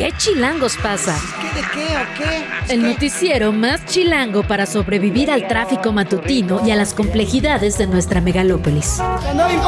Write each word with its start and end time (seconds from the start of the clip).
¿Qué 0.00 0.14
chilangos 0.16 0.78
pasa? 0.78 1.14
¿Qué 1.42 1.60
de 1.60 1.68
qué 1.68 1.94
o 1.94 2.16
qué? 2.16 2.72
El 2.72 2.82
noticiero 2.82 3.52
más 3.52 3.84
chilango 3.84 4.42
para 4.42 4.64
sobrevivir 4.64 5.30
al 5.30 5.46
tráfico 5.46 5.92
matutino 5.92 6.66
y 6.66 6.70
a 6.70 6.76
las 6.76 6.94
complejidades 6.94 7.76
de 7.76 7.86
nuestra 7.86 8.22
megalópolis. 8.22 8.96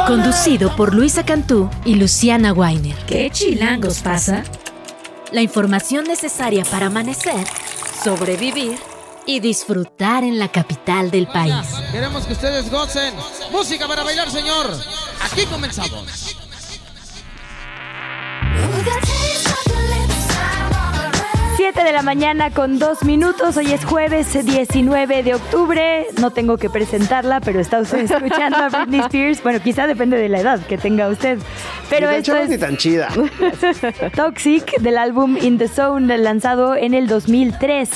Conducido 0.07 0.75
por 0.75 0.95
Luisa 0.95 1.23
Cantú 1.23 1.69
y 1.85 1.93
Luciana 1.93 2.51
Weiner. 2.51 2.95
¿Qué 3.05 3.29
chilangos 3.29 3.99
pasa? 3.99 4.43
La 5.31 5.43
información 5.43 6.05
necesaria 6.05 6.65
para 6.65 6.87
amanecer, 6.87 7.45
sobrevivir 8.03 8.79
y 9.27 9.39
disfrutar 9.39 10.23
en 10.23 10.39
la 10.39 10.47
capital 10.47 11.11
del 11.11 11.27
país. 11.27 11.67
Queremos 11.91 12.25
que 12.25 12.33
ustedes 12.33 12.71
gocen. 12.71 13.13
Música 13.51 13.87
para 13.87 14.01
bailar, 14.01 14.31
señor. 14.31 14.75
Aquí 15.21 15.45
comenzamos. 15.45 16.35
7 21.63 21.81
de 21.81 21.93
la 21.93 22.01
mañana 22.01 22.51
con 22.51 22.77
dos 22.77 23.05
minutos. 23.05 23.55
Hoy 23.55 23.71
es 23.71 23.85
jueves 23.85 24.33
19 24.33 25.23
de 25.23 25.33
octubre. 25.33 26.07
No 26.19 26.31
tengo 26.31 26.57
que 26.57 26.69
presentarla, 26.69 27.39
pero 27.39 27.61
está 27.61 27.79
usted 27.79 27.99
escuchando 28.11 28.57
a 28.57 28.67
Britney 28.67 28.99
Spears. 28.99 29.41
Bueno, 29.41 29.61
quizá 29.61 29.87
depende 29.87 30.17
de 30.17 30.27
la 30.27 30.41
edad 30.41 30.59
que 30.59 30.77
tenga 30.77 31.07
usted. 31.07 31.39
Pero 31.89 32.09
de 32.09 32.17
esto 32.17 32.35
hecho, 32.35 32.47
ni 32.49 32.55
es 32.55 32.59
tan 32.59 32.75
chida. 32.75 33.07
Toxic 34.15 34.77
del 34.81 34.97
álbum 34.97 35.37
In 35.37 35.57
the 35.57 35.69
Zone 35.69 36.17
lanzado 36.17 36.75
en 36.75 36.93
el 36.93 37.07
2003. 37.07 37.89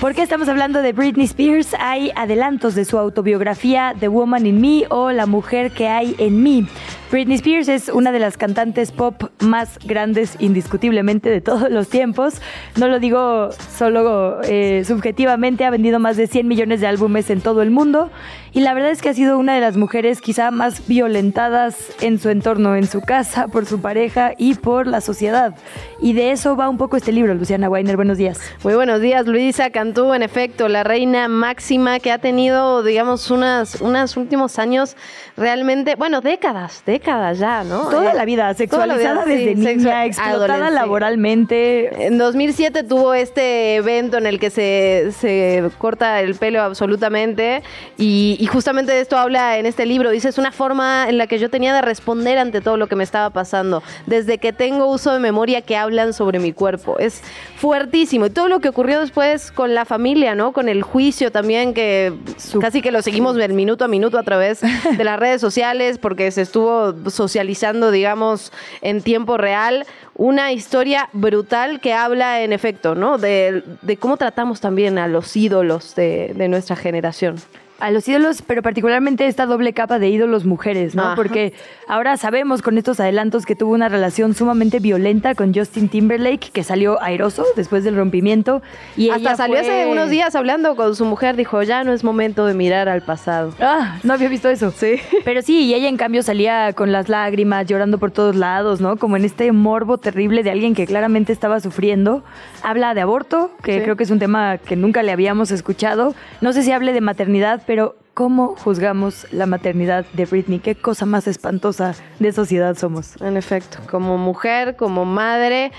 ¿Por 0.00 0.14
qué 0.14 0.22
estamos 0.22 0.48
hablando 0.48 0.80
de 0.80 0.94
Britney 0.94 1.26
Spears? 1.26 1.74
Hay 1.78 2.10
adelantos 2.16 2.74
de 2.74 2.86
su 2.86 2.98
autobiografía 2.98 3.94
The 4.00 4.08
Woman 4.08 4.46
in 4.46 4.60
Me 4.62 4.84
o 4.88 5.12
La 5.12 5.26
mujer 5.26 5.72
que 5.72 5.88
hay 5.88 6.14
en 6.18 6.42
mí. 6.42 6.66
Britney 7.14 7.36
Spears 7.36 7.68
es 7.68 7.88
una 7.90 8.10
de 8.10 8.18
las 8.18 8.36
cantantes 8.36 8.90
pop 8.90 9.30
más 9.38 9.78
grandes 9.84 10.36
indiscutiblemente 10.40 11.30
de 11.30 11.40
todos 11.40 11.70
los 11.70 11.88
tiempos. 11.88 12.42
No 12.74 12.88
lo 12.88 12.93
digo 12.98 13.50
solo 13.76 14.40
eh, 14.44 14.82
subjetivamente, 14.86 15.64
ha 15.64 15.70
vendido 15.70 15.98
más 15.98 16.16
de 16.16 16.26
100 16.26 16.46
millones 16.48 16.80
de 16.80 16.86
álbumes 16.86 17.30
en 17.30 17.40
todo 17.40 17.62
el 17.62 17.70
mundo 17.70 18.10
y 18.52 18.60
la 18.60 18.72
verdad 18.74 18.90
es 18.92 19.02
que 19.02 19.08
ha 19.08 19.14
sido 19.14 19.36
una 19.38 19.54
de 19.54 19.60
las 19.60 19.76
mujeres 19.76 20.20
quizá 20.20 20.50
más 20.52 20.86
violentadas 20.86 21.76
en 22.00 22.18
su 22.20 22.28
entorno, 22.30 22.76
en 22.76 22.86
su 22.86 23.00
casa, 23.00 23.48
por 23.48 23.66
su 23.66 23.80
pareja 23.80 24.32
y 24.38 24.54
por 24.54 24.86
la 24.86 25.00
sociedad. 25.00 25.54
Y 26.00 26.12
de 26.12 26.30
eso 26.30 26.54
va 26.54 26.68
un 26.68 26.78
poco 26.78 26.96
este 26.96 27.10
libro, 27.10 27.34
Luciana 27.34 27.68
Weiner. 27.68 27.96
Buenos 27.96 28.16
días. 28.16 28.38
Muy 28.62 28.74
buenos 28.74 29.00
días, 29.00 29.26
Luisa 29.26 29.70
Cantú, 29.70 30.14
en 30.14 30.22
efecto, 30.22 30.68
la 30.68 30.84
reina 30.84 31.26
máxima 31.26 31.98
que 31.98 32.12
ha 32.12 32.18
tenido, 32.18 32.84
digamos, 32.84 33.30
unas, 33.32 33.80
unos 33.80 34.16
últimos 34.16 34.60
años 34.60 34.96
realmente, 35.36 35.96
bueno, 35.96 36.20
décadas, 36.20 36.84
décadas 36.86 37.40
ya, 37.40 37.64
¿no? 37.64 37.88
Toda 37.88 38.12
Eh, 38.12 38.14
la 38.14 38.24
vida, 38.24 38.54
sexualizada 38.54 38.98
toda 39.14 39.14
la 39.14 39.24
vida, 39.24 39.36
desde 39.36 39.48
sí, 39.50 39.54
niña, 39.56 39.72
sexual- 39.72 40.06
explotada 40.06 40.70
laboralmente. 40.70 42.06
En 42.06 42.18
2007 42.18 42.83
tuvo 42.84 43.14
este 43.14 43.76
evento 43.76 44.18
en 44.18 44.26
el 44.26 44.38
que 44.38 44.50
se, 44.50 45.12
se 45.18 45.70
corta 45.78 46.20
el 46.20 46.34
pelo 46.34 46.62
absolutamente 46.62 47.62
y, 47.98 48.36
y 48.38 48.46
justamente 48.46 48.92
de 48.92 49.00
esto 49.00 49.16
habla 49.16 49.58
en 49.58 49.66
este 49.66 49.86
libro. 49.86 50.10
Dice, 50.10 50.28
es 50.28 50.38
una 50.38 50.52
forma 50.52 51.08
en 51.08 51.18
la 51.18 51.26
que 51.26 51.38
yo 51.38 51.50
tenía 51.50 51.74
de 51.74 51.82
responder 51.82 52.38
ante 52.38 52.60
todo 52.60 52.76
lo 52.76 52.86
que 52.86 52.96
me 52.96 53.04
estaba 53.04 53.30
pasando. 53.30 53.82
Desde 54.06 54.38
que 54.38 54.52
tengo 54.52 54.86
uso 54.86 55.12
de 55.12 55.18
memoria 55.18 55.62
que 55.62 55.76
hablan 55.76 56.12
sobre 56.12 56.38
mi 56.38 56.52
cuerpo. 56.52 56.98
Es 56.98 57.22
fuertísimo. 57.56 58.26
Y 58.26 58.30
todo 58.30 58.48
lo 58.48 58.60
que 58.60 58.68
ocurrió 58.68 59.00
después 59.00 59.50
con 59.52 59.74
la 59.74 59.84
familia, 59.84 60.34
¿no? 60.34 60.52
Con 60.52 60.68
el 60.68 60.82
juicio 60.82 61.32
también 61.32 61.74
que 61.74 62.12
casi 62.60 62.82
que 62.82 62.90
lo 62.90 63.02
seguimos 63.02 63.36
del 63.36 63.52
minuto 63.52 63.84
a 63.84 63.88
minuto 63.88 64.18
a 64.18 64.22
través 64.22 64.60
de 64.60 65.04
las 65.04 65.18
redes 65.18 65.40
sociales 65.40 65.98
porque 65.98 66.30
se 66.30 66.42
estuvo 66.42 66.94
socializando, 67.10 67.90
digamos, 67.90 68.52
en 68.82 69.02
tiempo 69.02 69.36
real. 69.36 69.86
Una 70.16 70.52
historia 70.52 71.08
brutal 71.12 71.80
que 71.80 71.92
habla, 71.92 72.42
en 72.42 72.52
efecto, 72.52 72.94
¿no? 72.94 73.18
De, 73.18 73.62
cómo 73.98 74.16
tratamos 74.16 74.60
también 74.60 74.98
a 74.98 75.08
los 75.08 75.36
ídolos 75.36 75.94
de, 75.96 76.32
de 76.34 76.48
nuestra 76.48 76.76
generación. 76.76 77.36
A 77.84 77.90
los 77.90 78.08
ídolos, 78.08 78.40
pero 78.40 78.62
particularmente 78.62 79.26
esta 79.26 79.44
doble 79.44 79.74
capa 79.74 79.98
de 79.98 80.08
ídolos 80.08 80.46
mujeres, 80.46 80.94
¿no? 80.94 81.02
Ajá. 81.02 81.14
Porque 81.16 81.52
ahora 81.86 82.16
sabemos 82.16 82.62
con 82.62 82.78
estos 82.78 82.98
adelantos 82.98 83.44
que 83.44 83.54
tuvo 83.56 83.74
una 83.74 83.90
relación 83.90 84.34
sumamente 84.34 84.78
violenta 84.80 85.34
con 85.34 85.52
Justin 85.52 85.90
Timberlake, 85.90 86.50
que 86.50 86.64
salió 86.64 87.02
airoso 87.02 87.44
después 87.56 87.84
del 87.84 87.96
rompimiento. 87.96 88.62
Y 88.96 89.10
Hasta 89.10 89.36
salió 89.36 89.58
fue- 89.58 89.66
hace 89.82 89.86
unos 89.92 90.08
días 90.08 90.34
hablando 90.34 90.76
con 90.76 90.96
su 90.96 91.04
mujer, 91.04 91.36
dijo, 91.36 91.62
ya 91.62 91.84
no 91.84 91.92
es 91.92 92.04
momento 92.04 92.46
de 92.46 92.54
mirar 92.54 92.88
al 92.88 93.02
pasado. 93.02 93.52
Ah, 93.60 93.98
no 94.02 94.14
había 94.14 94.30
visto 94.30 94.48
eso. 94.48 94.70
Sí. 94.70 94.94
Pero 95.26 95.42
sí, 95.42 95.64
y 95.64 95.74
ella 95.74 95.88
en 95.88 95.98
cambio 95.98 96.22
salía 96.22 96.72
con 96.72 96.90
las 96.90 97.10
lágrimas, 97.10 97.66
llorando 97.66 97.98
por 97.98 98.10
todos 98.12 98.34
lados, 98.34 98.80
¿no? 98.80 98.96
Como 98.96 99.18
en 99.18 99.26
este 99.26 99.52
morbo 99.52 99.98
terrible 99.98 100.42
de 100.42 100.50
alguien 100.50 100.74
que 100.74 100.86
claramente 100.86 101.32
estaba 101.34 101.60
sufriendo. 101.60 102.24
Habla 102.62 102.94
de 102.94 103.02
aborto, 103.02 103.50
que 103.62 103.74
Sí. 103.78 103.80
creo 103.82 103.96
que 103.96 104.04
es 104.04 104.10
un 104.10 104.18
tema 104.20 104.56
que 104.56 104.74
nunca 104.74 105.02
le 105.02 105.12
habíamos 105.12 105.50
escuchado. 105.50 106.14
No 106.40 106.54
sé 106.54 106.62
si 106.62 106.72
hable 106.72 106.94
de 106.94 107.02
maternidad, 107.02 107.60
pero 107.66 107.73
¿cómo 108.14 108.54
juzgamos 108.56 109.26
la 109.32 109.46
maternidad 109.46 110.06
de 110.12 110.24
Britney? 110.24 110.60
¿Qué 110.60 110.74
cosa 110.74 111.06
más 111.06 111.26
espantosa 111.26 111.94
de 112.18 112.32
sociedad 112.32 112.76
somos? 112.76 113.20
En 113.20 113.36
efecto, 113.36 113.78
como 113.90 114.18
mujer, 114.18 114.76
como 114.76 115.04
madre. 115.04 115.72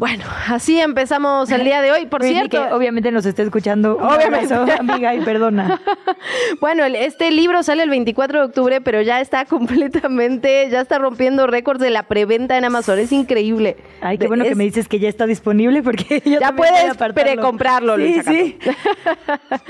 Bueno, 0.00 0.24
así 0.48 0.80
empezamos 0.80 1.50
el 1.50 1.62
día 1.62 1.82
de 1.82 1.92
hoy. 1.92 2.06
Por 2.06 2.22
cierto, 2.24 2.48
que 2.68 2.72
obviamente 2.74 3.12
nos 3.12 3.26
está 3.26 3.42
escuchando. 3.42 3.98
Un 3.98 4.04
Obviamente. 4.04 4.54
abrazo, 4.54 4.80
amiga, 4.80 5.14
y 5.14 5.20
perdona. 5.20 5.78
Bueno, 6.60 6.84
el- 6.84 6.96
este 6.96 7.30
libro 7.30 7.62
sale 7.62 7.82
el 7.82 7.90
24 7.90 8.40
de 8.40 8.44
octubre, 8.46 8.80
pero 8.80 9.00
ya 9.02 9.20
está 9.20 9.44
completamente, 9.44 10.68
ya 10.70 10.80
está 10.80 10.98
rompiendo 10.98 11.46
récords 11.46 11.80
de 11.80 11.90
la 11.90 12.02
preventa 12.04 12.56
en 12.58 12.64
Amazon. 12.64 12.98
Es 12.98 13.12
increíble. 13.12 13.76
Ay, 14.00 14.16
qué 14.18 14.26
bueno 14.26 14.44
que 14.44 14.54
me 14.54 14.64
dices 14.64 14.88
que 14.88 14.98
ya 14.98 15.08
está 15.08 15.26
disponible 15.26 15.82
porque 15.82 16.22
yo 16.24 16.40
Ya 16.40 16.52
puedes 16.52 16.96
precomprarlo, 17.14 17.96
Sí, 17.96 18.02
Luisa 18.02 18.22
sí. 18.30 18.58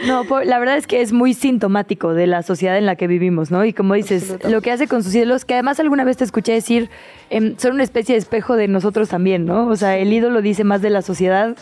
No, 0.07 0.25
po- 0.25 0.41
la 0.43 0.59
verdad 0.59 0.77
es 0.77 0.87
que 0.87 1.01
es 1.03 1.13
muy 1.13 1.35
sintomático 1.35 2.15
de 2.15 2.27
la 2.27 2.43
sociedad 2.43 2.79
en 2.79 2.87
la 2.87 2.97
que 2.97 3.07
vivimos, 3.07 3.51
¿no? 3.51 3.65
Y 3.65 3.73
como 3.73 3.95
dices, 3.95 4.39
lo 4.49 4.61
que 4.63 4.71
hace 4.73 4.87
con 4.89 5.03
sus 5.03 5.15
ídolos, 5.15 5.45
que 5.45 5.55
además 5.55 5.81
alguna 5.81 6.05
vez 6.05 6.17
te 6.17 6.25
escuché 6.25 6.53
decir, 6.53 6.89
em, 7.31 7.57
son 7.59 7.73
una 7.75 7.83
especie 7.85 8.15
de 8.15 8.19
espejo 8.21 8.57
de 8.57 8.69
nosotros 8.69 9.09
también, 9.09 9.45
¿no? 9.45 9.67
O 9.69 9.77
sea, 9.77 9.97
el 9.99 10.13
ídolo 10.21 10.43
dice 10.43 10.65
más 10.65 10.83
de 10.83 10.91
la 10.91 11.03
sociedad 11.03 11.57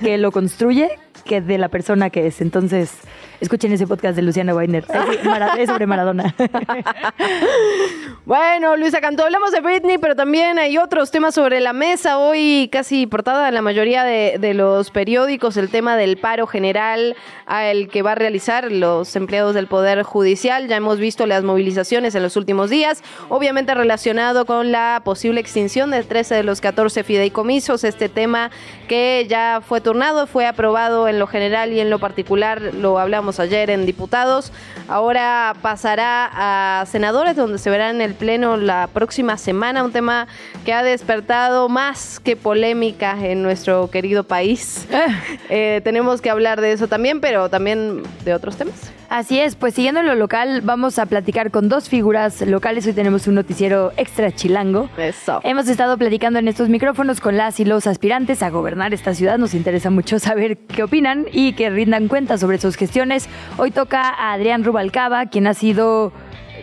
que 0.00 0.18
lo 0.18 0.32
construye 0.32 0.90
que 1.24 1.40
de 1.40 1.58
la 1.58 1.68
persona 1.68 2.10
que 2.10 2.26
es. 2.26 2.40
Entonces, 2.40 2.92
escuchen 3.40 3.72
ese 3.72 3.86
podcast 3.86 4.16
de 4.16 4.22
Luciana 4.22 4.54
Weiner. 4.54 4.84
Es, 5.58 5.68
sobre 5.68 5.86
Maradona. 5.86 6.34
Bueno, 8.26 8.76
Luisa 8.76 9.00
Cantó, 9.00 9.24
hablamos 9.24 9.50
de 9.50 9.60
Britney, 9.60 9.98
pero 9.98 10.14
también 10.14 10.58
hay 10.58 10.78
otros 10.78 11.10
temas 11.10 11.34
sobre 11.34 11.58
la 11.58 11.72
mesa. 11.72 12.18
Hoy 12.18 12.68
casi 12.70 13.06
portada 13.06 13.48
en 13.48 13.54
la 13.54 13.62
mayoría 13.62 14.04
de, 14.04 14.36
de 14.38 14.54
los 14.54 14.90
periódicos, 14.92 15.56
el 15.56 15.68
tema 15.68 15.96
del 15.96 16.16
paro 16.16 16.46
general 16.46 17.16
al 17.46 17.88
que 17.88 18.02
va 18.02 18.12
a 18.12 18.14
realizar 18.14 18.70
los 18.70 19.16
empleados 19.16 19.54
del 19.54 19.66
Poder 19.66 20.04
Judicial. 20.04 20.68
Ya 20.68 20.76
hemos 20.76 20.98
visto 20.98 21.26
las 21.26 21.42
movilizaciones 21.42 22.14
en 22.14 22.22
los 22.22 22.36
últimos 22.36 22.70
días, 22.70 23.02
obviamente 23.28 23.74
relacionado 23.74 24.46
con 24.46 24.70
la 24.70 25.02
posible 25.04 25.40
extinción 25.40 25.90
de 25.90 26.04
13 26.04 26.36
de 26.36 26.44
los 26.44 26.60
14 26.60 27.02
fideicomisos, 27.02 27.82
este 27.82 28.08
tema 28.08 28.50
que 28.86 29.26
ya 29.28 29.60
fue 29.66 29.80
turnado, 29.80 30.28
fue 30.28 30.46
aprobado 30.46 30.99
en 31.08 31.18
lo 31.18 31.26
general 31.26 31.72
y 31.72 31.80
en 31.80 31.90
lo 31.90 31.98
particular, 31.98 32.60
lo 32.74 32.98
hablamos 32.98 33.40
ayer 33.40 33.70
en 33.70 33.86
diputados, 33.86 34.52
ahora 34.88 35.54
pasará 35.62 36.30
a 36.32 36.86
senadores 36.86 37.36
donde 37.36 37.58
se 37.58 37.70
verá 37.70 37.90
en 37.90 38.00
el 38.00 38.14
Pleno 38.14 38.56
la 38.56 38.88
próxima 38.92 39.36
semana, 39.36 39.84
un 39.84 39.92
tema 39.92 40.26
que 40.64 40.72
ha 40.72 40.82
despertado 40.82 41.68
más 41.68 42.20
que 42.20 42.36
polémica 42.36 43.16
en 43.22 43.42
nuestro 43.42 43.90
querido 43.90 44.24
país. 44.24 44.86
Eh, 45.48 45.80
tenemos 45.82 46.20
que 46.20 46.30
hablar 46.30 46.60
de 46.60 46.72
eso 46.72 46.86
también, 46.86 47.20
pero 47.20 47.48
también 47.48 48.02
de 48.24 48.34
otros 48.34 48.56
temas. 48.56 48.92
Así 49.10 49.40
es, 49.40 49.56
pues 49.56 49.74
siguiendo 49.74 49.98
en 49.98 50.06
lo 50.06 50.14
local, 50.14 50.60
vamos 50.62 51.00
a 51.00 51.06
platicar 51.06 51.50
con 51.50 51.68
dos 51.68 51.88
figuras 51.88 52.40
locales. 52.42 52.86
Hoy 52.86 52.92
tenemos 52.92 53.26
un 53.26 53.34
noticiero 53.34 53.90
extra 53.96 54.30
chilango. 54.30 54.88
Eso. 54.96 55.40
Hemos 55.42 55.66
estado 55.68 55.98
platicando 55.98 56.38
en 56.38 56.46
estos 56.46 56.68
micrófonos 56.68 57.20
con 57.20 57.36
las 57.36 57.58
y 57.58 57.64
los 57.64 57.88
aspirantes 57.88 58.40
a 58.44 58.50
gobernar 58.50 58.94
esta 58.94 59.12
ciudad. 59.12 59.36
Nos 59.36 59.54
interesa 59.54 59.90
mucho 59.90 60.20
saber 60.20 60.58
qué 60.58 60.84
opinan 60.90 61.26
y 61.32 61.52
que 61.52 61.70
rindan 61.70 62.08
cuenta 62.08 62.36
sobre 62.36 62.58
sus 62.58 62.74
gestiones. 62.76 63.28
Hoy 63.58 63.70
toca 63.70 64.02
a 64.08 64.32
Adrián 64.32 64.64
Rubalcaba, 64.64 65.26
quien 65.26 65.46
ha 65.46 65.54
sido 65.54 66.12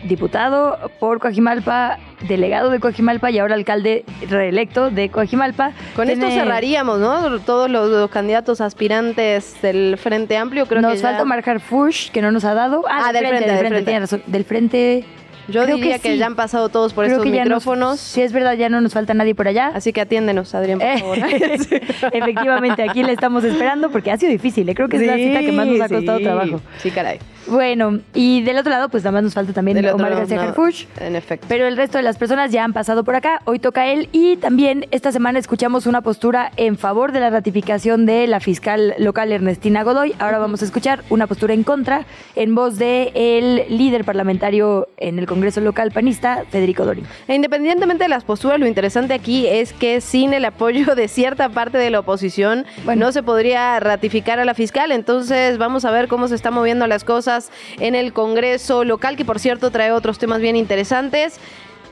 diputado 0.04 0.90
por 1.00 1.18
Coajimalpa, 1.18 1.98
delegado 2.28 2.68
de 2.70 2.78
Coajimalpa 2.78 3.30
y 3.30 3.38
ahora 3.38 3.54
alcalde 3.54 4.04
reelecto 4.28 4.90
de 4.90 5.08
Coajimalpa. 5.08 5.72
Con 5.96 6.08
esto 6.10 6.28
cerraríamos, 6.28 7.00
¿no? 7.00 7.40
Todos 7.40 7.70
los, 7.70 7.88
los 7.90 8.10
candidatos 8.10 8.60
aspirantes 8.60 9.60
del 9.62 9.96
Frente 9.98 10.36
Amplio, 10.36 10.66
creo 10.66 10.82
nos 10.82 10.92
que 10.92 10.98
ya- 10.98 11.02
falta 11.08 11.22
Omar 11.22 11.42
Harfush, 11.48 12.10
que 12.10 12.20
no 12.22 12.30
nos 12.30 12.44
ha 12.44 12.52
dado. 12.54 12.84
Ah, 12.88 13.12
del 13.12 13.26
frente, 13.26 13.48
del 13.50 13.58
frente. 13.58 13.82
tiene 13.82 14.00
razón. 14.00 14.22
Del 14.26 14.44
frente. 14.44 15.04
Yo 15.48 15.62
creo 15.64 15.76
diría 15.76 15.98
que, 15.98 16.12
sí. 16.12 16.18
ya 16.18 16.26
han 16.26 16.36
pasado 16.36 16.68
todos 16.68 16.92
por 16.92 17.04
Creo 17.06 17.16
estos 17.16 17.24
que 17.30 17.36
ya 17.36 17.44
nos- 17.44 17.48
micrófonos. 17.64 18.00
sí, 18.00 18.20
es 18.22 18.32
verdad, 18.32 18.54
ya 18.54 18.68
no 18.68 18.80
nos 18.80 18.92
falta 18.92 19.14
nadie 19.14 19.34
por 19.34 19.48
allá. 19.48 19.72
Así 19.74 19.92
que 19.92 20.00
atiéndenos, 20.02 20.54
Adrián, 20.54 20.78
por 20.78 20.88
Eh, 20.88 20.98
favor. 20.98 21.18
Efectivamente, 22.12 22.82
aquí 22.82 23.02
le 23.02 23.12
estamos 23.12 23.44
esperando 23.44 23.90
porque 23.90 24.10
ha 24.10 24.16
sido 24.16 24.30
difícil. 24.32 24.68
¿eh? 24.68 24.74
Creo 24.74 24.88
que 24.88 24.96
es 24.98 25.02
la 25.06 25.16
cita 25.16 25.40
que 25.40 25.52
más 25.52 25.66
nos 25.66 25.80
ha 25.80 25.88
costado 25.88 26.18
Sí, 26.18 26.24
trabajo. 26.24 26.60
Sí, 26.78 26.90
caray. 26.90 27.18
Bueno, 27.48 28.00
y 28.14 28.42
del 28.42 28.58
otro 28.58 28.70
lado, 28.70 28.88
pues 28.88 29.04
nada 29.04 29.12
más 29.12 29.22
nos 29.24 29.34
falta 29.34 29.52
también 29.52 29.76
Del 29.76 29.88
Omar 29.88 30.14
García 30.14 30.36
no, 30.36 30.42
Harfuch. 30.42 30.86
En 31.00 31.16
efecto. 31.16 31.46
Pero 31.48 31.66
el 31.66 31.76
resto 31.76 31.98
de 31.98 32.04
las 32.04 32.18
personas 32.18 32.52
ya 32.52 32.64
han 32.64 32.72
pasado 32.72 33.04
por 33.04 33.14
acá. 33.14 33.40
Hoy 33.44 33.58
toca 33.58 33.86
él. 33.86 34.08
Y 34.12 34.36
también 34.36 34.86
esta 34.90 35.12
semana 35.12 35.38
escuchamos 35.38 35.86
una 35.86 36.02
postura 36.02 36.52
en 36.56 36.76
favor 36.76 37.12
de 37.12 37.20
la 37.20 37.30
ratificación 37.30 38.06
de 38.06 38.26
la 38.26 38.40
fiscal 38.40 38.94
local 38.98 39.32
Ernestina 39.32 39.82
Godoy. 39.82 40.14
Ahora 40.18 40.38
vamos 40.38 40.62
a 40.62 40.64
escuchar 40.64 41.02
una 41.08 41.26
postura 41.26 41.54
en 41.54 41.62
contra 41.62 42.04
en 42.36 42.54
voz 42.54 42.78
de 42.78 43.12
el 43.14 43.64
líder 43.76 44.04
parlamentario 44.04 44.88
en 44.96 45.18
el 45.18 45.26
Congreso 45.26 45.60
local 45.60 45.90
panista, 45.90 46.44
Federico 46.50 46.84
Dorin. 46.84 47.04
E 47.28 47.34
Independientemente 47.34 48.04
de 48.04 48.08
las 48.08 48.24
posturas, 48.24 48.58
lo 48.60 48.66
interesante 48.66 49.14
aquí 49.14 49.46
es 49.46 49.72
que 49.72 50.00
sin 50.00 50.34
el 50.34 50.44
apoyo 50.44 50.94
de 50.94 51.08
cierta 51.08 51.48
parte 51.48 51.78
de 51.78 51.90
la 51.90 52.00
oposición 52.00 52.66
Bueno. 52.84 53.06
no 53.06 53.12
se 53.12 53.22
podría 53.22 53.80
ratificar 53.80 54.38
a 54.38 54.44
la 54.44 54.54
fiscal. 54.54 54.92
Entonces 54.92 55.58
vamos 55.58 55.84
a 55.84 55.90
ver 55.90 56.08
cómo 56.08 56.28
se 56.28 56.34
están 56.34 56.54
moviendo 56.54 56.86
las 56.86 57.04
cosas 57.04 57.37
en 57.78 57.94
el 57.94 58.12
Congreso 58.12 58.84
local, 58.84 59.16
que 59.16 59.24
por 59.24 59.38
cierto 59.38 59.70
trae 59.70 59.92
otros 59.92 60.18
temas 60.18 60.40
bien 60.40 60.56
interesantes. 60.56 61.38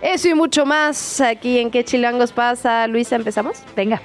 Eso 0.03 0.29
y 0.29 0.35
mucho 0.35 0.67
más 0.67 1.21
aquí 1.21 1.59
en 1.59 1.71
¿Qué 1.71 1.85
Chilangos 1.85 2.33
pasa? 2.33 2.87
Luisa, 2.87 3.17
¿empezamos? 3.17 3.63
Venga. 3.75 4.01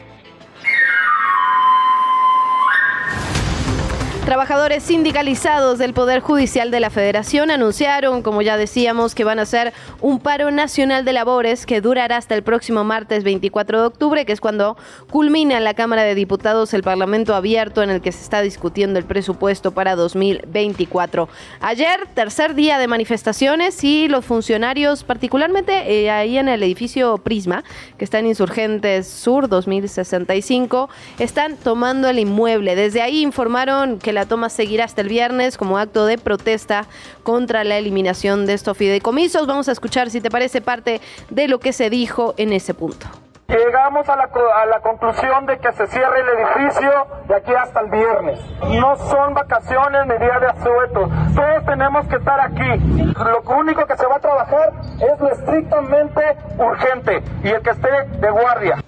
Trabajadores 4.32 4.84
sindicalizados 4.84 5.78
del 5.78 5.94
Poder 5.94 6.22
Judicial 6.22 6.72
de 6.72 6.80
la 6.80 6.90
Federación 6.90 7.52
anunciaron, 7.52 8.22
como 8.22 8.42
ya 8.42 8.56
decíamos, 8.56 9.14
que 9.14 9.26
van 9.26 9.40
a 9.40 9.42
hacer 9.42 9.74
un 10.00 10.20
paro 10.20 10.52
nacional 10.52 11.04
de 11.04 11.12
labores 11.12 11.66
que 11.66 11.82
durará 11.82 12.16
hasta 12.16 12.36
el 12.36 12.42
próximo 12.42 12.86
martes 12.86 13.26
24 13.26 13.82
de 13.82 13.88
octubre, 13.88 14.26
que 14.26 14.32
es 14.32 14.40
cuando 14.40 14.78
culmina 15.10 15.58
en 15.58 15.66
la 15.66 15.74
Cámara 15.74 16.04
de 16.04 16.16
Diputados 16.16 16.74
el 16.74 16.82
Parlamento 16.82 17.36
abierto 17.36 17.84
en 17.84 17.90
el 17.90 18.00
que 18.00 18.14
se 18.14 18.24
está 18.24 18.42
discutiendo 18.42 18.98
el 19.00 19.04
presupuesto 19.04 19.72
para 19.72 19.98
2024. 19.98 21.28
Ayer, 21.60 22.08
tercer 22.14 22.56
día 22.56 22.78
de 22.78 22.88
manifestaciones 22.88 23.84
y 23.84 24.08
los 24.08 24.24
funcionarios, 24.24 25.04
particularmente 25.04 26.04
eh, 26.04 26.10
ahí 26.10 26.38
en 26.38 26.48
el 26.48 26.64
edificio 26.64 27.18
Prisma, 27.18 27.66
que 27.98 28.06
está 28.06 28.20
en 28.20 28.28
Insurgentes 28.28 29.10
Sur 29.10 29.50
2065, 29.50 30.90
están 31.20 31.58
tomando 31.58 32.08
el 32.08 32.18
inmueble. 32.18 32.78
Desde 32.78 33.02
ahí 33.02 33.24
informaron 33.24 34.00
que 34.00 34.14
la 34.14 34.21
toma 34.26 34.50
seguirá 34.50 34.86
hasta 34.86 35.02
el 35.02 35.10
viernes 35.10 35.58
como 35.58 35.78
acto 35.78 36.06
de 36.06 36.18
protesta 36.18 36.86
contra 37.24 37.64
la 37.64 37.78
eliminación 37.78 38.46
de 38.46 38.54
estos 38.54 38.78
fideicomisos. 38.78 39.48
Vamos 39.48 39.70
a 39.70 39.72
escuchar, 39.72 40.10
si 40.10 40.22
te 40.22 40.30
parece, 40.30 40.62
parte 40.62 41.02
de 41.30 41.48
lo 41.48 41.60
que 41.60 41.74
se 41.74 41.90
dijo 41.90 42.34
en 42.38 42.54
ese 42.54 42.74
punto. 42.74 43.08
Llegamos 43.48 44.08
la, 44.08 44.14
a 44.14 44.66
la 44.66 44.80
conclusión 44.80 45.46
de 45.46 45.60
que 45.60 45.74
se 45.74 45.86
cierre 45.88 46.22
el 46.22 46.28
edificio 46.40 47.08
de 47.28 47.36
aquí 47.36 47.52
hasta 47.54 47.82
el 47.82 47.92
viernes. 47.92 48.40
No 48.80 48.96
son 48.96 49.34
vacaciones 49.34 50.08
ni 50.08 50.18
día 50.26 50.40
de 50.40 50.48
asueto. 50.48 51.10
Todos 51.36 51.66
tenemos 51.66 52.08
que 52.08 52.16
estar 52.16 52.40
aquí. 52.40 53.14
Lo 53.14 53.42
único 53.58 53.86
que 53.86 53.98
se 53.98 54.06
va 54.06 54.16
a 54.16 54.20
trabajar 54.20 54.72
es 55.02 55.20
lo 55.20 55.32
estrictamente 55.34 56.22
urgente 56.58 57.24
y 57.44 57.50
el 57.50 57.62
que 57.62 57.72
esté 57.72 57.90
de 58.20 58.30
guardia. 58.30 58.82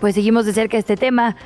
Pues 0.00 0.14
seguimos 0.14 0.46
de 0.46 0.52
cerca 0.52 0.76
este 0.76 0.96
tema. 0.96 1.36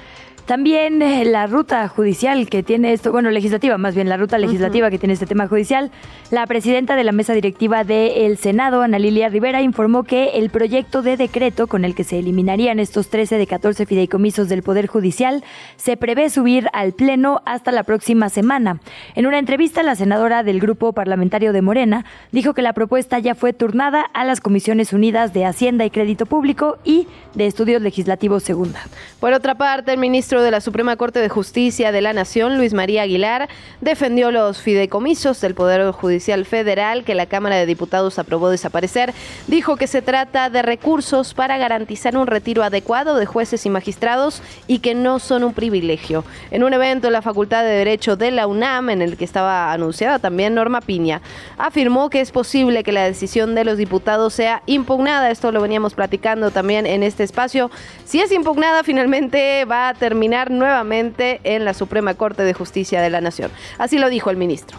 También 0.46 1.00
eh, 1.00 1.24
la 1.24 1.46
ruta 1.46 1.88
judicial 1.88 2.50
que 2.50 2.62
tiene 2.62 2.92
esto, 2.92 3.10
bueno, 3.10 3.30
legislativa, 3.30 3.78
más 3.78 3.94
bien 3.94 4.10
la 4.10 4.18
ruta 4.18 4.36
legislativa 4.36 4.90
que 4.90 4.98
tiene 4.98 5.14
este 5.14 5.24
tema 5.24 5.48
judicial. 5.48 5.90
La 6.30 6.46
presidenta 6.46 6.96
de 6.96 7.04
la 7.04 7.12
mesa 7.12 7.32
directiva 7.32 7.82
del 7.82 8.36
Senado, 8.36 8.82
Ana 8.82 8.98
Lilia 8.98 9.30
Rivera, 9.30 9.62
informó 9.62 10.04
que 10.04 10.32
el 10.34 10.50
proyecto 10.50 11.00
de 11.00 11.16
decreto 11.16 11.66
con 11.66 11.86
el 11.86 11.94
que 11.94 12.04
se 12.04 12.18
eliminarían 12.18 12.78
estos 12.78 13.08
13 13.08 13.38
de 13.38 13.46
14 13.46 13.86
fideicomisos 13.86 14.50
del 14.50 14.62
Poder 14.62 14.86
Judicial 14.86 15.42
se 15.76 15.96
prevé 15.96 16.28
subir 16.28 16.68
al 16.74 16.92
Pleno 16.92 17.40
hasta 17.46 17.72
la 17.72 17.82
próxima 17.82 18.28
semana. 18.28 18.80
En 19.14 19.26
una 19.26 19.38
entrevista, 19.38 19.82
la 19.82 19.96
senadora 19.96 20.42
del 20.42 20.60
Grupo 20.60 20.92
Parlamentario 20.92 21.54
de 21.54 21.62
Morena 21.62 22.04
dijo 22.32 22.52
que 22.52 22.60
la 22.60 22.74
propuesta 22.74 23.18
ya 23.18 23.34
fue 23.34 23.54
turnada 23.54 24.02
a 24.12 24.26
las 24.26 24.42
Comisiones 24.42 24.92
Unidas 24.92 25.32
de 25.32 25.46
Hacienda 25.46 25.86
y 25.86 25.90
Crédito 25.90 26.26
Público 26.26 26.76
y 26.84 27.08
de 27.32 27.46
Estudios 27.46 27.80
Legislativos 27.80 28.42
Segunda. 28.42 28.80
Por 29.20 29.32
otra 29.32 29.54
parte, 29.54 29.92
el 29.92 29.98
ministro 29.98 30.33
de 30.42 30.50
la 30.50 30.60
Suprema 30.60 30.96
Corte 30.96 31.20
de 31.20 31.28
Justicia 31.28 31.92
de 31.92 32.00
la 32.00 32.12
Nación, 32.12 32.56
Luis 32.56 32.74
María 32.74 33.02
Aguilar, 33.02 33.48
defendió 33.80 34.32
los 34.32 34.60
fideicomisos 34.60 35.40
del 35.40 35.54
Poder 35.54 35.92
Judicial 35.92 36.44
Federal 36.44 37.04
que 37.04 37.14
la 37.14 37.26
Cámara 37.26 37.56
de 37.56 37.66
Diputados 37.66 38.18
aprobó 38.18 38.50
desaparecer. 38.50 39.14
Dijo 39.46 39.76
que 39.76 39.86
se 39.86 40.02
trata 40.02 40.50
de 40.50 40.62
recursos 40.62 41.34
para 41.34 41.56
garantizar 41.58 42.16
un 42.16 42.26
retiro 42.26 42.64
adecuado 42.64 43.16
de 43.16 43.26
jueces 43.26 43.64
y 43.64 43.70
magistrados 43.70 44.42
y 44.66 44.80
que 44.80 44.94
no 44.94 45.20
son 45.20 45.44
un 45.44 45.54
privilegio. 45.54 46.24
En 46.50 46.64
un 46.64 46.72
evento 46.72 47.06
en 47.06 47.12
la 47.12 47.22
Facultad 47.22 47.62
de 47.62 47.70
Derecho 47.70 48.16
de 48.16 48.32
la 48.32 48.48
UNAM, 48.48 48.90
en 48.90 49.02
el 49.02 49.16
que 49.16 49.24
estaba 49.24 49.72
anunciada 49.72 50.18
también 50.18 50.54
Norma 50.54 50.80
Piña, 50.80 51.22
afirmó 51.58 52.10
que 52.10 52.20
es 52.20 52.32
posible 52.32 52.82
que 52.82 52.92
la 52.92 53.04
decisión 53.04 53.54
de 53.54 53.64
los 53.64 53.78
diputados 53.78 54.34
sea 54.34 54.62
impugnada. 54.66 55.30
Esto 55.30 55.52
lo 55.52 55.62
veníamos 55.62 55.94
platicando 55.94 56.50
también 56.50 56.86
en 56.86 57.04
este 57.04 57.22
espacio. 57.22 57.70
Si 58.04 58.20
es 58.20 58.32
impugnada, 58.32 58.82
finalmente 58.82 59.64
va 59.64 59.90
a 59.90 59.94
terminar 59.94 60.23
nuevamente 60.28 61.40
en 61.44 61.64
la 61.64 61.74
Suprema 61.74 62.14
Corte 62.14 62.42
de 62.42 62.54
Justicia 62.54 63.00
de 63.00 63.10
la 63.10 63.20
Nación. 63.20 63.50
Así 63.78 63.98
lo 63.98 64.08
dijo 64.10 64.30
el 64.30 64.36
ministro. 64.36 64.78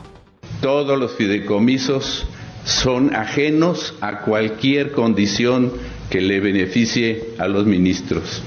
Todos 0.62 0.98
los 0.98 1.16
fideicomisos 1.16 2.28
son 2.64 3.16
ajenos 3.16 3.94
a 4.02 4.22
cualquier 4.22 4.92
condición 4.92 5.72
que 6.10 6.22
le 6.22 6.40
beneficie 6.40 7.24
a 7.38 7.48
los 7.48 7.66
ministros. 7.66 8.42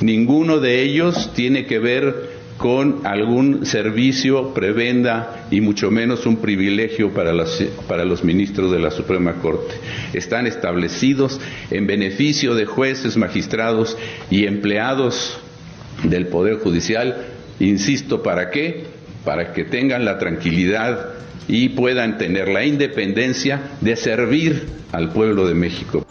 Ninguno 0.00 0.58
de 0.58 0.82
ellos 0.82 1.32
tiene 1.34 1.66
que 1.66 1.78
ver 1.78 2.40
con 2.56 3.06
algún 3.06 3.64
servicio, 3.64 4.52
prebenda 4.52 5.46
y 5.50 5.62
mucho 5.62 5.90
menos 5.90 6.26
un 6.26 6.36
privilegio 6.36 7.10
para 7.14 7.32
los, 7.32 7.62
para 7.88 8.04
los 8.04 8.22
ministros 8.22 8.70
de 8.70 8.78
la 8.78 8.90
Suprema 8.90 9.34
Corte. 9.40 9.74
Están 10.12 10.46
establecidos 10.46 11.40
en 11.70 11.86
beneficio 11.86 12.54
de 12.54 12.66
jueces, 12.66 13.16
magistrados 13.16 13.96
y 14.30 14.44
empleados 14.44 15.40
del 16.04 16.26
Poder 16.26 16.56
Judicial. 16.56 17.16
Insisto, 17.58 18.22
¿para 18.22 18.50
qué? 18.50 18.84
Para 19.24 19.52
que 19.52 19.64
tengan 19.64 20.04
la 20.04 20.18
tranquilidad 20.18 21.10
y 21.48 21.70
puedan 21.70 22.16
tener 22.18 22.48
la 22.48 22.64
independencia 22.64 23.60
de 23.80 23.96
servir 23.96 24.66
al 24.92 25.10
pueblo 25.12 25.46
de 25.46 25.54
México. 25.54 26.06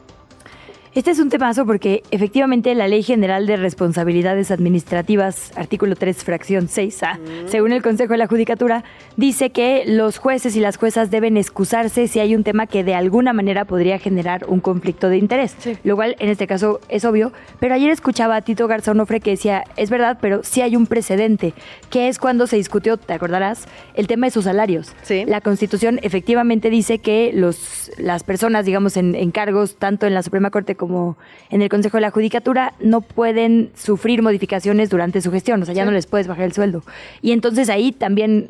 Este 0.95 1.11
es 1.11 1.19
un 1.19 1.29
temazo 1.29 1.67
porque 1.67 2.01
efectivamente 2.09 2.73
la 2.73 2.87
Ley 2.87 3.03
General 3.03 3.45
de 3.45 3.57
Responsabilidades 3.57 4.49
Administrativas, 4.49 5.51
artículo 5.55 5.95
3, 5.95 6.23
fracción 6.23 6.67
6A, 6.67 7.19
según 7.45 7.73
el 7.73 7.83
Consejo 7.83 8.13
de 8.13 8.17
la 8.17 8.25
Judicatura, 8.25 8.83
dice 9.15 9.51
que 9.51 9.83
los 9.85 10.17
jueces 10.17 10.55
y 10.55 10.59
las 10.59 10.77
juezas 10.77 11.11
deben 11.11 11.37
excusarse 11.37 12.07
si 12.07 12.19
hay 12.19 12.33
un 12.33 12.43
tema 12.43 12.65
que 12.65 12.83
de 12.83 12.95
alguna 12.95 13.33
manera 13.33 13.65
podría 13.65 13.99
generar 13.99 14.47
un 14.47 14.61
conflicto 14.61 15.09
de 15.09 15.17
interés, 15.17 15.55
lo 15.83 15.95
cual 15.95 16.15
en 16.17 16.29
este 16.29 16.47
caso 16.47 16.79
es 16.89 17.05
obvio, 17.05 17.33
pero 17.59 17.75
ayer 17.75 17.91
escuchaba 17.91 18.37
a 18.37 18.41
Tito 18.41 18.67
Garzón 18.67 18.99
Ofre 18.99 19.19
que 19.19 19.31
decía, 19.31 19.65
es 19.77 19.91
verdad, 19.91 20.17
pero 20.19 20.41
sí 20.41 20.61
hay 20.61 20.75
un 20.75 20.87
precedente, 20.87 21.53
que 21.91 22.07
es 22.07 22.17
cuando 22.17 22.47
se 22.47 22.55
discutió, 22.55 22.97
te 22.97 23.13
acordarás, 23.13 23.67
el 23.93 24.07
tema 24.07 24.25
de 24.25 24.31
sus 24.31 24.45
salarios. 24.45 24.95
Sí. 25.03 25.23
La 25.27 25.41
Constitución 25.41 25.99
efectivamente 26.01 26.71
dice 26.71 26.97
que 26.97 27.29
los, 27.31 27.91
las 27.99 28.23
personas, 28.23 28.65
digamos, 28.65 28.97
en, 28.97 29.13
en 29.13 29.29
cargos 29.29 29.75
tanto 29.75 30.07
en 30.07 30.15
la 30.15 30.23
Suprema 30.23 30.49
Corte 30.49 30.78
como 30.79 31.17
en 31.49 31.61
el 31.61 31.67
Consejo 31.67 31.97
de 31.97 32.01
la 32.01 32.09
Judicatura 32.09 32.73
no 32.79 33.01
pueden 33.01 33.69
sufrir 33.75 34.21
modificaciones 34.21 34.89
durante 34.89 35.19
su 35.19 35.29
gestión, 35.29 35.61
o 35.61 35.65
sea, 35.65 35.73
ya 35.73 35.83
no 35.83 35.91
les 35.91 36.07
puedes 36.07 36.27
bajar 36.27 36.45
el 36.45 36.53
sueldo. 36.53 36.83
Y 37.21 37.33
entonces 37.33 37.69
ahí 37.69 37.91
también 37.91 38.49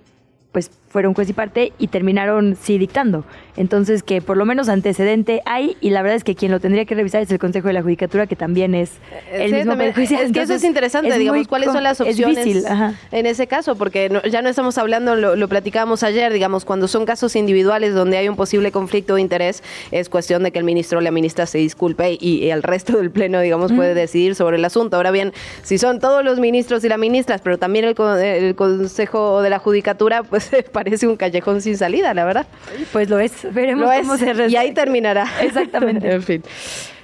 pues 0.51 0.69
fueron 0.89 1.15
juez 1.15 1.27
y 1.29 1.33
parte 1.33 1.73
y 1.79 1.87
terminaron 1.87 2.55
sí 2.55 2.77
dictando. 2.77 3.25
Entonces 3.59 4.01
que 4.01 4.21
por 4.21 4.37
lo 4.37 4.45
menos 4.45 4.69
antecedente 4.69 5.41
hay 5.45 5.77
y 5.81 5.91
la 5.91 6.01
verdad 6.01 6.15
es 6.15 6.23
que 6.23 6.33
quien 6.33 6.51
lo 6.51 6.59
tendría 6.59 6.85
que 6.85 6.95
revisar 6.95 7.21
es 7.21 7.29
el 7.29 7.37
Consejo 7.37 7.67
de 7.67 7.73
la 7.73 7.83
Judicatura 7.83 8.25
que 8.25 8.35
también 8.35 8.73
es 8.73 8.93
el 9.31 9.49
Sí, 9.49 9.55
mismo 9.57 9.71
también. 9.73 9.89
Es 9.91 9.95
que 9.95 10.03
eso 10.05 10.13
es 10.15 10.21
Entonces, 10.27 10.63
interesante, 10.63 11.09
es 11.09 11.19
digamos, 11.19 11.47
cuáles 11.47 11.71
son 11.71 11.83
las 11.83 11.99
es 11.99 12.07
opciones 12.07 12.43
difícil, 12.45 12.63
en 13.11 13.25
ese 13.25 13.45
caso, 13.47 13.75
porque 13.75 14.09
no- 14.09 14.21
ya 14.23 14.41
no 14.41 14.49
estamos 14.49 14.77
hablando, 14.77 15.15
lo, 15.15 15.35
lo 15.35 15.47
platicábamos 15.47 16.03
ayer, 16.03 16.31
digamos, 16.33 16.63
cuando 16.65 16.87
son 16.87 17.05
casos 17.05 17.35
individuales 17.35 17.93
donde 17.93 18.17
hay 18.17 18.29
un 18.29 18.35
posible 18.37 18.71
conflicto 18.71 19.15
de 19.15 19.21
interés, 19.21 19.61
es 19.91 20.07
cuestión 20.09 20.41
de 20.43 20.51
que 20.51 20.59
el 20.59 20.65
ministro 20.65 20.99
o 20.99 21.01
la 21.01 21.11
ministra 21.11 21.45
se 21.45 21.57
disculpe 21.57 22.17
y, 22.19 22.37
y 22.45 22.49
el 22.51 22.63
resto 22.63 22.97
del 22.97 23.11
pleno, 23.11 23.41
digamos, 23.41 23.73
puede 23.73 23.93
decidir 23.93 24.35
sobre 24.35 24.55
el 24.57 24.63
asunto. 24.65 24.95
Ahora 24.95 25.11
bien, 25.11 25.33
si 25.63 25.77
son 25.77 25.99
todos 25.99 26.23
los 26.23 26.39
ministros 26.39 26.83
y 26.85 26.89
las 26.89 26.97
ministras, 26.97 27.41
pero 27.43 27.57
también 27.57 27.83
el, 27.83 27.95
el 28.23 28.55
Consejo 28.55 29.41
de 29.41 29.49
la 29.49 29.59
Judicatura, 29.59 30.23
pues 30.23 30.49
parece 30.71 31.07
un 31.07 31.17
callejón 31.17 31.61
sin 31.61 31.77
salida, 31.77 32.13
la 32.13 32.23
verdad. 32.23 32.47
Pues 32.93 33.09
lo 33.09 33.19
es, 33.19 33.33
veremos 33.51 33.85
Lo 33.85 33.91
cómo 34.01 34.13
es, 34.15 34.19
se 34.19 34.25
y 34.25 34.29
ahí 34.29 34.35
resuelve. 34.37 34.71
terminará. 34.73 35.27
Exactamente. 35.41 36.11
en 36.11 36.23
fin. 36.23 36.43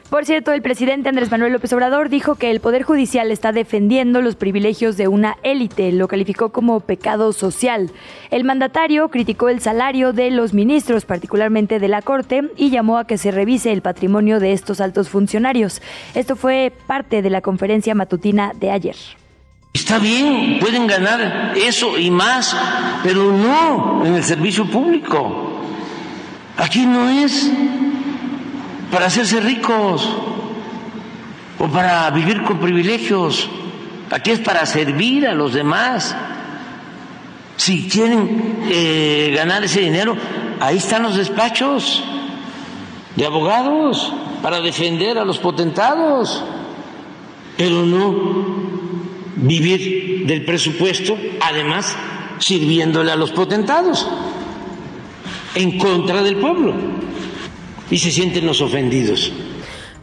Por 0.10 0.24
cierto, 0.24 0.54
el 0.54 0.62
presidente 0.62 1.10
Andrés 1.10 1.32
Manuel 1.32 1.54
López 1.54 1.74
Obrador 1.74 2.10
dijo 2.10 2.36
que 2.36 2.52
el 2.52 2.60
Poder 2.60 2.84
Judicial 2.84 3.32
está 3.32 3.52
defendiendo 3.52 4.22
los 4.22 4.36
privilegios 4.36 4.98
de 4.98 5.08
una 5.08 5.36
élite, 5.42 5.92
lo 5.92 6.08
calificó 6.08 6.50
como 6.52 6.80
pecado 6.80 7.34
social. 7.34 7.90
El 8.30 8.44
mandatario 8.44 9.10
criticó 9.10 9.50
el 9.50 9.62
salario 9.62 10.14
de 10.14 10.30
los 10.30 10.54
ministros, 10.54 11.06
particularmente 11.06 11.80
de 11.80 11.88
la 11.88 12.04
Corte, 12.04 12.44
y 12.56 12.70
llamó 12.70 13.00
a 13.00 13.08
que 13.08 13.18
se 13.18 13.32
revise 13.32 13.72
el 13.74 13.82
patrimonio 13.82 14.40
de 14.40 14.54
estos 14.54 14.80
altos 14.80 15.10
funcionarios. 15.10 15.82
Esto 16.14 16.36
fue 16.36 16.72
parte 16.86 17.24
de 17.24 17.30
la 17.32 17.42
conferencia 17.42 17.96
matutina 17.96 18.52
de 18.54 18.70
ayer. 18.70 18.96
Está 19.74 19.98
bien, 19.98 20.60
pueden 20.60 20.86
ganar 20.88 21.54
eso 21.58 21.98
y 21.98 22.10
más, 22.12 22.56
pero 23.04 23.34
no 23.34 24.06
en 24.06 24.14
el 24.14 24.24
servicio 24.24 24.70
público. 24.70 25.55
Aquí 26.58 26.86
no 26.86 27.10
es 27.10 27.52
para 28.92 29.08
hacerse 29.08 29.42
ricos 29.42 30.10
o 31.60 31.68
para 31.68 32.10
vivir 32.12 32.44
con 32.44 32.60
privilegios. 32.60 33.50
Aquí 34.10 34.32
es 34.32 34.40
para 34.40 34.66
servir 34.66 35.28
a 35.28 35.34
los 35.34 35.54
demás. 35.54 36.16
Si 37.58 37.90
quieren 37.90 38.60
eh, 38.70 39.34
ganar 39.36 39.64
ese 39.64 39.82
dinero, 39.82 40.16
ahí 40.60 40.78
están 40.78 41.04
los 41.04 41.18
despachos 41.18 42.04
de 43.16 43.26
abogados 43.26 44.14
para 44.42 44.62
defender 44.62 45.18
a 45.18 45.26
los 45.26 45.40
potentados, 45.40 46.44
pero 47.58 47.86
no 47.86 48.76
vivir 49.38 50.26
del 50.26 50.46
presupuesto, 50.46 51.18
además 51.42 51.96
sirviéndole 52.40 53.12
a 53.12 53.16
los 53.16 53.32
potentados 53.32 54.08
en 55.56 55.78
contra 55.78 56.22
del 56.22 56.38
pueblo 56.38 56.74
y 57.90 57.98
se 57.98 58.12
sienten 58.12 58.46
los 58.46 58.62
ofendidos. 58.62 59.32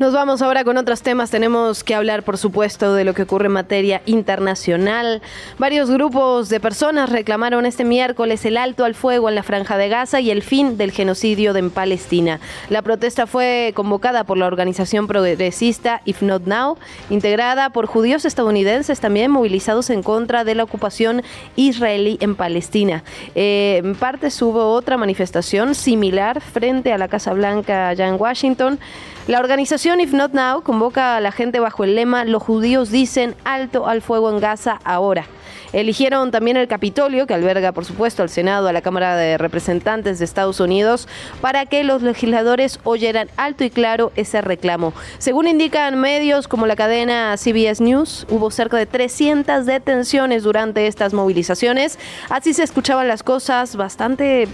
Nos 0.02 0.14
vamos 0.14 0.42
ahora 0.42 0.64
con 0.64 0.78
otros 0.78 1.02
temas. 1.02 1.30
Tenemos 1.30 1.84
que 1.84 1.94
hablar, 1.94 2.24
por 2.24 2.36
supuesto, 2.36 2.92
de 2.92 3.04
lo 3.04 3.14
que 3.14 3.22
ocurre 3.22 3.46
en 3.46 3.52
materia 3.52 4.02
internacional. 4.04 5.22
Varios 5.58 5.92
grupos 5.92 6.48
de 6.48 6.58
personas 6.58 7.08
reclamaron 7.08 7.66
este 7.66 7.84
miércoles 7.84 8.44
el 8.44 8.56
alto 8.56 8.84
al 8.84 8.96
fuego 8.96 9.28
en 9.28 9.36
la 9.36 9.44
franja 9.44 9.78
de 9.78 9.88
Gaza 9.88 10.18
y 10.18 10.32
el 10.32 10.42
fin 10.42 10.76
del 10.76 10.90
genocidio 10.90 11.54
en 11.54 11.70
Palestina. 11.70 12.40
La 12.68 12.82
protesta 12.82 13.28
fue 13.28 13.70
convocada 13.76 14.24
por 14.24 14.38
la 14.38 14.48
organización 14.48 15.06
progresista 15.06 16.02
If 16.04 16.20
Not 16.20 16.46
Now, 16.46 16.78
integrada 17.08 17.70
por 17.70 17.86
judíos 17.86 18.24
estadounidenses 18.24 18.98
también 18.98 19.30
movilizados 19.30 19.88
en 19.88 20.02
contra 20.02 20.42
de 20.42 20.56
la 20.56 20.64
ocupación 20.64 21.22
israelí 21.54 22.18
en 22.20 22.34
Palestina. 22.34 23.04
Eh, 23.36 23.80
en 23.84 23.94
parte 23.94 24.30
hubo 24.40 24.72
otra 24.72 24.96
manifestación 24.96 25.76
similar 25.76 26.40
frente 26.40 26.92
a 26.92 26.98
la 26.98 27.06
Casa 27.06 27.32
Blanca 27.34 27.90
allá 27.90 28.08
en 28.08 28.20
Washington. 28.20 28.80
La 29.28 29.38
organización 29.38 30.00
If 30.00 30.12
Not 30.12 30.32
Now 30.32 30.62
convoca 30.62 31.16
a 31.16 31.20
la 31.20 31.30
gente 31.30 31.60
bajo 31.60 31.84
el 31.84 31.94
lema 31.94 32.24
Los 32.24 32.42
judíos 32.42 32.90
dicen 32.90 33.36
alto 33.44 33.86
al 33.86 34.02
fuego 34.02 34.28
en 34.30 34.40
Gaza 34.40 34.80
ahora. 34.82 35.26
Eligieron 35.72 36.32
también 36.32 36.56
el 36.56 36.66
Capitolio, 36.66 37.28
que 37.28 37.32
alberga, 37.32 37.70
por 37.70 37.84
supuesto, 37.84 38.24
al 38.24 38.30
Senado, 38.30 38.66
a 38.66 38.72
la 38.72 38.82
Cámara 38.82 39.16
de 39.16 39.38
Representantes 39.38 40.18
de 40.18 40.24
Estados 40.24 40.58
Unidos, 40.58 41.06
para 41.40 41.66
que 41.66 41.84
los 41.84 42.02
legisladores 42.02 42.80
oyeran 42.82 43.28
alto 43.36 43.62
y 43.62 43.70
claro 43.70 44.10
ese 44.16 44.40
reclamo. 44.40 44.92
Según 45.18 45.46
indican 45.46 46.00
medios 46.00 46.48
como 46.48 46.66
la 46.66 46.74
cadena 46.74 47.36
CBS 47.36 47.80
News, 47.80 48.26
hubo 48.28 48.50
cerca 48.50 48.76
de 48.76 48.86
300 48.86 49.64
detenciones 49.66 50.42
durante 50.42 50.88
estas 50.88 51.14
movilizaciones. 51.14 51.96
Así 52.28 52.54
se 52.54 52.64
escuchaban 52.64 53.06
las 53.06 53.22
cosas 53.22 53.76
bastante, 53.76 54.48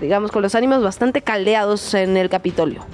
digamos, 0.00 0.32
con 0.32 0.42
los 0.42 0.56
ánimos 0.56 0.82
bastante 0.82 1.22
caldeados 1.22 1.94
en 1.94 2.16
el 2.16 2.28
Capitolio. 2.28 2.84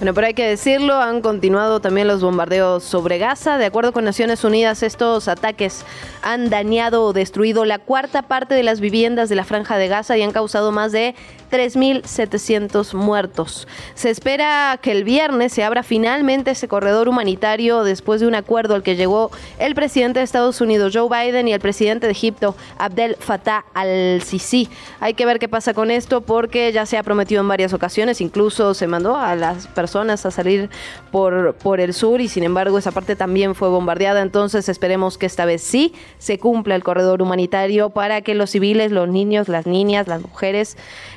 Bueno, 0.00 0.14
pero 0.14 0.28
hay 0.28 0.32
que 0.32 0.46
decirlo, 0.46 0.96
han 0.96 1.20
continuado 1.20 1.80
también 1.80 2.08
los 2.08 2.22
bombardeos 2.22 2.82
sobre 2.84 3.18
Gaza. 3.18 3.58
De 3.58 3.66
acuerdo 3.66 3.92
con 3.92 4.02
Naciones 4.02 4.42
Unidas, 4.44 4.82
estos 4.82 5.28
ataques 5.28 5.84
han 6.22 6.48
dañado 6.48 7.04
o 7.04 7.12
destruido 7.12 7.66
la 7.66 7.78
cuarta 7.78 8.22
parte 8.22 8.54
de 8.54 8.62
las 8.62 8.80
viviendas 8.80 9.28
de 9.28 9.34
la 9.34 9.44
franja 9.44 9.76
de 9.76 9.88
Gaza 9.88 10.16
y 10.16 10.22
han 10.22 10.32
causado 10.32 10.72
más 10.72 10.92
de 10.92 11.14
3.700 11.50 12.94
muertos. 12.94 13.68
Se 13.94 14.08
espera 14.08 14.78
que 14.80 14.92
el 14.92 15.04
viernes 15.04 15.52
se 15.52 15.64
abra 15.64 15.82
finalmente 15.82 16.52
ese 16.52 16.66
corredor 16.66 17.06
humanitario 17.06 17.84
después 17.84 18.22
de 18.22 18.26
un 18.26 18.36
acuerdo 18.36 18.76
al 18.76 18.82
que 18.82 18.96
llegó 18.96 19.30
el 19.58 19.74
presidente 19.74 20.20
de 20.20 20.24
Estados 20.24 20.62
Unidos, 20.62 20.94
Joe 20.96 21.08
Biden, 21.10 21.46
y 21.46 21.52
el 21.52 21.60
presidente 21.60 22.06
de 22.06 22.12
Egipto, 22.12 22.56
Abdel 22.78 23.16
Fattah 23.18 23.66
al-Sisi. 23.74 24.70
Hay 25.00 25.12
que 25.12 25.26
ver 25.26 25.38
qué 25.38 25.48
pasa 25.48 25.74
con 25.74 25.90
esto 25.90 26.22
porque 26.22 26.72
ya 26.72 26.86
se 26.86 26.96
ha 26.96 27.02
prometido 27.02 27.42
en 27.42 27.48
varias 27.48 27.74
ocasiones, 27.74 28.22
incluso 28.22 28.72
se 28.72 28.86
mandó 28.86 29.16
a 29.16 29.36
las 29.36 29.66
personas 29.66 29.89
a 29.96 30.16
salir 30.16 30.70
por, 31.10 31.54
por 31.54 31.80
el 31.80 31.94
sur 31.94 32.20
y 32.20 32.28
sin 32.28 32.44
embargo 32.44 32.78
esa 32.78 32.92
parte 32.92 33.16
también 33.16 33.54
fue 33.54 33.68
bombardeada. 33.68 34.22
Entonces 34.22 34.68
esperemos 34.68 35.18
que 35.18 35.26
esta 35.26 35.44
vez 35.44 35.62
sí 35.62 35.94
se 36.18 36.38
cumpla 36.38 36.74
el 36.74 36.82
corredor 36.82 37.22
humanitario 37.22 37.90
para 37.90 38.20
que 38.22 38.34
los 38.34 38.50
civiles, 38.50 38.92
los 38.92 39.08
niños, 39.08 39.48
las 39.48 39.66
niñas, 39.66 40.08
las 40.08 40.22
mujeres 40.22 40.76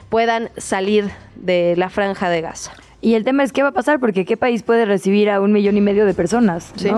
puedan 0.09 0.49
salir 0.57 1.11
de 1.35 1.75
la 1.77 1.89
franja 1.89 2.29
de 2.29 2.41
Gaza. 2.41 2.73
Y 3.03 3.15
el 3.15 3.25
tema 3.25 3.43
es 3.43 3.51
qué 3.51 3.61
va 3.63 3.69
a 3.69 3.73
pasar, 3.73 3.99
porque 3.99 4.23
qué 4.23 4.37
país 4.37 4.63
puede 4.63 4.85
recibir 4.85 5.29
a 5.29 5.41
un 5.41 5.51
millón 5.51 5.75
y 5.75 5.81
medio 5.81 6.05
de 6.05 6.13
personas. 6.13 6.71
Sí, 6.77 6.89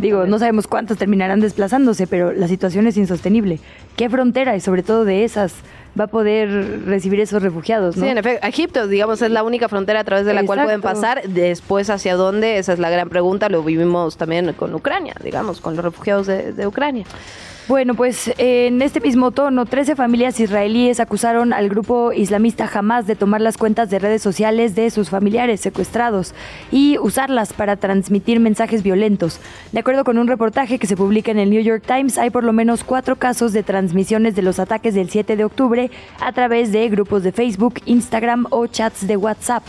digo, 0.00 0.26
no 0.26 0.40
sabemos 0.40 0.66
cuántos 0.66 0.98
terminarán 0.98 1.38
desplazándose, 1.38 2.08
pero 2.08 2.32
la 2.32 2.48
situación 2.48 2.88
es 2.88 2.96
insostenible. 2.96 3.60
¿Qué 3.94 4.10
frontera 4.10 4.56
y 4.56 4.60
sobre 4.60 4.82
todo 4.82 5.04
de 5.04 5.22
esas 5.22 5.54
va 5.98 6.04
a 6.04 6.06
poder 6.06 6.84
recibir 6.86 7.20
esos 7.20 7.42
refugiados? 7.42 7.94
Sí, 7.94 8.06
en 8.06 8.18
efecto. 8.18 8.46
Egipto, 8.46 8.86
digamos, 8.86 9.22
es 9.22 9.30
la 9.30 9.42
única 9.42 9.68
frontera 9.68 10.00
a 10.00 10.04
través 10.04 10.26
de 10.26 10.34
la 10.34 10.44
cual 10.44 10.64
pueden 10.64 10.80
pasar. 10.80 11.22
Después, 11.28 11.90
¿hacia 11.90 12.16
dónde? 12.16 12.58
Esa 12.58 12.72
es 12.72 12.78
la 12.78 12.90
gran 12.90 13.08
pregunta. 13.08 13.48
Lo 13.48 13.62
vivimos 13.62 14.16
también 14.16 14.52
con 14.54 14.74
Ucrania, 14.74 15.14
digamos, 15.22 15.60
con 15.60 15.76
los 15.76 15.84
refugiados 15.84 16.26
de, 16.26 16.52
de 16.52 16.66
Ucrania. 16.66 17.04
Bueno, 17.70 17.94
pues 17.94 18.32
en 18.38 18.82
este 18.82 18.98
mismo 18.98 19.30
tono, 19.30 19.64
13 19.64 19.94
familias 19.94 20.40
israelíes 20.40 20.98
acusaron 20.98 21.52
al 21.52 21.68
grupo 21.68 22.12
islamista 22.12 22.68
Hamas 22.68 23.06
de 23.06 23.14
tomar 23.14 23.40
las 23.40 23.56
cuentas 23.56 23.88
de 23.90 24.00
redes 24.00 24.22
sociales 24.22 24.74
de 24.74 24.90
sus 24.90 25.08
familiares 25.08 25.60
secuestrados 25.60 26.34
y 26.72 26.98
usarlas 26.98 27.52
para 27.52 27.76
transmitir 27.76 28.40
mensajes 28.40 28.82
violentos. 28.82 29.38
De 29.70 29.78
acuerdo 29.78 30.02
con 30.02 30.18
un 30.18 30.26
reportaje 30.26 30.80
que 30.80 30.88
se 30.88 30.96
publica 30.96 31.30
en 31.30 31.38
el 31.38 31.50
New 31.50 31.62
York 31.62 31.84
Times, 31.86 32.18
hay 32.18 32.30
por 32.30 32.42
lo 32.42 32.52
menos 32.52 32.82
cuatro 32.82 33.14
casos 33.14 33.52
de 33.52 33.62
transmisiones 33.62 34.34
de 34.34 34.42
los 34.42 34.58
ataques 34.58 34.96
del 34.96 35.08
7 35.08 35.36
de 35.36 35.44
octubre 35.44 35.92
a 36.18 36.32
través 36.32 36.72
de 36.72 36.88
grupos 36.88 37.22
de 37.22 37.30
Facebook, 37.30 37.74
Instagram 37.84 38.48
o 38.50 38.66
chats 38.66 39.06
de 39.06 39.16
WhatsApp. 39.16 39.62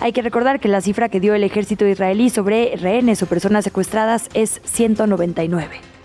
Hay 0.00 0.12
que 0.12 0.20
recordar 0.20 0.60
que 0.60 0.68
la 0.68 0.82
cifra 0.82 1.08
que 1.08 1.20
dio 1.20 1.32
el 1.32 1.42
ejército 1.42 1.86
israelí 1.86 2.28
sobre 2.28 2.76
rehenes 2.76 3.22
o 3.22 3.26
personas 3.26 3.64
secuestradas 3.64 4.28
es 4.34 4.60
199. 4.64 5.95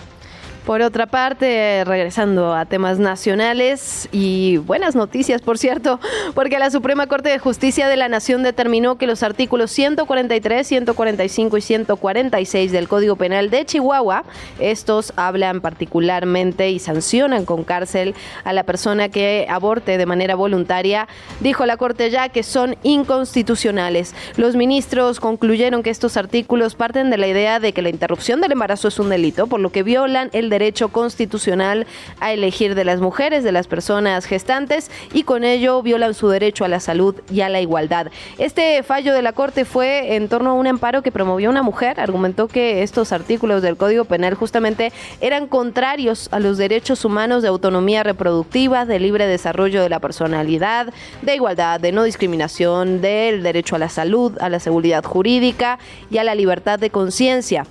Por 0.66 0.84
otra 0.84 1.08
parte, 1.08 1.84
regresando 1.86 2.54
a 2.54 2.66
temas 2.66 3.00
nacionales 3.00 4.08
y 4.12 4.58
buenas 4.58 4.96
noticias, 4.96 5.42
por 5.42 5.58
cierto, 5.58 6.00
porque 6.36 6.60
la 6.60 6.70
Suprema 6.70 7.08
Corte 7.08 7.30
de 7.30 7.40
Justicia 7.40 7.88
de 7.88 7.98
la 7.98 8.10
Nación 8.10 8.44
determinó 8.44 9.00
que 9.00 9.08
los 9.08 9.24
artículos 9.24 9.72
143, 9.72 10.68
145 10.68 11.58
y 11.58 11.62
146 11.62 12.72
del 12.72 12.88
Código 12.88 13.16
Penal 13.16 13.50
de 13.50 13.66
Chihuahua, 13.66 14.24
estos 14.60 15.14
hablan 15.16 15.62
particularmente 15.62 16.70
y 16.70 16.78
sancionan 16.78 17.46
con 17.46 17.64
cárcel 17.64 18.14
a 18.44 18.54
la 18.54 18.62
persona 18.64 19.10
que 19.10 19.48
aborte 19.50 19.98
de 19.98 20.06
manera 20.06 20.36
voluntaria, 20.36 21.08
dijo 21.40 21.66
la 21.66 21.78
Corte 21.78 22.12
ya 22.12 22.30
que 22.30 22.44
son 22.44 22.76
inconstitucionales. 22.84 24.14
Los 24.38 24.56
ministros 24.56 25.20
concluyeron 25.20 25.82
que 25.82 25.90
estos 25.90 26.18
artículos 26.18 26.76
parten 26.76 27.10
de 27.10 27.18
la 27.18 27.28
idea 27.28 27.60
de 27.60 27.74
que 27.74 27.82
la 27.82 27.90
interrupción 27.90 28.42
del 28.42 28.52
embarazo 28.52 28.90
es 28.90 29.00
un 29.00 29.10
delito, 29.10 29.48
por 29.48 29.60
lo 29.60 29.72
que 29.72 29.82
violan 29.82 30.30
el 30.34 30.51
derecho 30.52 30.90
constitucional 30.90 31.88
a 32.20 32.32
elegir 32.32 32.76
de 32.76 32.86
las 32.86 33.02
mujeres, 33.02 33.44
de 33.44 33.52
las 33.52 33.66
personas 33.66 34.26
gestantes 34.26 34.92
y 35.12 35.24
con 35.24 35.44
ello 35.44 35.82
violan 35.82 36.14
su 36.14 36.30
derecho 36.30 36.64
a 36.64 36.68
la 36.68 36.80
salud 36.80 37.16
y 37.32 37.42
a 37.42 37.50
la 37.50 37.62
igualdad. 37.62 38.12
Este 38.38 38.84
fallo 38.84 39.16
de 39.16 39.24
la 39.24 39.34
Corte 39.34 39.66
fue 39.66 40.16
en 40.16 40.30
torno 40.30 40.52
a 40.52 40.54
un 40.54 40.68
amparo 40.68 41.02
que 41.02 41.12
promovió 41.12 41.50
una 41.50 41.64
mujer. 41.64 42.00
Argumentó 42.00 42.48
que 42.48 42.84
estos 42.84 43.12
artículos 43.12 43.64
del 43.64 43.78
Código 43.78 44.06
Penal 44.06 44.36
justamente 44.36 44.92
eran 45.22 45.48
contrarios 45.48 46.30
a 46.32 46.40
los 46.40 46.58
derechos 46.58 47.04
humanos 47.04 47.42
de 47.42 47.48
autonomía 47.48 48.04
reproductiva, 48.04 48.86
de 48.86 49.00
libre 49.00 49.26
desarrollo 49.26 49.82
de 49.82 49.90
la 49.90 50.00
personalidad, 50.00 50.94
de 51.22 51.36
igualdad, 51.36 51.80
de 51.80 51.92
no 51.92 52.04
discriminación, 52.04 53.02
del 53.02 53.42
derecho 53.42 53.76
a 53.76 53.80
la 53.80 53.90
salud, 53.90 54.38
a 54.40 54.50
la 54.50 54.60
seguridad 54.60 55.04
jurídica 55.04 55.80
y 56.10 56.18
a 56.18 56.24
la 56.24 56.36
libertad 56.36 56.78
de 56.78 56.90
conciencia 56.90 57.66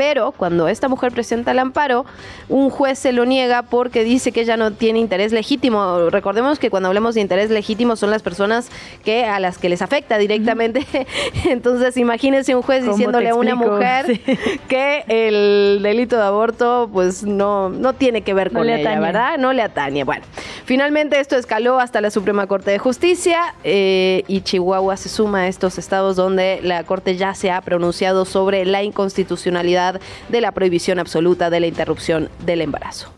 pero 0.00 0.32
cuando 0.32 0.66
esta 0.66 0.88
mujer 0.88 1.12
presenta 1.12 1.50
el 1.50 1.58
amparo, 1.58 2.06
un 2.48 2.70
juez 2.70 2.98
se 2.98 3.12
lo 3.12 3.26
niega 3.26 3.60
porque 3.60 4.02
dice 4.02 4.32
que 4.32 4.40
ella 4.40 4.56
no 4.56 4.72
tiene 4.72 4.98
interés 4.98 5.30
legítimo. 5.30 6.08
Recordemos 6.08 6.58
que 6.58 6.70
cuando 6.70 6.88
hablamos 6.88 7.16
de 7.16 7.20
interés 7.20 7.50
legítimo 7.50 7.96
son 7.96 8.10
las 8.10 8.22
personas 8.22 8.70
que 9.04 9.26
a 9.26 9.38
las 9.40 9.58
que 9.58 9.68
les 9.68 9.82
afecta 9.82 10.16
directamente. 10.16 10.86
Entonces, 11.50 11.98
imagínense 11.98 12.54
un 12.54 12.62
juez 12.62 12.82
diciéndole 12.82 13.28
a 13.28 13.34
una 13.34 13.54
mujer 13.54 14.18
que 14.68 15.04
el 15.06 15.82
delito 15.82 16.16
de 16.16 16.22
aborto 16.22 16.88
pues 16.90 17.22
no, 17.22 17.68
no 17.68 17.92
tiene 17.92 18.22
que 18.22 18.32
ver 18.32 18.52
con 18.52 18.70
ella, 18.70 18.98
¿verdad? 19.00 19.36
No 19.36 19.52
le 19.52 19.60
atañe. 19.60 20.04
Bueno, 20.04 20.24
finalmente 20.64 21.20
esto 21.20 21.36
escaló 21.36 21.78
hasta 21.78 22.00
la 22.00 22.10
Suprema 22.10 22.46
Corte 22.46 22.70
de 22.70 22.78
Justicia 22.78 23.54
eh, 23.64 24.24
y 24.28 24.40
Chihuahua 24.40 24.96
se 24.96 25.10
suma 25.10 25.40
a 25.40 25.48
estos 25.48 25.76
estados 25.76 26.16
donde 26.16 26.60
la 26.62 26.84
Corte 26.84 27.16
ya 27.16 27.34
se 27.34 27.50
ha 27.50 27.60
pronunciado 27.60 28.24
sobre 28.24 28.64
la 28.64 28.82
inconstitucionalidad 28.82 29.89
de 30.28 30.40
la 30.40 30.52
prohibición 30.52 30.98
absoluta 30.98 31.50
de 31.50 31.60
la 31.60 31.66
interrupción 31.66 32.28
del 32.44 32.60
embarazo. 32.60 33.12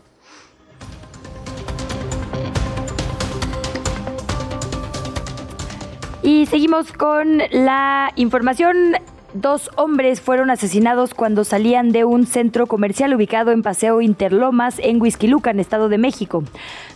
Y 6.23 6.45
seguimos 6.45 6.93
con 6.93 7.39
la 7.51 8.13
información 8.15 8.95
Dos 9.33 9.71
hombres 9.77 10.21
fueron 10.21 10.51
asesinados 10.51 11.15
cuando 11.15 11.43
salían 11.43 11.91
de 11.91 12.05
un 12.05 12.27
centro 12.27 12.67
comercial 12.67 13.15
ubicado 13.15 13.51
en 13.51 13.63
Paseo 13.63 13.99
Interlomas, 13.99 14.77
en 14.77 15.01
Huizquilucan, 15.01 15.59
Estado 15.59 15.89
de 15.89 15.97
México. 15.97 16.43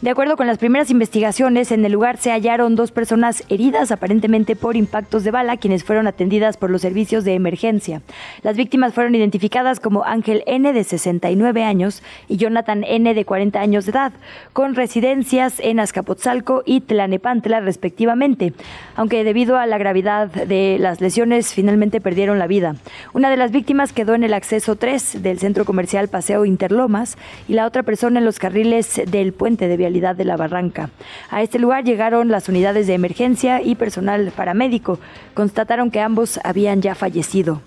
De 0.03 0.11
acuerdo 0.11 0.37
con 0.37 0.45
las 0.45 0.59
primeras 0.59 0.91
investigaciones, 0.91 1.71
en 1.71 1.83
el 1.83 1.91
lugar 1.91 2.17
se 2.17 2.29
hallaron 2.29 2.75
dos 2.75 2.91
personas 2.91 3.43
heridas, 3.49 3.91
aparentemente 3.91 4.55
por 4.55 4.75
impactos 4.75 5.23
de 5.23 5.31
bala, 5.31 5.57
quienes 5.57 5.83
fueron 5.83 6.05
atendidas 6.05 6.57
por 6.57 6.69
los 6.69 6.83
servicios 6.83 7.23
de 7.23 7.33
emergencia. 7.33 8.03
Las 8.43 8.55
víctimas 8.55 8.93
fueron 8.93 9.15
identificadas 9.15 9.79
como 9.79 10.03
Ángel 10.03 10.43
N., 10.45 10.71
de 10.73 10.83
69 10.83 11.63
años, 11.63 12.03
y 12.27 12.37
Jonathan 12.37 12.83
N., 12.83 13.15
de 13.15 13.25
40 13.25 13.59
años 13.59 13.87
de 13.87 13.93
edad, 13.93 14.11
con 14.53 14.75
residencias 14.75 15.59
en 15.59 15.79
Azcapotzalco 15.79 16.61
y 16.67 16.81
Tlanepantla, 16.81 17.61
respectivamente. 17.61 18.53
Aunque 18.95 19.23
debido 19.23 19.57
a 19.57 19.65
la 19.65 19.79
gravedad 19.79 20.27
de 20.27 20.77
las 20.79 21.01
lesiones, 21.01 21.55
finalmente 21.55 21.99
perdieron 21.99 22.26
la 22.35 22.47
vida. 22.47 22.75
Una 23.13 23.29
de 23.29 23.37
las 23.37 23.51
víctimas 23.51 23.93
quedó 23.93 24.15
en 24.15 24.23
el 24.23 24.33
acceso 24.33 24.75
3 24.75 25.21
del 25.21 25.39
centro 25.39 25.65
comercial 25.65 26.07
Paseo 26.07 26.45
Interlomas 26.45 27.17
y 27.47 27.53
la 27.53 27.65
otra 27.65 27.83
persona 27.83 28.19
en 28.19 28.25
los 28.25 28.39
carriles 28.39 29.01
del 29.07 29.33
puente 29.33 29.67
de 29.67 29.77
vialidad 29.77 30.15
de 30.15 30.25
la 30.25 30.37
Barranca. 30.37 30.89
A 31.29 31.41
este 31.41 31.59
lugar 31.59 31.83
llegaron 31.83 32.29
las 32.29 32.49
unidades 32.49 32.87
de 32.87 32.93
emergencia 32.93 33.61
y 33.61 33.75
personal 33.75 34.31
paramédico. 34.35 34.99
Constataron 35.33 35.91
que 35.91 36.01
ambos 36.01 36.39
habían 36.43 36.81
ya 36.81 36.95
fallecido. 36.95 37.61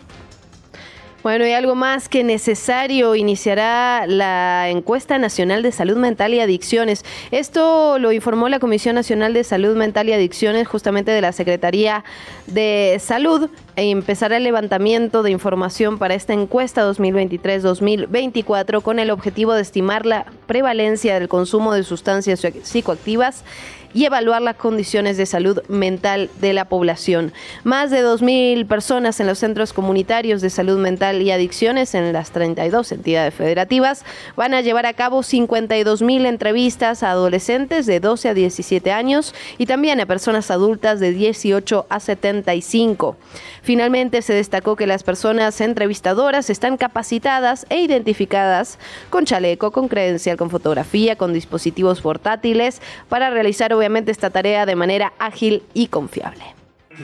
Bueno, 1.22 1.46
y 1.46 1.52
algo 1.52 1.74
más 1.74 2.08
que 2.08 2.24
necesario, 2.24 3.14
iniciará 3.14 4.06
la 4.06 4.70
encuesta 4.70 5.18
nacional 5.18 5.62
de 5.62 5.70
salud 5.70 5.98
mental 5.98 6.32
y 6.32 6.40
adicciones. 6.40 7.04
Esto 7.30 7.98
lo 7.98 8.10
informó 8.10 8.48
la 8.48 8.58
Comisión 8.58 8.94
Nacional 8.94 9.34
de 9.34 9.44
Salud 9.44 9.76
Mental 9.76 10.08
y 10.08 10.14
Adicciones 10.14 10.66
justamente 10.66 11.10
de 11.10 11.20
la 11.20 11.32
Secretaría 11.32 12.04
de 12.46 12.96
Salud 13.00 13.50
e 13.76 13.90
empezará 13.90 14.38
el 14.38 14.44
levantamiento 14.44 15.22
de 15.22 15.30
información 15.30 15.98
para 15.98 16.14
esta 16.14 16.32
encuesta 16.32 16.90
2023-2024 16.90 18.80
con 18.80 18.98
el 18.98 19.10
objetivo 19.10 19.52
de 19.52 19.60
estimar 19.60 20.06
la 20.06 20.24
prevalencia 20.46 21.18
del 21.18 21.28
consumo 21.28 21.74
de 21.74 21.82
sustancias 21.82 22.40
psicoactivas 22.62 23.44
y 23.94 24.04
evaluar 24.04 24.42
las 24.42 24.56
condiciones 24.56 25.16
de 25.16 25.26
salud 25.26 25.60
mental 25.68 26.30
de 26.40 26.52
la 26.52 26.66
población. 26.66 27.32
Más 27.64 27.90
de 27.90 28.04
2.000 28.04 28.66
personas 28.66 29.20
en 29.20 29.26
los 29.26 29.38
centros 29.38 29.72
comunitarios 29.72 30.40
de 30.40 30.50
salud 30.50 30.78
mental 30.78 31.22
y 31.22 31.30
adicciones 31.30 31.94
en 31.94 32.12
las 32.12 32.30
32 32.30 32.92
entidades 32.92 33.34
federativas 33.34 34.04
van 34.36 34.54
a 34.54 34.60
llevar 34.60 34.86
a 34.86 34.94
cabo 34.94 35.22
52.000 35.22 36.26
entrevistas 36.26 37.02
a 37.02 37.10
adolescentes 37.10 37.86
de 37.86 38.00
12 38.00 38.28
a 38.28 38.34
17 38.34 38.92
años 38.92 39.34
y 39.58 39.66
también 39.66 40.00
a 40.00 40.06
personas 40.06 40.50
adultas 40.50 41.00
de 41.00 41.12
18 41.12 41.86
a 41.88 42.00
75. 42.00 43.16
Finalmente 43.62 44.22
se 44.22 44.34
destacó 44.34 44.76
que 44.76 44.86
las 44.86 45.02
personas 45.02 45.60
entrevistadoras 45.60 46.50
están 46.50 46.76
capacitadas 46.76 47.66
e 47.68 47.80
identificadas 47.80 48.78
con 49.10 49.24
chaleco, 49.24 49.70
con 49.70 49.88
credencial, 49.88 50.36
con 50.36 50.50
fotografía, 50.50 51.16
con 51.16 51.32
dispositivos 51.32 52.00
portátiles 52.00 52.80
para 53.08 53.30
realizar 53.30 53.74
obviamente 53.80 54.12
esta 54.12 54.30
tarea 54.30 54.66
de 54.66 54.76
manera 54.76 55.12
ágil 55.18 55.62
y 55.74 55.88
confiable. 55.88 56.44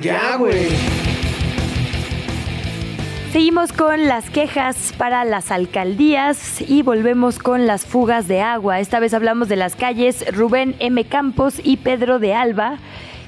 Ya, 0.00 0.36
güey. 0.36 0.68
Seguimos 3.32 3.72
con 3.72 4.06
las 4.06 4.30
quejas 4.30 4.94
para 4.96 5.24
las 5.24 5.50
alcaldías 5.50 6.60
y 6.60 6.82
volvemos 6.82 7.38
con 7.38 7.66
las 7.66 7.84
fugas 7.84 8.28
de 8.28 8.40
agua. 8.40 8.80
Esta 8.80 9.00
vez 9.00 9.12
hablamos 9.14 9.48
de 9.48 9.56
las 9.56 9.76
calles 9.76 10.24
Rubén 10.34 10.74
M. 10.78 11.04
Campos 11.04 11.60
y 11.62 11.78
Pedro 11.78 12.18
de 12.18 12.34
Alba 12.34 12.78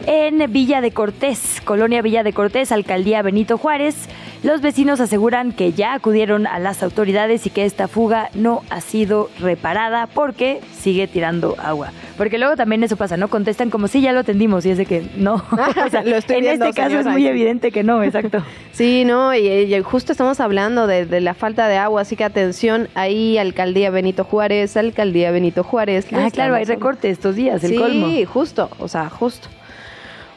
en 0.07 0.51
Villa 0.53 0.81
de 0.81 0.91
Cortés, 0.91 1.61
Colonia 1.65 2.03
Villa 2.03 2.23
de 2.23 2.33
Cortés, 2.33 2.73
Alcaldía 2.73 3.23
Benito 3.23 3.59
Juárez. 3.59 4.09
Los 4.43 4.61
vecinos 4.61 5.01
aseguran 5.01 5.53
que 5.53 5.73
ya 5.73 5.95
acudieron 5.95 6.47
a 6.47 6.59
las 6.61 6.83
autoridades 6.83 7.47
y 7.47 7.51
que 7.51 7.65
esta 7.65 7.89
fuga 7.89 8.31
no 8.35 8.63
ha 8.71 8.81
sido 8.81 9.31
reparada 9.41 10.07
porque 10.07 10.61
sigue 10.73 11.09
tirando 11.09 11.57
agua. 11.59 11.91
Porque 12.17 12.39
luego 12.39 12.55
también 12.57 12.83
eso 12.85 12.97
pasa, 12.97 13.17
¿no? 13.17 13.29
Contestan 13.29 13.71
como 13.71 13.89
si 13.89 14.01
ya 14.01 14.13
lo 14.13 14.21
atendimos 14.21 14.65
y 14.65 14.71
es 14.71 14.79
de 14.79 14.87
que 14.87 15.05
no. 15.17 15.45
lo 16.05 16.17
estoy 16.17 16.37
en 16.37 16.43
viendo, 16.43 16.67
este 16.67 16.81
caso 16.81 17.01
es 17.01 17.07
muy 17.07 17.27
evidente 17.27 17.73
que 17.73 17.83
no, 17.83 18.03
exacto. 18.03 18.45
Sí, 18.73 19.05
no, 19.05 19.35
y, 19.35 19.49
y 19.49 19.83
justo 19.83 20.13
estamos 20.13 20.39
hablando 20.39 20.87
de, 20.87 21.05
de 21.05 21.21
la 21.21 21.35
falta 21.35 21.67
de 21.67 21.77
agua, 21.77 22.03
así 22.03 22.15
que 22.15 22.23
atención 22.23 22.89
ahí, 22.95 23.37
Alcaldía 23.37 23.91
Benito 23.91 24.23
Juárez, 24.23 24.77
Alcaldía 24.77 25.33
Benito 25.33 25.65
Juárez. 25.65 26.07
Ah, 26.13 26.29
claro, 26.33 26.55
hay 26.55 26.65
recorte 26.65 27.11
estos 27.11 27.35
días, 27.35 27.65
el 27.65 27.71
sí, 27.71 27.77
colmo. 27.77 28.07
justo, 28.33 28.71
o 28.79 28.87
sea, 28.87 29.11
justo. 29.11 29.49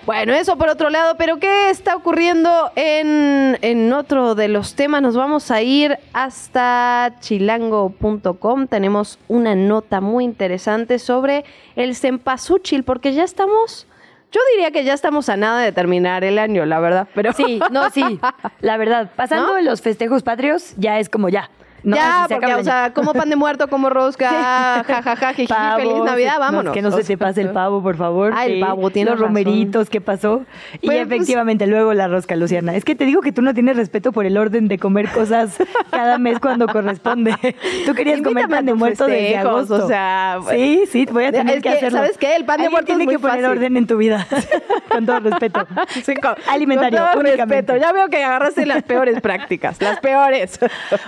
Bueno, 0.05 0.33
eso 0.33 0.57
por 0.57 0.67
otro 0.67 0.89
lado, 0.89 1.15
pero 1.17 1.37
¿qué 1.37 1.69
está 1.69 1.95
ocurriendo 1.95 2.71
en, 2.75 3.57
en 3.61 3.93
otro 3.93 4.33
de 4.33 4.47
los 4.47 4.73
temas? 4.75 5.01
Nos 5.03 5.15
vamos 5.15 5.51
a 5.51 5.61
ir 5.61 5.99
hasta 6.11 7.13
chilango.com. 7.19 8.65
Tenemos 8.67 9.19
una 9.27 9.53
nota 9.53 10.01
muy 10.01 10.23
interesante 10.23 10.97
sobre 10.97 11.45
el 11.75 11.95
cempasúchil, 11.95 12.83
porque 12.83 13.13
ya 13.13 13.23
estamos, 13.23 13.85
yo 14.31 14.41
diría 14.55 14.71
que 14.71 14.83
ya 14.83 14.93
estamos 14.93 15.29
a 15.29 15.37
nada 15.37 15.61
de 15.61 15.71
terminar 15.71 16.23
el 16.23 16.39
año, 16.39 16.65
la 16.65 16.79
verdad, 16.79 17.07
pero 17.13 17.31
Sí, 17.33 17.59
no, 17.71 17.91
sí, 17.91 18.19
la 18.61 18.77
verdad. 18.77 19.11
Pasando 19.15 19.53
¿No? 19.53 19.61
los 19.61 19.81
festejos 19.83 20.23
patrios, 20.23 20.73
ya 20.77 20.97
es 20.99 21.09
como 21.09 21.29
ya. 21.29 21.51
No, 21.83 21.95
ya, 21.95 22.25
se 22.27 22.35
porque, 22.35 22.53
o 22.53 22.63
sea, 22.63 22.91
como 22.93 23.13
pan 23.13 23.29
de 23.29 23.35
muerto, 23.35 23.67
como 23.67 23.89
rosca, 23.89 24.29
jajaja, 24.87 25.33
Pavo, 25.47 25.77
feliz 25.79 26.03
Navidad, 26.03 26.33
no, 26.35 26.39
vámonos. 26.39 26.73
que 26.73 26.81
no 26.81 26.91
se 26.91 27.03
te 27.03 27.17
pase 27.17 27.41
el 27.41 27.49
pavo, 27.49 27.81
por 27.81 27.97
favor. 27.97 28.33
Ah, 28.35 28.45
el 28.45 28.59
pavo, 28.59 28.89
tienes 28.91 29.11
Los 29.11 29.19
razón. 29.19 29.29
romeritos, 29.35 29.89
¿qué 29.89 29.99
pasó? 30.01 30.45
Y 30.81 30.85
Pues, 30.87 30.97
pues- 31.07 31.11
efectivamente, 31.21 31.65
luego 31.67 31.93
la 31.93 32.07
rosca, 32.07 32.35
Luciana. 32.35 32.75
Es 32.75 32.85
que 32.85 32.95
te 32.95 33.05
digo 33.05 33.21
que 33.21 33.31
tú 33.31 33.41
no 33.41 33.53
tienes 33.53 33.75
respeto 33.77 34.11
por 34.11 34.25
el 34.25 34.37
orden 34.37 34.67
de 34.67 34.77
comer 34.77 35.09
cosas 35.09 35.57
cada 35.89 36.17
mes 36.17 36.39
cuando 36.39 36.67
corresponde. 36.67 37.35
Tú 37.85 37.93
querías 37.95 38.21
comer 38.21 38.47
pan 38.47 38.65
de 38.65 38.73
muerto 38.73 39.05
desde 39.07 39.37
agosto. 39.37 39.83
o 39.85 39.87
sea, 39.87 40.39
sí, 40.51 40.83
sí, 40.91 41.07
voy 41.11 41.25
a 41.25 41.31
tener 41.31 41.57
es 41.57 41.63
que, 41.63 41.69
que, 41.69 41.77
hacerlo. 41.77 41.97
¿sabes 41.99 42.17
qué? 42.17 42.35
El 42.35 42.45
pan 42.45 42.61
de 42.61 42.69
muerto 42.69 42.91
es 42.91 42.97
tiene 42.97 43.05
muy 43.05 43.15
que 43.15 43.19
poner 43.19 43.37
fácil. 43.43 43.57
orden 43.57 43.77
en 43.77 43.87
tu 43.87 43.97
vida, 43.97 44.27
con 44.91 45.05
todo 45.05 45.19
respeto. 45.19 45.65
Sí, 46.03 46.13
con- 46.15 46.35
Alimentario, 46.47 46.99
con 46.99 47.11
todo 47.11 47.19
únicamente. 47.21 47.73
respeto. 47.73 47.77
Ya 47.85 47.91
veo 47.91 48.07
que 48.09 48.23
agarraste 48.23 48.65
las 48.65 48.83
peores 48.83 49.19
prácticas, 49.21 49.81
las 49.81 49.99
peores. 49.99 50.59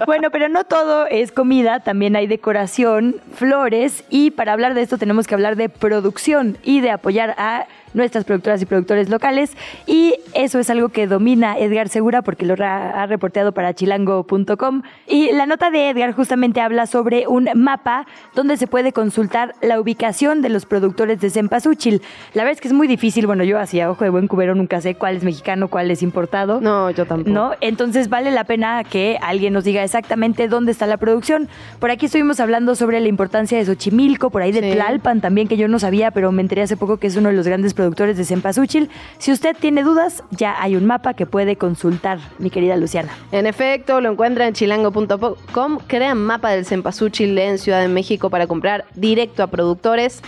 Bueno, 0.05 0.29
pero 0.31 0.49
no 0.49 0.62
todo 0.63 1.05
es 1.07 1.31
comida, 1.31 1.79
también 1.79 2.15
hay 2.15 2.27
decoración, 2.27 3.21
flores 3.35 4.03
y 4.09 4.31
para 4.31 4.53
hablar 4.53 4.73
de 4.73 4.81
esto 4.81 4.97
tenemos 4.97 5.27
que 5.27 5.35
hablar 5.35 5.55
de 5.55 5.69
producción 5.69 6.57
y 6.63 6.81
de 6.81 6.91
apoyar 6.91 7.35
a 7.37 7.67
nuestras 7.93 8.25
productoras 8.25 8.61
y 8.61 8.65
productores 8.65 9.09
locales 9.09 9.55
y 9.85 10.15
eso 10.33 10.59
es 10.59 10.69
algo 10.69 10.89
que 10.89 11.07
domina 11.07 11.57
Edgar 11.57 11.89
Segura 11.89 12.21
porque 12.21 12.45
lo 12.45 12.55
ha 12.63 13.05
reporteado 13.05 13.51
para 13.51 13.73
chilango.com 13.73 14.81
y 15.07 15.31
la 15.31 15.45
nota 15.45 15.69
de 15.71 15.89
Edgar 15.89 16.13
justamente 16.13 16.61
habla 16.61 16.87
sobre 16.87 17.27
un 17.27 17.49
mapa 17.55 18.05
donde 18.33 18.57
se 18.57 18.67
puede 18.67 18.91
consultar 18.93 19.53
la 19.61 19.79
ubicación 19.79 20.41
de 20.41 20.49
los 20.49 20.65
productores 20.65 21.19
de 21.19 21.29
cempasúchil. 21.29 22.01
La 22.33 22.43
verdad 22.43 22.53
es 22.55 22.61
que 22.61 22.67
es 22.67 22.73
muy 22.73 22.87
difícil, 22.87 23.27
bueno, 23.27 23.43
yo 23.43 23.59
así 23.59 23.79
a 23.79 23.89
ojo 23.91 24.03
de 24.03 24.09
buen 24.09 24.27
cubero 24.27 24.55
nunca 24.55 24.81
sé 24.81 24.95
cuál 24.95 25.17
es 25.17 25.23
mexicano, 25.23 25.67
cuál 25.67 25.91
es 25.91 26.01
importado. 26.01 26.61
No, 26.61 26.89
yo 26.91 27.05
tampoco. 27.05 27.29
¿No? 27.31 27.51
Entonces 27.61 28.09
vale 28.09 28.31
la 28.31 28.43
pena 28.45 28.83
que 28.83 29.17
alguien 29.21 29.53
nos 29.53 29.63
diga 29.63 29.83
exactamente 29.83 30.47
dónde 30.47 30.71
está 30.71 30.87
la 30.87 30.97
producción. 30.97 31.47
Por 31.79 31.91
aquí 31.91 32.07
estuvimos 32.07 32.39
hablando 32.39 32.75
sobre 32.75 32.99
la 32.99 33.07
importancia 33.07 33.57
de 33.57 33.65
Xochimilco, 33.65 34.29
por 34.29 34.41
ahí 34.41 34.51
de 34.51 34.63
Sí. 34.63 34.71
Tlalpan 34.71 35.19
también, 35.19 35.47
que 35.49 35.57
yo 35.57 35.67
no 35.67 35.77
sabía, 35.77 36.11
pero 36.11 36.31
me 36.31 36.41
enteré 36.41 36.61
hace 36.61 36.77
poco 36.77 36.95
que 36.97 37.07
es 37.07 37.17
uno 37.17 37.27
de 37.29 37.35
los 37.35 37.45
grandes 37.45 37.73
productores 37.73 37.82
de 37.89 38.25
cempasúchil. 38.25 38.89
Si 39.17 39.31
usted 39.31 39.55
tiene 39.59 39.83
dudas, 39.83 40.23
ya 40.31 40.61
hay 40.61 40.75
un 40.75 40.85
mapa 40.85 41.13
que 41.13 41.25
puede 41.25 41.55
consultar, 41.57 42.19
mi 42.39 42.49
querida 42.49 42.77
Luciana. 42.77 43.11
En 43.31 43.45
efecto, 43.47 44.01
lo 44.01 44.11
encuentra 44.11 44.47
en 44.47 44.53
chilango.com. 44.53 45.79
Crean 45.87 46.17
mapa 46.17 46.51
del 46.51 46.65
cempasúchil 46.65 47.37
en 47.37 47.57
Ciudad 47.57 47.81
de 47.81 47.87
México 47.87 48.29
para 48.29 48.47
comprar 48.47 48.85
directo 48.95 49.43
a 49.43 49.47
productores. 49.47 50.21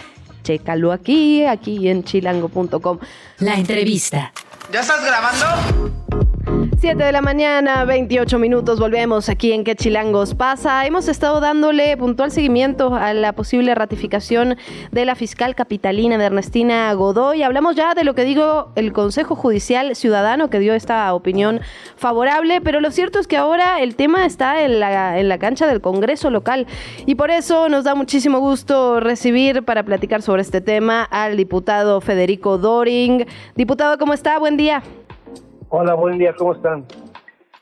Chécalo 0.44 0.92
aquí, 0.92 1.46
aquí 1.46 1.90
en 1.90 2.04
chilango.com. 2.04 3.00
La 3.40 3.56
entrevista. 3.56 4.32
¿Ya 4.72 4.82
estás 4.82 5.04
grabando? 5.04 5.92
7 6.86 7.04
de 7.04 7.12
la 7.12 7.22
mañana, 7.22 7.84
28 7.84 8.38
minutos, 8.38 8.80
volvemos 8.80 9.28
aquí 9.30 9.54
en 9.54 9.64
Que 9.64 9.76
Chilangos 9.76 10.36
pasa. 10.36 10.86
Hemos 10.86 11.08
estado 11.08 11.40
dándole 11.40 11.98
puntual 11.98 12.32
seguimiento 12.32 12.94
a 12.94 13.14
la 13.14 13.34
posible 13.34 13.74
ratificación 13.74 14.56
de 14.92 15.06
la 15.06 15.16
fiscal 15.16 15.56
capitalina 15.56 16.18
de 16.18 16.26
Ernestina 16.26 16.94
Godoy. 16.94 17.42
Hablamos 17.42 17.76
ya 17.76 17.96
de 17.96 18.04
lo 18.04 18.14
que 18.14 18.24
digo 18.24 18.72
el 18.76 18.94
Consejo 18.94 19.36
Judicial 19.36 19.96
Ciudadano 19.96 20.50
que 20.50 20.60
dio 20.60 20.74
esta 20.76 21.12
opinión 21.14 21.60
favorable, 21.96 22.62
pero 22.62 22.82
lo 22.82 22.92
cierto 22.92 23.20
es 23.20 23.26
que 23.26 23.38
ahora 23.38 23.82
el 23.82 23.96
tema 23.96 24.26
está 24.26 24.62
en 24.64 24.80
la, 24.80 25.20
en 25.20 25.28
la 25.28 25.40
cancha 25.40 25.66
del 25.68 25.82
Congreso 25.82 26.30
local 26.30 26.68
y 27.06 27.16
por 27.16 27.32
eso 27.32 27.68
nos 27.68 27.84
da 27.84 27.96
muchísimo 27.96 28.40
gusto 28.40 29.00
recibir 29.00 29.64
para 29.64 29.84
platicar 29.84 30.22
sobre 30.22 30.44
este 30.44 30.62
tema 30.62 31.04
al 31.04 31.36
diputado 31.36 32.00
Federico 32.00 32.58
Doring. 32.58 33.26
Diputado, 33.56 33.98
¿cómo 33.98 34.14
está? 34.14 34.38
Buen 34.38 34.58
día. 34.58 34.84
Hola, 35.78 35.94
buen 35.94 36.18
día, 36.18 36.34
¿cómo 36.34 36.54
están? 36.54 36.86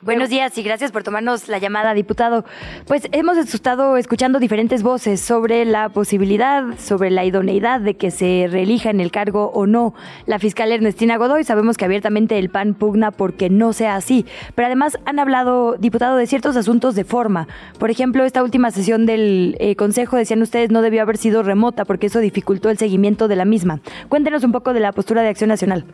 Buenos 0.00 0.28
días 0.28 0.56
y 0.56 0.62
gracias 0.62 0.92
por 0.92 1.02
tomarnos 1.02 1.48
la 1.48 1.58
llamada, 1.58 1.94
diputado. 1.94 2.44
Pues 2.86 3.08
hemos 3.10 3.36
estado 3.36 3.96
escuchando 3.96 4.38
diferentes 4.38 4.84
voces 4.84 5.20
sobre 5.20 5.64
la 5.64 5.88
posibilidad, 5.88 6.78
sobre 6.78 7.10
la 7.10 7.24
idoneidad 7.24 7.80
de 7.80 7.96
que 7.96 8.12
se 8.12 8.46
reelija 8.48 8.90
en 8.90 9.00
el 9.00 9.10
cargo 9.10 9.50
o 9.52 9.66
no 9.66 9.94
la 10.26 10.38
fiscal 10.38 10.70
Ernestina 10.70 11.16
Godoy. 11.16 11.42
Sabemos 11.42 11.76
que 11.76 11.86
abiertamente 11.86 12.38
el 12.38 12.50
PAN 12.50 12.74
pugna 12.74 13.10
porque 13.10 13.50
no 13.50 13.72
sea 13.72 13.96
así, 13.96 14.26
pero 14.54 14.66
además 14.66 14.96
han 15.06 15.18
hablado, 15.18 15.74
diputado, 15.76 16.16
de 16.16 16.28
ciertos 16.28 16.54
asuntos 16.54 16.94
de 16.94 17.02
forma. 17.02 17.48
Por 17.80 17.90
ejemplo, 17.90 18.22
esta 18.22 18.44
última 18.44 18.70
sesión 18.70 19.06
del 19.06 19.56
eh, 19.58 19.74
Consejo, 19.74 20.16
decían 20.16 20.40
ustedes, 20.40 20.70
no 20.70 20.82
debió 20.82 21.02
haber 21.02 21.16
sido 21.16 21.42
remota 21.42 21.84
porque 21.84 22.06
eso 22.06 22.20
dificultó 22.20 22.70
el 22.70 22.78
seguimiento 22.78 23.26
de 23.26 23.34
la 23.34 23.44
misma. 23.44 23.80
Cuéntenos 24.08 24.44
un 24.44 24.52
poco 24.52 24.72
de 24.72 24.78
la 24.78 24.92
postura 24.92 25.22
de 25.22 25.30
Acción 25.30 25.48
Nacional. 25.48 25.84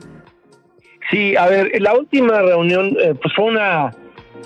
Sí, 1.11 1.35
a 1.37 1.49
ver, 1.49 1.73
la 1.81 1.94
última 1.94 2.40
reunión 2.40 2.96
eh, 3.01 3.14
pues 3.20 3.35
fue 3.35 3.46
una 3.46 3.90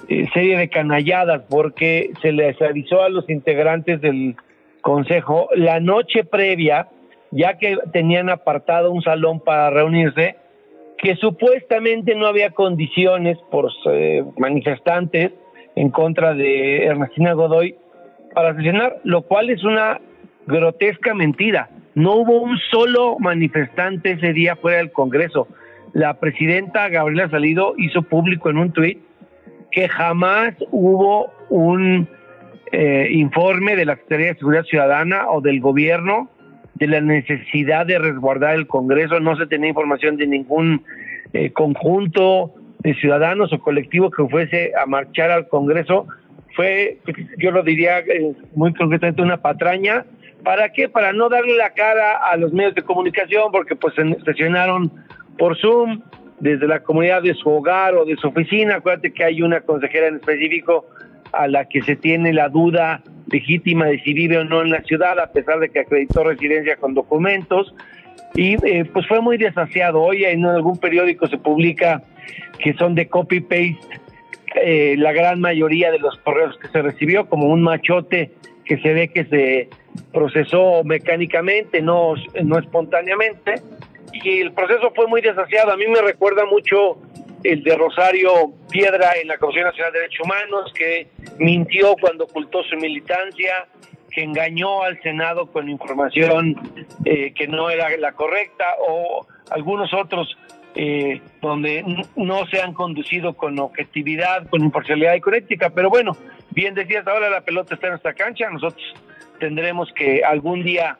eh, 0.08 0.26
serie 0.32 0.56
de 0.56 0.70
canalladas 0.70 1.42
porque 1.50 2.10
se 2.22 2.32
les 2.32 2.60
avisó 2.62 3.02
a 3.02 3.10
los 3.10 3.28
integrantes 3.28 4.00
del 4.00 4.34
consejo 4.80 5.50
la 5.54 5.78
noche 5.80 6.24
previa, 6.24 6.88
ya 7.30 7.58
que 7.58 7.76
tenían 7.92 8.30
apartado 8.30 8.92
un 8.92 9.02
salón 9.02 9.40
para 9.40 9.68
reunirse, 9.70 10.36
que 10.96 11.16
supuestamente 11.16 12.14
no 12.14 12.26
había 12.26 12.50
condiciones 12.50 13.36
por 13.50 13.70
eh, 13.90 14.24
manifestantes 14.38 15.32
en 15.76 15.90
contra 15.90 16.32
de 16.32 16.86
Ernestina 16.86 17.34
Godoy 17.34 17.76
para 18.32 18.54
sesionar, 18.54 19.00
lo 19.04 19.22
cual 19.22 19.50
es 19.50 19.62
una 19.64 20.00
grotesca 20.46 21.12
mentira. 21.12 21.68
No 21.94 22.14
hubo 22.14 22.40
un 22.40 22.56
solo 22.70 23.18
manifestante 23.18 24.12
ese 24.12 24.32
día 24.32 24.56
fuera 24.56 24.78
del 24.78 24.92
Congreso 24.92 25.46
la 25.94 26.18
presidenta 26.18 26.88
Gabriela 26.88 27.30
Salido 27.30 27.74
hizo 27.78 28.02
público 28.02 28.50
en 28.50 28.58
un 28.58 28.72
tuit 28.72 28.98
que 29.70 29.88
jamás 29.88 30.54
hubo 30.70 31.32
un 31.48 32.08
eh, 32.72 33.08
informe 33.12 33.76
de 33.76 33.84
la 33.84 33.94
Secretaría 33.94 34.26
de 34.32 34.38
Seguridad 34.38 34.64
Ciudadana 34.64 35.28
o 35.30 35.40
del 35.40 35.60
gobierno 35.60 36.28
de 36.74 36.88
la 36.88 37.00
necesidad 37.00 37.86
de 37.86 37.98
resguardar 38.00 38.56
el 38.56 38.66
Congreso, 38.66 39.20
no 39.20 39.36
se 39.36 39.46
tenía 39.46 39.68
información 39.68 40.16
de 40.16 40.26
ningún 40.26 40.84
eh, 41.32 41.52
conjunto 41.52 42.52
de 42.80 42.94
ciudadanos 42.94 43.52
o 43.52 43.60
colectivo 43.60 44.10
que 44.10 44.26
fuese 44.28 44.72
a 44.76 44.86
marchar 44.86 45.30
al 45.30 45.48
Congreso, 45.48 46.08
fue, 46.54 46.98
yo 47.38 47.52
lo 47.52 47.62
diría 47.62 48.00
eh, 48.00 48.32
muy 48.54 48.74
concretamente, 48.74 49.22
una 49.22 49.40
patraña. 49.40 50.04
¿Para 50.42 50.70
qué? 50.70 50.88
Para 50.88 51.12
no 51.12 51.28
darle 51.28 51.56
la 51.56 51.70
cara 51.70 52.16
a 52.16 52.36
los 52.36 52.52
medios 52.52 52.74
de 52.74 52.82
comunicación, 52.82 53.50
porque 53.50 53.76
pues 53.76 53.94
sesionaron 54.24 54.90
por 55.38 55.58
Zoom, 55.58 56.02
desde 56.40 56.66
la 56.66 56.80
comunidad 56.80 57.22
de 57.22 57.34
su 57.34 57.48
hogar 57.48 57.94
o 57.94 58.04
de 58.04 58.16
su 58.16 58.28
oficina. 58.28 58.76
Acuérdate 58.76 59.12
que 59.12 59.24
hay 59.24 59.42
una 59.42 59.60
consejera 59.60 60.08
en 60.08 60.16
específico 60.16 60.86
a 61.32 61.48
la 61.48 61.66
que 61.66 61.82
se 61.82 61.96
tiene 61.96 62.32
la 62.32 62.48
duda 62.48 63.02
legítima 63.30 63.86
de 63.86 64.00
si 64.00 64.12
vive 64.12 64.38
o 64.38 64.44
no 64.44 64.62
en 64.62 64.70
la 64.70 64.82
ciudad, 64.82 65.18
a 65.18 65.32
pesar 65.32 65.58
de 65.58 65.70
que 65.70 65.80
acreditó 65.80 66.24
residencia 66.24 66.76
con 66.76 66.94
documentos. 66.94 67.74
Y 68.34 68.54
eh, 68.66 68.84
pues 68.84 69.06
fue 69.06 69.20
muy 69.20 69.38
desasiado. 69.38 70.02
Hoy 70.02 70.24
en 70.24 70.44
algún 70.44 70.78
periódico 70.78 71.26
se 71.28 71.38
publica 71.38 72.02
que 72.58 72.74
son 72.74 72.94
de 72.94 73.08
copy-paste 73.08 73.78
eh, 74.56 74.96
la 74.98 75.12
gran 75.12 75.40
mayoría 75.40 75.90
de 75.90 75.98
los 75.98 76.16
correos 76.18 76.56
que 76.58 76.68
se 76.68 76.82
recibió, 76.82 77.28
como 77.28 77.48
un 77.48 77.62
machote 77.62 78.32
que 78.64 78.78
se 78.78 78.92
ve 78.92 79.08
que 79.08 79.24
se 79.26 79.68
procesó 80.12 80.82
mecánicamente, 80.84 81.82
no, 81.82 82.14
no 82.42 82.58
espontáneamente 82.58 83.54
y 84.22 84.40
el 84.40 84.52
proceso 84.52 84.92
fue 84.94 85.06
muy 85.06 85.20
desasiado. 85.20 85.72
A 85.72 85.76
mí 85.76 85.86
me 85.86 86.00
recuerda 86.00 86.44
mucho 86.46 86.98
el 87.42 87.62
de 87.62 87.76
Rosario 87.76 88.52
Piedra 88.70 89.12
en 89.20 89.28
la 89.28 89.38
Comisión 89.38 89.64
Nacional 89.64 89.92
de 89.92 89.98
Derechos 90.00 90.24
Humanos, 90.24 90.72
que 90.74 91.08
mintió 91.38 91.94
cuando 92.00 92.24
ocultó 92.24 92.62
su 92.64 92.76
militancia, 92.76 93.66
que 94.10 94.22
engañó 94.22 94.82
al 94.82 95.00
Senado 95.02 95.46
con 95.46 95.68
información 95.68 96.56
eh, 97.04 97.32
que 97.34 97.46
no 97.48 97.68
era 97.68 97.94
la 97.98 98.12
correcta, 98.12 98.64
o 98.88 99.26
algunos 99.50 99.92
otros 99.92 100.36
eh, 100.74 101.20
donde 101.42 101.84
no 102.16 102.46
se 102.46 102.60
han 102.62 102.72
conducido 102.72 103.34
con 103.34 103.58
objetividad, 103.58 104.48
con 104.48 104.62
imparcialidad 104.62 105.14
y 105.14 105.20
con 105.20 105.34
ética. 105.34 105.70
Pero 105.70 105.90
bueno, 105.90 106.16
bien 106.50 106.74
decías, 106.74 107.06
ahora 107.06 107.28
la 107.28 107.42
pelota 107.42 107.74
está 107.74 107.88
en 107.88 107.92
nuestra 107.92 108.14
cancha, 108.14 108.48
nosotros 108.50 108.82
tendremos 109.38 109.92
que 109.94 110.24
algún 110.24 110.64
día 110.64 110.96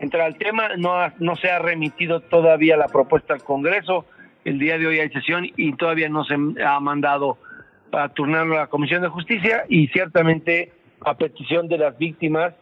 entrar 0.00 0.26
al 0.26 0.36
tema. 0.36 0.76
No, 0.76 0.94
no 1.18 1.36
se 1.36 1.50
ha 1.50 1.58
remitido 1.58 2.20
todavía 2.20 2.76
la 2.76 2.88
propuesta 2.88 3.34
al 3.34 3.42
Congreso. 3.42 4.06
El 4.44 4.58
día 4.58 4.78
de 4.78 4.86
hoy 4.86 4.98
hay 5.00 5.10
sesión 5.10 5.46
y 5.56 5.72
todavía 5.74 6.08
no 6.08 6.24
se 6.24 6.36
ha 6.64 6.80
mandado 6.80 7.38
para 7.90 8.08
turnarlo 8.10 8.56
a 8.56 8.60
la 8.60 8.66
Comisión 8.66 9.02
de 9.02 9.08
Justicia 9.08 9.64
y 9.68 9.88
ciertamente 9.88 10.72
a 11.00 11.14
petición 11.14 11.68
de 11.68 11.78
las 11.78 11.96
víctimas 11.98 12.54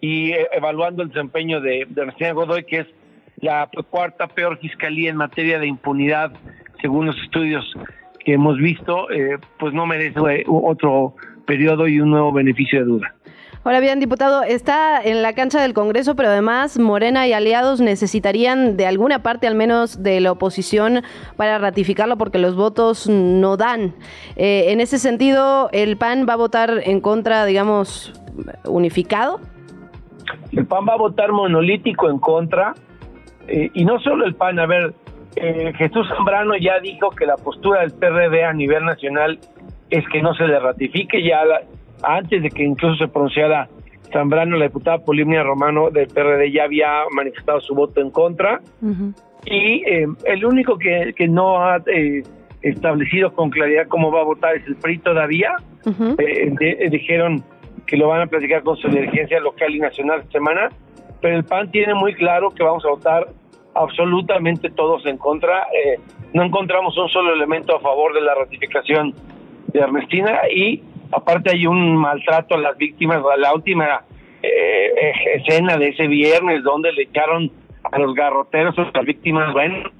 y 0.00 0.32
eh, 0.32 0.48
evaluando 0.52 1.02
el 1.02 1.08
desempeño 1.08 1.60
de, 1.60 1.86
de 1.88 2.32
Godoy, 2.32 2.64
que 2.64 2.80
es 2.80 2.86
la 3.40 3.68
cuarta 3.90 4.26
peor 4.26 4.58
fiscalía 4.58 5.10
en 5.10 5.16
materia 5.16 5.58
de 5.58 5.66
impunidad, 5.66 6.32
según 6.80 7.06
los 7.06 7.16
estudios 7.22 7.64
que 8.24 8.34
hemos 8.34 8.56
visto, 8.58 9.10
eh, 9.10 9.38
pues 9.58 9.74
no 9.74 9.86
merece 9.86 10.44
otro 10.46 11.14
periodo 11.46 11.86
y 11.86 12.00
un 12.00 12.10
nuevo 12.10 12.32
beneficio 12.32 12.80
de 12.80 12.84
duda. 12.86 13.13
Ahora 13.64 13.80
bien, 13.80 13.98
diputado, 13.98 14.42
está 14.42 15.02
en 15.02 15.22
la 15.22 15.32
cancha 15.32 15.62
del 15.62 15.72
Congreso, 15.72 16.14
pero 16.14 16.28
además 16.28 16.78
Morena 16.78 17.26
y 17.26 17.32
aliados 17.32 17.80
necesitarían 17.80 18.76
de 18.76 18.86
alguna 18.86 19.22
parte, 19.22 19.46
al 19.46 19.54
menos 19.54 20.02
de 20.02 20.20
la 20.20 20.32
oposición, 20.32 21.00
para 21.38 21.56
ratificarlo 21.56 22.18
porque 22.18 22.36
los 22.36 22.56
votos 22.56 23.08
no 23.08 23.56
dan. 23.56 23.94
Eh, 24.36 24.66
en 24.68 24.80
ese 24.80 24.98
sentido, 24.98 25.70
¿el 25.72 25.96
PAN 25.96 26.26
va 26.28 26.34
a 26.34 26.36
votar 26.36 26.82
en 26.84 27.00
contra, 27.00 27.46
digamos, 27.46 28.12
unificado? 28.66 29.40
El 30.52 30.66
PAN 30.66 30.84
va 30.86 30.92
a 30.92 30.98
votar 30.98 31.32
monolítico 31.32 32.10
en 32.10 32.18
contra. 32.18 32.74
Eh, 33.48 33.70
y 33.72 33.86
no 33.86 33.98
solo 34.00 34.26
el 34.26 34.34
PAN, 34.34 34.58
a 34.58 34.66
ver, 34.66 34.92
eh, 35.36 35.72
Jesús 35.78 36.06
Zambrano 36.14 36.54
ya 36.58 36.80
dijo 36.80 37.08
que 37.12 37.24
la 37.24 37.36
postura 37.36 37.80
del 37.80 37.92
PRD 37.92 38.44
a 38.44 38.52
nivel 38.52 38.84
nacional 38.84 39.38
es 39.88 40.04
que 40.12 40.20
no 40.20 40.34
se 40.34 40.46
le 40.46 40.58
ratifique, 40.58 41.26
ya 41.26 41.46
la, 41.46 41.62
antes 42.06 42.42
de 42.42 42.50
que 42.50 42.62
incluso 42.62 43.04
se 43.04 43.08
pronunciara 43.08 43.68
Zambrano, 44.14 44.56
la 44.56 44.66
diputada 44.66 44.98
Polimnia 44.98 45.42
Romano 45.42 45.90
del 45.90 46.06
PRD 46.06 46.52
ya 46.52 46.64
había 46.64 47.02
manifestado 47.10 47.60
su 47.60 47.74
voto 47.74 48.00
en 48.00 48.10
contra. 48.10 48.60
Y 49.44 49.82
eh, 49.84 50.06
el 50.24 50.44
único 50.44 50.78
que, 50.78 51.12
que 51.16 51.28
no 51.28 51.58
ha 51.58 51.78
eh, 51.86 52.22
establecido 52.62 53.32
con 53.32 53.50
claridad 53.50 53.88
cómo 53.88 54.10
va 54.12 54.20
a 54.20 54.24
votar 54.24 54.56
es 54.56 54.66
el 54.66 54.76
PRI 54.76 54.98
todavía. 54.98 55.56
Eh, 56.18 56.88
dijeron 56.90 57.42
que 57.86 57.96
lo 57.96 58.08
van 58.08 58.22
a 58.22 58.26
platicar 58.26 58.62
con 58.62 58.76
su 58.76 58.88
dirigencia 58.88 59.40
local 59.40 59.74
y 59.74 59.80
nacional 59.80 60.20
esta 60.20 60.32
semana, 60.32 60.70
pero 61.20 61.36
el 61.36 61.44
PAN 61.44 61.70
tiene 61.70 61.94
muy 61.94 62.14
claro 62.14 62.50
que 62.50 62.62
vamos 62.62 62.84
a 62.86 62.90
votar 62.90 63.26
absolutamente 63.74 64.70
todos 64.70 65.04
en 65.06 65.18
contra. 65.18 65.66
no 66.32 66.44
encontramos 66.44 66.96
un 66.96 67.08
solo 67.08 67.34
elemento 67.34 67.76
a 67.76 67.80
favor 67.80 68.14
de 68.14 68.20
la 68.20 68.34
ratificación 68.34 69.12
de 69.72 69.80
Ernestina 69.80 70.42
y 70.54 70.82
aparte 71.14 71.50
hay 71.50 71.66
un 71.66 71.96
maltrato 71.96 72.54
a 72.54 72.58
las 72.58 72.76
víctimas, 72.76 73.22
la 73.38 73.54
última 73.54 74.04
eh, 74.42 75.12
escena 75.36 75.76
de 75.76 75.88
ese 75.88 76.06
viernes 76.06 76.62
donde 76.62 76.92
le 76.92 77.02
echaron 77.02 77.50
a 77.90 77.98
los 77.98 78.14
garroteros 78.14 78.78
a 78.78 78.90
las 78.92 79.04
víctimas, 79.04 79.52
bueno. 79.52 79.90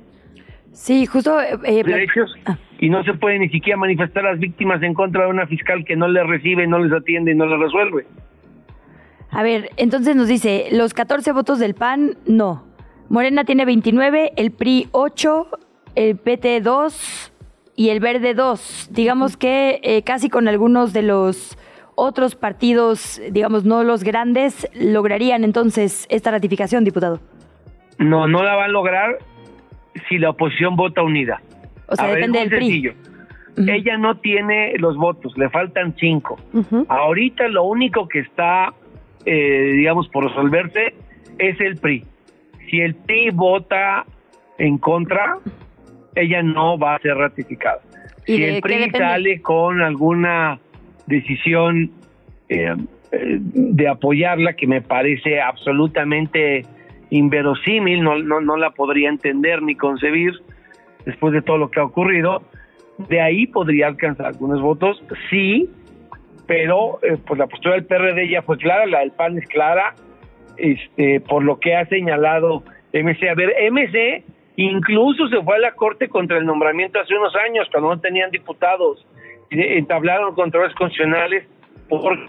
Sí, 0.72 1.06
justo... 1.06 1.40
Eh, 1.40 1.58
eh, 1.64 1.84
derechos 1.84 2.34
ah. 2.46 2.56
y 2.78 2.88
no 2.88 3.04
se 3.04 3.14
puede 3.14 3.38
ni 3.38 3.48
siquiera 3.48 3.76
manifestar 3.76 4.26
a 4.26 4.32
las 4.32 4.40
víctimas 4.40 4.82
en 4.82 4.94
contra 4.94 5.24
de 5.24 5.30
una 5.30 5.46
fiscal 5.46 5.84
que 5.84 5.96
no 5.96 6.08
les 6.08 6.26
recibe, 6.26 6.66
no 6.66 6.78
les 6.78 6.92
atiende 6.92 7.32
y 7.32 7.34
no 7.34 7.46
les 7.46 7.60
resuelve. 7.60 8.06
A 9.30 9.42
ver, 9.42 9.70
entonces 9.76 10.14
nos 10.14 10.28
dice, 10.28 10.66
los 10.72 10.94
14 10.94 11.32
votos 11.32 11.58
del 11.58 11.74
PAN, 11.74 12.16
no. 12.26 12.64
Morena 13.08 13.44
tiene 13.44 13.64
29, 13.64 14.32
el 14.36 14.50
PRI 14.50 14.88
8, 14.92 15.48
el 15.94 16.16
PT 16.16 16.60
2, 16.60 17.33
y 17.76 17.90
el 17.90 18.00
Verde 18.00 18.34
2. 18.34 18.90
Digamos 18.92 19.36
que 19.36 19.80
eh, 19.82 20.02
casi 20.02 20.28
con 20.28 20.48
algunos 20.48 20.92
de 20.92 21.02
los 21.02 21.58
otros 21.96 22.34
partidos, 22.34 23.20
digamos, 23.30 23.64
no 23.64 23.84
los 23.84 24.02
grandes, 24.02 24.68
lograrían 24.74 25.44
entonces 25.44 26.06
esta 26.10 26.30
ratificación, 26.30 26.84
diputado. 26.84 27.20
No, 27.98 28.26
no 28.26 28.42
la 28.42 28.56
va 28.56 28.64
a 28.64 28.68
lograr 28.68 29.18
si 30.08 30.18
la 30.18 30.30
oposición 30.30 30.76
vota 30.76 31.02
unida. 31.02 31.40
O 31.86 31.96
sea, 31.96 32.08
depende 32.08 32.40
del 32.40 32.50
PRI. 32.50 32.92
ella 33.56 33.96
no 33.98 34.16
tiene 34.16 34.74
los 34.78 34.96
votos, 34.96 35.36
le 35.36 35.48
faltan 35.50 35.94
cinco. 35.98 36.38
Ahorita 36.88 37.48
lo 37.48 37.64
único 37.64 38.08
que 38.08 38.20
está, 38.20 38.72
eh, 39.24 39.72
digamos, 39.76 40.08
por 40.08 40.26
resolverse 40.26 40.94
es 41.38 41.60
el 41.60 41.76
PRI. 41.76 42.04
Si 42.70 42.80
el 42.80 42.94
PRI 42.94 43.30
vota 43.30 44.04
en 44.58 44.78
contra, 44.78 45.38
ella 46.14 46.42
no 46.42 46.78
va 46.78 46.96
a 46.96 46.98
ser 47.00 47.16
ratificada. 47.16 47.80
Si 48.24 48.42
el 48.42 48.60
PRI 48.60 48.90
sale 48.90 49.42
con 49.42 49.82
alguna 49.82 50.58
decisión 51.06 51.90
eh, 52.48 52.74
eh, 53.12 53.38
de 53.40 53.88
apoyarla, 53.88 54.54
que 54.54 54.66
me 54.66 54.80
parece 54.80 55.40
absolutamente 55.40 56.62
inverosímil, 57.10 58.02
no, 58.02 58.18
no, 58.18 58.40
no 58.40 58.56
la 58.56 58.70
podría 58.70 59.08
entender 59.08 59.62
ni 59.62 59.74
concebir 59.74 60.32
después 61.04 61.32
de 61.34 61.42
todo 61.42 61.58
lo 61.58 61.70
que 61.70 61.80
ha 61.80 61.84
ocurrido, 61.84 62.42
de 63.08 63.20
ahí 63.20 63.46
podría 63.46 63.88
alcanzar 63.88 64.26
algunos 64.26 64.60
votos, 64.60 65.02
sí, 65.28 65.68
pero 66.46 66.98
eh, 67.02 67.16
pues 67.26 67.38
la 67.38 67.46
postura 67.46 67.74
del 67.74 67.84
PRD 67.84 68.28
ya 68.28 68.42
fue 68.42 68.56
clara, 68.56 68.86
la 68.86 69.00
del 69.00 69.10
PAN 69.12 69.38
es 69.38 69.46
clara, 69.46 69.94
este, 70.56 71.20
por 71.20 71.42
lo 71.42 71.58
que 71.58 71.74
ha 71.74 71.86
señalado 71.86 72.62
MC. 72.92 73.28
A 73.28 73.34
ver, 73.34 73.54
MC 73.70 74.24
incluso 74.56 75.28
se 75.28 75.42
fue 75.42 75.56
a 75.56 75.60
la 75.60 75.72
Corte 75.72 76.08
contra 76.08 76.38
el 76.38 76.46
nombramiento 76.46 77.00
hace 77.00 77.14
unos 77.14 77.34
años, 77.36 77.68
cuando 77.70 77.90
no 77.90 78.00
tenían 78.00 78.30
diputados, 78.30 79.06
entablaron 79.50 80.34
controles 80.34 80.74
constitucionales, 80.74 81.46
porque 81.88 82.26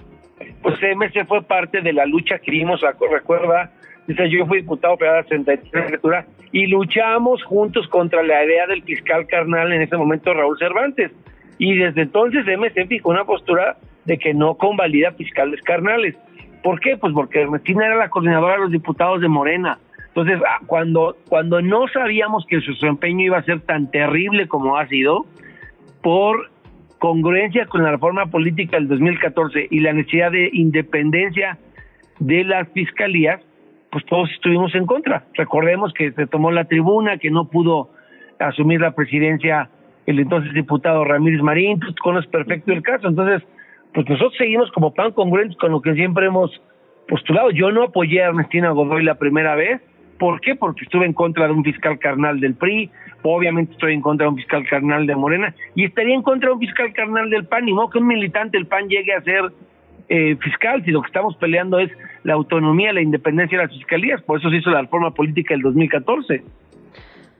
pues 0.61 0.75
MC 0.81 1.25
fue 1.27 1.41
parte 1.43 1.81
de 1.81 1.93
la 1.93 2.05
lucha 2.05 2.39
que 2.39 2.51
vimos, 2.51 2.81
recuerda, 3.09 3.71
dice 4.07 4.29
yo 4.29 4.45
fui 4.45 4.61
diputado 4.61 4.97
para 4.97 5.17
la 5.17 5.23
63 5.23 6.25
y 6.51 6.67
luchamos 6.67 7.43
juntos 7.43 7.87
contra 7.87 8.23
la 8.23 8.43
idea 8.43 8.67
del 8.67 8.83
fiscal 8.83 9.27
carnal 9.27 9.71
en 9.71 9.81
ese 9.81 9.97
momento 9.97 10.33
Raúl 10.33 10.57
Cervantes. 10.57 11.11
Y 11.57 11.77
desde 11.77 12.01
entonces 12.01 12.45
MC 12.45 12.87
fijó 12.87 13.09
una 13.09 13.25
postura 13.25 13.77
de 14.05 14.17
que 14.17 14.33
no 14.33 14.55
convalida 14.55 15.11
fiscales 15.13 15.61
carnales. 15.61 16.15
¿Por 16.63 16.79
qué? 16.79 16.97
Pues 16.97 17.13
porque 17.13 17.41
Ernestina 17.41 17.85
era 17.85 17.95
la 17.95 18.09
coordinadora 18.09 18.53
de 18.53 18.59
los 18.61 18.71
diputados 18.71 19.21
de 19.21 19.27
Morena. 19.27 19.79
Entonces, 20.15 20.39
ah, 20.47 20.59
cuando, 20.65 21.17
cuando 21.27 21.61
no 21.61 21.89
sabíamos 21.89 22.45
que 22.47 22.61
su 22.61 22.71
desempeño 22.71 23.25
iba 23.25 23.37
a 23.37 23.43
ser 23.43 23.59
tan 23.61 23.91
terrible 23.91 24.47
como 24.47 24.77
ha 24.77 24.87
sido, 24.87 25.25
por 26.01 26.49
congruencia 26.99 27.65
con 27.65 27.83
la 27.83 27.91
reforma 27.91 28.27
política 28.27 28.77
del 28.77 28.87
2014 28.87 29.67
y 29.69 29.79
la 29.81 29.91
necesidad 29.91 30.31
de 30.31 30.49
independencia 30.53 31.57
de 32.19 32.45
las 32.45 32.69
fiscalías, 32.69 33.41
pues 33.91 34.05
todos 34.05 34.31
estuvimos 34.31 34.73
en 34.73 34.85
contra. 34.85 35.25
Recordemos 35.33 35.91
que 35.93 36.13
se 36.13 36.27
tomó 36.27 36.49
la 36.49 36.63
tribuna, 36.63 37.17
que 37.17 37.29
no 37.29 37.49
pudo 37.49 37.89
asumir 38.39 38.79
la 38.79 38.91
presidencia 38.91 39.69
el 40.05 40.19
entonces 40.19 40.53
diputado 40.53 41.03
Ramírez 41.03 41.41
Marín, 41.41 41.79
tú 41.79 41.93
conoces 42.01 42.29
perfecto 42.29 42.71
el 42.71 42.83
caso. 42.83 43.09
Entonces, 43.09 43.45
pues 43.93 44.07
nosotros 44.07 44.35
seguimos 44.37 44.71
como 44.71 44.93
pan 44.93 45.11
congruentes 45.11 45.57
con 45.57 45.71
lo 45.71 45.81
que 45.81 45.93
siempre 45.93 46.27
hemos 46.27 46.51
postulado. 47.07 47.51
Yo 47.51 47.71
no 47.71 47.83
apoyé 47.83 48.23
a 48.23 48.27
Ernestina 48.27 48.69
Godoy 48.69 49.03
la 49.03 49.15
primera 49.15 49.55
vez. 49.55 49.81
¿Por 50.17 50.39
qué? 50.39 50.55
Porque 50.55 50.85
estuve 50.85 51.05
en 51.05 51.13
contra 51.13 51.47
de 51.47 51.53
un 51.53 51.63
fiscal 51.63 51.99
carnal 51.99 52.39
del 52.39 52.55
PRI, 52.55 52.89
obviamente 53.21 53.73
estoy 53.73 53.93
en 53.93 54.01
contra 54.01 54.25
de 54.25 54.31
un 54.31 54.37
fiscal 54.37 54.65
carnal 54.67 55.05
de 55.05 55.15
Morena, 55.15 55.53
y 55.75 55.85
estaría 55.85 56.15
en 56.15 56.21
contra 56.21 56.49
de 56.49 56.55
un 56.55 56.59
fiscal 56.59 56.93
carnal 56.93 57.29
del 57.29 57.45
PAN, 57.45 57.67
y 57.67 57.73
no 57.73 57.89
que 57.89 57.97
un 57.97 58.07
militante 58.07 58.57
del 58.57 58.67
PAN 58.67 58.87
llegue 58.87 59.13
a 59.13 59.21
ser 59.21 59.51
eh, 60.07 60.35
fiscal, 60.37 60.83
si 60.85 60.91
lo 60.91 61.01
que 61.01 61.07
estamos 61.07 61.35
peleando 61.37 61.79
es 61.79 61.91
la 62.23 62.33
autonomía, 62.33 62.93
la 62.93 63.01
independencia 63.01 63.57
de 63.57 63.65
las 63.65 63.73
fiscalías, 63.73 64.21
por 64.21 64.39
eso 64.39 64.49
se 64.49 64.57
hizo 64.57 64.69
la 64.69 64.81
reforma 64.81 65.11
política 65.11 65.53
del 65.53 65.63
2014. 65.63 66.43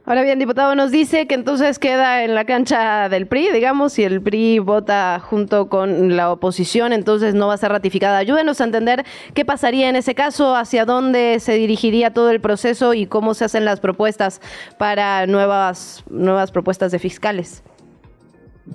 Ahora 0.08 0.22
bien, 0.22 0.38
diputado, 0.38 0.76
nos 0.76 0.92
dice 0.92 1.26
que 1.26 1.34
entonces 1.34 1.80
queda 1.80 2.24
en 2.24 2.36
la 2.36 2.46
cancha 2.46 3.10
del 3.10 3.26
PRI, 3.26 3.50
digamos, 3.52 3.94
si 3.94 4.04
el 4.04 4.22
PRI 4.22 4.60
vota 4.60 5.20
junto 5.20 5.68
con 5.68 6.16
la 6.16 6.32
oposición, 6.32 6.94
entonces 6.94 7.34
no 7.34 7.48
va 7.48 7.56
a 7.56 7.58
ser 7.58 7.72
ratificada. 7.72 8.20
Ayúdenos 8.20 8.62
a 8.62 8.66
entender 8.66 9.04
qué 9.34 9.46
pasaría 9.46 9.90
en 9.90 9.96
ese 9.96 10.14
caso, 10.14 10.56
hacia 10.56 10.86
dónde 10.86 11.40
se 11.40 11.54
dirigiría 11.54 12.14
todo 12.14 12.30
el 12.30 12.40
proceso 12.40 12.94
y 12.94 13.08
cómo 13.08 13.34
se 13.34 13.46
hacen 13.46 13.66
las 13.66 13.80
propuestas 13.80 14.42
para 14.78 15.26
nuevas, 15.26 16.06
nuevas 16.08 16.52
propuestas 16.52 16.92
de 16.92 17.00
fiscales. 17.00 17.64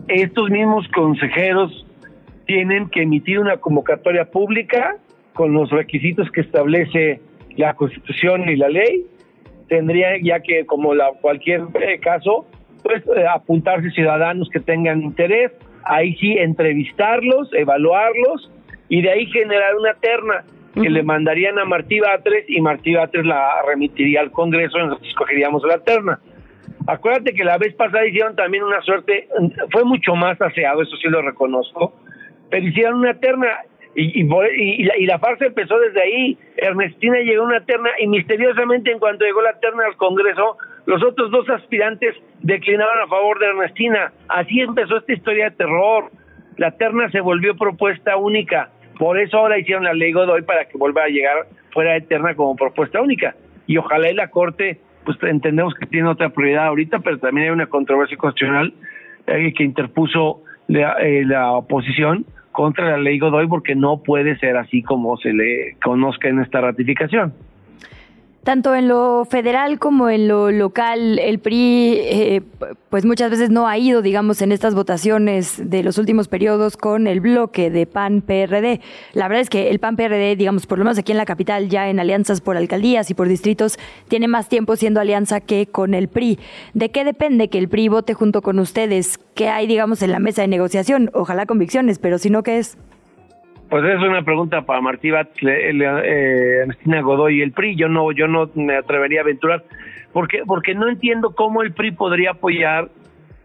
Estos 0.08 0.50
mismos 0.50 0.88
consejeros 0.88 1.86
tienen 2.46 2.88
que 2.88 3.02
emitir 3.02 3.38
una 3.38 3.56
convocatoria 3.58 4.24
pública 4.24 4.96
con 5.34 5.52
los 5.52 5.70
requisitos 5.70 6.28
que 6.32 6.40
establece 6.40 7.20
la 7.56 7.74
Constitución 7.74 8.48
y 8.48 8.56
la 8.56 8.68
ley. 8.68 9.06
Tendría 9.70 10.18
ya 10.20 10.40
que, 10.40 10.66
como 10.66 10.94
la, 10.94 11.12
cualquier 11.20 11.62
caso, 12.02 12.44
pues 12.82 13.04
eh, 13.16 13.24
apuntarse 13.32 13.88
ciudadanos 13.92 14.50
que 14.50 14.58
tengan 14.58 15.00
interés, 15.00 15.52
ahí 15.84 16.16
sí 16.16 16.36
entrevistarlos, 16.36 17.48
evaluarlos 17.54 18.50
y 18.88 19.00
de 19.00 19.10
ahí 19.10 19.26
generar 19.26 19.76
una 19.76 19.94
terna 19.94 20.44
que 20.74 20.90
le 20.90 21.04
mandarían 21.04 21.56
a 21.60 21.64
Martí 21.64 22.00
Batres 22.00 22.46
y 22.48 22.60
Martí 22.60 22.94
Batres 22.94 23.24
la 23.24 23.62
remitiría 23.64 24.22
al 24.22 24.32
Congreso 24.32 24.76
y 24.76 24.82
nosotros 24.82 25.08
escogeríamos 25.08 25.62
la 25.62 25.78
terna. 25.78 26.18
Acuérdate 26.88 27.32
que 27.32 27.44
la 27.44 27.56
vez 27.56 27.72
pasada 27.74 28.04
hicieron 28.04 28.34
también 28.34 28.64
una 28.64 28.82
suerte, 28.82 29.28
fue 29.70 29.84
mucho 29.84 30.16
más 30.16 30.40
aseado, 30.42 30.82
eso 30.82 30.96
sí 30.96 31.08
lo 31.08 31.22
reconozco, 31.22 31.94
pero 32.50 32.66
hicieron 32.66 32.98
una 32.98 33.14
terna 33.14 33.46
y, 33.94 34.22
y, 34.22 35.06
la, 35.06 35.18
farsa 35.18 35.46
empezó 35.46 35.78
desde 35.78 36.00
ahí. 36.00 36.38
Ernestina 36.56 37.18
llegó 37.18 37.42
a 37.42 37.46
una 37.46 37.64
terna 37.64 37.90
y 37.98 38.06
misteriosamente 38.06 38.92
en 38.92 38.98
cuanto 38.98 39.24
llegó 39.24 39.42
la 39.42 39.58
terna 39.58 39.84
al 39.86 39.96
Congreso, 39.96 40.56
los 40.86 41.02
otros 41.02 41.30
dos 41.30 41.48
aspirantes 41.50 42.14
declinaron 42.40 43.00
a 43.02 43.08
favor 43.08 43.38
de 43.38 43.46
Ernestina. 43.46 44.12
Así 44.28 44.60
empezó 44.60 44.98
esta 44.98 45.12
historia 45.12 45.50
de 45.50 45.56
terror. 45.56 46.10
La 46.56 46.70
terna 46.72 47.10
se 47.10 47.20
volvió 47.20 47.56
propuesta 47.56 48.16
única. 48.16 48.70
Por 48.98 49.18
eso 49.18 49.38
ahora 49.38 49.58
hicieron 49.58 49.84
la 49.84 49.94
ley 49.94 50.12
Godoy 50.12 50.42
para 50.42 50.66
que 50.66 50.78
vuelva 50.78 51.04
a 51.04 51.08
llegar 51.08 51.46
fuera 51.72 51.94
de 51.94 52.02
terna 52.02 52.34
como 52.34 52.54
propuesta 52.54 53.00
única. 53.00 53.34
Y 53.66 53.76
ojalá 53.76 54.10
y 54.10 54.14
la 54.14 54.28
Corte, 54.28 54.78
pues 55.04 55.16
entendemos 55.22 55.74
que 55.74 55.86
tiene 55.86 56.08
otra 56.08 56.28
prioridad 56.28 56.66
ahorita, 56.66 57.00
pero 57.00 57.18
también 57.18 57.46
hay 57.46 57.52
una 57.52 57.66
controversia 57.66 58.16
constitucional 58.16 58.72
eh, 59.26 59.52
que 59.56 59.64
interpuso 59.64 60.42
la, 60.68 60.92
eh, 61.00 61.24
la 61.24 61.52
oposición 61.52 62.24
contra 62.52 62.90
la 62.90 62.98
ley 62.98 63.18
Godoy 63.18 63.46
porque 63.48 63.74
no 63.74 64.02
puede 64.02 64.38
ser 64.38 64.56
así 64.56 64.82
como 64.82 65.16
se 65.16 65.32
le 65.32 65.76
conozca 65.82 66.28
en 66.28 66.40
esta 66.40 66.60
ratificación. 66.60 67.32
Tanto 68.44 68.74
en 68.74 68.88
lo 68.88 69.26
federal 69.26 69.78
como 69.78 70.08
en 70.08 70.26
lo 70.26 70.50
local, 70.50 71.18
el 71.18 71.40
PRI, 71.40 71.98
eh, 71.98 72.42
pues 72.88 73.04
muchas 73.04 73.30
veces 73.30 73.50
no 73.50 73.68
ha 73.68 73.76
ido, 73.76 74.00
digamos, 74.00 74.40
en 74.40 74.50
estas 74.50 74.74
votaciones 74.74 75.70
de 75.70 75.82
los 75.82 75.98
últimos 75.98 76.26
periodos 76.26 76.78
con 76.78 77.06
el 77.06 77.20
bloque 77.20 77.70
de 77.70 77.84
PAN-PRD. 77.84 78.80
La 79.12 79.28
verdad 79.28 79.42
es 79.42 79.50
que 79.50 79.68
el 79.68 79.78
PAN-PRD, 79.78 80.36
digamos, 80.36 80.66
por 80.66 80.78
lo 80.78 80.84
menos 80.84 80.96
aquí 80.96 81.12
en 81.12 81.18
la 81.18 81.26
capital, 81.26 81.68
ya 81.68 81.90
en 81.90 82.00
alianzas 82.00 82.40
por 82.40 82.56
alcaldías 82.56 83.10
y 83.10 83.14
por 83.14 83.28
distritos, 83.28 83.78
tiene 84.08 84.26
más 84.26 84.48
tiempo 84.48 84.74
siendo 84.74 85.00
alianza 85.00 85.40
que 85.42 85.66
con 85.66 85.92
el 85.92 86.08
PRI. 86.08 86.38
¿De 86.72 86.90
qué 86.90 87.04
depende 87.04 87.48
que 87.48 87.58
el 87.58 87.68
PRI 87.68 87.88
vote 87.88 88.14
junto 88.14 88.40
con 88.40 88.58
ustedes? 88.58 89.18
¿Qué 89.34 89.50
hay, 89.50 89.66
digamos, 89.66 90.00
en 90.00 90.12
la 90.12 90.18
mesa 90.18 90.40
de 90.40 90.48
negociación? 90.48 91.10
Ojalá 91.12 91.44
convicciones, 91.44 91.98
pero 91.98 92.16
si 92.16 92.30
no, 92.30 92.42
¿qué 92.42 92.58
es? 92.58 92.78
Pues 93.70 93.84
es 93.84 94.00
una 94.00 94.22
pregunta 94.22 94.62
para 94.62 94.80
Martí 94.80 95.10
eh, 95.10 96.60
Ernestina 96.62 97.02
Godoy 97.02 97.38
y 97.38 97.42
el 97.42 97.52
PRI. 97.52 97.76
Yo 97.76 97.88
no, 97.88 98.10
yo 98.10 98.26
no 98.26 98.50
me 98.56 98.76
atrevería 98.76 99.20
a 99.20 99.22
aventurar, 99.22 99.62
porque, 100.12 100.42
porque 100.44 100.74
no 100.74 100.88
entiendo 100.88 101.30
cómo 101.36 101.62
el 101.62 101.72
PRI 101.72 101.92
podría 101.92 102.32
apoyar 102.32 102.88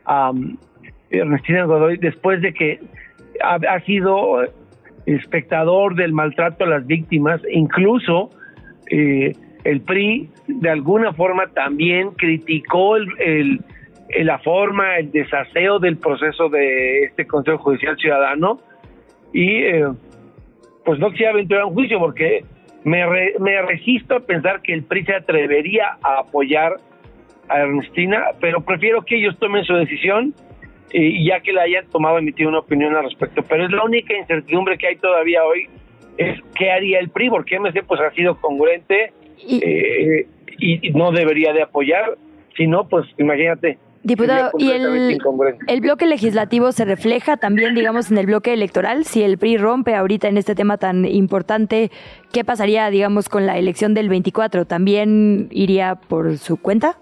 a 0.03 0.31
um, 0.31 0.57
Ernestina 1.11 1.65
Godoy 1.65 1.97
después 1.97 2.41
de 2.41 2.55
que 2.55 2.79
ha, 3.43 3.79
sido 3.81 4.43
espectador 5.05 5.93
del 5.93 6.11
maltrato 6.11 6.63
a 6.63 6.67
las 6.67 6.87
víctimas, 6.87 7.39
incluso 7.51 8.31
eh, 8.89 9.33
el 9.63 9.81
PRI 9.81 10.31
de 10.47 10.69
alguna 10.71 11.13
forma 11.13 11.47
también 11.53 12.11
criticó 12.11 12.97
el, 12.97 13.61
la 14.23 14.39
forma, 14.39 14.97
el 14.97 15.11
desaseo 15.11 15.77
del 15.77 15.97
proceso 15.97 16.49
de 16.49 17.03
este 17.03 17.27
Consejo 17.27 17.59
Judicial 17.59 17.95
Ciudadano 17.97 18.59
y 19.33 19.63
eh, 19.63 19.85
pues 20.85 20.99
no 20.99 21.09
quisiera 21.09 21.31
aventurar 21.31 21.65
un 21.65 21.73
juicio 21.73 21.99
porque 21.99 22.45
me, 22.83 23.03
me 23.39 23.61
resisto 23.63 24.15
a 24.15 24.19
pensar 24.19 24.61
que 24.61 24.73
el 24.73 24.83
PRI 24.83 25.05
se 25.05 25.15
atrevería 25.15 25.97
a 26.01 26.19
apoyar 26.19 26.77
a 27.49 27.59
Ernestina, 27.59 28.25
pero 28.39 28.61
prefiero 28.61 29.03
que 29.03 29.17
ellos 29.17 29.37
tomen 29.39 29.65
su 29.65 29.73
decisión 29.73 30.33
y 30.91 31.27
ya 31.27 31.41
que 31.41 31.51
la 31.51 31.63
hayan 31.63 31.85
tomado 31.87 32.19
emitir 32.19 32.47
una 32.47 32.59
opinión 32.59 32.95
al 32.95 33.03
respecto. 33.03 33.43
Pero 33.43 33.65
es 33.65 33.71
la 33.71 33.83
única 33.83 34.15
incertidumbre 34.15 34.77
que 34.77 34.87
hay 34.87 34.95
todavía 34.95 35.43
hoy, 35.43 35.67
es 36.17 36.39
qué 36.55 36.71
haría 36.71 36.99
el 36.99 37.09
PRI, 37.09 37.29
porque 37.29 37.59
MC 37.59 37.83
pues 37.85 37.99
ha 37.99 38.11
sido 38.11 38.39
congruente 38.39 39.11
y, 39.45 39.59
eh, 39.63 40.27
y 40.57 40.91
no 40.91 41.11
debería 41.11 41.51
de 41.51 41.63
apoyar, 41.63 42.15
si 42.55 42.67
no, 42.67 42.87
pues 42.87 43.05
imagínate, 43.17 43.77
Diputado, 44.05 44.51
¿y 44.59 44.69
el, 44.69 45.17
el, 45.67 45.81
bloque 45.81 46.05
legislativo 46.05 46.71
se 46.71 46.85
refleja 46.85 47.37
también, 47.37 47.73
digamos, 47.73 48.11
en 48.11 48.19
el 48.19 48.27
bloque 48.27 48.53
electoral? 48.53 49.03
Si 49.03 49.23
el 49.23 49.39
PRI 49.39 49.57
rompe 49.57 49.95
ahorita 49.95 50.27
en 50.27 50.37
este 50.37 50.53
tema 50.53 50.77
tan 50.77 51.05
importante, 51.05 51.89
¿qué 52.31 52.43
pasaría, 52.43 52.87
digamos, 52.91 53.29
con 53.29 53.47
la 53.47 53.57
elección 53.57 53.95
del 53.95 54.07
24? 54.09 54.65
¿También 54.65 55.47
iría 55.49 55.95
por 55.95 56.37
su 56.37 56.61
cuenta? 56.61 56.97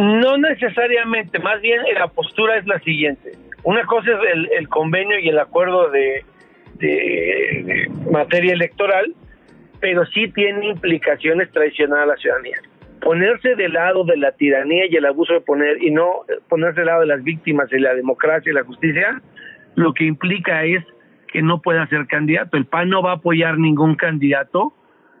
No 0.00 0.38
necesariamente, 0.38 1.38
más 1.40 1.60
bien 1.60 1.82
la 1.98 2.08
postura 2.08 2.56
es 2.56 2.66
la 2.66 2.80
siguiente. 2.80 3.32
Una 3.62 3.84
cosa 3.84 4.10
es 4.10 4.48
el, 4.58 4.68
convenio 4.70 5.18
y 5.18 5.28
el 5.28 5.38
acuerdo 5.38 5.90
de, 5.90 6.24
de, 6.76 7.90
materia 8.10 8.54
electoral, 8.54 9.14
pero 9.80 10.06
sí 10.06 10.28
tiene 10.28 10.68
implicaciones 10.68 11.50
traicionar 11.52 12.00
a 12.00 12.06
la 12.06 12.16
ciudadanía. 12.16 12.56
Ponerse 13.04 13.54
del 13.54 13.74
lado 13.74 14.04
de 14.04 14.16
la 14.16 14.32
tiranía 14.32 14.86
y 14.88 14.96
el 14.96 15.04
abuso 15.04 15.34
de 15.34 15.40
poner 15.42 15.82
y 15.82 15.90
no 15.90 16.22
ponerse 16.48 16.80
del 16.80 16.86
lado 16.86 17.00
de 17.00 17.06
las 17.06 17.22
víctimas 17.22 17.70
y 17.70 17.78
la 17.78 17.94
democracia 17.94 18.50
y 18.50 18.54
la 18.54 18.64
justicia, 18.64 19.20
lo 19.74 19.92
que 19.92 20.04
implica 20.04 20.64
es 20.64 20.82
que 21.28 21.42
no 21.42 21.60
pueda 21.60 21.86
ser 21.88 22.06
candidato. 22.06 22.56
El 22.56 22.64
PAN 22.64 22.88
no 22.88 23.02
va 23.02 23.10
a 23.10 23.16
apoyar 23.16 23.58
ningún 23.58 23.94
candidato 23.96 24.72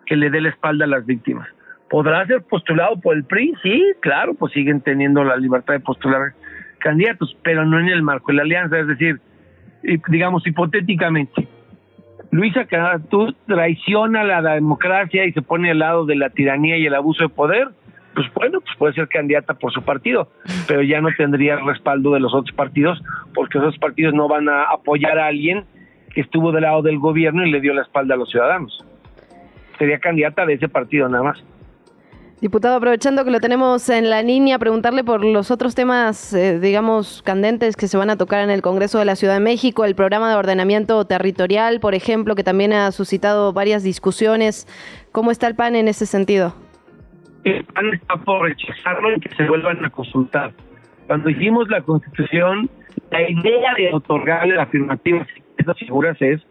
que 0.06 0.16
le 0.16 0.30
dé 0.30 0.40
la 0.40 0.48
espalda 0.48 0.86
a 0.86 0.88
las 0.88 1.04
víctimas. 1.04 1.48
¿Podrá 1.90 2.26
ser 2.26 2.42
postulado 2.42 3.00
por 3.00 3.16
el 3.16 3.24
PRI? 3.24 3.54
Sí, 3.62 3.84
claro, 4.00 4.34
pues 4.34 4.52
siguen 4.52 4.80
teniendo 4.80 5.22
la 5.22 5.36
libertad 5.36 5.74
de 5.74 5.80
postular 5.80 6.32
candidatos, 6.78 7.36
pero 7.42 7.66
no 7.66 7.78
en 7.78 7.88
el 7.88 8.02
marco 8.02 8.28
de 8.28 8.36
la 8.36 8.42
alianza. 8.42 8.78
Es 8.78 8.86
decir, 8.86 9.20
digamos 10.08 10.46
hipotéticamente, 10.46 11.46
Luisa 12.34 12.66
tú 13.08 13.32
traiciona 13.46 14.24
la 14.24 14.54
democracia 14.54 15.24
y 15.24 15.32
se 15.32 15.40
pone 15.40 15.70
al 15.70 15.78
lado 15.78 16.04
de 16.04 16.16
la 16.16 16.30
tiranía 16.30 16.76
y 16.76 16.84
el 16.84 16.94
abuso 16.96 17.22
de 17.22 17.28
poder, 17.28 17.68
pues 18.12 18.26
bueno, 18.34 18.60
pues 18.60 18.76
puede 18.76 18.92
ser 18.94 19.06
candidata 19.06 19.54
por 19.54 19.72
su 19.72 19.82
partido, 19.82 20.26
pero 20.66 20.82
ya 20.82 21.00
no 21.00 21.10
tendría 21.16 21.54
el 21.54 21.64
respaldo 21.64 22.12
de 22.12 22.18
los 22.18 22.34
otros 22.34 22.52
partidos, 22.56 23.00
porque 23.34 23.58
esos 23.58 23.78
partidos 23.78 24.14
no 24.14 24.26
van 24.26 24.48
a 24.48 24.64
apoyar 24.64 25.16
a 25.16 25.28
alguien 25.28 25.64
que 26.12 26.22
estuvo 26.22 26.50
del 26.50 26.62
lado 26.62 26.82
del 26.82 26.98
gobierno 26.98 27.46
y 27.46 27.52
le 27.52 27.60
dio 27.60 27.72
la 27.72 27.82
espalda 27.82 28.16
a 28.16 28.18
los 28.18 28.30
ciudadanos. 28.30 28.84
Sería 29.78 30.00
candidata 30.00 30.44
de 30.44 30.54
ese 30.54 30.68
partido 30.68 31.08
nada 31.08 31.22
más. 31.22 31.44
Diputado, 32.40 32.76
aprovechando 32.76 33.24
que 33.24 33.30
lo 33.30 33.40
tenemos 33.40 33.88
en 33.88 34.10
la 34.10 34.20
línea, 34.22 34.58
preguntarle 34.58 35.04
por 35.04 35.24
los 35.24 35.50
otros 35.50 35.74
temas, 35.74 36.34
eh, 36.34 36.58
digamos, 36.58 37.22
candentes 37.22 37.76
que 37.76 37.86
se 37.86 37.96
van 37.96 38.10
a 38.10 38.16
tocar 38.16 38.40
en 38.40 38.50
el 38.50 38.60
Congreso 38.60 38.98
de 38.98 39.04
la 39.04 39.14
Ciudad 39.14 39.34
de 39.34 39.40
México, 39.40 39.84
el 39.84 39.94
programa 39.94 40.28
de 40.28 40.36
ordenamiento 40.36 41.04
territorial, 41.06 41.78
por 41.80 41.94
ejemplo, 41.94 42.34
que 42.34 42.42
también 42.42 42.72
ha 42.72 42.90
suscitado 42.90 43.52
varias 43.52 43.84
discusiones. 43.84 44.66
¿Cómo 45.12 45.30
está 45.30 45.46
el 45.46 45.54
PAN 45.54 45.76
en 45.76 45.86
ese 45.86 46.06
sentido? 46.06 46.54
El 47.44 47.64
PAN 47.64 47.94
está 47.94 48.16
por 48.16 48.42
rechazarlo 48.42 49.14
y 49.16 49.20
que 49.20 49.34
se 49.36 49.48
vuelvan 49.48 49.84
a 49.84 49.90
consultar. 49.90 50.52
Cuando 51.06 51.30
hicimos 51.30 51.68
la 51.68 51.82
Constitución, 51.82 52.68
la 53.10 53.30
idea 53.30 53.74
de 53.76 53.94
otorgarle 53.94 54.56
la 54.56 54.64
afirmativa 54.64 55.20
a 55.20 55.26
estas 55.56 55.78
figuras 55.78 56.16
es 56.20 56.42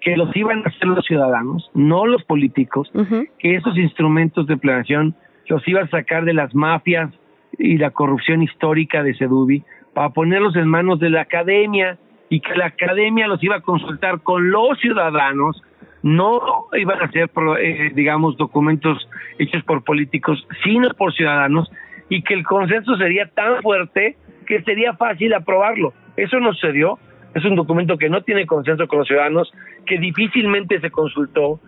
que 0.00 0.16
los 0.16 0.34
iban 0.36 0.62
a 0.64 0.68
hacer 0.68 0.88
los 0.88 1.04
ciudadanos, 1.04 1.70
no 1.74 2.06
los 2.06 2.22
políticos, 2.24 2.90
que 3.38 3.56
esos 3.56 3.76
instrumentos 3.76 4.46
de 4.46 4.56
planeación 4.56 5.14
los 5.48 5.66
iba 5.66 5.82
a 5.82 5.88
sacar 5.88 6.24
de 6.24 6.34
las 6.34 6.54
mafias 6.54 7.10
y 7.58 7.78
la 7.78 7.90
corrupción 7.90 8.42
histórica 8.42 9.02
de 9.02 9.14
Sedubi 9.14 9.64
para 9.94 10.10
ponerlos 10.10 10.54
en 10.56 10.68
manos 10.68 11.00
de 11.00 11.10
la 11.10 11.22
academia 11.22 11.98
y 12.28 12.40
que 12.40 12.54
la 12.54 12.66
academia 12.66 13.26
los 13.26 13.42
iba 13.42 13.56
a 13.56 13.60
consultar 13.60 14.20
con 14.20 14.50
los 14.50 14.78
ciudadanos, 14.80 15.62
no 16.02 16.66
iban 16.74 17.00
a 17.02 17.10
ser, 17.10 17.30
eh, 17.60 17.92
digamos, 17.94 18.36
documentos 18.36 19.08
hechos 19.38 19.62
por 19.64 19.84
políticos, 19.84 20.46
sino 20.62 20.88
por 20.90 21.14
ciudadanos, 21.14 21.70
y 22.08 22.22
que 22.22 22.34
el 22.34 22.44
consenso 22.44 22.96
sería 22.96 23.28
tan 23.30 23.62
fuerte 23.62 24.16
que 24.46 24.62
sería 24.62 24.94
fácil 24.94 25.34
aprobarlo. 25.34 25.92
Eso 26.16 26.38
no 26.40 26.52
sucedió, 26.52 26.98
es 27.36 27.44
un 27.44 27.54
documento 27.54 27.98
que 27.98 28.08
no 28.08 28.22
tiene 28.22 28.46
consenso 28.46 28.88
con 28.88 29.00
los 29.00 29.08
ciudadanos, 29.08 29.52
que 29.84 29.98
difícilmente 29.98 30.80
se 30.80 30.90
consultó, 30.90 31.60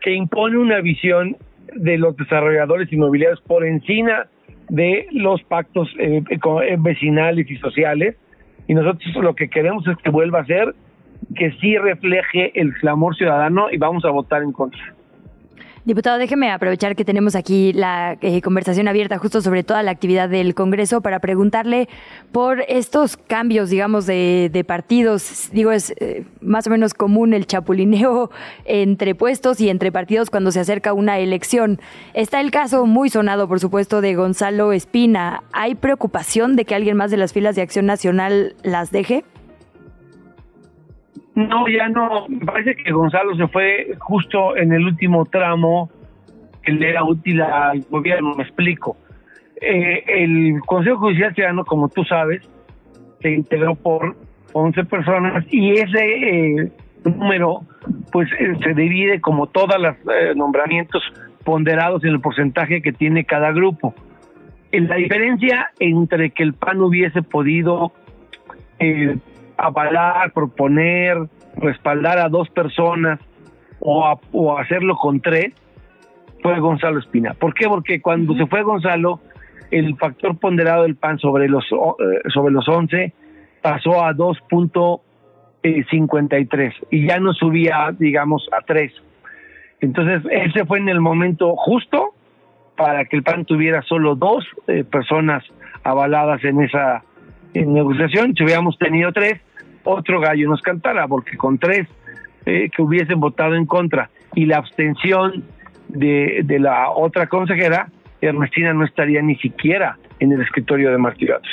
que 0.00 0.14
impone 0.14 0.56
una 0.56 0.80
visión 0.80 1.36
de 1.74 1.98
los 1.98 2.16
desarrolladores 2.16 2.92
inmobiliarios 2.92 3.40
por 3.40 3.66
encima 3.66 4.28
de 4.68 5.08
los 5.10 5.42
pactos 5.42 5.92
eh, 5.98 6.22
eh, 6.30 6.76
vecinales 6.78 7.50
y 7.50 7.56
sociales. 7.56 8.16
Y 8.68 8.74
nosotros 8.74 9.16
lo 9.16 9.34
que 9.34 9.48
queremos 9.48 9.84
es 9.88 9.96
que 9.96 10.10
vuelva 10.10 10.40
a 10.40 10.46
ser 10.46 10.76
que 11.34 11.50
sí 11.60 11.76
refleje 11.76 12.52
el 12.60 12.72
clamor 12.74 13.16
ciudadano 13.16 13.66
y 13.72 13.78
vamos 13.78 14.04
a 14.04 14.10
votar 14.10 14.44
en 14.44 14.52
contra. 14.52 14.95
Diputado, 15.86 16.18
déjeme 16.18 16.50
aprovechar 16.50 16.96
que 16.96 17.04
tenemos 17.04 17.36
aquí 17.36 17.72
la 17.72 18.18
eh, 18.20 18.42
conversación 18.42 18.88
abierta 18.88 19.18
justo 19.18 19.40
sobre 19.40 19.62
toda 19.62 19.84
la 19.84 19.92
actividad 19.92 20.28
del 20.28 20.52
Congreso 20.52 21.00
para 21.00 21.20
preguntarle 21.20 21.88
por 22.32 22.64
estos 22.66 23.16
cambios, 23.16 23.70
digamos, 23.70 24.04
de, 24.04 24.64
partidos. 24.66 25.48
Digo, 25.52 25.70
es 25.70 25.94
eh, 26.00 26.24
más 26.40 26.66
o 26.66 26.70
menos 26.70 26.92
común 26.92 27.34
el 27.34 27.46
chapulineo 27.46 28.32
entre 28.64 29.14
puestos 29.14 29.60
y 29.60 29.68
entre 29.68 29.92
partidos 29.92 30.28
cuando 30.28 30.50
se 30.50 30.58
acerca 30.58 30.92
una 30.92 31.20
elección. 31.20 31.80
Está 32.14 32.40
el 32.40 32.50
caso 32.50 32.84
muy 32.86 33.08
sonado, 33.08 33.46
por 33.46 33.60
supuesto, 33.60 34.00
de 34.00 34.16
Gonzalo 34.16 34.72
Espina. 34.72 35.44
¿Hay 35.52 35.76
preocupación 35.76 36.56
de 36.56 36.64
que 36.64 36.74
alguien 36.74 36.96
más 36.96 37.12
de 37.12 37.16
las 37.16 37.32
filas 37.32 37.54
de 37.54 37.62
Acción 37.62 37.86
Nacional 37.86 38.56
las 38.64 38.90
deje? 38.90 39.22
No, 41.36 41.68
ya 41.68 41.88
no. 41.90 42.26
Parece 42.46 42.74
que 42.74 42.90
Gonzalo 42.90 43.36
se 43.36 43.46
fue 43.48 43.94
justo 43.98 44.56
en 44.56 44.72
el 44.72 44.84
último 44.84 45.26
tramo 45.26 45.90
que 46.62 46.72
le 46.72 46.88
era 46.88 47.04
útil 47.04 47.42
al 47.42 47.82
gobierno, 47.90 48.34
me 48.34 48.42
explico. 48.42 48.96
Eh, 49.60 50.02
el 50.06 50.60
Consejo 50.64 50.98
Judicial 50.98 51.34
Ciudadano, 51.34 51.64
como 51.66 51.90
tú 51.90 52.04
sabes, 52.04 52.42
se 53.20 53.32
integró 53.32 53.74
por 53.74 54.16
11 54.54 54.84
personas 54.84 55.44
y 55.50 55.72
ese 55.72 55.98
eh, 56.00 56.72
número 57.04 57.60
pues 58.10 58.30
eh, 58.40 58.54
se 58.62 58.72
divide 58.72 59.20
como 59.20 59.46
todos 59.46 59.76
los 59.78 59.94
nombramientos 60.34 61.02
ponderados 61.44 62.02
en 62.04 62.10
el 62.10 62.20
porcentaje 62.20 62.80
que 62.80 62.92
tiene 62.92 63.24
cada 63.24 63.52
grupo. 63.52 63.94
la 64.72 64.96
diferencia 64.96 65.70
entre 65.80 66.30
que 66.30 66.42
el 66.42 66.54
PAN 66.54 66.80
hubiese 66.80 67.22
podido 67.22 67.92
avalar, 69.56 70.32
proponer, 70.32 71.16
respaldar 71.56 72.18
a 72.18 72.28
dos 72.28 72.50
personas 72.50 73.20
o, 73.80 74.20
o 74.32 74.58
hacerlo 74.58 74.96
con 74.96 75.20
tres, 75.20 75.52
fue 76.42 76.58
Gonzalo 76.60 76.98
Espina. 76.98 77.34
¿Por 77.34 77.54
qué? 77.54 77.68
Porque 77.68 78.00
cuando 78.00 78.34
se 78.34 78.46
fue 78.46 78.62
Gonzalo, 78.62 79.20
el 79.70 79.96
factor 79.96 80.38
ponderado 80.38 80.84
del 80.84 80.96
PAN 80.96 81.18
sobre 81.18 81.48
los, 81.48 81.64
eh, 81.64 82.22
sobre 82.32 82.52
los 82.52 82.68
11 82.68 83.12
pasó 83.62 84.04
a 84.04 84.12
2.53 84.12 86.72
y 86.90 87.06
ya 87.06 87.18
no 87.18 87.32
subía, 87.32 87.94
digamos, 87.98 88.46
a 88.52 88.58
3. 88.64 88.92
Entonces, 89.80 90.22
ese 90.30 90.64
fue 90.66 90.78
en 90.78 90.88
el 90.88 91.00
momento 91.00 91.56
justo 91.56 92.14
para 92.76 93.06
que 93.06 93.16
el 93.16 93.22
PAN 93.22 93.44
tuviera 93.44 93.82
solo 93.82 94.14
dos 94.14 94.44
eh, 94.68 94.84
personas 94.84 95.42
avaladas 95.82 96.44
en 96.44 96.62
esa 96.62 97.02
negociación. 97.54 98.34
Si 98.36 98.44
hubiéramos 98.44 98.78
tenido 98.78 99.12
tres, 99.12 99.40
otro 99.84 100.20
gallo 100.20 100.48
nos 100.48 100.60
cantara, 100.62 101.06
porque 101.06 101.36
con 101.36 101.58
tres 101.58 101.86
eh, 102.44 102.68
que 102.74 102.82
hubiesen 102.82 103.20
votado 103.20 103.54
en 103.54 103.66
contra 103.66 104.10
y 104.34 104.46
la 104.46 104.58
abstención 104.58 105.44
de, 105.88 106.42
de 106.44 106.58
la 106.58 106.90
otra 106.90 107.26
consejera, 107.26 107.88
Ernestina 108.20 108.72
no 108.72 108.84
estaría 108.84 109.22
ni 109.22 109.36
siquiera 109.36 109.98
en 110.18 110.32
el 110.32 110.42
escritorio 110.42 110.90
de 110.90 110.98
martiratos. 110.98 111.50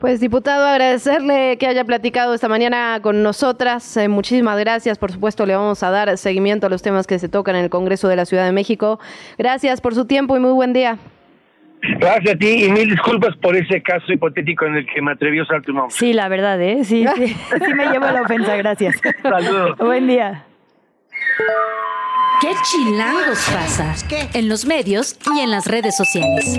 Pues 0.00 0.20
diputado, 0.20 0.66
agradecerle 0.66 1.56
que 1.58 1.66
haya 1.66 1.82
platicado 1.84 2.34
esta 2.34 2.48
mañana 2.48 3.00
con 3.00 3.22
nosotras. 3.22 3.96
Eh, 3.96 4.08
muchísimas 4.08 4.58
gracias. 4.58 4.98
Por 4.98 5.10
supuesto, 5.10 5.46
le 5.46 5.56
vamos 5.56 5.82
a 5.82 5.90
dar 5.90 6.18
seguimiento 6.18 6.66
a 6.66 6.70
los 6.70 6.82
temas 6.82 7.06
que 7.06 7.18
se 7.18 7.30
tocan 7.30 7.56
en 7.56 7.64
el 7.64 7.70
Congreso 7.70 8.06
de 8.06 8.16
la 8.16 8.26
Ciudad 8.26 8.44
de 8.44 8.52
México. 8.52 9.00
Gracias 9.38 9.80
por 9.80 9.94
su 9.94 10.04
tiempo 10.06 10.36
y 10.36 10.40
muy 10.40 10.52
buen 10.52 10.74
día. 10.74 10.98
Gracias 11.98 12.34
a 12.34 12.38
ti 12.38 12.64
y 12.64 12.70
mil 12.70 12.88
disculpas 12.90 13.36
por 13.36 13.56
ese 13.56 13.82
caso 13.82 14.12
hipotético 14.12 14.66
en 14.66 14.76
el 14.76 14.86
que 14.86 15.00
me 15.02 15.12
atrevió 15.12 15.42
a 15.42 15.44
usar 15.44 15.62
tu 15.62 15.72
nombre. 15.72 15.94
Sí, 15.96 16.12
la 16.12 16.28
verdad, 16.28 16.60
¿eh? 16.60 16.84
Sí, 16.84 17.06
sí, 17.16 17.26
sí 17.66 17.74
me 17.74 17.86
llevo 17.86 18.06
la 18.06 18.22
ofensa, 18.22 18.56
gracias. 18.56 18.96
Saludos. 19.22 19.78
Buen 19.78 20.06
día. 20.06 20.44
¿Qué 22.40 22.48
chilangos 22.62 23.50
pasa? 23.52 23.94
En 24.34 24.48
los 24.48 24.66
medios 24.66 25.18
y 25.34 25.40
en 25.40 25.50
las 25.50 25.66
redes 25.66 25.96
sociales. 25.96 26.58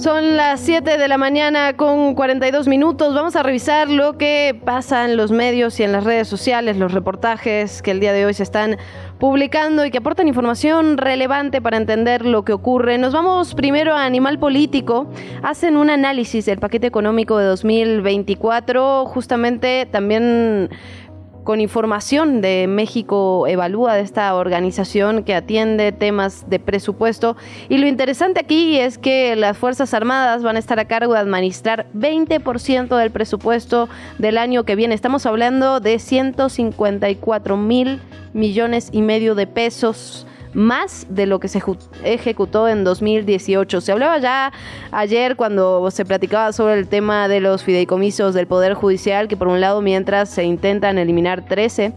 Son 0.00 0.38
las 0.38 0.60
7 0.60 0.96
de 0.96 1.08
la 1.08 1.18
mañana 1.18 1.76
con 1.76 2.14
42 2.14 2.68
minutos. 2.68 3.14
Vamos 3.14 3.36
a 3.36 3.42
revisar 3.42 3.90
lo 3.90 4.16
que 4.16 4.58
pasa 4.64 5.04
en 5.04 5.18
los 5.18 5.30
medios 5.30 5.78
y 5.78 5.82
en 5.82 5.92
las 5.92 6.04
redes 6.04 6.26
sociales, 6.26 6.78
los 6.78 6.92
reportajes 6.92 7.82
que 7.82 7.90
el 7.90 8.00
día 8.00 8.14
de 8.14 8.24
hoy 8.24 8.32
se 8.32 8.42
están 8.42 8.78
publicando 9.18 9.84
y 9.84 9.90
que 9.90 9.98
aportan 9.98 10.26
información 10.26 10.96
relevante 10.96 11.60
para 11.60 11.76
entender 11.76 12.24
lo 12.24 12.46
que 12.46 12.54
ocurre. 12.54 12.96
Nos 12.96 13.12
vamos 13.12 13.54
primero 13.54 13.94
a 13.94 14.06
Animal 14.06 14.38
Político. 14.38 15.06
Hacen 15.42 15.76
un 15.76 15.90
análisis 15.90 16.46
del 16.46 16.60
paquete 16.60 16.86
económico 16.86 17.36
de 17.36 17.44
2024. 17.44 19.04
Justamente 19.04 19.84
también 19.84 20.70
con 21.44 21.60
información 21.60 22.40
de 22.40 22.66
México 22.68 23.46
Evalúa, 23.46 23.94
de 23.94 24.02
esta 24.02 24.34
organización 24.34 25.24
que 25.24 25.34
atiende 25.34 25.92
temas 25.92 26.48
de 26.48 26.58
presupuesto. 26.58 27.36
Y 27.68 27.78
lo 27.78 27.86
interesante 27.86 28.40
aquí 28.40 28.78
es 28.78 28.98
que 28.98 29.36
las 29.36 29.56
Fuerzas 29.56 29.94
Armadas 29.94 30.42
van 30.42 30.56
a 30.56 30.58
estar 30.58 30.78
a 30.78 30.86
cargo 30.86 31.14
de 31.14 31.20
administrar 31.20 31.86
20% 31.94 32.96
del 32.96 33.10
presupuesto 33.10 33.88
del 34.18 34.38
año 34.38 34.64
que 34.64 34.76
viene. 34.76 34.94
Estamos 34.94 35.26
hablando 35.26 35.80
de 35.80 35.98
154 35.98 37.56
mil 37.56 38.00
millones 38.32 38.90
y 38.92 39.02
medio 39.02 39.34
de 39.34 39.46
pesos 39.46 40.26
más 40.54 41.06
de 41.08 41.26
lo 41.26 41.40
que 41.40 41.48
se 41.48 41.62
ejecutó 42.04 42.68
en 42.68 42.84
2018. 42.84 43.80
Se 43.80 43.92
hablaba 43.92 44.18
ya 44.18 44.52
ayer 44.90 45.36
cuando 45.36 45.90
se 45.90 46.04
platicaba 46.04 46.52
sobre 46.52 46.78
el 46.78 46.88
tema 46.88 47.28
de 47.28 47.40
los 47.40 47.62
fideicomisos 47.62 48.34
del 48.34 48.46
Poder 48.46 48.74
Judicial, 48.74 49.28
que 49.28 49.36
por 49.36 49.48
un 49.48 49.60
lado 49.60 49.80
mientras 49.80 50.30
se 50.30 50.44
intentan 50.44 50.98
eliminar 50.98 51.44
13 51.44 51.92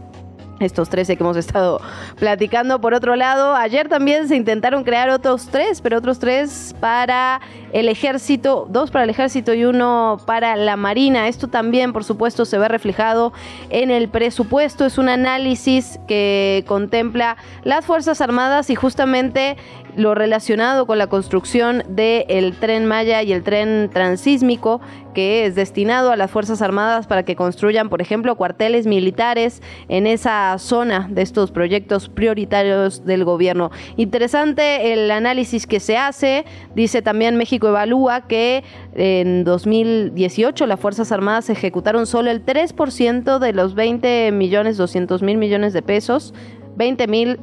estos 0.64 0.88
13 0.88 1.16
que 1.16 1.22
hemos 1.22 1.36
estado 1.36 1.80
platicando. 2.18 2.80
Por 2.80 2.94
otro 2.94 3.16
lado, 3.16 3.54
ayer 3.54 3.88
también 3.88 4.28
se 4.28 4.36
intentaron 4.36 4.84
crear 4.84 5.10
otros 5.10 5.48
tres, 5.50 5.80
pero 5.80 5.98
otros 5.98 6.18
tres 6.18 6.74
para 6.80 7.40
el 7.72 7.88
ejército, 7.88 8.66
dos 8.70 8.90
para 8.90 9.04
el 9.04 9.10
ejército 9.10 9.54
y 9.54 9.64
uno 9.64 10.18
para 10.26 10.56
la 10.56 10.76
marina. 10.76 11.28
Esto 11.28 11.48
también, 11.48 11.92
por 11.92 12.04
supuesto, 12.04 12.44
se 12.44 12.58
ve 12.58 12.68
reflejado 12.68 13.32
en 13.70 13.90
el 13.90 14.08
presupuesto. 14.08 14.84
Es 14.84 14.98
un 14.98 15.08
análisis 15.08 15.98
que 16.06 16.64
contempla 16.66 17.36
las 17.62 17.84
Fuerzas 17.84 18.20
Armadas 18.20 18.70
y 18.70 18.74
justamente 18.74 19.56
lo 19.96 20.14
relacionado 20.14 20.86
con 20.86 20.98
la 20.98 21.06
construcción 21.06 21.82
del 21.88 22.54
tren 22.54 22.86
Maya 22.86 23.22
y 23.22 23.32
el 23.32 23.42
tren 23.42 23.90
transísmico 23.92 24.80
que 25.14 25.46
es 25.46 25.54
destinado 25.54 26.10
a 26.10 26.16
las 26.16 26.30
Fuerzas 26.30 26.60
Armadas 26.60 27.06
para 27.06 27.22
que 27.22 27.36
construyan, 27.36 27.88
por 27.88 28.02
ejemplo, 28.02 28.34
cuarteles 28.34 28.86
militares 28.86 29.62
en 29.88 30.06
esa 30.06 30.58
zona 30.58 31.08
de 31.10 31.22
estos 31.22 31.50
proyectos 31.52 32.08
prioritarios 32.08 33.04
del 33.04 33.24
gobierno. 33.24 33.70
Interesante 33.96 34.92
el 34.92 35.10
análisis 35.10 35.66
que 35.66 35.80
se 35.80 35.96
hace, 35.96 36.44
dice 36.74 37.00
también 37.00 37.36
México 37.36 37.68
Evalúa 37.68 38.26
que 38.26 38.64
en 38.94 39.44
2018 39.44 40.66
las 40.66 40.80
Fuerzas 40.80 41.12
Armadas 41.12 41.48
ejecutaron 41.48 42.06
solo 42.06 42.30
el 42.30 42.44
3% 42.44 43.38
de 43.38 43.52
los 43.52 43.74
20 43.74 44.32
millones 44.32 44.76
200 44.76 45.22
mil 45.22 45.38
millones 45.38 45.72
de 45.72 45.82
pesos, 45.82 46.34
20 46.76 47.06
mil 47.06 47.38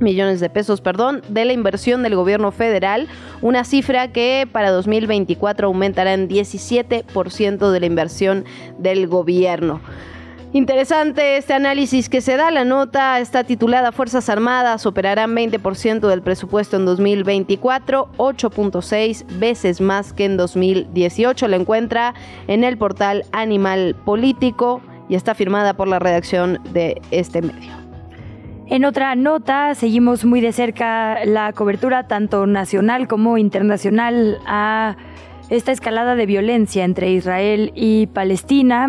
millones 0.00 0.40
de 0.40 0.50
pesos, 0.50 0.80
perdón, 0.80 1.22
de 1.28 1.44
la 1.44 1.52
inversión 1.52 2.02
del 2.02 2.14
gobierno 2.14 2.52
federal, 2.52 3.08
una 3.42 3.64
cifra 3.64 4.08
que 4.08 4.48
para 4.50 4.70
2024 4.70 5.66
aumentará 5.66 6.14
en 6.14 6.28
17% 6.28 7.70
de 7.70 7.80
la 7.80 7.86
inversión 7.86 8.44
del 8.78 9.06
gobierno. 9.06 9.80
Interesante 10.52 11.36
este 11.36 11.52
análisis 11.52 12.08
que 12.08 12.22
se 12.22 12.36
da. 12.36 12.50
La 12.50 12.64
nota 12.64 13.18
está 13.20 13.44
titulada 13.44 13.92
Fuerzas 13.92 14.30
Armadas 14.30 14.86
operarán 14.86 15.34
20% 15.34 16.08
del 16.08 16.22
presupuesto 16.22 16.76
en 16.76 16.86
2024, 16.86 18.08
8.6 18.16 19.38
veces 19.38 19.80
más 19.82 20.14
que 20.14 20.24
en 20.24 20.36
2018. 20.38 21.48
La 21.48 21.56
encuentra 21.56 22.14
en 22.46 22.64
el 22.64 22.78
portal 22.78 23.24
Animal 23.32 23.96
Político 24.06 24.80
y 25.08 25.14
está 25.14 25.34
firmada 25.34 25.74
por 25.74 25.88
la 25.88 25.98
redacción 25.98 26.58
de 26.72 27.02
este 27.10 27.42
medio. 27.42 27.85
En 28.68 28.84
otra 28.84 29.14
nota, 29.14 29.76
seguimos 29.76 30.24
muy 30.24 30.40
de 30.40 30.50
cerca 30.50 31.24
la 31.24 31.52
cobertura 31.52 32.08
tanto 32.08 32.46
nacional 32.46 33.06
como 33.06 33.38
internacional 33.38 34.38
a 34.44 34.96
esta 35.50 35.70
escalada 35.70 36.16
de 36.16 36.26
violencia 36.26 36.84
entre 36.84 37.12
Israel 37.12 37.70
y 37.76 38.08
Palestina 38.08 38.88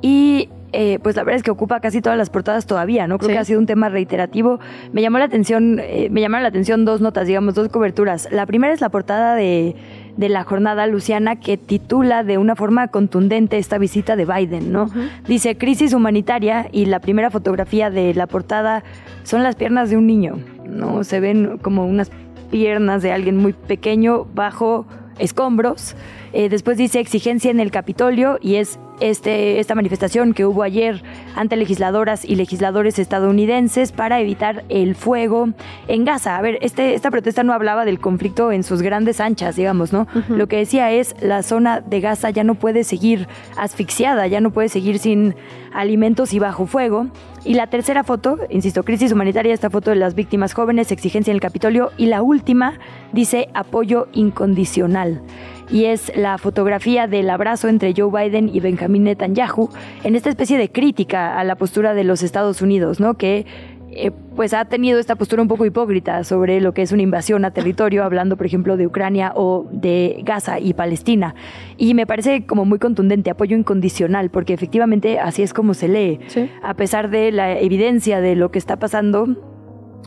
y 0.00 0.48
eh, 0.72 1.00
pues 1.02 1.16
la 1.16 1.24
verdad 1.24 1.36
es 1.36 1.42
que 1.42 1.50
ocupa 1.50 1.80
casi 1.80 2.00
todas 2.00 2.16
las 2.16 2.30
portadas 2.30 2.64
todavía, 2.64 3.06
¿no? 3.06 3.18
Creo 3.18 3.30
que 3.30 3.38
ha 3.38 3.44
sido 3.44 3.60
un 3.60 3.66
tema 3.66 3.90
reiterativo. 3.90 4.58
Me 4.92 5.02
llamó 5.02 5.18
la 5.18 5.24
atención, 5.24 5.78
eh, 5.80 6.08
me 6.10 6.22
llamaron 6.22 6.44
la 6.44 6.48
atención 6.48 6.86
dos 6.86 7.02
notas, 7.02 7.26
digamos, 7.26 7.54
dos 7.54 7.68
coberturas. 7.68 8.28
La 8.30 8.46
primera 8.46 8.72
es 8.72 8.80
la 8.80 8.88
portada 8.88 9.34
de 9.34 9.74
de 10.16 10.28
la 10.28 10.44
jornada 10.44 10.86
luciana 10.86 11.36
que 11.36 11.56
titula 11.56 12.24
de 12.24 12.38
una 12.38 12.56
forma 12.56 12.88
contundente 12.88 13.58
esta 13.58 13.78
visita 13.78 14.16
de 14.16 14.24
Biden, 14.24 14.72
¿no? 14.72 14.90
Dice 15.26 15.56
crisis 15.56 15.92
humanitaria 15.92 16.68
y 16.72 16.86
la 16.86 17.00
primera 17.00 17.30
fotografía 17.30 17.90
de 17.90 18.14
la 18.14 18.26
portada 18.26 18.84
son 19.22 19.42
las 19.42 19.56
piernas 19.56 19.90
de 19.90 19.96
un 19.96 20.06
niño, 20.06 20.38
¿no? 20.66 21.04
Se 21.04 21.20
ven 21.20 21.58
como 21.58 21.86
unas 21.86 22.10
piernas 22.50 23.02
de 23.02 23.12
alguien 23.12 23.36
muy 23.36 23.52
pequeño 23.52 24.26
bajo 24.34 24.86
escombros. 25.18 25.96
Eh, 26.32 26.48
después 26.48 26.76
dice 26.76 27.00
exigencia 27.00 27.50
en 27.50 27.60
el 27.60 27.70
Capitolio 27.70 28.38
y 28.40 28.56
es 28.56 28.78
este, 29.00 29.60
esta 29.60 29.74
manifestación 29.74 30.34
que 30.34 30.44
hubo 30.44 30.62
ayer 30.62 31.02
ante 31.34 31.56
legisladoras 31.56 32.24
y 32.24 32.36
legisladores 32.36 32.98
estadounidenses 32.98 33.92
para 33.92 34.20
evitar 34.20 34.64
el 34.68 34.94
fuego 34.94 35.50
en 35.88 36.04
Gaza. 36.04 36.36
A 36.36 36.42
ver, 36.42 36.58
este, 36.60 36.94
esta 36.94 37.10
protesta 37.10 37.42
no 37.42 37.52
hablaba 37.52 37.84
del 37.84 37.98
conflicto 37.98 38.52
en 38.52 38.62
sus 38.62 38.82
grandes 38.82 39.20
anchas, 39.20 39.56
digamos, 39.56 39.92
¿no? 39.92 40.06
Lo 40.28 40.46
que 40.46 40.56
decía 40.56 40.90
es 40.92 41.14
la 41.20 41.42
zona 41.42 41.80
de 41.80 42.00
Gaza 42.00 42.30
ya 42.30 42.44
no 42.44 42.54
puede 42.54 42.84
seguir 42.84 43.28
asfixiada, 43.56 44.26
ya 44.26 44.40
no 44.40 44.50
puede 44.50 44.68
seguir 44.68 44.98
sin 44.98 45.34
alimentos 45.72 46.32
y 46.32 46.38
bajo 46.38 46.66
fuego. 46.66 47.08
Y 47.44 47.54
la 47.54 47.68
tercera 47.68 48.04
foto, 48.04 48.38
insisto, 48.50 48.82
crisis 48.82 49.12
humanitaria, 49.12 49.54
esta 49.54 49.70
foto 49.70 49.90
de 49.90 49.96
las 49.96 50.14
víctimas 50.14 50.52
jóvenes, 50.52 50.92
exigencia 50.92 51.30
en 51.30 51.36
el 51.36 51.40
Capitolio. 51.40 51.90
Y 51.96 52.06
la 52.06 52.22
última 52.22 52.78
dice 53.12 53.48
apoyo 53.54 54.08
incondicional 54.12 55.22
y 55.70 55.86
es 55.86 56.12
la 56.16 56.38
fotografía 56.38 57.06
del 57.06 57.30
abrazo 57.30 57.68
entre 57.68 57.94
Joe 57.96 58.10
Biden 58.10 58.50
y 58.52 58.60
Benjamin 58.60 59.04
Netanyahu 59.04 59.70
en 60.04 60.16
esta 60.16 60.28
especie 60.28 60.58
de 60.58 60.70
crítica 60.70 61.38
a 61.38 61.44
la 61.44 61.56
postura 61.56 61.94
de 61.94 62.04
los 62.04 62.22
Estados 62.22 62.62
Unidos, 62.62 63.00
¿no? 63.00 63.14
Que 63.14 63.46
eh, 63.92 64.12
pues 64.36 64.54
ha 64.54 64.64
tenido 64.66 65.00
esta 65.00 65.16
postura 65.16 65.42
un 65.42 65.48
poco 65.48 65.66
hipócrita 65.66 66.22
sobre 66.22 66.60
lo 66.60 66.72
que 66.72 66.82
es 66.82 66.92
una 66.92 67.02
invasión 67.02 67.44
a 67.44 67.50
territorio, 67.50 68.04
hablando 68.04 68.36
por 68.36 68.46
ejemplo 68.46 68.76
de 68.76 68.86
Ucrania 68.86 69.32
o 69.34 69.66
de 69.72 70.20
Gaza 70.24 70.60
y 70.60 70.74
Palestina. 70.74 71.34
Y 71.76 71.94
me 71.94 72.06
parece 72.06 72.46
como 72.46 72.64
muy 72.64 72.78
contundente, 72.78 73.30
apoyo 73.30 73.56
incondicional, 73.56 74.30
porque 74.30 74.54
efectivamente 74.54 75.18
así 75.18 75.42
es 75.42 75.52
como 75.52 75.74
se 75.74 75.88
lee. 75.88 76.20
A 76.62 76.74
pesar 76.74 77.10
de 77.10 77.32
la 77.32 77.58
evidencia 77.58 78.20
de 78.20 78.36
lo 78.36 78.52
que 78.52 78.58
está 78.58 78.78
pasando, 78.78 79.49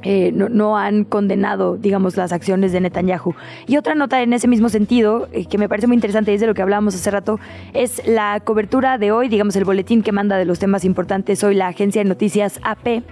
eh, 0.04 0.32
no, 0.34 0.78
han 0.78 1.06
condenado, 1.06 1.78
digamos, 1.78 2.18
las 2.18 2.32
acciones 2.32 2.72
de 2.72 2.82
Netanyahu. 2.82 3.34
Y 3.68 3.78
otra 3.78 3.96
nota 3.96 4.22
en 4.22 4.34
ese 4.34 4.48
mismo 4.48 4.70
sentido, 4.70 5.28
eh, 5.32 5.46
que 5.46 5.58
me 5.58 5.70
parece 5.70 5.88
muy 5.88 5.96
interesante, 5.96 6.32
y 6.32 6.36
es 6.36 6.42
de 6.42 6.48
lo 6.48 6.54
que 6.54 6.62
hablábamos 6.62 6.96
hace 6.96 7.10
rato, 7.10 7.40
es 7.74 8.06
la 8.08 8.40
cobertura 8.42 8.98
de 8.98 9.12
hoy, 9.12 9.30
digamos, 9.30 9.56
el 9.56 9.66
boletín 9.66 10.04
que 10.04 10.12
manda 10.12 10.38
de 10.38 10.46
los 10.46 10.60
temas 10.60 10.86
importantes 10.86 11.44
hoy 11.44 11.56
la 11.56 11.68
agencia 11.68 12.04
de 12.04 12.10
noticias 12.10 12.60
AP. 12.64 13.04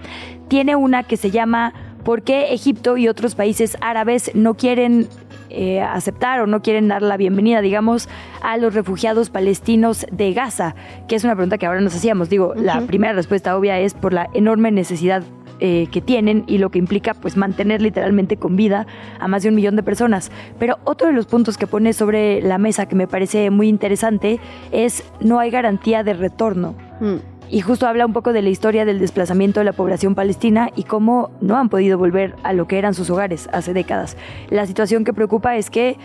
Tiene 0.47 0.75
una 0.75 1.03
que 1.03 1.17
se 1.17 1.31
llama 1.31 1.73
¿Por 2.03 2.23
qué 2.23 2.53
Egipto 2.53 2.97
y 2.97 3.07
otros 3.07 3.35
países 3.35 3.77
árabes 3.79 4.31
no 4.33 4.55
quieren 4.55 5.07
eh, 5.49 5.81
aceptar 5.81 6.41
o 6.41 6.47
no 6.47 6.61
quieren 6.61 6.87
dar 6.87 7.03
la 7.03 7.15
bienvenida, 7.15 7.61
digamos, 7.61 8.09
a 8.41 8.57
los 8.57 8.73
refugiados 8.73 9.29
palestinos 9.29 10.07
de 10.11 10.33
Gaza? 10.33 10.75
Que 11.07 11.15
es 11.15 11.23
una 11.23 11.35
pregunta 11.35 11.59
que 11.59 11.67
ahora 11.67 11.79
nos 11.79 11.95
hacíamos. 11.95 12.29
Digo, 12.29 12.53
la 12.55 12.81
primera 12.81 13.13
respuesta 13.13 13.55
obvia 13.55 13.79
es 13.79 13.93
por 13.93 14.13
la 14.13 14.29
enorme 14.33 14.71
necesidad 14.71 15.23
eh, 15.63 15.87
que 15.91 16.01
tienen 16.01 16.43
y 16.47 16.57
lo 16.57 16.71
que 16.71 16.79
implica 16.79 17.13
pues 17.13 17.37
mantener 17.37 17.81
literalmente 17.81 18.35
con 18.35 18.55
vida 18.55 18.87
a 19.19 19.27
más 19.27 19.43
de 19.43 19.49
un 19.49 19.55
millón 19.55 19.75
de 19.75 19.83
personas. 19.83 20.31
Pero 20.59 20.79
otro 20.83 21.07
de 21.07 21.13
los 21.13 21.27
puntos 21.27 21.57
que 21.57 21.67
pone 21.67 21.93
sobre 21.93 22.41
la 22.41 22.57
mesa 22.57 22.87
que 22.87 22.95
me 22.95 23.07
parece 23.07 23.49
muy 23.51 23.69
interesante 23.69 24.39
es 24.71 25.03
no 25.19 25.39
hay 25.39 25.51
garantía 25.51 26.03
de 26.03 26.13
retorno. 26.13 26.75
Mm. 26.99 27.17
Y 27.51 27.59
justo 27.59 27.85
habla 27.85 28.05
un 28.05 28.13
poco 28.13 28.31
de 28.31 28.41
la 28.41 28.49
historia 28.49 28.85
del 28.85 28.99
desplazamiento 28.99 29.59
de 29.59 29.65
la 29.65 29.73
población 29.73 30.15
palestina 30.15 30.69
y 30.75 30.83
cómo 30.83 31.31
no 31.41 31.57
han 31.57 31.67
podido 31.67 31.97
volver 31.97 32.33
a 32.43 32.53
lo 32.53 32.65
que 32.65 32.77
eran 32.77 32.93
sus 32.93 33.09
hogares 33.09 33.49
hace 33.51 33.73
décadas. 33.73 34.15
La 34.49 34.65
situación 34.65 35.03
que 35.03 35.13
preocupa 35.13 35.57
es 35.57 35.69
que 35.69 35.97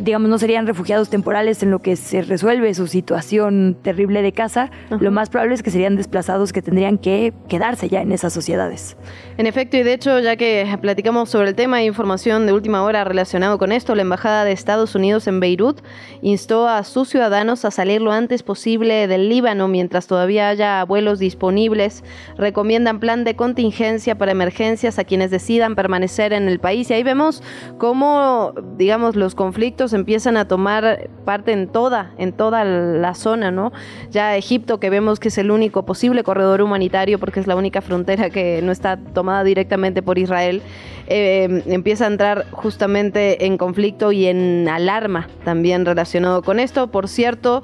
digamos, 0.00 0.28
no 0.28 0.38
serían 0.38 0.66
refugiados 0.66 1.10
temporales 1.10 1.62
en 1.62 1.70
lo 1.70 1.80
que 1.80 1.96
se 1.96 2.22
resuelve 2.22 2.72
su 2.74 2.86
situación 2.86 3.76
terrible 3.82 4.22
de 4.22 4.32
casa, 4.32 4.70
lo 4.90 5.10
más 5.10 5.30
probable 5.30 5.54
es 5.54 5.62
que 5.62 5.70
serían 5.70 5.96
desplazados 5.96 6.52
que 6.52 6.62
tendrían 6.62 6.98
que 6.98 7.32
quedarse 7.48 7.88
ya 7.88 8.00
en 8.00 8.12
esas 8.12 8.32
sociedades. 8.32 8.96
En 9.38 9.46
efecto, 9.46 9.76
y 9.76 9.82
de 9.82 9.92
hecho, 9.92 10.18
ya 10.20 10.36
que 10.36 10.66
platicamos 10.80 11.30
sobre 11.30 11.48
el 11.48 11.54
tema, 11.54 11.78
de 11.78 11.84
información 11.84 12.46
de 12.46 12.52
última 12.52 12.82
hora 12.82 13.04
relacionado 13.04 13.58
con 13.58 13.72
esto, 13.72 13.94
la 13.94 14.02
Embajada 14.02 14.44
de 14.44 14.52
Estados 14.52 14.94
Unidos 14.94 15.26
en 15.26 15.40
Beirut 15.40 15.80
instó 16.20 16.68
a 16.68 16.84
sus 16.84 17.08
ciudadanos 17.08 17.64
a 17.64 17.70
salir 17.70 18.00
lo 18.00 18.12
antes 18.12 18.42
posible 18.42 19.06
del 19.08 19.28
Líbano 19.28 19.68
mientras 19.68 20.06
todavía 20.06 20.48
haya 20.48 20.84
vuelos 20.84 21.18
disponibles. 21.18 22.04
Recomiendan 22.36 23.00
plan 23.00 23.24
de 23.24 23.36
contingencia 23.36 24.16
para 24.16 24.32
emergencias 24.32 24.98
a 24.98 25.04
quienes 25.04 25.30
decidan 25.30 25.74
permanecer 25.74 26.32
en 26.32 26.48
el 26.48 26.60
país. 26.60 26.90
Y 26.90 26.94
ahí 26.94 27.02
vemos 27.02 27.42
cómo, 27.78 28.54
digamos, 28.76 29.16
los 29.16 29.34
conflictos 29.34 29.81
empiezan 29.92 30.36
a 30.36 30.46
tomar 30.46 31.10
parte 31.24 31.52
en 31.52 31.66
toda, 31.66 32.12
en 32.18 32.32
toda 32.32 32.64
la 32.64 33.14
zona, 33.14 33.50
¿no? 33.50 33.72
Ya 34.10 34.36
Egipto, 34.36 34.78
que 34.78 34.90
vemos 34.90 35.18
que 35.18 35.28
es 35.28 35.38
el 35.38 35.50
único 35.50 35.84
posible 35.84 36.22
corredor 36.22 36.62
humanitario 36.62 37.18
porque 37.18 37.40
es 37.40 37.46
la 37.46 37.56
única 37.56 37.80
frontera 37.80 38.30
que 38.30 38.60
no 38.62 38.70
está 38.70 38.96
tomada 38.96 39.42
directamente 39.44 40.02
por 40.02 40.18
Israel, 40.18 40.62
eh, 41.08 41.62
empieza 41.66 42.04
a 42.04 42.08
entrar 42.08 42.46
justamente 42.52 43.46
en 43.46 43.58
conflicto 43.58 44.12
y 44.12 44.26
en 44.26 44.68
alarma 44.68 45.28
también 45.44 45.84
relacionado 45.84 46.42
con 46.42 46.60
esto. 46.60 46.86
Por 46.86 47.08
cierto, 47.08 47.62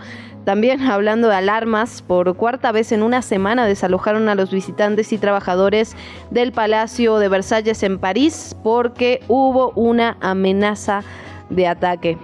también 0.48 0.80
hablando 0.90 1.28
de 1.28 1.34
alarmas, 1.34 2.00
por 2.00 2.34
cuarta 2.34 2.72
vez 2.72 2.92
en 2.92 3.02
una 3.02 3.20
semana 3.20 3.66
desalojaron 3.66 4.28
a 4.28 4.34
los 4.34 4.50
visitantes 4.50 5.12
y 5.12 5.18
trabajadores 5.18 5.94
del 6.30 6.52
Palacio 6.52 7.18
de 7.18 7.28
Versalles 7.28 7.82
en 7.82 7.98
París 7.98 8.56
porque 8.62 9.20
hubo 9.28 9.72
una 9.72 10.16
amenaza 10.20 11.02
de 11.50 11.66
ataque. 11.66 12.18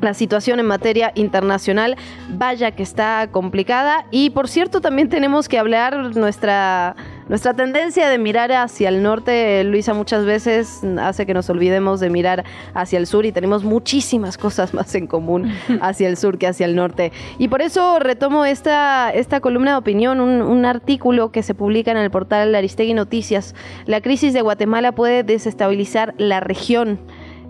La 0.00 0.14
situación 0.14 0.58
en 0.58 0.66
materia 0.66 1.12
internacional, 1.14 1.96
vaya 2.30 2.72
que 2.72 2.82
está 2.82 3.28
complicada. 3.30 4.04
Y 4.10 4.30
por 4.30 4.48
cierto, 4.48 4.80
también 4.80 5.08
tenemos 5.08 5.48
que 5.48 5.58
hablar 5.58 6.16
nuestra 6.16 6.96
nuestra 7.30 7.54
tendencia 7.54 8.08
de 8.08 8.18
mirar 8.18 8.50
hacia 8.50 8.88
el 8.88 9.04
norte, 9.04 9.62
Luisa, 9.62 9.94
muchas 9.94 10.24
veces 10.24 10.80
hace 11.00 11.26
que 11.26 11.32
nos 11.32 11.48
olvidemos 11.48 12.00
de 12.00 12.10
mirar 12.10 12.44
hacia 12.74 12.98
el 12.98 13.06
sur 13.06 13.24
y 13.24 13.30
tenemos 13.30 13.62
muchísimas 13.62 14.36
cosas 14.36 14.74
más 14.74 14.92
en 14.96 15.06
común 15.06 15.48
hacia 15.80 16.08
el 16.08 16.16
sur 16.16 16.38
que 16.38 16.48
hacia 16.48 16.66
el 16.66 16.74
norte. 16.74 17.12
Y 17.38 17.46
por 17.46 17.62
eso 17.62 18.00
retomo 18.00 18.44
esta, 18.44 19.10
esta 19.10 19.38
columna 19.38 19.70
de 19.70 19.76
opinión, 19.76 20.20
un, 20.20 20.42
un 20.42 20.64
artículo 20.64 21.30
que 21.30 21.44
se 21.44 21.54
publica 21.54 21.92
en 21.92 21.98
el 21.98 22.10
portal 22.10 22.52
Aristegui 22.52 22.94
Noticias. 22.94 23.54
La 23.86 24.00
crisis 24.00 24.32
de 24.32 24.42
Guatemala 24.42 24.90
puede 24.90 25.22
desestabilizar 25.22 26.14
la 26.18 26.40
región 26.40 26.98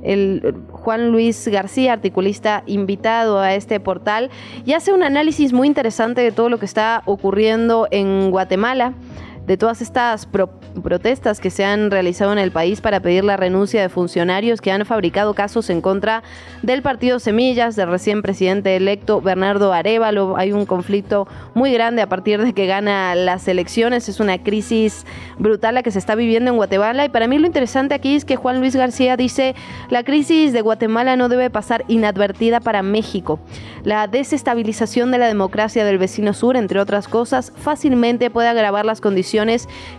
el 0.03 0.55
Juan 0.71 1.11
Luis 1.11 1.49
García, 1.49 1.93
articulista 1.93 2.63
invitado 2.67 3.39
a 3.39 3.55
este 3.55 3.81
portal, 3.81 4.31
y 4.65 4.73
hace 4.73 4.93
un 4.93 5.03
análisis 5.03 5.53
muy 5.53 5.67
interesante 5.67 6.21
de 6.21 6.33
todo 6.33 6.49
lo 6.49 6.59
que 6.59 6.67
está 6.67 7.03
ocurriendo 7.07 7.89
en 7.91 8.31
Guatemala 8.31 8.95
de 9.51 9.57
todas 9.57 9.83
estas 9.83 10.29
protestas 10.81 11.41
que 11.41 11.51
se 11.51 11.65
han 11.65 11.91
realizado 11.91 12.31
en 12.31 12.39
el 12.39 12.53
país 12.53 12.81
para 12.81 13.01
pedir 13.01 13.25
la 13.25 13.37
renuncia 13.37 13.83
de 13.83 13.89
funcionarios 13.89 14.61
que 14.61 14.71
han 14.71 14.87
fabricado 14.87 15.35
casos 15.35 15.71
en 15.71 15.81
contra 15.81 16.23
del 16.63 16.83
partido 16.83 17.19
Semillas, 17.19 17.75
del 17.75 17.89
recién 17.89 18.23
presidente 18.23 18.77
electo 18.77 19.21
Bernardo 19.21 19.73
Arevalo. 19.73 20.37
Hay 20.37 20.53
un 20.53 20.67
conflicto 20.67 21.27
muy 21.55 21.73
grande 21.73 22.01
a 22.01 22.09
partir 22.09 22.41
de 22.41 22.53
que 22.53 22.67
gana 22.67 23.17
las 23.17 23.49
elecciones. 23.49 24.09
Es 24.09 24.21
una 24.21 24.39
crisis 24.41 25.05
brutal 25.37 25.75
la 25.75 25.83
que 25.83 25.91
se 25.91 25.99
está 25.99 26.15
viviendo 26.15 26.53
en 26.53 26.57
Guatemala. 26.57 27.05
Y 27.05 27.09
para 27.09 27.27
mí 27.27 27.37
lo 27.37 27.49
interesante 27.49 27.97
aquí 27.97 28.15
es 28.15 28.25
que 28.25 28.37
Juan 28.37 28.61
Luis 28.61 28.77
García 28.77 29.17
dice, 29.17 29.57
la 29.89 30.05
crisis 30.05 30.53
de 30.53 30.61
Guatemala 30.61 31.17
no 31.17 31.29
debe 31.29 31.51
pasar 31.51 31.85
inadvertida 31.89 32.61
para 32.61 32.85
México. 32.85 33.41
La 33.83 34.07
desestabilización 34.07 35.11
de 35.11 35.19
la 35.19 35.27
democracia 35.27 35.85
del 35.85 35.99
vecino 35.99 36.35
sur, 36.35 36.57
entre 36.57 36.79
otras 36.79 37.09
cosas, 37.09 37.53
fácilmente 37.57 38.31
puede 38.31 38.47
agravar 38.47 38.85
las 38.85 39.01
condiciones 39.01 39.40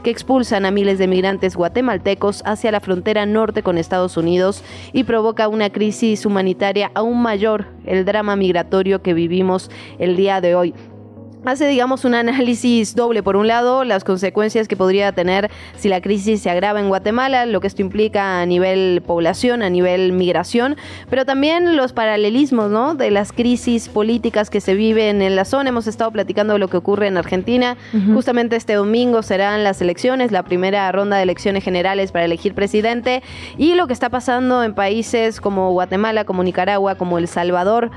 que 0.03 0.09
expulsan 0.09 0.65
a 0.65 0.71
miles 0.71 0.99
de 0.99 1.07
migrantes 1.07 1.55
guatemaltecos 1.55 2.43
hacia 2.45 2.71
la 2.71 2.79
frontera 2.79 3.25
norte 3.25 3.63
con 3.63 3.77
Estados 3.77 4.17
Unidos 4.17 4.63
y 4.93 5.03
provoca 5.03 5.47
una 5.47 5.69
crisis 5.69 6.25
humanitaria 6.25 6.91
aún 6.93 7.21
mayor, 7.21 7.65
el 7.85 8.05
drama 8.05 8.35
migratorio 8.35 9.01
que 9.01 9.13
vivimos 9.13 9.71
el 9.99 10.15
día 10.15 10.41
de 10.41 10.55
hoy 10.55 10.73
hace, 11.45 11.67
digamos, 11.67 12.05
un 12.05 12.15
análisis 12.15 12.95
doble. 12.95 13.23
Por 13.23 13.35
un 13.35 13.47
lado, 13.47 13.83
las 13.83 14.03
consecuencias 14.03 14.67
que 14.67 14.75
podría 14.75 15.11
tener 15.11 15.49
si 15.77 15.89
la 15.89 16.01
crisis 16.01 16.41
se 16.41 16.49
agrava 16.49 16.79
en 16.79 16.87
Guatemala, 16.87 17.45
lo 17.45 17.61
que 17.61 17.67
esto 17.67 17.81
implica 17.81 18.41
a 18.41 18.45
nivel 18.45 19.01
población, 19.05 19.63
a 19.63 19.69
nivel 19.69 20.13
migración, 20.13 20.75
pero 21.09 21.25
también 21.25 21.75
los 21.75 21.93
paralelismos, 21.93 22.69
¿no? 22.69 22.95
De 22.95 23.11
las 23.11 23.31
crisis 23.31 23.89
políticas 23.89 24.49
que 24.49 24.61
se 24.61 24.75
viven 24.75 25.21
en 25.21 25.35
la 25.35 25.45
zona. 25.45 25.69
Hemos 25.69 25.87
estado 25.87 26.11
platicando 26.11 26.53
de 26.53 26.59
lo 26.59 26.67
que 26.67 26.77
ocurre 26.77 27.07
en 27.07 27.17
Argentina. 27.17 27.77
Justamente 28.13 28.55
este 28.55 28.73
domingo 28.73 29.23
serán 29.23 29.63
las 29.63 29.81
elecciones, 29.81 30.31
la 30.31 30.43
primera 30.43 30.91
ronda 30.91 31.17
de 31.17 31.23
elecciones 31.23 31.63
generales 31.63 32.11
para 32.11 32.25
elegir 32.25 32.53
presidente 32.53 33.23
y 33.57 33.75
lo 33.75 33.87
que 33.87 33.93
está 33.93 34.09
pasando 34.09 34.63
en 34.63 34.73
países 34.73 35.41
como 35.41 35.71
Guatemala, 35.71 36.25
como 36.25 36.43
Nicaragua, 36.43 36.95
como 36.95 37.17
El 37.17 37.27
Salvador. 37.27 37.91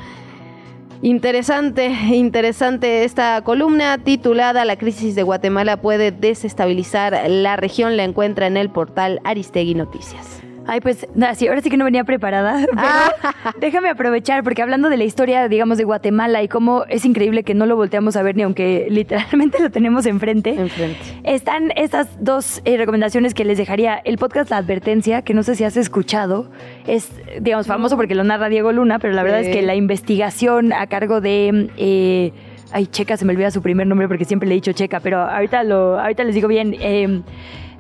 Interesante, 1.05 1.89
interesante 2.15 3.05
esta 3.05 3.43
columna 3.43 3.99
titulada 3.99 4.65
La 4.65 4.77
crisis 4.77 5.15
de 5.15 5.23
Guatemala 5.23 5.77
puede 5.77 6.13
desestabilizar 6.13 7.29
la 7.29 7.57
región. 7.57 7.99
La 7.99 8.05
encuentra 8.05 8.47
en 8.47 8.57
el 8.57 8.71
portal 8.71 9.21
Aristegui 9.23 9.75
Noticias. 9.75 10.44
Ay, 10.67 10.81
pues 10.81 11.07
sí, 11.37 11.49
ahora 11.49 11.61
sí 11.61 11.71
que 11.71 11.77
no 11.77 11.85
venía 11.85 12.05
preparada, 12.05 12.65
pero 12.71 12.81
ah. 12.83 13.55
déjame 13.61 13.91
aprovechar, 13.91 14.43
porque 14.43 14.63
hablando 14.63 14.89
de 14.89 14.97
la 14.97 15.05
historia, 15.05 15.49
digamos, 15.49 15.79
de 15.79 15.85
Guatemala 15.85 16.43
y 16.43 16.49
cómo 16.49 16.85
es 16.89 17.05
increíble 17.05 17.43
que 17.43 17.55
no 17.55 17.67
lo 17.67 17.77
volteamos 17.77 18.17
a 18.17 18.23
ver 18.23 18.37
ni 18.37 18.43
aunque 18.43 18.87
literalmente 18.91 19.59
lo 19.63 19.71
tenemos 19.71 20.07
enfrente. 20.07 20.51
Enfrente. 20.51 20.99
Están 21.25 21.73
estas 21.77 22.09
dos 22.23 22.63
eh, 22.65 22.77
recomendaciones 22.77 23.35
que 23.35 23.45
les 23.45 23.59
dejaría. 23.59 24.01
El 24.05 24.19
podcast 24.19 24.51
La 24.51 24.59
Advertencia, 24.59 25.23
que 25.23 25.35
no 25.35 25.43
sé 25.43 25.55
si 25.55 25.65
has 25.65 25.77
escuchado, 25.77 26.51
es, 26.87 27.11
digamos, 27.41 27.67
famoso 27.67 27.97
porque 27.97 28.15
lo 28.15 28.25
narra 28.25 28.49
Diego 28.49 28.73
Luna, 28.73 28.99
pero 28.99 29.13
la 29.13 29.23
verdad 29.23 29.41
es 29.41 29.49
que 29.49 29.63
la 29.63 29.75
investigación 29.75 30.73
a 30.73 30.87
cargo 30.87 31.21
de... 31.21 31.71
Eh, 31.77 32.33
ay, 32.73 32.87
Checa, 32.87 33.17
se 33.17 33.25
me 33.25 33.33
olvida 33.33 33.51
su 33.51 33.63
primer 33.63 33.87
nombre 33.87 34.09
porque 34.09 34.25
siempre 34.25 34.49
le 34.49 34.55
he 34.55 34.57
dicho 34.57 34.73
Checa, 34.73 35.01
pero 35.01 35.21
ahorita, 35.21 35.63
lo, 35.63 35.99
ahorita 35.99 36.25
les 36.25 36.35
digo 36.35 36.49
bien. 36.49 36.75
Eh, 36.81 37.23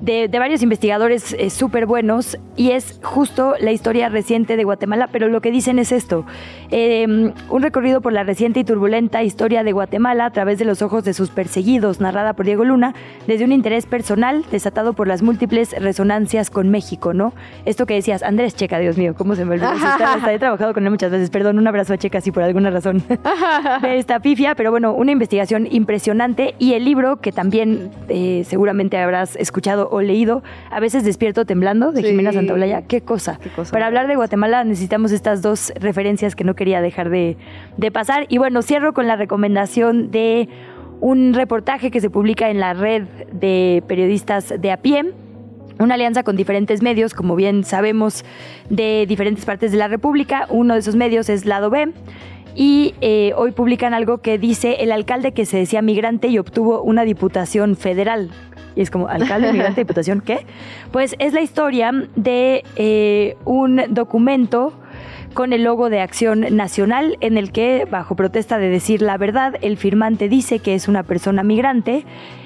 de, 0.00 0.28
varios 0.28 0.62
investigadores 0.62 1.34
eh, 1.38 1.50
súper 1.50 1.86
buenos 1.86 2.38
y 2.56 2.70
es 2.70 3.00
justo 3.02 3.54
la 3.60 3.72
historia 3.72 4.08
reciente 4.08 4.56
de 4.56 4.64
Guatemala, 4.64 5.08
pero 5.10 5.28
lo 5.28 5.40
que 5.40 5.50
dicen 5.50 5.78
es 5.78 5.92
esto, 5.92 6.24
em, 6.70 7.32
un 7.50 7.62
recorrido 7.62 8.00
por 8.00 8.12
la 8.12 8.24
reciente 8.24 8.60
y 8.60 8.64
turbulenta 8.64 9.22
historia 9.22 9.64
de 9.64 9.72
Guatemala 9.72 10.26
a 10.26 10.30
través 10.30 10.58
de 10.58 10.64
los 10.64 10.82
ojos 10.82 11.04
de 11.04 11.14
sus 11.14 11.30
perseguidos, 11.30 12.00
narrada 12.00 12.34
por 12.34 12.46
Diego 12.46 12.64
Luna, 12.64 12.94
desde 13.26 13.44
un 13.44 13.52
interés 13.52 13.86
personal 13.86 14.44
desatado 14.50 14.92
por 14.92 15.08
las 15.08 15.22
múltiples 15.22 15.74
resonancias 15.80 16.50
con 16.50 16.70
México, 16.70 17.14
¿no? 17.14 17.32
Esto 17.64 17.86
que 17.86 17.94
decías, 17.94 18.22
Andrés 18.22 18.54
Checa, 18.54 18.78
Dios 18.78 18.98
mío, 18.98 19.14
¿cómo 19.16 19.34
se 19.34 19.44
me 19.44 19.54
olvidó? 19.54 19.72
he 20.30 20.38
trabajado 20.38 20.74
con 20.74 20.84
él 20.84 20.90
muchas 20.90 21.10
veces, 21.10 21.30
perdón, 21.30 21.58
un 21.58 21.66
abrazo 21.66 21.94
a 21.94 21.98
Checa 21.98 22.20
si 22.20 22.32
por 22.32 22.42
alguna 22.42 22.70
razón 22.70 23.02
esta 23.82 24.20
pifia, 24.20 24.54
pero 24.54 24.70
bueno, 24.70 24.92
una 24.92 25.12
investigación 25.12 25.68
impresionante 25.70 26.54
y 26.58 26.74
el 26.74 26.84
libro 26.84 27.16
que 27.16 27.32
también 27.32 27.90
eh, 28.08 28.44
seguramente 28.46 28.98
habrás 28.98 29.36
escuchado 29.36 29.83
o 29.90 30.00
leído 30.00 30.42
A 30.70 30.80
veces 30.80 31.04
despierto 31.04 31.44
temblando 31.44 31.92
de 31.92 32.02
Jimena 32.02 32.32
Santaolalla. 32.32 32.82
¿Qué 32.82 33.00
cosa? 33.00 33.38
Para 33.70 33.86
hablar 33.86 34.06
de 34.06 34.16
Guatemala 34.16 34.64
necesitamos 34.64 35.12
estas 35.12 35.42
dos 35.42 35.72
referencias 35.76 36.34
que 36.36 36.44
no 36.44 36.54
quería 36.54 36.80
dejar 36.80 37.10
de, 37.10 37.36
de 37.76 37.90
pasar. 37.90 38.26
Y 38.28 38.38
bueno, 38.38 38.62
cierro 38.62 38.92
con 38.92 39.06
la 39.06 39.16
recomendación 39.16 40.10
de 40.10 40.48
un 41.00 41.34
reportaje 41.34 41.90
que 41.90 42.00
se 42.00 42.10
publica 42.10 42.50
en 42.50 42.60
la 42.60 42.74
red 42.74 43.04
de 43.32 43.82
periodistas 43.86 44.54
de 44.58 44.72
a 44.72 44.78
pie 44.78 45.12
una 45.78 45.94
alianza 45.94 46.22
con 46.22 46.36
diferentes 46.36 46.82
medios, 46.82 47.14
como 47.14 47.34
bien 47.36 47.64
sabemos, 47.64 48.24
de 48.70 49.06
diferentes 49.08 49.44
partes 49.44 49.72
de 49.72 49.78
la 49.78 49.88
República. 49.88 50.46
Uno 50.48 50.74
de 50.74 50.80
esos 50.80 50.94
medios 50.94 51.28
es 51.28 51.46
Lado 51.46 51.70
B. 51.70 51.92
Y 52.54 52.94
eh, 53.00 53.32
hoy 53.36 53.52
publican 53.52 53.94
algo 53.94 54.18
que 54.18 54.38
dice 54.38 54.76
el 54.80 54.92
alcalde 54.92 55.32
que 55.32 55.44
se 55.44 55.56
decía 55.56 55.82
migrante 55.82 56.28
y 56.28 56.38
obtuvo 56.38 56.82
una 56.82 57.02
diputación 57.04 57.76
federal. 57.76 58.30
Y 58.76 58.82
es 58.82 58.90
como, 58.90 59.08
alcalde, 59.08 59.52
migrante, 59.52 59.80
diputación, 59.82 60.20
¿qué? 60.20 60.46
Pues 60.92 61.16
es 61.18 61.32
la 61.32 61.40
historia 61.40 61.92
de 62.16 62.64
eh, 62.76 63.36
un 63.44 63.82
documento 63.90 64.72
con 65.34 65.52
el 65.52 65.64
logo 65.64 65.90
de 65.90 66.00
Acción 66.00 66.46
Nacional 66.56 67.18
en 67.20 67.36
el 67.36 67.50
que, 67.50 67.86
bajo 67.90 68.14
protesta 68.14 68.58
de 68.58 68.68
decir 68.68 69.02
la 69.02 69.18
verdad, 69.18 69.56
el 69.62 69.76
firmante 69.76 70.28
dice 70.28 70.60
que 70.60 70.74
es 70.74 70.86
una 70.86 71.02
persona 71.02 71.42
migrante. 71.42 72.04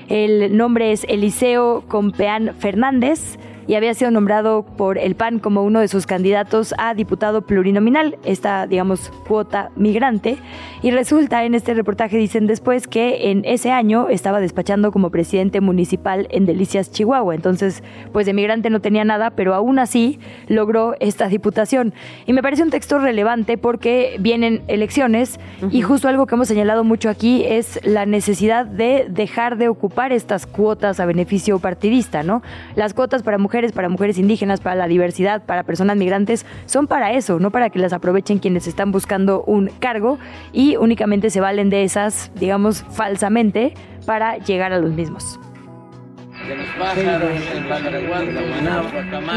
El 0.08 0.56
nombre 0.56 0.92
es 0.92 1.04
Eliseo 1.04 1.84
Compeán 1.86 2.54
Fernández 2.58 3.38
y 3.68 3.74
había 3.74 3.92
sido 3.92 4.10
nombrado 4.10 4.64
por 4.64 4.96
el 4.96 5.14
PAN 5.14 5.38
como 5.38 5.62
uno 5.62 5.80
de 5.80 5.88
sus 5.88 6.06
candidatos 6.06 6.74
a 6.78 6.94
diputado 6.94 7.42
plurinominal, 7.42 8.16
esta, 8.24 8.66
digamos, 8.66 9.12
cuota 9.28 9.70
migrante. 9.76 10.38
Y 10.82 10.90
resulta, 10.90 11.44
en 11.44 11.54
este 11.54 11.74
reportaje 11.74 12.16
dicen 12.16 12.46
después 12.46 12.88
que 12.88 13.30
en 13.30 13.44
ese 13.44 13.70
año 13.70 14.08
estaba 14.08 14.40
despachando 14.40 14.90
como 14.90 15.10
presidente 15.10 15.60
municipal 15.60 16.28
en 16.30 16.46
Delicias, 16.46 16.90
Chihuahua. 16.90 17.34
Entonces, 17.34 17.82
pues 18.12 18.24
de 18.24 18.32
migrante 18.32 18.70
no 18.70 18.80
tenía 18.80 19.04
nada, 19.04 19.30
pero 19.30 19.54
aún 19.54 19.78
así 19.78 20.18
logró 20.48 20.94
esta 20.98 21.28
diputación. 21.28 21.92
Y 22.26 22.32
me 22.32 22.42
parece 22.42 22.62
un 22.62 22.70
texto 22.70 22.98
relevante 22.98 23.58
porque 23.58 24.16
vienen 24.18 24.62
elecciones 24.68 25.38
y 25.70 25.82
justo 25.82 26.08
algo 26.08 26.26
que 26.26 26.36
hemos 26.36 26.48
señalado 26.48 26.84
mucho 26.84 27.10
aquí 27.10 27.44
es 27.44 27.78
la 27.84 28.06
necesidad 28.06 28.64
de 28.64 29.06
dejar 29.10 29.58
de 29.58 29.68
ocupar 29.68 30.12
estas 30.12 30.46
cuotas 30.46 31.00
a 31.00 31.06
beneficio 31.06 31.58
partidista, 31.58 32.22
¿no? 32.22 32.42
Las 32.74 32.94
cuotas 32.94 33.22
para 33.22 33.36
mujeres 33.36 33.57
para 33.72 33.88
mujeres 33.88 34.18
indígenas, 34.18 34.60
para 34.60 34.76
la 34.76 34.86
diversidad, 34.86 35.42
para 35.44 35.64
personas 35.64 35.96
migrantes, 35.96 36.46
son 36.66 36.86
para 36.86 37.12
eso, 37.12 37.38
no 37.40 37.50
para 37.50 37.70
que 37.70 37.78
las 37.78 37.92
aprovechen 37.92 38.38
quienes 38.38 38.66
están 38.66 38.92
buscando 38.92 39.42
un 39.44 39.68
cargo 39.78 40.18
y 40.52 40.76
únicamente 40.76 41.30
se 41.30 41.40
valen 41.40 41.70
de 41.70 41.82
esas, 41.84 42.30
digamos, 42.36 42.84
falsamente 42.90 43.74
para 44.06 44.38
llegar 44.38 44.72
a 44.72 44.78
los 44.78 44.92
mismos. 44.92 45.40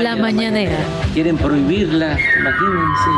La 0.01 0.15
mañanera. 0.15 0.77
Quieren 1.13 1.37
prohibirla, 1.37 2.17
imagínense. 2.39 3.09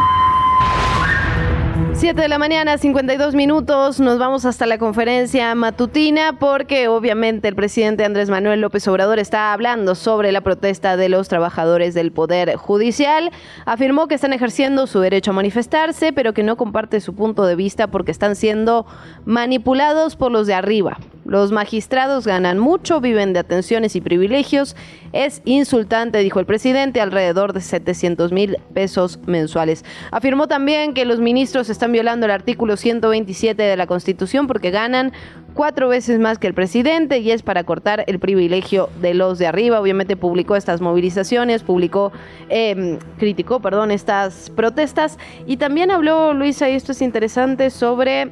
7 1.96 2.20
de 2.20 2.28
la 2.28 2.40
mañana, 2.40 2.78
52 2.78 3.36
minutos, 3.36 4.00
nos 4.00 4.18
vamos 4.18 4.46
hasta 4.46 4.66
la 4.66 4.80
conferencia 4.80 5.54
matutina 5.54 6.38
porque 6.40 6.88
obviamente 6.88 7.48
el 7.48 7.56
presidente 7.56 8.04
Andrés 8.04 8.32
Manuel 8.32 8.62
López 8.62 8.88
Obrador 8.88 9.20
está 9.20 9.54
hablando 9.54 9.94
sobre 9.94 10.32
la 10.32 10.42
protesta 10.42 10.98
de 10.98 11.08
los 11.08 11.28
trabajadores 11.28 11.94
del 11.94 12.12
Poder 12.12 12.56
Judicial. 12.56 13.32
Afirmó 13.66 14.08
que 14.08 14.16
están 14.16 14.34
ejerciendo 14.34 14.88
su 14.88 15.00
derecho 15.02 15.32
a 15.32 15.36
manifestarse, 15.36 16.12
pero 16.14 16.34
que 16.34 16.42
no 16.42 16.58
comparte 16.58 17.00
su 17.00 17.14
punto 17.14 17.46
de 17.46 17.56
vista 17.56 17.88
porque 17.88 18.12
están 18.12 18.36
siendo 18.36 18.88
manipulados 19.26 20.16
por 20.16 20.32
los 20.32 20.48
de 20.48 20.56
arriba. 20.56 20.98
Los 21.26 21.54
magistrados 21.54 22.28
ganan 22.28 22.60
mucho, 22.60 23.00
viven 23.00 23.32
de 23.32 23.40
atenciones 23.40 23.96
y 23.96 24.02
privilegios. 24.02 24.76
Es 25.14 25.42
insultante, 25.46 26.18
dijo 26.18 26.40
el 26.40 26.46
presidente, 26.46 27.00
alrededor 27.00 27.54
de 27.54 27.62
700 27.62 28.32
mil 28.34 28.58
pesos 28.74 29.20
mensuales. 29.26 29.86
Afirmó 30.12 30.48
también 30.48 30.94
que 30.94 31.06
los 31.06 31.20
ministros 31.20 31.70
están 31.70 31.83
violando 31.92 32.26
el 32.26 32.32
artículo 32.32 32.78
127 32.78 33.62
de 33.62 33.78
la 33.78 33.88
Constitución 33.88 34.48
porque 34.48 34.72
ganan 34.72 35.12
cuatro 35.54 35.88
veces 35.88 36.20
más 36.20 36.40
que 36.40 36.48
el 36.48 36.54
presidente 36.54 37.20
y 37.20 37.32
es 37.32 37.44
para 37.44 37.64
cortar 37.64 38.04
el 38.08 38.20
privilegio 38.20 38.90
de 39.02 39.14
los 39.14 39.40
de 39.40 39.48
arriba. 39.48 39.80
Obviamente 39.80 40.16
publicó 40.16 40.56
estas 40.56 40.82
movilizaciones, 40.82 41.64
publicó, 41.64 42.12
eh, 42.50 42.98
criticó, 43.18 43.60
perdón, 43.60 43.92
estas 43.92 44.50
protestas 44.50 45.18
y 45.46 45.58
también 45.58 45.92
habló, 45.92 46.34
Luisa, 46.34 46.70
y 46.70 46.74
esto 46.74 46.92
es 46.92 47.02
interesante, 47.02 47.70
sobre 47.70 48.32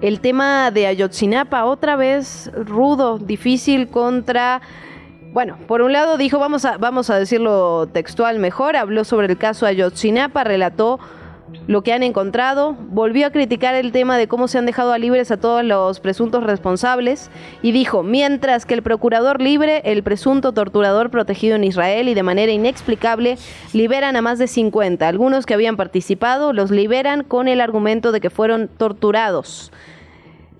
el 0.00 0.20
tema 0.20 0.70
de 0.70 0.86
Ayotzinapa, 0.88 1.64
otra 1.64 1.96
vez 1.96 2.50
rudo, 2.54 3.18
difícil 3.18 3.88
contra... 3.88 4.60
Bueno, 5.32 5.56
por 5.66 5.80
un 5.80 5.92
lado 5.92 6.18
dijo, 6.18 6.38
vamos 6.38 6.66
a, 6.66 6.76
vamos 6.76 7.08
a 7.08 7.18
decirlo 7.18 7.88
textual 7.90 8.38
mejor, 8.38 8.76
habló 8.76 9.04
sobre 9.04 9.28
el 9.28 9.38
caso 9.38 9.64
Ayotzinapa, 9.64 10.44
relató 10.44 11.00
lo 11.66 11.82
que 11.82 11.92
han 11.92 12.02
encontrado, 12.02 12.76
volvió 12.90 13.26
a 13.26 13.30
criticar 13.30 13.74
el 13.74 13.92
tema 13.92 14.18
de 14.18 14.28
cómo 14.28 14.48
se 14.48 14.58
han 14.58 14.66
dejado 14.66 14.92
a 14.92 14.98
libres 14.98 15.30
a 15.30 15.36
todos 15.36 15.64
los 15.64 16.00
presuntos 16.00 16.42
responsables 16.42 17.30
y 17.62 17.72
dijo, 17.72 18.02
mientras 18.02 18.66
que 18.66 18.74
el 18.74 18.82
procurador 18.82 19.40
libre, 19.40 19.82
el 19.84 20.02
presunto 20.02 20.52
torturador 20.52 21.10
protegido 21.10 21.56
en 21.56 21.64
Israel 21.64 22.08
y 22.08 22.14
de 22.14 22.22
manera 22.22 22.52
inexplicable 22.52 23.38
liberan 23.72 24.16
a 24.16 24.22
más 24.22 24.38
de 24.38 24.48
50. 24.48 25.06
Algunos 25.06 25.46
que 25.46 25.54
habían 25.54 25.76
participado 25.76 26.52
los 26.52 26.70
liberan 26.70 27.22
con 27.22 27.48
el 27.48 27.60
argumento 27.60 28.12
de 28.12 28.20
que 28.20 28.30
fueron 28.30 28.68
torturados. 28.68 29.72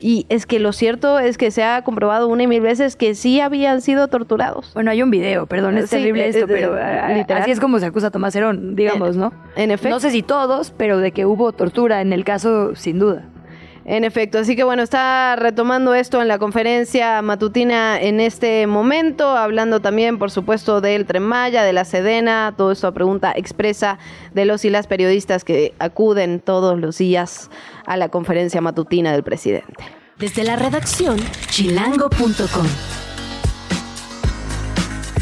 Y 0.02 0.26
es 0.28 0.46
que 0.46 0.58
lo 0.58 0.72
cierto 0.72 1.18
es 1.20 1.38
que 1.38 1.50
se 1.52 1.62
ha 1.62 1.82
comprobado 1.82 2.26
una 2.28 2.42
y 2.42 2.46
mil 2.48 2.60
veces 2.60 2.96
que 2.96 3.14
sí 3.14 3.40
habían 3.40 3.80
sido 3.80 4.08
torturados. 4.08 4.72
Bueno, 4.74 4.90
hay 4.90 5.00
un 5.02 5.10
video, 5.10 5.46
perdón, 5.46 5.78
es 5.78 5.88
Sí, 5.90 5.96
terrible 5.96 6.28
es- 6.28 6.34
esto, 6.36 6.52
es- 6.52 6.60
pero 6.60 6.74
ah, 6.74 7.08
literal. 7.14 7.42
así 7.42 7.52
es 7.52 7.60
como 7.60 7.78
se 7.78 7.86
acusa 7.86 8.08
a 8.08 8.10
Tomás 8.10 8.34
Herón, 8.34 8.74
digamos, 8.74 9.16
¿no? 9.16 9.32
En 9.56 9.70
efecto. 9.70 9.90
No 9.94 10.00
sé 10.00 10.10
si 10.10 10.22
todos, 10.22 10.72
pero 10.76 10.98
de 10.98 11.12
que 11.12 11.24
hubo 11.24 11.52
tortura 11.52 12.00
en 12.00 12.12
el 12.12 12.24
caso, 12.24 12.74
sin 12.74 12.98
duda. 12.98 13.28
En 13.84 14.04
efecto, 14.04 14.38
así 14.38 14.54
que 14.54 14.62
bueno, 14.62 14.82
está 14.82 15.34
retomando 15.36 15.94
esto 15.94 16.22
en 16.22 16.28
la 16.28 16.38
conferencia 16.38 17.20
matutina 17.20 18.00
en 18.00 18.20
este 18.20 18.66
momento, 18.68 19.36
hablando 19.36 19.80
también, 19.80 20.18
por 20.18 20.30
supuesto, 20.30 20.80
del 20.80 21.04
Tren 21.04 21.24
Maya, 21.24 21.64
de 21.64 21.72
la 21.72 21.84
Sedena, 21.84 22.54
todo 22.56 22.70
esto 22.70 22.86
a 22.86 22.92
pregunta 22.92 23.32
expresa 23.34 23.98
de 24.34 24.44
los 24.44 24.64
y 24.64 24.70
las 24.70 24.86
periodistas 24.86 25.44
que 25.44 25.74
acuden 25.80 26.38
todos 26.38 26.78
los 26.78 26.98
días 26.98 27.50
a 27.84 27.96
la 27.96 28.08
conferencia 28.08 28.60
matutina 28.60 29.12
del 29.12 29.24
presidente. 29.24 29.84
Desde 30.16 30.44
la 30.44 30.54
redacción, 30.54 31.16
chilango.com. 31.48 32.66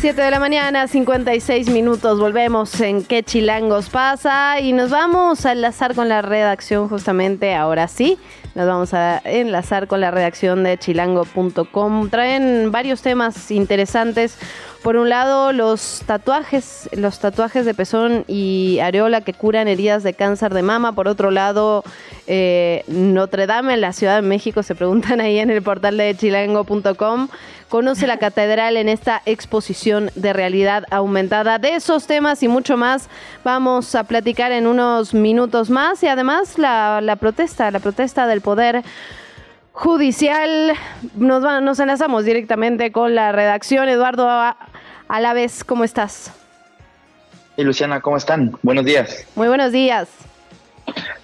7 0.01 0.19
de 0.19 0.31
la 0.31 0.41
mañana, 0.41 0.89
56 0.89 1.69
minutos, 1.69 2.19
volvemos 2.19 2.81
en 2.81 3.05
qué 3.05 3.23
chilangos 3.23 3.91
pasa 3.91 4.59
y 4.59 4.73
nos 4.73 4.89
vamos 4.89 5.45
a 5.45 5.53
enlazar 5.53 5.95
con 5.95 6.09
la 6.09 6.23
redacción 6.23 6.89
justamente 6.89 7.55
ahora 7.55 7.87
sí. 7.87 8.19
Nos 8.55 8.67
vamos 8.67 8.95
a 8.95 9.19
enlazar 9.25 9.87
con 9.87 10.01
la 10.01 10.11
redacción 10.11 10.65
de 10.65 10.77
chilango.com. 10.77 12.11
Traen 12.11 12.73
varios 12.73 13.01
temas 13.01 13.51
interesantes. 13.51 14.39
Por 14.83 14.97
un 14.97 15.11
lado, 15.11 15.53
los 15.53 16.03
tatuajes, 16.07 16.89
los 16.93 17.19
tatuajes 17.19 17.67
de 17.67 17.75
pezón 17.75 18.25
y 18.27 18.79
areola 18.83 19.21
que 19.21 19.35
curan 19.35 19.69
heridas 19.69 20.03
de 20.03 20.15
cáncer 20.15 20.55
de 20.55 20.63
mama. 20.63 20.93
Por 20.95 21.07
otro 21.07 21.31
lado, 21.31 21.85
eh, 22.27 22.83
Notre 22.87 23.47
Dame 23.47 23.75
en 23.75 23.83
la 23.83 23.93
Ciudad 23.93 24.17
de 24.17 24.27
México, 24.27 24.63
se 24.63 24.75
preguntan 24.75 25.21
ahí 25.21 25.39
en 25.39 25.51
el 25.51 25.61
portal 25.61 25.99
de 25.99 26.17
chilango.com. 26.17 27.29
Conoce 27.69 28.07
la 28.07 28.19
catedral 28.19 28.79
en 28.79 28.89
esta 28.89 29.21
exposición 29.27 30.11
de 30.15 30.33
realidad 30.33 30.85
aumentada. 30.91 31.59
De 31.59 31.75
esos 31.75 32.07
temas 32.07 32.43
y 32.43 32.49
mucho 32.49 32.79
más 32.79 33.11
vamos 33.45 33.95
a 33.95 34.05
platicar 34.05 34.51
en 34.51 34.67
unos 34.67 35.13
minutos 35.13 35.69
más. 35.69 36.03
Y 36.03 36.09
además 36.09 36.59
la, 36.59 37.03
la 37.03 37.17
protesta, 37.17 37.71
la 37.71 37.81
protesta 37.81 38.27
del 38.27 38.41
poder 38.41 38.83
judicial. 39.73 40.73
Nos, 41.17 41.45
va- 41.45 41.61
nos 41.61 41.79
enlazamos 41.81 42.25
directamente 42.25 42.93
con 42.93 43.15
la 43.15 43.33
redacción. 43.33 43.89
Eduardo, 43.89 44.29
a, 44.29 44.57
a 45.09 45.21
la 45.21 45.33
vez, 45.33 45.65
¿cómo 45.65 45.85
estás? 45.85 46.33
Y 47.57 47.63
Luciana, 47.63 48.01
¿cómo 48.01 48.17
están? 48.17 48.53
Buenos 48.63 48.85
días. 48.85 49.27
Muy 49.35 49.49
buenos 49.49 49.73
días. 49.73 50.09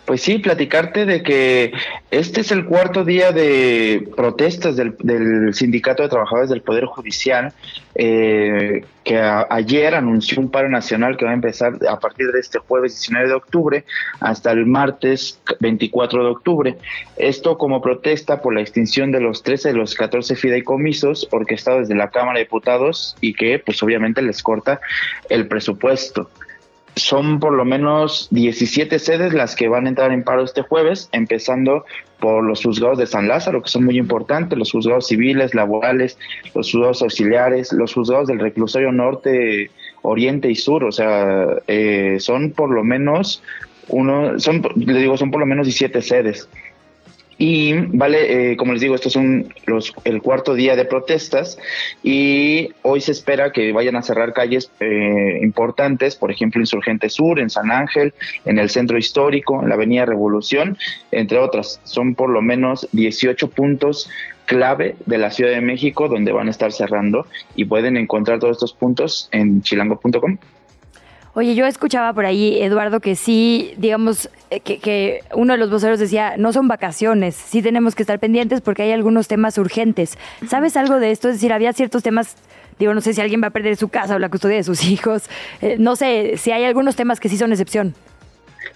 Pues 0.07 0.23
sí, 0.23 0.39
platicarte 0.39 1.05
de 1.05 1.25
que 1.25 1.73
este 2.13 2.41
es 2.41 2.53
el 2.53 2.65
cuarto 2.65 3.05
día 3.05 3.33
de 3.33 4.09
protestas 4.17 4.77
del, 4.77 4.97
del 4.99 5.53
Sindicato 5.53 6.05
de 6.05 6.09
Trabajadores 6.09 6.49
del 6.49 6.63
Poder 6.63 6.85
Judicial, 6.85 7.53
eh, 7.97 8.85
que 9.03 9.19
ayer 9.19 9.97
anunció 9.97 10.41
un 10.41 10.49
paro 10.49 10.69
nacional 10.69 11.17
que 11.17 11.25
va 11.25 11.33
a 11.33 11.35
empezar 11.35 11.75
a 11.89 11.99
partir 11.99 12.29
de 12.31 12.39
este 12.39 12.61
jueves 12.61 12.93
19 12.95 13.29
de 13.29 13.35
octubre 13.35 13.85
hasta 14.21 14.53
el 14.53 14.65
martes 14.65 15.41
24 15.59 16.23
de 16.23 16.31
octubre. 16.31 16.79
Esto 17.17 17.59
como 17.59 17.83
protesta 17.83 18.41
por 18.41 18.55
la 18.55 18.61
extinción 18.61 19.11
de 19.11 19.21
los 19.21 19.43
13 19.43 19.71
de 19.71 19.75
los 19.75 19.97
14 19.97 20.37
fideicomisos 20.37 21.27
orquestados 21.33 21.89
desde 21.89 21.97
la 21.97 22.11
Cámara 22.11 22.39
de 22.39 22.45
Diputados 22.45 23.17
y 23.21 23.35
que 23.35 23.59
pues 23.59 23.83
obviamente 23.83 24.23
les 24.23 24.41
corta 24.41 24.81
el 25.29 25.49
presupuesto. 25.49 26.31
Son 26.97 27.41
por 27.41 27.53
lo 27.53 27.65
menos 27.67 28.29
17 28.31 28.99
sedes 28.99 29.35
las 29.35 29.55
que 29.55 29.69
van 29.69 29.85
a 29.85 29.91
entrar 29.91 30.13
en 30.13 30.25
paro 30.25 30.43
este 30.43 30.63
jueves, 30.63 31.11
empezando 31.13 31.85
por 32.19 32.43
los 32.43 32.63
juzgados 32.63 32.97
de 32.97 33.07
San 33.07 33.29
Lázaro, 33.29 33.63
que 33.63 33.69
son 33.69 33.85
muy 33.85 33.99
importantes, 33.99 34.59
los 34.59 34.73
juzgados 34.73 35.07
civiles, 35.07 35.55
laborales, 35.55 36.19
los 36.55 36.73
juzgados 36.73 37.03
auxiliares, 37.03 37.73
los 37.73 37.93
juzgados 37.93 38.29
del 38.29 38.39
reclusorio 38.39 38.93
norte, 38.93 39.71
oriente 40.01 40.51
y 40.51 40.55
sur, 40.55 40.85
o 40.85 40.93
sea, 40.93 41.47
eh, 41.67 42.17
son 42.19 42.53
por 42.53 42.71
lo 42.71 42.83
menos 42.83 43.43
uno, 43.89 44.39
son, 44.41 44.63
le 44.75 44.99
digo, 44.99 45.19
son 45.19 45.31
por 45.31 45.41
lo 45.41 45.47
menos 45.47 45.67
17 45.67 46.01
sedes. 46.01 46.49
Y 47.39 47.75
vale, 47.75 48.53
eh, 48.53 48.57
como 48.57 48.73
les 48.73 48.81
digo, 48.81 48.95
estos 48.95 49.13
son 49.13 49.53
los, 49.67 49.93
el 50.05 50.23
cuarto 50.23 50.55
día 50.55 50.75
de 50.75 50.87
protestas 50.87 51.59
y 52.03 52.71
hoy 52.83 53.03
se 53.03 53.13
espera 53.13 53.53
que 53.53 53.73
vayan 53.73 53.97
a 53.97 54.03
cerrar 54.03 54.33
calles 54.33 54.71
eh, 54.81 55.41
importantes, 55.43 56.17
por 56.17 56.31
ejemplo, 56.31 56.61
Insurgente 56.61 57.11
Sur, 57.11 57.39
en 57.39 57.51
San 57.51 57.71
Ángel, 57.71 58.15
en 58.47 58.59
el 58.59 58.71
Centro 58.71 58.97
Histórico, 58.97 59.63
en 59.63 59.69
la 59.69 59.75
Avenida 59.75 60.07
Revolución, 60.07 60.79
entre 61.11 61.39
otras. 61.39 61.81
Son 61.85 62.15
por 62.15 62.31
lo 62.31 62.41
menos 62.41 62.89
18 62.93 63.51
puntos 63.51 64.09
clave 64.47 64.97
de 65.05 65.19
la 65.19 65.31
Ciudad 65.31 65.51
de 65.51 65.61
México 65.61 66.09
donde 66.09 66.33
van 66.33 66.47
a 66.47 66.51
estar 66.51 66.73
cerrando 66.73 67.27
y 67.55 67.67
pueden 67.67 67.97
encontrar 67.97 68.39
todos 68.39 68.57
estos 68.57 68.73
puntos 68.73 69.29
en 69.33 69.61
chilango.com. 69.61 70.39
Oye, 71.39 71.55
yo 71.55 71.67
escuchaba 71.67 72.15
por 72.15 72.25
ahí, 72.25 72.63
Eduardo, 72.63 73.01
que 73.01 73.15
sí, 73.15 73.75
digamos, 73.77 74.31
eh, 74.49 74.61
que, 74.61 75.21
uno 75.35 75.53
de 75.53 75.59
los 75.59 75.71
voceros 75.71 75.99
decía, 75.99 76.39
no 76.39 76.51
son 76.55 76.67
vacaciones, 76.67 77.35
sí 77.35 77.61
tenemos 77.61 77.95
que 77.95 78.05
estar 78.05 78.19
pendientes 78.19 78.63
porque 78.63 78.85
hay 78.85 78.93
algunos 78.93 79.29
temas 79.29 79.59
urgentes. 79.59 80.17
¿Sabes 80.49 80.79
algo 80.79 80.99
de 80.99 81.11
esto? 81.11 81.29
Es 81.29 81.35
decir, 81.35 81.53
había 81.53 81.75
ciertos 81.75 82.03
temas, 82.03 82.37
digo, 82.79 82.95
no 82.95 83.03
sé 83.03 83.13
si 83.13 83.21
alguien 83.21 83.43
va 83.43 83.49
a 83.49 83.51
perder 83.51 83.77
su 83.77 83.89
casa 83.89 84.17
o 84.17 84.19
la 84.19 84.31
custodia 84.31 84.57
de 84.57 84.65
sus 84.65 84.83
hijos, 84.89 85.29
eh, 85.61 85.77
no 85.79 85.95
sé 85.95 86.39
si 86.39 86.53
hay 86.53 86.65
algunos 86.65 86.97
temas 86.97 87.21
que 87.21 87.29
sí 87.29 87.37
son 87.37 87.53
excepción. 87.53 87.95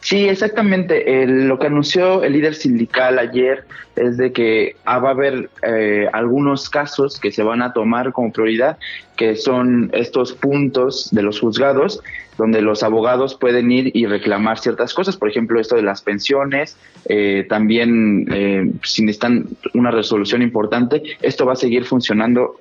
Sí, 0.00 0.28
exactamente. 0.28 1.22
El- 1.22 1.46
lo 1.46 1.58
que 1.58 1.66
anunció 1.66 2.22
el 2.24 2.32
líder 2.32 2.54
sindical 2.54 3.18
ayer 3.18 3.64
es 3.96 4.16
de 4.16 4.32
que 4.32 4.76
ah, 4.86 4.98
va 4.98 5.10
a 5.10 5.12
haber 5.12 5.50
eh, 5.62 6.08
algunos 6.12 6.70
casos 6.70 7.20
que 7.20 7.30
se 7.30 7.42
van 7.42 7.60
a 7.60 7.72
tomar 7.74 8.12
como 8.12 8.32
prioridad, 8.32 8.78
que 9.16 9.36
son 9.36 9.90
estos 9.92 10.32
puntos 10.32 11.10
de 11.12 11.22
los 11.22 11.38
juzgados, 11.40 12.00
donde 12.38 12.62
los 12.62 12.82
abogados 12.82 13.34
pueden 13.34 13.70
ir 13.70 13.90
y 13.94 14.06
reclamar 14.06 14.58
ciertas 14.58 14.94
cosas, 14.94 15.18
por 15.18 15.28
ejemplo, 15.28 15.60
esto 15.60 15.76
de 15.76 15.82
las 15.82 16.00
pensiones, 16.00 16.78
eh, 17.06 17.44
también 17.50 18.26
eh, 18.32 18.70
si 18.82 19.02
necesitan 19.02 19.48
una 19.74 19.90
resolución 19.90 20.40
importante, 20.40 21.02
esto 21.20 21.44
va 21.44 21.52
a 21.52 21.56
seguir 21.56 21.84
funcionando 21.84 22.58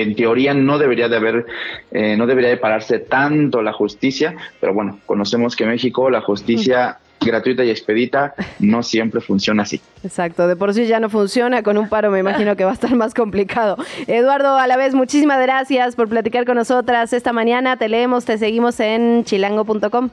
en 0.00 0.14
teoría 0.14 0.54
no 0.54 0.78
debería 0.78 1.08
de 1.08 1.16
haber, 1.16 1.46
eh, 1.90 2.16
no 2.16 2.26
debería 2.26 2.50
de 2.50 2.56
pararse 2.56 2.98
tanto 2.98 3.62
la 3.62 3.72
justicia, 3.72 4.34
pero 4.60 4.74
bueno, 4.74 4.98
conocemos 5.06 5.56
que 5.56 5.64
en 5.64 5.70
México 5.70 6.10
la 6.10 6.20
justicia 6.20 6.98
gratuita 7.20 7.64
y 7.64 7.70
expedita 7.70 8.34
no 8.58 8.82
siempre 8.82 9.20
funciona 9.20 9.62
así. 9.62 9.80
Exacto, 10.02 10.48
de 10.48 10.56
por 10.56 10.74
sí 10.74 10.86
ya 10.86 11.00
no 11.00 11.08
funciona, 11.08 11.62
con 11.62 11.78
un 11.78 11.88
paro 11.88 12.10
me 12.10 12.18
imagino 12.18 12.56
que 12.56 12.64
va 12.64 12.70
a 12.70 12.74
estar 12.74 12.94
más 12.94 13.14
complicado. 13.14 13.76
Eduardo, 14.06 14.56
a 14.56 14.66
la 14.66 14.76
vez, 14.76 14.94
muchísimas 14.94 15.40
gracias 15.40 15.94
por 15.94 16.08
platicar 16.08 16.44
con 16.44 16.56
nosotras 16.56 17.12
esta 17.12 17.32
mañana. 17.32 17.76
Te 17.76 17.88
leemos, 17.88 18.24
te 18.24 18.38
seguimos 18.38 18.80
en 18.80 19.24
chilango.com. 19.24 20.10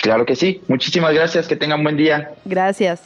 Claro 0.00 0.24
que 0.24 0.36
sí. 0.36 0.60
Muchísimas 0.68 1.12
gracias, 1.12 1.46
que 1.46 1.56
tengan 1.56 1.82
buen 1.82 1.96
día. 1.96 2.30
Gracias. 2.44 3.02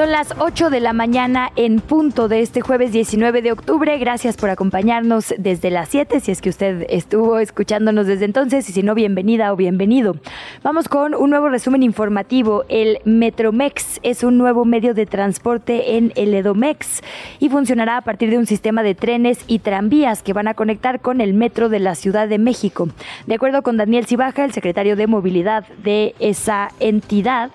Son 0.00 0.12
las 0.12 0.34
8 0.38 0.70
de 0.70 0.80
la 0.80 0.94
mañana 0.94 1.52
en 1.56 1.80
punto 1.80 2.26
de 2.26 2.40
este 2.40 2.62
jueves 2.62 2.90
19 2.90 3.42
de 3.42 3.52
octubre. 3.52 3.98
Gracias 3.98 4.38
por 4.38 4.48
acompañarnos 4.48 5.34
desde 5.36 5.70
las 5.70 5.90
7, 5.90 6.20
si 6.20 6.32
es 6.32 6.40
que 6.40 6.48
usted 6.48 6.86
estuvo 6.88 7.38
escuchándonos 7.38 8.06
desde 8.06 8.24
entonces 8.24 8.66
y 8.70 8.72
si 8.72 8.82
no, 8.82 8.94
bienvenida 8.94 9.52
o 9.52 9.56
bienvenido. 9.56 10.16
Vamos 10.62 10.88
con 10.88 11.14
un 11.14 11.28
nuevo 11.28 11.50
resumen 11.50 11.82
informativo. 11.82 12.64
El 12.70 13.00
Metromex 13.04 14.00
es 14.02 14.24
un 14.24 14.38
nuevo 14.38 14.64
medio 14.64 14.94
de 14.94 15.04
transporte 15.04 15.98
en 15.98 16.14
el 16.16 16.32
Edomex 16.32 17.02
y 17.38 17.50
funcionará 17.50 17.98
a 17.98 18.00
partir 18.00 18.30
de 18.30 18.38
un 18.38 18.46
sistema 18.46 18.82
de 18.82 18.94
trenes 18.94 19.44
y 19.48 19.58
tranvías 19.58 20.22
que 20.22 20.32
van 20.32 20.48
a 20.48 20.54
conectar 20.54 21.00
con 21.00 21.20
el 21.20 21.34
metro 21.34 21.68
de 21.68 21.78
la 21.78 21.94
Ciudad 21.94 22.26
de 22.26 22.38
México. 22.38 22.88
De 23.26 23.34
acuerdo 23.34 23.60
con 23.60 23.76
Daniel 23.76 24.06
Cibaja, 24.06 24.46
el 24.46 24.52
secretario 24.52 24.96
de 24.96 25.06
Movilidad 25.06 25.66
de 25.84 26.14
esa 26.20 26.70
entidad, 26.80 27.50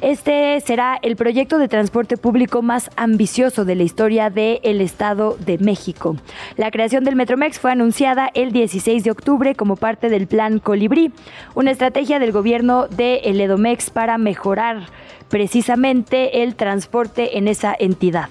este 0.00 0.60
será 0.60 0.96
el 1.02 1.16
proyecto 1.16 1.58
de 1.58 1.66
transporte 1.66 1.87
público 1.90 2.62
más 2.62 2.90
ambicioso 2.96 3.64
de 3.64 3.74
la 3.74 3.82
historia 3.82 4.30
del 4.30 4.80
Estado 4.80 5.36
de 5.38 5.58
México. 5.58 6.16
La 6.56 6.70
creación 6.70 7.04
del 7.04 7.16
Metromex 7.16 7.58
fue 7.58 7.72
anunciada 7.72 8.30
el 8.34 8.52
16 8.52 9.04
de 9.04 9.10
octubre 9.10 9.54
como 9.54 9.76
parte 9.76 10.08
del 10.08 10.26
Plan 10.26 10.58
Colibrí, 10.58 11.12
una 11.54 11.70
estrategia 11.70 12.18
del 12.18 12.32
gobierno 12.32 12.88
de 12.88 13.16
el 13.24 13.40
Edomex 13.40 13.90
para 13.90 14.18
mejorar 14.18 14.86
precisamente 15.28 16.42
el 16.42 16.54
transporte 16.54 17.38
en 17.38 17.48
esa 17.48 17.74
entidad. 17.78 18.28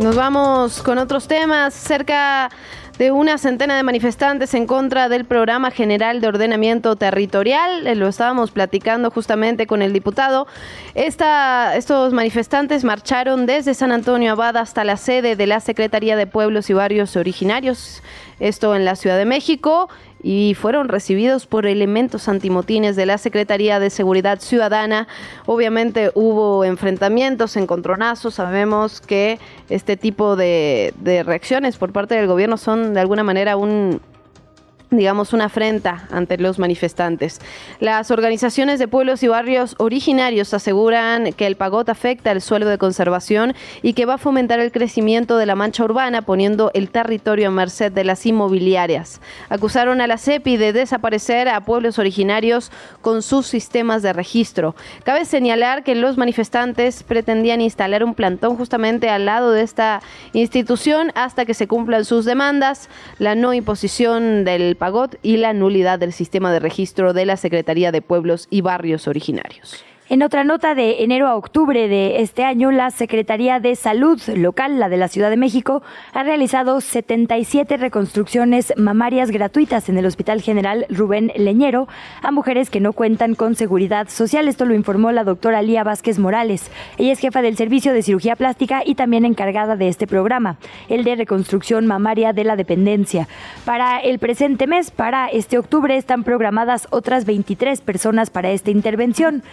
Nos 0.00 0.16
vamos 0.16 0.82
con 0.82 0.96
otros 0.96 1.28
temas. 1.28 1.74
Cerca 1.74 2.50
de 3.00 3.12
una 3.12 3.38
centena 3.38 3.78
de 3.78 3.82
manifestantes 3.82 4.52
en 4.52 4.66
contra 4.66 5.08
del 5.08 5.24
Programa 5.24 5.70
General 5.70 6.20
de 6.20 6.28
Ordenamiento 6.28 6.96
Territorial. 6.96 7.86
Eh, 7.86 7.94
lo 7.94 8.06
estábamos 8.08 8.50
platicando 8.50 9.10
justamente 9.10 9.66
con 9.66 9.80
el 9.80 9.94
diputado. 9.94 10.46
Estos 10.94 12.12
manifestantes 12.12 12.84
marcharon 12.84 13.46
desde 13.46 13.72
San 13.72 13.90
Antonio 13.90 14.32
Abad 14.32 14.58
hasta 14.58 14.84
la 14.84 14.98
sede 14.98 15.34
de 15.34 15.46
la 15.46 15.60
Secretaría 15.60 16.14
de 16.14 16.26
Pueblos 16.26 16.68
y 16.68 16.74
Barrios 16.74 17.16
Originarios, 17.16 18.02
esto 18.40 18.74
en 18.74 18.84
la 18.84 18.96
Ciudad 18.96 19.16
de 19.16 19.24
México 19.24 19.88
y 20.22 20.54
fueron 20.54 20.88
recibidos 20.88 21.46
por 21.46 21.66
elementos 21.66 22.28
antimotines 22.28 22.96
de 22.96 23.06
la 23.06 23.18
Secretaría 23.18 23.78
de 23.78 23.90
Seguridad 23.90 24.40
Ciudadana. 24.40 25.08
Obviamente 25.46 26.10
hubo 26.14 26.64
enfrentamientos, 26.64 27.56
encontronazos. 27.56 28.34
Sabemos 28.34 29.00
que 29.00 29.38
este 29.68 29.96
tipo 29.96 30.36
de, 30.36 30.92
de 30.98 31.22
reacciones 31.22 31.76
por 31.76 31.92
parte 31.92 32.16
del 32.16 32.26
gobierno 32.26 32.56
son 32.56 32.92
de 32.94 33.00
alguna 33.00 33.22
manera 33.22 33.56
un, 33.56 34.00
digamos, 34.90 35.32
una 35.32 35.46
afrenta 35.46 36.08
ante 36.10 36.36
los 36.38 36.58
manifestantes. 36.58 37.40
Las 37.78 38.10
organizaciones 38.10 38.78
de 38.78 38.88
pueblos 38.88 39.22
y 39.22 39.28
barrios 39.28 39.76
originarios 39.78 40.52
aseguran 40.52 41.32
que 41.32 41.46
el 41.46 41.56
pagot 41.56 41.88
afecta 41.88 42.32
el 42.32 42.40
suelo 42.40 42.66
de 42.66 42.78
conservación 42.78 43.54
y 43.82 43.92
que 43.92 44.06
va 44.06 44.14
a 44.14 44.18
fomentar 44.18 44.58
el 44.58 44.72
crecimiento 44.72 45.36
de 45.36 45.46
la 45.46 45.54
mancha 45.54 45.84
urbana 45.84 46.22
poniendo 46.22 46.70
el 46.74 46.90
territorio 46.90 47.48
a 47.48 47.50
merced 47.52 47.92
de 47.92 48.04
las 48.04 48.26
inmobiliarias. 48.26 49.20
Acusaron 49.48 50.00
a 50.00 50.06
la 50.06 50.18
CEPI 50.18 50.56
de 50.56 50.72
desaparecer 50.72 51.48
a 51.48 51.60
pueblos 51.60 51.98
originarios 51.98 52.72
con 53.00 53.22
sus 53.22 53.46
sistemas 53.46 54.02
de 54.02 54.12
registro. 54.12 54.74
Cabe 55.04 55.24
señalar 55.24 55.84
que 55.84 55.94
los 55.94 56.16
manifestantes 56.16 57.04
pretendían 57.04 57.60
instalar 57.60 58.02
un 58.02 58.14
plantón 58.14 58.56
justamente 58.56 59.08
al 59.08 59.26
lado 59.26 59.52
de 59.52 59.62
esta 59.62 60.02
institución 60.32 61.12
hasta 61.14 61.44
que 61.44 61.54
se 61.54 61.68
cumplan 61.68 62.04
sus 62.04 62.24
demandas, 62.24 62.88
la 63.18 63.34
no 63.34 63.54
imposición 63.54 64.44
del 64.44 64.76
Pagot 64.80 65.18
y 65.22 65.36
la 65.36 65.52
nulidad 65.52 65.98
del 65.98 66.14
sistema 66.14 66.50
de 66.50 66.58
registro 66.58 67.12
de 67.12 67.26
la 67.26 67.36
Secretaría 67.36 67.92
de 67.92 68.00
Pueblos 68.00 68.48
y 68.48 68.62
Barrios 68.62 69.08
Originarios. 69.08 69.84
En 70.10 70.24
otra 70.24 70.42
nota 70.42 70.74
de 70.74 71.04
enero 71.04 71.28
a 71.28 71.36
octubre 71.36 71.86
de 71.86 72.20
este 72.20 72.42
año, 72.42 72.72
la 72.72 72.90
Secretaría 72.90 73.60
de 73.60 73.76
Salud 73.76 74.20
local, 74.34 74.80
la 74.80 74.88
de 74.88 74.96
la 74.96 75.06
Ciudad 75.06 75.30
de 75.30 75.36
México, 75.36 75.84
ha 76.12 76.24
realizado 76.24 76.80
77 76.80 77.76
reconstrucciones 77.76 78.72
mamarias 78.76 79.30
gratuitas 79.30 79.88
en 79.88 79.98
el 79.98 80.06
Hospital 80.06 80.42
General 80.42 80.84
Rubén 80.88 81.30
Leñero 81.36 81.86
a 82.24 82.32
mujeres 82.32 82.70
que 82.70 82.80
no 82.80 82.92
cuentan 82.92 83.36
con 83.36 83.54
seguridad 83.54 84.08
social. 84.08 84.48
Esto 84.48 84.64
lo 84.64 84.74
informó 84.74 85.12
la 85.12 85.22
doctora 85.22 85.62
Lía 85.62 85.84
Vázquez 85.84 86.18
Morales. 86.18 86.72
Ella 86.98 87.12
es 87.12 87.20
jefa 87.20 87.40
del 87.40 87.56
Servicio 87.56 87.92
de 87.92 88.02
Cirugía 88.02 88.34
Plástica 88.34 88.82
y 88.84 88.96
también 88.96 89.24
encargada 89.24 89.76
de 89.76 89.86
este 89.86 90.08
programa, 90.08 90.56
el 90.88 91.04
de 91.04 91.14
reconstrucción 91.14 91.86
mamaria 91.86 92.32
de 92.32 92.42
la 92.42 92.56
dependencia. 92.56 93.28
Para 93.64 94.00
el 94.00 94.18
presente 94.18 94.66
mes, 94.66 94.90
para 94.90 95.28
este 95.28 95.56
octubre, 95.56 95.96
están 95.96 96.24
programadas 96.24 96.88
otras 96.90 97.26
23 97.26 97.80
personas 97.82 98.30
para 98.30 98.50
esta 98.50 98.72
intervención. 98.72 99.44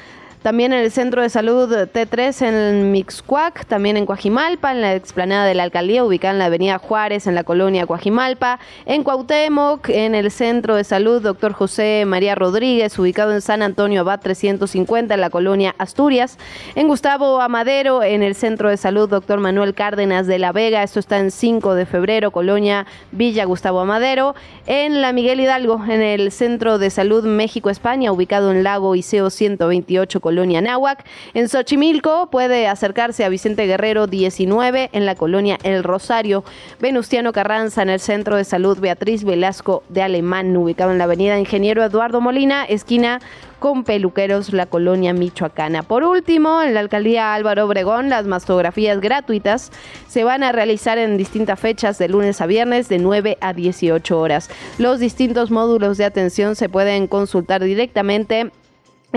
También 0.44 0.74
en 0.74 0.80
el 0.80 0.90
Centro 0.90 1.22
de 1.22 1.30
Salud 1.30 1.72
T3 1.72 2.46
en 2.46 2.92
Mixcuac, 2.92 3.64
también 3.64 3.96
en 3.96 4.04
Coajimalpa, 4.04 4.72
en 4.72 4.82
la 4.82 4.94
explanada 4.94 5.46
de 5.46 5.54
la 5.54 5.62
alcaldía, 5.62 6.04
ubicada 6.04 6.34
en 6.34 6.38
la 6.38 6.44
avenida 6.44 6.76
Juárez, 6.76 7.26
en 7.26 7.34
la 7.34 7.44
colonia 7.44 7.86
Coajimalpa, 7.86 8.58
en 8.84 9.04
Cuauhtémoc, 9.04 9.88
en 9.88 10.14
el 10.14 10.30
Centro 10.30 10.76
de 10.76 10.84
Salud 10.84 11.22
Dr. 11.22 11.54
José 11.54 12.04
María 12.06 12.34
Rodríguez, 12.34 12.98
ubicado 12.98 13.32
en 13.32 13.40
San 13.40 13.62
Antonio 13.62 14.02
Abad 14.02 14.20
350, 14.20 15.14
en 15.14 15.20
la 15.22 15.30
colonia 15.30 15.74
Asturias, 15.78 16.36
en 16.74 16.88
Gustavo 16.88 17.40
Amadero, 17.40 18.02
en 18.02 18.22
el 18.22 18.34
Centro 18.34 18.68
de 18.68 18.76
Salud 18.76 19.08
Dr. 19.08 19.40
Manuel 19.40 19.72
Cárdenas 19.72 20.26
de 20.26 20.38
la 20.38 20.52
Vega, 20.52 20.82
esto 20.82 21.00
está 21.00 21.20
en 21.20 21.30
5 21.30 21.74
de 21.74 21.86
febrero, 21.86 22.32
colonia 22.32 22.84
Villa 23.12 23.46
Gustavo 23.46 23.80
Amadero, 23.80 24.34
en 24.66 25.00
la 25.00 25.14
Miguel 25.14 25.40
Hidalgo, 25.40 25.82
en 25.88 26.02
el 26.02 26.30
Centro 26.32 26.76
de 26.76 26.90
Salud 26.90 27.24
México-España, 27.24 28.12
ubicado 28.12 28.52
en 28.52 28.62
Lago 28.62 28.94
Iseo 28.94 29.30
128, 29.30 30.20
colonia 30.20 30.33
colonia 30.34 30.60
Náhuac. 30.60 31.04
En 31.32 31.48
Xochimilco 31.48 32.28
puede 32.28 32.66
acercarse 32.66 33.24
a 33.24 33.28
Vicente 33.28 33.66
Guerrero 33.66 34.08
19 34.08 34.90
en 34.92 35.06
la 35.06 35.14
colonia 35.14 35.58
El 35.62 35.84
Rosario. 35.84 36.42
Venustiano 36.80 37.32
Carranza 37.32 37.82
en 37.82 37.90
el 37.90 38.00
Centro 38.00 38.36
de 38.36 38.42
Salud 38.42 38.80
Beatriz 38.80 39.22
Velasco 39.22 39.84
de 39.90 40.02
Alemán, 40.02 40.56
ubicado 40.56 40.90
en 40.90 40.98
la 40.98 41.04
avenida 41.04 41.38
Ingeniero 41.38 41.84
Eduardo 41.84 42.20
Molina, 42.20 42.64
esquina 42.64 43.20
con 43.60 43.84
peluqueros 43.84 44.52
la 44.52 44.66
colonia 44.66 45.12
michoacana. 45.12 45.84
Por 45.84 46.02
último, 46.02 46.60
en 46.60 46.74
la 46.74 46.80
alcaldía 46.80 47.32
Álvaro 47.32 47.64
Obregón, 47.64 48.10
las 48.10 48.26
mastografías 48.26 49.00
gratuitas 49.00 49.70
se 50.08 50.24
van 50.24 50.42
a 50.42 50.50
realizar 50.50 50.98
en 50.98 51.16
distintas 51.16 51.60
fechas 51.60 51.96
de 51.96 52.08
lunes 52.08 52.40
a 52.40 52.46
viernes 52.46 52.88
de 52.88 52.98
9 52.98 53.38
a 53.40 53.52
18 53.52 54.18
horas. 54.18 54.50
Los 54.78 54.98
distintos 54.98 55.52
módulos 55.52 55.96
de 55.96 56.04
atención 56.04 56.56
se 56.56 56.68
pueden 56.68 57.06
consultar 57.06 57.62
directamente 57.62 58.50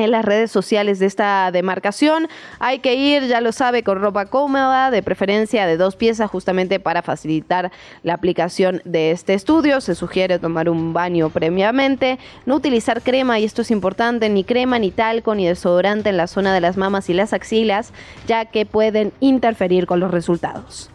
en 0.04 0.12
las 0.12 0.26
redes 0.26 0.52
sociales 0.52 1.00
de 1.00 1.06
esta 1.06 1.52
demarcación. 1.52 2.28
Hay 2.60 2.80
que 2.80 2.96
ir, 2.96 3.28
ya 3.28 3.42
lo 3.42 3.52
sabe, 3.52 3.84
con 3.84 4.02
ropa 4.02 4.26
cómoda, 4.26 4.92
de 4.92 5.04
preferencia 5.04 5.66
de 5.66 5.78
dos 5.78 5.96
piezas, 5.96 6.30
justamente 6.30 6.80
para 6.80 7.02
facilitar 7.02 7.72
la 8.04 8.14
aplicación 8.14 8.82
de 8.86 9.12
este 9.12 9.34
estudio. 9.34 9.82
Se 9.82 9.96
sugiere 9.96 10.40
tomar 10.40 10.70
un 10.70 10.94
baño 10.94 11.30
previamente, 11.30 12.20
no 12.46 12.56
utilizar 12.56 13.02
crema, 13.02 13.40
y 13.40 13.46
esto 13.46 13.62
es 13.62 13.72
importante, 13.72 14.30
ni 14.30 14.44
crema, 14.44 14.80
ni 14.80 14.92
talco, 14.92 15.36
ni 15.36 15.48
desodorante 15.48 16.10
en 16.10 16.18
la 16.18 16.28
zona 16.28 16.54
de 16.54 16.62
las 16.62 16.78
mamas 16.78 17.10
y 17.10 17.14
las 17.14 17.34
axilas, 17.34 17.94
ya 18.28 18.46
que 18.46 18.66
pueden 18.66 19.14
interferir 19.20 19.86
con 19.86 20.00
los 20.00 20.12
resultados. 20.12 20.90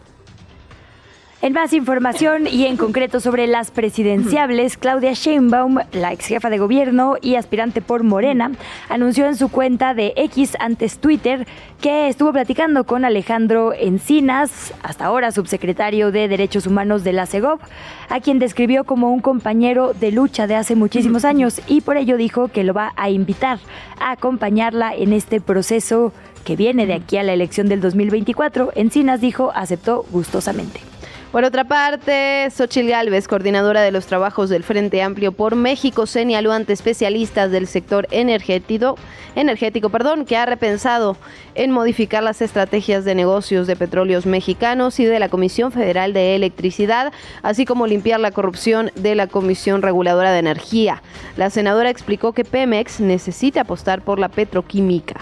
En 1.43 1.51
más 1.51 1.73
información 1.73 2.47
y 2.47 2.67
en 2.67 2.77
concreto 2.77 3.19
sobre 3.19 3.47
las 3.47 3.69
presidenciables, 3.69 4.77
Claudia 4.77 5.11
Sheinbaum, 5.11 5.79
la 5.91 6.13
ex 6.13 6.27
jefa 6.27 6.49
de 6.49 6.57
gobierno 6.57 7.17
y 7.21 7.35
aspirante 7.35 7.81
por 7.81 8.03
Morena, 8.03 8.53
anunció 8.87 9.25
en 9.25 9.35
su 9.35 9.49
cuenta 9.49 9.93
de 9.93 10.13
X 10.15 10.55
antes 10.61 10.99
Twitter 10.99 11.45
que 11.81 12.07
estuvo 12.07 12.31
platicando 12.31 12.85
con 12.85 13.03
Alejandro 13.03 13.73
Encinas, 13.73 14.73
hasta 14.83 15.03
ahora 15.03 15.33
subsecretario 15.33 16.13
de 16.13 16.29
Derechos 16.29 16.65
Humanos 16.65 17.03
de 17.03 17.11
la 17.11 17.25
CEGOP, 17.25 17.59
a 18.07 18.21
quien 18.21 18.39
describió 18.39 18.85
como 18.85 19.11
un 19.11 19.19
compañero 19.19 19.93
de 19.93 20.13
lucha 20.13 20.47
de 20.47 20.55
hace 20.55 20.77
muchísimos 20.77 21.25
años 21.25 21.59
y 21.67 21.81
por 21.81 21.97
ello 21.97 22.15
dijo 22.15 22.47
que 22.47 22.63
lo 22.63 22.73
va 22.73 22.93
a 22.95 23.09
invitar 23.09 23.59
a 23.99 24.11
acompañarla 24.11 24.95
en 24.95 25.11
este 25.11 25.41
proceso 25.41 26.13
que 26.45 26.55
viene 26.55 26.85
de 26.85 26.93
aquí 26.93 27.17
a 27.17 27.23
la 27.23 27.33
elección 27.33 27.67
del 27.67 27.81
2024. 27.81 28.71
Encinas 28.75 29.19
dijo 29.19 29.51
aceptó 29.53 30.05
gustosamente. 30.09 30.92
Por 31.33 31.45
otra 31.45 31.63
parte, 31.63 32.47
Xochil 32.51 32.89
Gálvez, 32.89 33.27
coordinadora 33.27 33.81
de 33.81 33.91
los 33.91 34.05
trabajos 34.05 34.51
del 34.51 34.63
Frente 34.63 35.01
Amplio 35.01 35.31
por 35.31 35.55
México, 35.55 36.05
señaló 36.05 36.51
ante 36.51 36.73
especialistas 36.73 37.49
del 37.49 37.65
sector 37.65 38.07
energético, 38.11 38.99
energético 39.35 39.89
perdón, 39.89 40.25
que 40.25 40.37
ha 40.37 40.45
repensado 40.45 41.17
en 41.55 41.71
modificar 41.71 42.21
las 42.21 42.43
estrategias 42.43 43.03
de 43.03 43.15
negocios 43.15 43.65
de 43.65 43.75
petróleos 43.75 44.27
mexicanos 44.27 44.99
y 44.99 45.05
de 45.05 45.17
la 45.17 45.29
Comisión 45.29 45.71
Federal 45.71 46.13
de 46.13 46.35
Electricidad, 46.35 47.11
así 47.41 47.65
como 47.65 47.87
limpiar 47.87 48.19
la 48.19 48.29
corrupción 48.29 48.91
de 48.93 49.15
la 49.15 49.25
Comisión 49.25 49.81
Reguladora 49.81 50.31
de 50.31 50.37
Energía. 50.37 51.01
La 51.35 51.49
senadora 51.49 51.89
explicó 51.89 52.33
que 52.33 52.45
Pemex 52.45 52.99
necesita 52.99 53.61
apostar 53.61 54.03
por 54.03 54.19
la 54.19 54.29
petroquímica. 54.29 55.15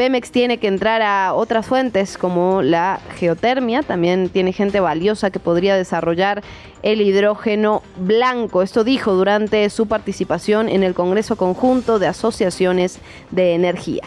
Pemex 0.00 0.30
tiene 0.30 0.56
que 0.56 0.66
entrar 0.66 1.02
a 1.02 1.34
otras 1.34 1.66
fuentes 1.66 2.16
como 2.16 2.62
la 2.62 3.00
geotermia, 3.18 3.82
también 3.82 4.30
tiene 4.30 4.54
gente 4.54 4.80
valiosa 4.80 5.28
que 5.28 5.38
podría 5.40 5.76
desarrollar 5.76 6.42
el 6.82 7.02
hidrógeno 7.02 7.82
blanco. 7.98 8.62
Esto 8.62 8.82
dijo 8.82 9.12
durante 9.12 9.68
su 9.68 9.88
participación 9.88 10.70
en 10.70 10.84
el 10.84 10.94
Congreso 10.94 11.36
Conjunto 11.36 11.98
de 11.98 12.06
Asociaciones 12.06 12.98
de 13.30 13.52
Energía. 13.52 14.04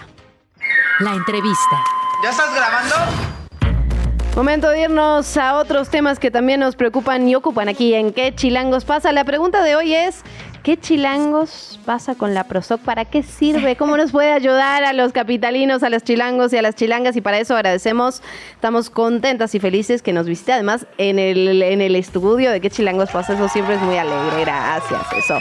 La 0.99 1.13
entrevista. 1.13 1.83
¿Ya 2.23 2.31
estás 2.31 2.55
grabando? 2.55 2.95
Momento 4.35 4.71
de 4.71 4.81
irnos 4.81 5.37
a 5.37 5.57
otros 5.57 5.89
temas 5.89 6.17
que 6.17 6.31
también 6.31 6.59
nos 6.59 6.75
preocupan 6.75 7.29
y 7.29 7.35
ocupan 7.35 7.69
aquí 7.69 7.93
en 7.93 8.13
¿Qué 8.13 8.33
chilangos 8.33 8.83
pasa? 8.83 9.11
La 9.11 9.25
pregunta 9.25 9.61
de 9.61 9.75
hoy 9.75 9.93
es, 9.93 10.23
¿qué 10.63 10.77
chilangos 10.77 11.79
pasa 11.85 12.15
con 12.15 12.33
la 12.33 12.45
Prosoc? 12.45 12.81
¿Para 12.81 13.05
qué 13.05 13.21
sirve? 13.21 13.75
¿Cómo 13.75 13.97
nos 13.97 14.11
puede 14.11 14.31
ayudar 14.31 14.83
a 14.85 14.93
los 14.93 15.11
capitalinos, 15.11 15.83
a 15.83 15.89
los 15.89 16.03
chilangos 16.03 16.53
y 16.53 16.57
a 16.57 16.61
las 16.61 16.75
chilangas? 16.75 17.15
Y 17.17 17.21
para 17.21 17.37
eso 17.37 17.55
agradecemos, 17.55 18.23
estamos 18.53 18.89
contentas 18.89 19.53
y 19.53 19.59
felices 19.59 20.01
que 20.01 20.13
nos 20.13 20.25
visite 20.25 20.53
además 20.53 20.87
en 20.97 21.19
el, 21.19 21.61
en 21.61 21.81
el 21.81 21.95
estudio 21.95 22.49
de 22.49 22.61
¿Qué 22.61 22.69
chilangos 22.69 23.11
pasa? 23.11 23.33
Eso 23.33 23.49
siempre 23.49 23.75
es 23.75 23.81
muy 23.81 23.97
alegre, 23.97 24.41
gracias, 24.41 25.01
eso. 25.17 25.37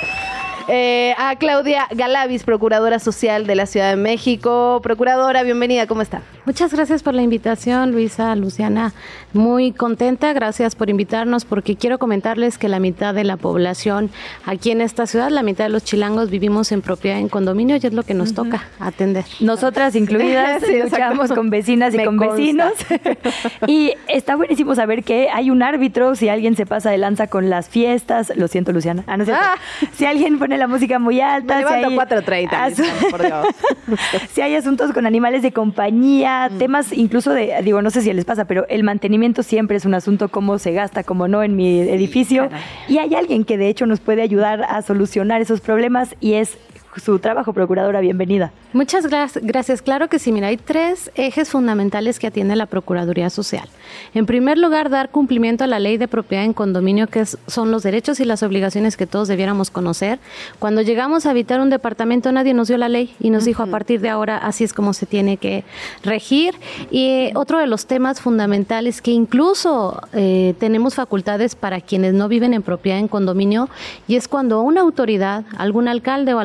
Eh, 0.74 1.14
a 1.18 1.36
Claudia 1.36 1.86
Galavis, 1.90 2.44
Procuradora 2.44 2.98
Social 2.98 3.46
de 3.46 3.54
la 3.56 3.66
Ciudad 3.66 3.90
de 3.90 3.96
México. 3.96 4.80
Procuradora, 4.82 5.42
bienvenida, 5.42 5.86
¿cómo 5.86 6.00
está? 6.00 6.22
Muchas 6.46 6.72
gracias 6.72 7.02
por 7.02 7.12
la 7.12 7.20
invitación, 7.20 7.92
Luisa, 7.92 8.34
Luciana. 8.36 8.94
Muy 9.34 9.72
contenta, 9.72 10.32
gracias 10.32 10.74
por 10.74 10.88
invitarnos, 10.88 11.44
porque 11.44 11.76
quiero 11.76 11.98
comentarles 11.98 12.56
que 12.56 12.68
la 12.70 12.80
mitad 12.80 13.12
de 13.12 13.24
la 13.24 13.36
población 13.36 14.08
aquí 14.46 14.70
en 14.70 14.80
esta 14.80 15.06
ciudad, 15.06 15.28
la 15.28 15.42
mitad 15.42 15.64
de 15.64 15.68
los 15.68 15.84
chilangos 15.84 16.30
vivimos 16.30 16.72
en 16.72 16.80
propiedad 16.80 17.18
en 17.18 17.28
condominio 17.28 17.76
y 17.76 17.86
es 17.86 17.92
lo 17.92 18.02
que 18.02 18.14
nos 18.14 18.32
toca 18.32 18.64
atender. 18.80 19.26
Nosotras 19.40 19.94
incluidas, 19.94 20.62
Sí, 20.66 20.80
luchamos 20.82 21.32
con 21.32 21.50
vecinas 21.50 21.92
y 21.92 21.98
Me 21.98 22.06
con 22.06 22.16
consta. 22.16 22.34
vecinos. 22.36 22.72
y 23.66 23.92
está 24.08 24.36
buenísimo 24.36 24.74
saber 24.74 25.04
que 25.04 25.28
hay 25.28 25.50
un 25.50 25.62
árbitro 25.62 26.14
si 26.14 26.30
alguien 26.30 26.56
se 26.56 26.64
pasa 26.64 26.90
de 26.90 26.96
lanza 26.96 27.26
con 27.26 27.50
las 27.50 27.68
fiestas. 27.68 28.32
Lo 28.36 28.48
siento, 28.48 28.72
Luciana. 28.72 29.04
Ah, 29.06 29.18
no 29.18 29.24
es 29.24 29.28
cierto. 29.28 29.44
Ah. 29.46 29.58
Si 29.92 30.06
alguien 30.06 30.38
pone 30.38 30.61
la 30.62 30.68
música 30.68 30.98
muy 30.98 31.20
alta. 31.20 31.56
Me 31.56 31.60
si 31.62 31.74
levanto 31.74 31.88
hay 31.88 31.94
4:30, 32.20 32.50
asu- 32.50 32.78
Luisa, 32.78 33.06
por 33.10 33.22
Dios. 33.22 33.46
si 34.32 34.40
hay 34.40 34.54
asuntos 34.54 34.92
con 34.92 35.06
animales 35.06 35.42
de 35.42 35.52
compañía, 35.52 36.48
Mm. 36.50 36.58
temas 36.58 36.92
incluso 36.92 37.32
de, 37.32 37.52
digo, 37.62 37.82
no 37.82 37.90
sé 37.90 38.00
si 38.02 38.12
les 38.12 38.24
pasa, 38.24 38.44
pero 38.46 38.66
el 38.68 38.84
mantenimiento 38.84 39.42
siempre 39.42 39.76
es 39.76 39.84
un 39.84 39.94
asunto, 39.94 40.28
cómo 40.28 40.58
se 40.58 40.72
gasta, 40.72 41.02
cómo 41.04 41.28
no 41.28 41.42
en 41.42 41.56
mi 41.56 41.80
edificio. 41.80 42.48
y 42.88 42.98
hay 42.98 43.14
alguien 43.14 43.44
que 43.44 43.58
de 43.58 43.68
hecho 43.68 43.86
nos 43.86 44.00
puede 44.00 44.22
ayudar 44.22 44.62
a 44.68 44.82
solucionar 44.82 45.40
esos 45.40 45.60
problemas 45.60 46.14
y 46.20 46.34
es 46.34 46.56
su 46.96 47.18
trabajo, 47.18 47.52
procuradora. 47.52 48.00
Bienvenida. 48.00 48.52
Muchas 48.72 49.06
gra- 49.06 49.30
gracias. 49.42 49.82
Claro 49.82 50.08
que 50.08 50.18
sí. 50.18 50.32
Mira, 50.32 50.48
hay 50.48 50.56
tres 50.56 51.10
ejes 51.14 51.50
fundamentales 51.50 52.18
que 52.18 52.26
atiende 52.26 52.56
la 52.56 52.66
Procuraduría 52.66 53.30
Social. 53.30 53.68
En 54.14 54.26
primer 54.26 54.58
lugar, 54.58 54.90
dar 54.90 55.10
cumplimiento 55.10 55.64
a 55.64 55.66
la 55.66 55.78
ley 55.78 55.96
de 55.96 56.08
propiedad 56.08 56.44
en 56.44 56.52
condominio, 56.52 57.06
que 57.06 57.20
es- 57.20 57.38
son 57.46 57.70
los 57.70 57.82
derechos 57.82 58.20
y 58.20 58.24
las 58.24 58.42
obligaciones 58.42 58.96
que 58.96 59.06
todos 59.06 59.28
debiéramos 59.28 59.70
conocer. 59.70 60.18
Cuando 60.58 60.82
llegamos 60.82 61.26
a 61.26 61.30
habitar 61.30 61.60
un 61.60 61.70
departamento, 61.70 62.30
nadie 62.32 62.54
nos 62.54 62.68
dio 62.68 62.76
la 62.78 62.88
ley 62.88 63.14
y 63.20 63.30
nos 63.30 63.44
dijo 63.44 63.62
a 63.62 63.66
partir 63.66 64.00
de 64.00 64.08
ahora 64.08 64.36
así 64.38 64.64
es 64.64 64.72
como 64.72 64.92
se 64.92 65.06
tiene 65.06 65.36
que 65.36 65.64
regir. 66.02 66.54
Y 66.90 67.06
eh, 67.08 67.32
otro 67.34 67.58
de 67.58 67.66
los 67.66 67.86
temas 67.86 68.20
fundamentales 68.20 69.02
que 69.02 69.10
incluso 69.10 70.00
eh, 70.12 70.54
tenemos 70.58 70.94
facultades 70.94 71.54
para 71.54 71.80
quienes 71.80 72.14
no 72.14 72.28
viven 72.28 72.54
en 72.54 72.62
propiedad 72.62 72.98
en 72.98 73.08
condominio 73.08 73.68
y 74.08 74.16
es 74.16 74.28
cuando 74.28 74.62
una 74.62 74.80
autoridad, 74.82 75.44
algún 75.56 75.88
alcalde 75.88 76.34
o 76.34 76.38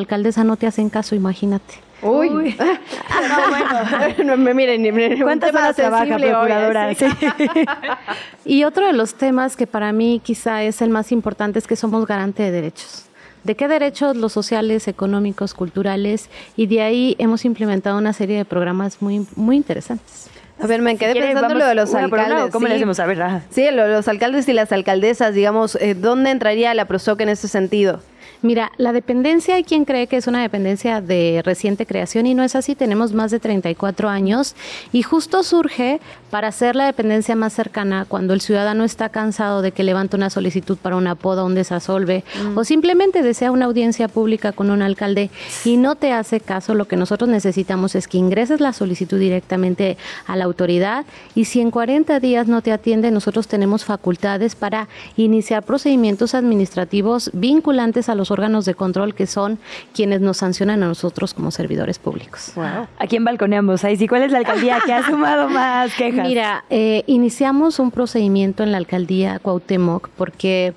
no 0.43 0.57
te 0.57 0.67
hacen 0.67 0.89
caso, 0.89 1.15
imagínate. 1.15 1.75
Uy. 2.01 2.55
no, 4.23 4.37
bueno. 4.37 4.53
miren, 4.53 4.81
miren, 4.81 5.21
¿Cuántas 5.21 5.53
horas 5.53 5.75
trabaja, 5.75 6.15
hoy, 6.15 6.21
procuradora? 6.21 6.91
¿eh? 6.91 6.95
Sí. 6.95 7.05
Y 8.45 8.63
otro 8.63 8.85
de 8.87 8.93
los 8.93 9.15
temas 9.15 9.57
que 9.57 9.67
para 9.67 9.91
mí 9.91 10.21
quizá 10.23 10.63
es 10.63 10.81
el 10.81 10.89
más 10.89 11.11
importante 11.11 11.59
es 11.59 11.67
que 11.67 11.75
somos 11.75 12.05
garante 12.07 12.43
de 12.43 12.51
derechos. 12.51 13.05
¿De 13.43 13.55
qué 13.55 13.67
derechos? 13.67 14.15
Los 14.15 14.33
sociales, 14.33 14.87
económicos, 14.87 15.53
culturales. 15.53 16.29
Y 16.55 16.67
de 16.67 16.81
ahí 16.81 17.15
hemos 17.19 17.45
implementado 17.45 17.97
una 17.97 18.13
serie 18.13 18.37
de 18.37 18.45
programas 18.45 19.01
muy, 19.01 19.25
muy 19.35 19.55
interesantes. 19.57 20.29
A 20.59 20.65
ver, 20.67 20.81
me 20.81 20.97
quedé 20.97 21.11
quiere, 21.11 21.27
pensando 21.27 21.49
vamos 21.49 21.59
lo 21.63 21.67
de 21.67 21.75
los 21.75 21.93
alcaldes. 21.93 22.41
¿o 22.45 22.49
¿Cómo 22.49 22.65
sí. 22.65 22.69
le 22.69 22.75
hacemos? 22.77 22.99
A 22.99 23.05
ver, 23.05 23.21
ajá. 23.21 23.41
Sí, 23.51 23.65
lo- 23.71 23.87
los 23.87 24.07
alcaldes 24.07 24.47
y 24.49 24.53
las 24.53 24.71
alcaldesas, 24.71 25.33
digamos, 25.35 25.75
eh, 25.75 25.93
¿dónde 25.93 26.31
entraría 26.31 26.73
la 26.73 26.85
PROSOC 26.85 27.21
en 27.21 27.29
ese 27.29 27.47
sentido? 27.47 28.01
Mira, 28.41 28.71
la 28.77 28.93
dependencia 28.93 29.55
hay 29.55 29.63
quien 29.63 29.85
cree 29.85 30.07
que 30.07 30.17
es 30.17 30.27
una 30.27 30.41
dependencia 30.41 31.01
de 31.01 31.41
reciente 31.43 31.85
creación 31.85 32.27
y 32.27 32.35
no 32.35 32.43
es 32.43 32.55
así. 32.55 32.75
Tenemos 32.75 33.13
más 33.13 33.31
de 33.31 33.39
34 33.39 34.09
años 34.09 34.55
y 34.91 35.01
justo 35.01 35.43
surge 35.43 35.99
para 36.29 36.49
hacer 36.49 36.75
la 36.75 36.85
dependencia 36.85 37.35
más 37.35 37.53
cercana 37.53 38.05
cuando 38.07 38.33
el 38.33 38.41
ciudadano 38.41 38.83
está 38.83 39.09
cansado 39.09 39.61
de 39.61 39.71
que 39.71 39.83
levanta 39.83 40.17
una 40.17 40.29
solicitud 40.29 40.77
para 40.77 40.95
una 40.95 41.15
poda, 41.15 41.43
un 41.43 41.55
desasolve 41.55 42.23
o 42.55 42.63
simplemente 42.63 43.23
desea 43.23 43.51
una 43.51 43.65
audiencia 43.65 44.07
pública 44.07 44.51
con 44.51 44.69
un 44.69 44.81
alcalde 44.81 45.29
y 45.65 45.77
no 45.77 45.95
te 45.95 46.11
hace 46.11 46.39
caso. 46.39 46.75
Lo 46.75 46.87
que 46.87 46.95
nosotros 46.95 47.29
necesitamos 47.29 47.95
es 47.95 48.07
que 48.07 48.17
ingreses 48.17 48.59
la 48.59 48.73
solicitud 48.73 49.19
directamente 49.19 49.97
a 50.25 50.35
la 50.35 50.45
autoridad 50.45 51.05
y 51.33 51.45
si 51.45 51.61
en 51.61 51.71
40 51.71 52.19
días 52.19 52.47
no 52.47 52.61
te 52.61 52.71
atiende, 52.71 53.11
nosotros 53.11 53.47
tenemos 53.47 53.85
facultades 53.85 54.55
para 54.55 54.87
iniciar 55.15 55.63
procedimientos 55.63 56.35
administrativos 56.35 57.31
vinculantes 57.33 58.09
a 58.09 58.15
los 58.17 58.31
órganos 58.31 58.65
de 58.65 58.75
control 58.75 59.15
que 59.15 59.27
son 59.27 59.59
quienes 59.93 60.21
nos 60.21 60.37
sancionan 60.37 60.83
a 60.83 60.87
nosotros 60.87 61.33
como 61.33 61.51
servidores 61.51 61.99
públicos. 61.99 62.53
¿A 62.57 63.07
quién 63.07 63.23
balconeamos? 63.23 63.83
Ahí 63.83 63.95
sí, 63.95 64.07
¿cuál 64.07 64.23
es 64.23 64.31
la 64.31 64.39
alcaldía 64.39 64.79
que 64.85 64.93
ha 64.93 65.05
sumado 65.05 65.49
más 65.49 65.93
quejas? 65.93 66.27
Mira, 66.27 66.65
eh, 66.69 67.03
iniciamos 67.07 67.79
un 67.79 67.91
procedimiento 67.91 68.63
en 68.63 68.71
la 68.71 68.77
alcaldía 68.77 69.39
Cuauhtémoc 69.39 70.09
porque 70.09 70.73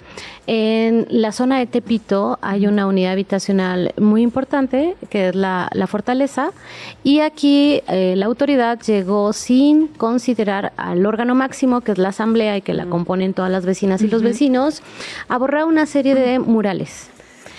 en 0.47 1.07
la 1.11 1.33
zona 1.33 1.59
de 1.59 1.67
Tepito 1.67 2.39
hay 2.43 2.67
una 2.67 2.87
unidad 2.87 3.13
habitacional 3.13 3.93
muy 3.99 4.23
importante 4.23 4.97
que 5.09 5.29
es 5.29 5.35
la, 5.35 5.69
la 5.73 5.87
Fortaleza 5.87 6.51
y 7.05 7.21
aquí 7.21 7.83
eh, 7.89 8.15
la 8.17 8.27
autoridad 8.27 8.81
llegó 8.81 9.33
sin 9.33 9.87
considerar 9.87 10.73
al 10.77 11.07
órgano 11.07 11.35
máximo 11.35 11.83
que 11.83 11.93
es 11.93 11.99
la 11.99 12.09
asamblea 12.09 12.57
y 12.57 12.63
que 12.63 12.75
la 12.75 12.87
componen 12.87 13.35
todas 13.35 13.51
las 13.51 13.65
vecinas 13.65 14.03
y 14.03 14.09
los 14.09 14.23
vecinos 14.23 14.83
a 15.29 15.39
borrar 15.39 15.65
una 15.65 15.87
serie 15.87 16.15
de 16.15 16.39
murales. 16.39 17.11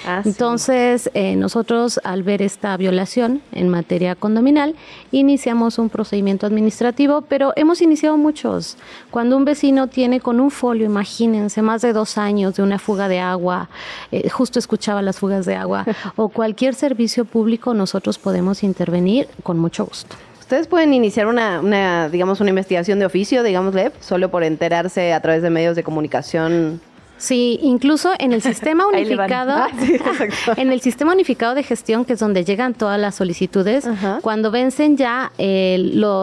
Ah, 0.06 0.22
sí. 0.24 0.30
Entonces, 0.30 1.10
eh, 1.14 1.36
nosotros 1.36 2.00
al 2.04 2.24
ver 2.24 2.42
esta 2.42 2.76
violación 2.78 3.42
en 3.52 3.70
materia 3.70 4.16
condominal, 4.16 4.76
iniciamos 5.12 5.78
un 5.78 5.90
procedimiento 5.90 6.48
administrativo, 6.48 7.22
pero 7.22 7.54
hemos 7.56 7.82
iniciado 7.82 8.18
muchos. 8.18 8.78
Cuando 9.10 9.38
un 9.38 9.46
vecino 9.46 9.88
tiene 9.88 10.20
con 10.20 10.40
un 10.40 10.52
folio, 10.52 10.86
imagínense, 10.86 11.62
más 11.62 11.82
de 11.82 11.94
dos 11.94 12.18
años 12.18 12.56
de 12.56 12.64
una 12.64 12.80
fuga 12.80 13.08
de 13.08 13.20
agua, 13.20 13.70
eh, 14.12 14.30
justo 14.30 14.60
escuchaba 14.60 15.02
las 15.02 15.20
fugas 15.20 15.46
de 15.46 15.56
agua, 15.56 15.86
o 16.16 16.30
cualquier 16.30 16.76
servicio 16.76 17.26
público, 17.26 17.74
nosotros 17.74 18.18
podemos 18.18 18.64
intervenir 18.64 19.28
con 19.44 19.60
mucho 19.60 19.86
gusto. 19.86 20.16
Ustedes 20.40 20.68
pueden 20.68 20.94
iniciar 20.94 21.28
una, 21.28 21.62
una, 21.62 22.10
digamos, 22.10 22.42
una 22.42 22.50
investigación 22.50 23.00
de 23.00 23.06
oficio, 23.06 23.42
digámosle, 23.42 23.94
solo 24.02 24.30
por 24.30 24.44
enterarse 24.44 25.14
a 25.14 25.22
través 25.22 25.42
de 25.44 25.50
medios 25.50 25.78
de 25.78 25.84
comunicación 25.84 26.82
Sí, 27.22 27.60
incluso 27.62 28.10
en 28.18 28.34
el 28.34 28.42
sistema 28.42 28.88
unificado, 28.92 29.54
ah, 29.54 29.70
en 30.58 30.72
el 30.72 30.82
sistema 30.82 31.14
unificado 31.14 31.54
de 31.54 31.62
gestión, 31.62 32.04
que 32.04 32.14
es 32.14 32.20
donde 32.20 32.44
llegan 32.44 32.74
todas 32.74 33.00
las 33.00 33.14
solicitudes, 33.14 33.88
cuando 34.22 34.50
vencen 34.50 34.98
ya 34.98 35.32
eh, 35.38 35.78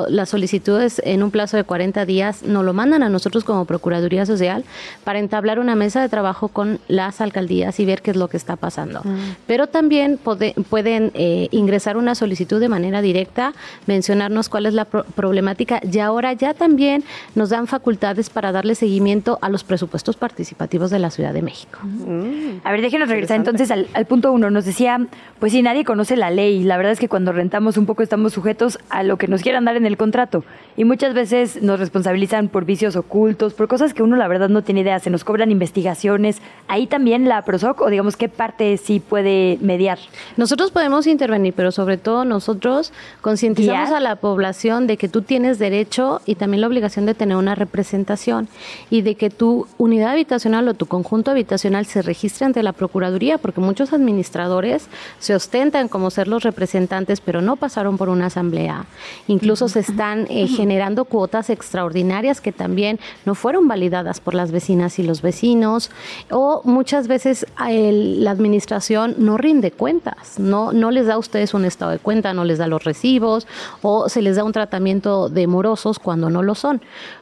las 0.08 0.28
solicitudes 0.28 1.00
en 1.04 1.22
un 1.22 1.30
plazo 1.30 1.56
de 1.56 1.62
40 1.62 2.04
días, 2.04 2.42
nos 2.42 2.64
lo 2.64 2.72
mandan 2.72 3.04
a 3.04 3.08
nosotros 3.08 3.44
como 3.44 3.64
Procuraduría 3.64 4.26
Social 4.26 4.64
para 5.04 5.20
entablar 5.20 5.60
una 5.60 5.76
mesa 5.76 6.02
de 6.02 6.08
trabajo 6.08 6.48
con 6.48 6.80
las 6.88 7.20
alcaldías 7.20 7.78
y 7.78 7.84
ver 7.84 8.02
qué 8.02 8.10
es 8.10 8.16
lo 8.16 8.26
que 8.26 8.36
está 8.36 8.56
pasando. 8.56 9.00
Mm. 9.04 9.36
Pero 9.46 9.68
también 9.68 10.18
pueden 10.18 11.12
eh, 11.14 11.46
ingresar 11.52 11.96
una 11.96 12.16
solicitud 12.16 12.58
de 12.58 12.68
manera 12.68 13.02
directa, 13.02 13.52
mencionarnos 13.86 14.48
cuál 14.48 14.66
es 14.66 14.74
la 14.74 14.84
problemática 14.84 15.80
y 15.88 16.00
ahora 16.00 16.32
ya 16.32 16.54
también 16.54 17.04
nos 17.36 17.50
dan 17.50 17.68
facultades 17.68 18.30
para 18.30 18.50
darle 18.50 18.74
seguimiento 18.74 19.38
a 19.40 19.48
los 19.48 19.62
presupuestos 19.62 20.16
participativos 20.16 20.87
de 20.90 20.98
la 20.98 21.10
Ciudad 21.10 21.32
de 21.32 21.42
México. 21.42 21.78
Mm. 21.82 22.60
A 22.64 22.72
ver, 22.72 22.80
déjenos 22.80 23.08
regresar 23.08 23.36
entonces 23.36 23.70
al, 23.70 23.86
punto 24.06 24.32
uno. 24.32 24.50
Nos 24.50 24.64
decía, 24.64 24.98
pues 25.38 25.52
si 25.52 25.62
nadie 25.62 25.84
conoce 25.84 26.16
la 26.16 26.30
ley, 26.30 26.62
la 26.64 26.76
verdad 26.76 26.92
es 26.92 27.00
que 27.00 27.08
cuando 27.08 27.32
rentamos 27.32 27.76
un 27.76 27.86
poco 27.86 28.02
estamos 28.02 28.32
sujetos 28.32 28.78
a 28.90 29.02
lo 29.02 29.16
que 29.16 29.28
nos 29.28 29.42
quieran 29.42 29.64
dar 29.64 29.76
en 29.76 29.86
el 29.86 29.96
contrato. 29.96 30.44
Y 30.76 30.84
muchas 30.84 31.14
veces 31.14 31.62
nos 31.62 31.78
responsabilizan 31.80 32.48
por 32.48 32.64
vicios 32.64 32.96
ocultos, 32.96 33.54
por 33.54 33.68
cosas 33.68 33.94
que 33.94 34.02
uno 34.02 34.16
la 34.16 34.28
verdad 34.28 34.48
no 34.48 34.62
tiene 34.62 34.80
idea, 34.80 34.98
se 34.98 35.10
nos 35.10 35.24
cobran 35.24 35.50
investigaciones. 35.50 36.40
Ahí 36.68 36.86
también 36.86 37.28
la 37.28 37.42
PROSOC, 37.42 37.80
o 37.80 37.90
digamos, 37.90 38.16
¿qué 38.16 38.28
parte 38.28 38.76
sí 38.76 39.00
puede 39.00 39.58
mediar? 39.60 39.98
Nosotros 40.36 40.70
podemos 40.70 41.06
intervenir, 41.06 41.54
pero 41.54 41.72
sobre 41.72 41.96
todo 41.96 42.24
nosotros 42.24 42.92
concientizamos 43.20 43.90
a 43.90 44.00
la 44.00 44.16
población 44.16 44.86
de 44.86 44.96
que 44.96 45.08
tú 45.08 45.22
tienes 45.22 45.58
derecho 45.58 46.20
y 46.26 46.34
también 46.36 46.60
la 46.60 46.66
obligación 46.66 47.06
de 47.06 47.14
tener 47.14 47.36
una 47.36 47.54
representación 47.54 48.48
y 48.90 49.02
de 49.02 49.14
que 49.14 49.30
tu 49.30 49.66
unidad 49.78 50.12
habitacional 50.12 50.68
o 50.68 50.74
tu 50.78 50.86
conjunto 50.86 51.30
habitacional 51.30 51.84
se 51.84 52.00
registre 52.00 52.46
ante 52.46 52.62
la 52.62 52.72
Procuraduría, 52.72 53.36
porque 53.36 53.60
muchos 53.60 53.92
administradores 53.92 54.88
se 55.18 55.34
ostentan 55.34 55.88
como 55.88 56.10
ser 56.10 56.28
los 56.28 56.44
representantes, 56.44 57.20
pero 57.20 57.42
no 57.42 57.56
pasaron 57.56 57.98
por 57.98 58.08
una 58.08 58.26
asamblea. 58.26 58.86
Incluso 59.26 59.68
se 59.68 59.80
están 59.80 60.26
eh, 60.30 60.46
generando 60.46 61.04
cuotas 61.04 61.50
extraordinarias 61.50 62.40
que 62.40 62.52
también 62.52 62.98
no 63.26 63.34
fueron 63.34 63.68
validadas 63.68 64.20
por 64.20 64.34
las 64.34 64.52
vecinas 64.52 64.98
y 64.98 65.02
los 65.02 65.20
vecinos, 65.20 65.90
o 66.30 66.62
muchas 66.64 67.08
veces 67.08 67.46
la 67.58 68.30
administración 68.30 69.16
no 69.18 69.36
rinde 69.36 69.72
cuentas, 69.72 70.38
no, 70.38 70.72
no 70.72 70.90
les 70.90 71.06
da 71.06 71.14
a 71.14 71.18
ustedes 71.18 71.52
un 71.54 71.64
estado 71.64 71.90
de 71.90 71.98
cuenta, 71.98 72.32
no 72.32 72.44
les 72.44 72.58
da 72.58 72.66
los 72.68 72.84
recibos, 72.84 73.46
o 73.82 74.08
se 74.08 74.22
les 74.22 74.36
da 74.36 74.44
un 74.44 74.52
tratamiento 74.52 75.28
de 75.28 75.46
morosos 75.46 75.98
cuando 75.98 76.30
no 76.30 76.42
lo 76.42 76.54
son. 76.54 76.80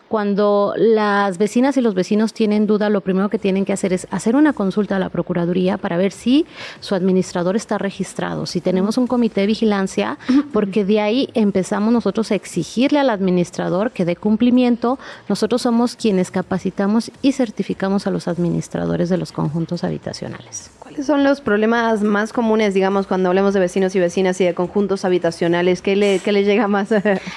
Cuando 0.08 0.72
las 0.76 1.36
vecinas 1.36 1.76
y 1.76 1.80
los 1.80 1.94
vecinos 1.94 2.32
tienen 2.32 2.66
duda, 2.66 2.90
lo 2.90 3.00
primero 3.00 3.28
que 3.28 3.38
tienen 3.38 3.64
que 3.64 3.72
hacer 3.72 3.92
es 3.92 4.06
hacer 4.10 4.36
una 4.36 4.52
consulta 4.52 4.96
a 4.96 4.98
la 5.00 5.08
Procuraduría 5.08 5.78
para 5.78 5.96
ver 5.96 6.12
si 6.12 6.46
su 6.78 6.94
administrador 6.94 7.56
está 7.56 7.76
registrado, 7.76 8.46
si 8.46 8.60
tenemos 8.60 8.98
un 8.98 9.08
comité 9.08 9.40
de 9.40 9.48
vigilancia, 9.48 10.18
porque 10.52 10.84
de 10.84 11.00
ahí 11.00 11.28
empezamos 11.34 11.92
nosotros 11.92 12.30
a 12.30 12.36
exigirle 12.36 13.00
al 13.00 13.10
administrador 13.10 13.90
que 13.90 14.04
dé 14.04 14.14
cumplimiento. 14.14 14.98
Nosotros 15.28 15.62
somos 15.62 15.96
quienes 15.96 16.30
capacitamos 16.30 17.10
y 17.20 17.32
certificamos 17.32 18.06
a 18.06 18.10
los 18.10 18.28
administradores 18.28 19.08
de 19.08 19.16
los 19.16 19.32
conjuntos 19.32 19.82
habitacionales. 19.82 20.70
¿Cuáles 20.78 21.06
son 21.06 21.24
los 21.24 21.40
problemas 21.40 22.02
más 22.02 22.32
comunes, 22.32 22.74
digamos, 22.74 23.08
cuando 23.08 23.28
hablamos 23.28 23.54
de 23.54 23.60
vecinos 23.60 23.96
y 23.96 23.98
vecinas 23.98 24.40
y 24.40 24.44
de 24.44 24.54
conjuntos 24.54 25.04
habitacionales? 25.04 25.82
¿Qué 25.82 25.96
le, 25.96 26.20
qué 26.20 26.30
le 26.30 26.44
llega 26.44 26.68
más? 26.68 26.90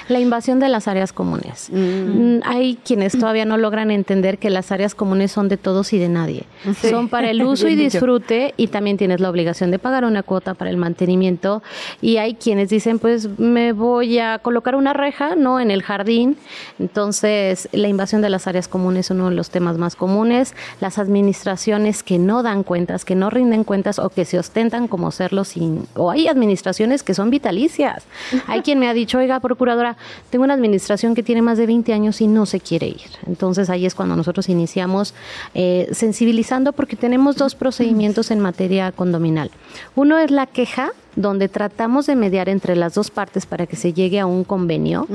La 0.08 0.20
invasión 0.20 0.60
de 0.60 0.68
las 0.68 0.86
áreas 0.86 1.12
comunes. 1.12 1.68
Mm. 1.72 2.36
Mm, 2.36 2.40
hay 2.60 2.78
quienes 2.84 3.18
todavía 3.18 3.44
no 3.44 3.56
logran 3.56 3.90
entender 3.90 4.38
que 4.38 4.50
las 4.50 4.70
áreas 4.72 4.94
comunes 4.94 5.32
son 5.32 5.48
de 5.48 5.56
todos 5.56 5.92
y 5.92 5.98
de 5.98 6.08
nadie. 6.08 6.44
Son 6.80 7.08
para 7.08 7.30
el 7.30 7.42
uso 7.44 7.68
y 7.68 7.74
disfrute 7.74 8.54
y 8.56 8.68
también 8.68 8.96
tienes 8.96 9.20
la 9.20 9.30
obligación 9.30 9.70
de 9.70 9.78
pagar 9.78 10.04
una 10.04 10.22
cuota 10.22 10.54
para 10.54 10.70
el 10.70 10.76
mantenimiento. 10.76 11.62
Y 12.00 12.18
hay 12.18 12.34
quienes 12.34 12.68
dicen, 12.68 12.98
pues 12.98 13.38
me 13.38 13.72
voy 13.72 14.18
a 14.18 14.38
colocar 14.38 14.74
una 14.74 14.92
reja, 14.92 15.34
¿no? 15.34 15.58
En 15.60 15.70
el 15.70 15.82
jardín. 15.82 16.36
Entonces, 16.78 17.68
la 17.72 17.88
invasión 17.88 18.22
de 18.22 18.30
las 18.30 18.46
áreas 18.46 18.68
comunes 18.68 19.06
es 19.06 19.10
uno 19.10 19.30
de 19.30 19.34
los 19.34 19.50
temas 19.50 19.78
más 19.78 19.96
comunes. 19.96 20.54
Las 20.80 20.98
administraciones 20.98 22.02
que 22.02 22.18
no 22.18 22.42
dan 22.42 22.62
cuentas, 22.62 23.04
que 23.04 23.14
no 23.14 23.30
rinden 23.30 23.64
cuentas 23.64 23.98
o 23.98 24.10
que 24.10 24.24
se 24.24 24.38
ostentan 24.38 24.88
como 24.88 25.10
serlo 25.10 25.44
sin... 25.44 25.86
O 25.94 26.10
hay 26.10 26.28
administraciones 26.28 27.02
que 27.02 27.14
son 27.14 27.30
vitalicias. 27.30 28.04
Hay 28.46 28.60
quien 28.60 28.78
me 28.78 28.88
ha 28.88 28.94
dicho, 28.94 29.18
oiga, 29.18 29.40
procuradora, 29.40 29.96
tengo 30.28 30.44
una 30.44 30.54
administración 30.54 31.14
que 31.14 31.22
tiene 31.22 31.42
más 31.42 31.58
de 31.58 31.66
20 31.66 31.92
años 31.92 32.20
y 32.20 32.26
no 32.26 32.46
se 32.50 32.60
quiere 32.60 32.88
ir. 32.88 33.10
Entonces 33.26 33.70
ahí 33.70 33.86
es 33.86 33.94
cuando 33.94 34.16
nosotros 34.16 34.48
iniciamos 34.48 35.14
eh, 35.54 35.88
sensibilizando 35.92 36.72
porque 36.72 36.96
tenemos 36.96 37.36
dos 37.36 37.54
procedimientos 37.54 38.30
en 38.30 38.40
materia 38.40 38.92
condominal. 38.92 39.50
Uno 39.94 40.18
es 40.18 40.30
la 40.30 40.46
queja 40.46 40.92
donde 41.16 41.48
tratamos 41.48 42.06
de 42.06 42.16
mediar 42.16 42.48
entre 42.48 42.76
las 42.76 42.94
dos 42.94 43.10
partes 43.10 43.46
para 43.46 43.66
que 43.66 43.76
se 43.76 43.92
llegue 43.92 44.20
a 44.20 44.26
un 44.26 44.44
convenio. 44.44 45.06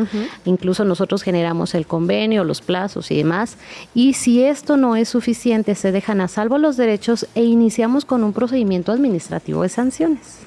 Incluso 0.44 0.84
nosotros 0.84 1.24
generamos 1.24 1.74
el 1.74 1.88
convenio, 1.88 2.44
los 2.44 2.62
plazos 2.62 3.12
y 3.12 3.18
demás. 3.18 3.58
Y 3.94 4.14
si 4.14 4.44
esto 4.44 4.78
no 4.78 4.96
es 4.96 5.10
suficiente, 5.10 5.76
se 5.76 5.92
dejan 5.92 6.22
a 6.22 6.28
salvo 6.28 6.58
los 6.58 6.78
derechos 6.78 7.28
e 7.36 7.44
iniciamos 7.44 8.06
con 8.06 8.24
un 8.24 8.34
procedimiento 8.34 8.92
administrativo 8.92 9.64
de 9.64 9.70
sanciones. 9.70 10.40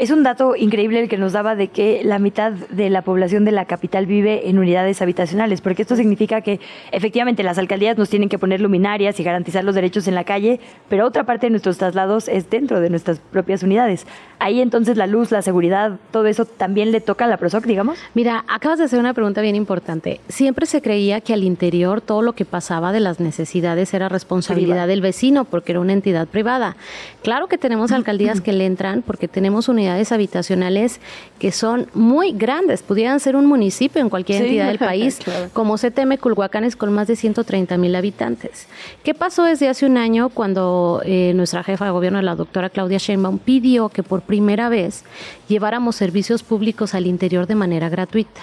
Es 0.00 0.10
un 0.10 0.22
dato 0.22 0.56
increíble 0.56 0.98
el 1.02 1.10
que 1.10 1.18
nos 1.18 1.34
daba 1.34 1.54
de 1.56 1.68
que 1.68 2.00
la 2.02 2.18
mitad 2.18 2.52
de 2.52 2.88
la 2.88 3.02
población 3.02 3.44
de 3.44 3.52
la 3.52 3.66
capital 3.66 4.06
vive 4.06 4.48
en 4.48 4.58
unidades 4.58 5.02
habitacionales, 5.02 5.60
porque 5.60 5.82
esto 5.82 5.94
significa 5.94 6.40
que 6.40 6.58
efectivamente 6.90 7.42
las 7.42 7.58
alcaldías 7.58 7.98
nos 7.98 8.08
tienen 8.08 8.30
que 8.30 8.38
poner 8.38 8.62
luminarias 8.62 9.20
y 9.20 9.22
garantizar 9.24 9.62
los 9.62 9.74
derechos 9.74 10.08
en 10.08 10.14
la 10.14 10.24
calle, 10.24 10.58
pero 10.88 11.04
otra 11.04 11.24
parte 11.24 11.48
de 11.48 11.50
nuestros 11.50 11.76
traslados 11.76 12.28
es 12.28 12.48
dentro 12.48 12.80
de 12.80 12.88
nuestras 12.88 13.18
propias 13.18 13.62
unidades. 13.62 14.06
Ahí 14.38 14.62
entonces 14.62 14.96
la 14.96 15.06
luz, 15.06 15.30
la 15.32 15.42
seguridad, 15.42 15.98
todo 16.12 16.24
eso 16.28 16.46
también 16.46 16.92
le 16.92 17.02
toca 17.02 17.26
a 17.26 17.28
la 17.28 17.36
PROSOC, 17.36 17.66
digamos. 17.66 17.98
Mira, 18.14 18.46
acabas 18.48 18.78
de 18.78 18.86
hacer 18.86 19.00
una 19.00 19.12
pregunta 19.12 19.42
bien 19.42 19.54
importante. 19.54 20.22
Siempre 20.28 20.64
se 20.64 20.80
creía 20.80 21.20
que 21.20 21.34
al 21.34 21.44
interior 21.44 22.00
todo 22.00 22.22
lo 22.22 22.32
que 22.32 22.46
pasaba 22.46 22.92
de 22.92 23.00
las 23.00 23.20
necesidades 23.20 23.92
era 23.92 24.08
responsabilidad 24.08 24.88
del 24.88 25.02
vecino, 25.02 25.44
porque 25.44 25.72
era 25.72 25.80
una 25.80 25.92
entidad 25.92 26.26
privada. 26.26 26.78
Claro 27.22 27.48
que 27.48 27.58
tenemos 27.58 27.92
alcaldías 27.92 28.40
que 28.40 28.54
le 28.54 28.64
entran 28.64 29.02
porque 29.02 29.28
tenemos 29.28 29.68
unidades 29.68 29.89
habitacionales 30.12 31.00
que 31.38 31.52
son 31.52 31.88
muy 31.94 32.32
grandes, 32.32 32.82
pudieran 32.82 33.18
ser 33.18 33.34
un 33.34 33.46
municipio 33.46 34.00
en 34.02 34.10
cualquier 34.10 34.42
entidad 34.42 34.68
del 34.68 34.78
país, 34.90 35.18
como 35.54 35.76
CTM 35.76 36.18
Culhuacanes 36.18 36.76
con 36.76 36.92
más 36.92 37.08
de 37.08 37.16
130 37.16 37.78
mil 37.78 37.96
habitantes. 37.96 38.66
¿Qué 39.02 39.14
pasó 39.14 39.44
desde 39.44 39.68
hace 39.68 39.86
un 39.86 39.96
año 39.96 40.28
cuando 40.28 41.00
eh, 41.04 41.32
nuestra 41.34 41.64
jefa 41.64 41.86
de 41.86 41.90
gobierno, 41.92 42.20
la 42.20 42.36
doctora 42.36 42.68
Claudia 42.68 42.98
Sheinbaum, 42.98 43.38
pidió 43.38 43.88
que 43.88 44.02
por 44.02 44.20
primera 44.20 44.68
vez 44.68 45.02
lleváramos 45.48 45.96
servicios 45.96 46.42
públicos 46.42 46.94
al 46.94 47.06
interior 47.06 47.46
de 47.46 47.54
manera 47.54 47.88
gratuita? 47.88 48.42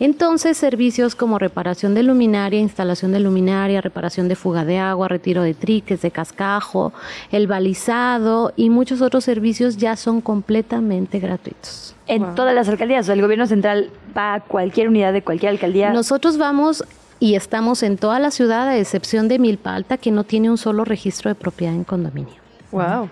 Entonces, 0.00 0.56
servicios 0.56 1.14
como 1.14 1.38
reparación 1.38 1.94
de 1.94 2.02
luminaria, 2.02 2.58
instalación 2.58 3.12
de 3.12 3.20
luminaria, 3.20 3.82
reparación 3.82 4.26
de 4.28 4.36
fuga 4.36 4.64
de 4.64 4.78
agua, 4.78 5.08
retiro 5.08 5.42
de 5.42 5.52
triques, 5.52 6.00
de 6.00 6.10
cascajo, 6.10 6.94
el 7.30 7.46
balizado 7.46 8.54
y 8.56 8.70
muchos 8.70 9.02
otros 9.02 9.24
servicios 9.24 9.76
ya 9.76 9.96
son 9.96 10.22
completamente 10.22 10.77
gratuitos. 10.80 11.94
En 12.06 12.34
todas 12.34 12.54
las 12.54 12.68
alcaldías, 12.68 13.08
o 13.08 13.12
el 13.12 13.20
gobierno 13.20 13.46
central 13.46 13.90
va 14.16 14.34
a 14.34 14.40
cualquier 14.40 14.88
unidad 14.88 15.12
de 15.12 15.22
cualquier 15.22 15.50
alcaldía. 15.50 15.92
Nosotros 15.92 16.38
vamos 16.38 16.84
y 17.20 17.34
estamos 17.34 17.82
en 17.82 17.98
toda 17.98 18.18
la 18.18 18.30
ciudad, 18.30 18.68
a 18.68 18.78
excepción 18.78 19.28
de 19.28 19.38
Milpa 19.38 19.74
Alta, 19.74 19.98
que 19.98 20.10
no 20.10 20.24
tiene 20.24 20.50
un 20.50 20.58
solo 20.58 20.84
registro 20.84 21.28
de 21.28 21.34
propiedad 21.34 21.74
en 21.74 21.84
condominio. 21.84 22.34
Wow. 22.70 23.10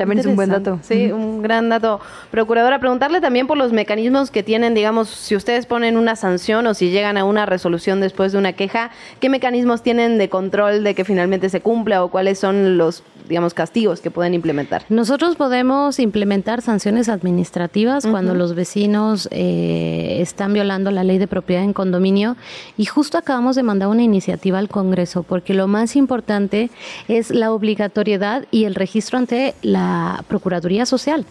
También 0.00 0.18
es 0.18 0.24
un 0.24 0.34
buen 0.34 0.48
dato. 0.48 0.78
Sí, 0.80 1.12
un 1.12 1.42
gran 1.42 1.68
dato. 1.68 2.00
Procuradora, 2.30 2.78
preguntarle 2.78 3.20
también 3.20 3.46
por 3.46 3.58
los 3.58 3.70
mecanismos 3.70 4.30
que 4.30 4.42
tienen, 4.42 4.72
digamos, 4.72 5.10
si 5.10 5.36
ustedes 5.36 5.66
ponen 5.66 5.98
una 5.98 6.16
sanción 6.16 6.66
o 6.66 6.72
si 6.72 6.88
llegan 6.88 7.18
a 7.18 7.24
una 7.24 7.44
resolución 7.44 8.00
después 8.00 8.32
de 8.32 8.38
una 8.38 8.54
queja, 8.54 8.92
¿qué 9.20 9.28
mecanismos 9.28 9.82
tienen 9.82 10.16
de 10.16 10.30
control 10.30 10.84
de 10.84 10.94
que 10.94 11.04
finalmente 11.04 11.50
se 11.50 11.60
cumpla 11.60 12.02
o 12.02 12.10
cuáles 12.10 12.38
son 12.38 12.78
los 12.78 13.02
digamos, 13.28 13.54
castigos 13.54 14.00
que 14.00 14.10
pueden 14.10 14.34
implementar? 14.34 14.84
Nosotros 14.88 15.36
podemos 15.36 15.98
implementar 15.98 16.62
sanciones 16.62 17.08
administrativas 17.08 18.06
cuando 18.06 18.34
los 18.34 18.54
vecinos 18.54 19.28
eh, 19.30 20.16
están 20.20 20.52
violando 20.52 20.90
la 20.90 21.04
ley 21.04 21.18
de 21.18 21.26
propiedad 21.26 21.62
en 21.62 21.72
condominio 21.72 22.36
y 22.76 22.86
justo 22.86 23.18
acabamos 23.18 23.54
de 23.56 23.62
mandar 23.62 23.88
una 23.88 24.02
iniciativa 24.02 24.58
al 24.58 24.68
Congreso 24.68 25.22
porque 25.22 25.54
lo 25.54 25.68
más 25.68 25.94
importante 25.94 26.70
es 27.06 27.30
la 27.30 27.52
obligatoriedad 27.52 28.46
y 28.50 28.64
el 28.64 28.74
registro 28.74 29.18
ante 29.18 29.54
la 29.62 29.89
Procuraduría 30.28 30.86
Social. 30.86 31.24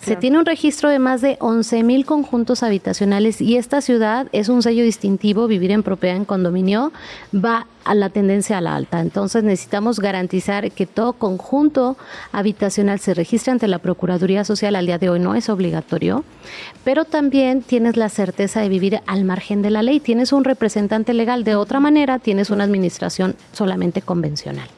Se 0.00 0.16
tiene 0.16 0.36
un 0.36 0.46
registro 0.46 0.90
de 0.90 0.98
más 0.98 1.20
de 1.20 1.36
11 1.38 1.84
mil 1.84 2.04
conjuntos 2.04 2.64
habitacionales 2.64 3.40
y 3.40 3.56
esta 3.56 3.80
ciudad 3.80 4.26
es 4.32 4.48
un 4.48 4.60
sello 4.60 4.82
distintivo, 4.82 5.46
vivir 5.46 5.70
en 5.70 5.84
propiedad 5.84 6.16
en 6.16 6.24
condominio 6.24 6.92
va 7.32 7.68
a 7.84 7.94
la 7.94 8.08
tendencia 8.08 8.58
a 8.58 8.60
la 8.60 8.74
alta. 8.74 9.00
Entonces 9.00 9.44
necesitamos 9.44 10.00
garantizar 10.00 10.72
que 10.72 10.86
todo 10.86 11.12
conjunto 11.12 11.96
habitacional 12.32 12.98
se 12.98 13.14
registre 13.14 13.52
ante 13.52 13.68
la 13.68 13.78
Procuraduría 13.78 14.44
Social. 14.44 14.74
Al 14.74 14.86
día 14.86 14.98
de 14.98 15.08
hoy 15.08 15.20
no 15.20 15.36
es 15.36 15.48
obligatorio, 15.48 16.24
pero 16.82 17.04
también 17.04 17.62
tienes 17.62 17.96
la 17.96 18.08
certeza 18.08 18.60
de 18.60 18.68
vivir 18.68 19.00
al 19.06 19.24
margen 19.24 19.62
de 19.62 19.70
la 19.70 19.82
ley. 19.82 20.00
Tienes 20.00 20.32
un 20.32 20.42
representante 20.42 21.14
legal. 21.14 21.44
De 21.44 21.54
otra 21.54 21.78
manera, 21.78 22.18
tienes 22.18 22.50
una 22.50 22.64
administración 22.64 23.36
solamente 23.52 24.02
convencional. 24.02 24.68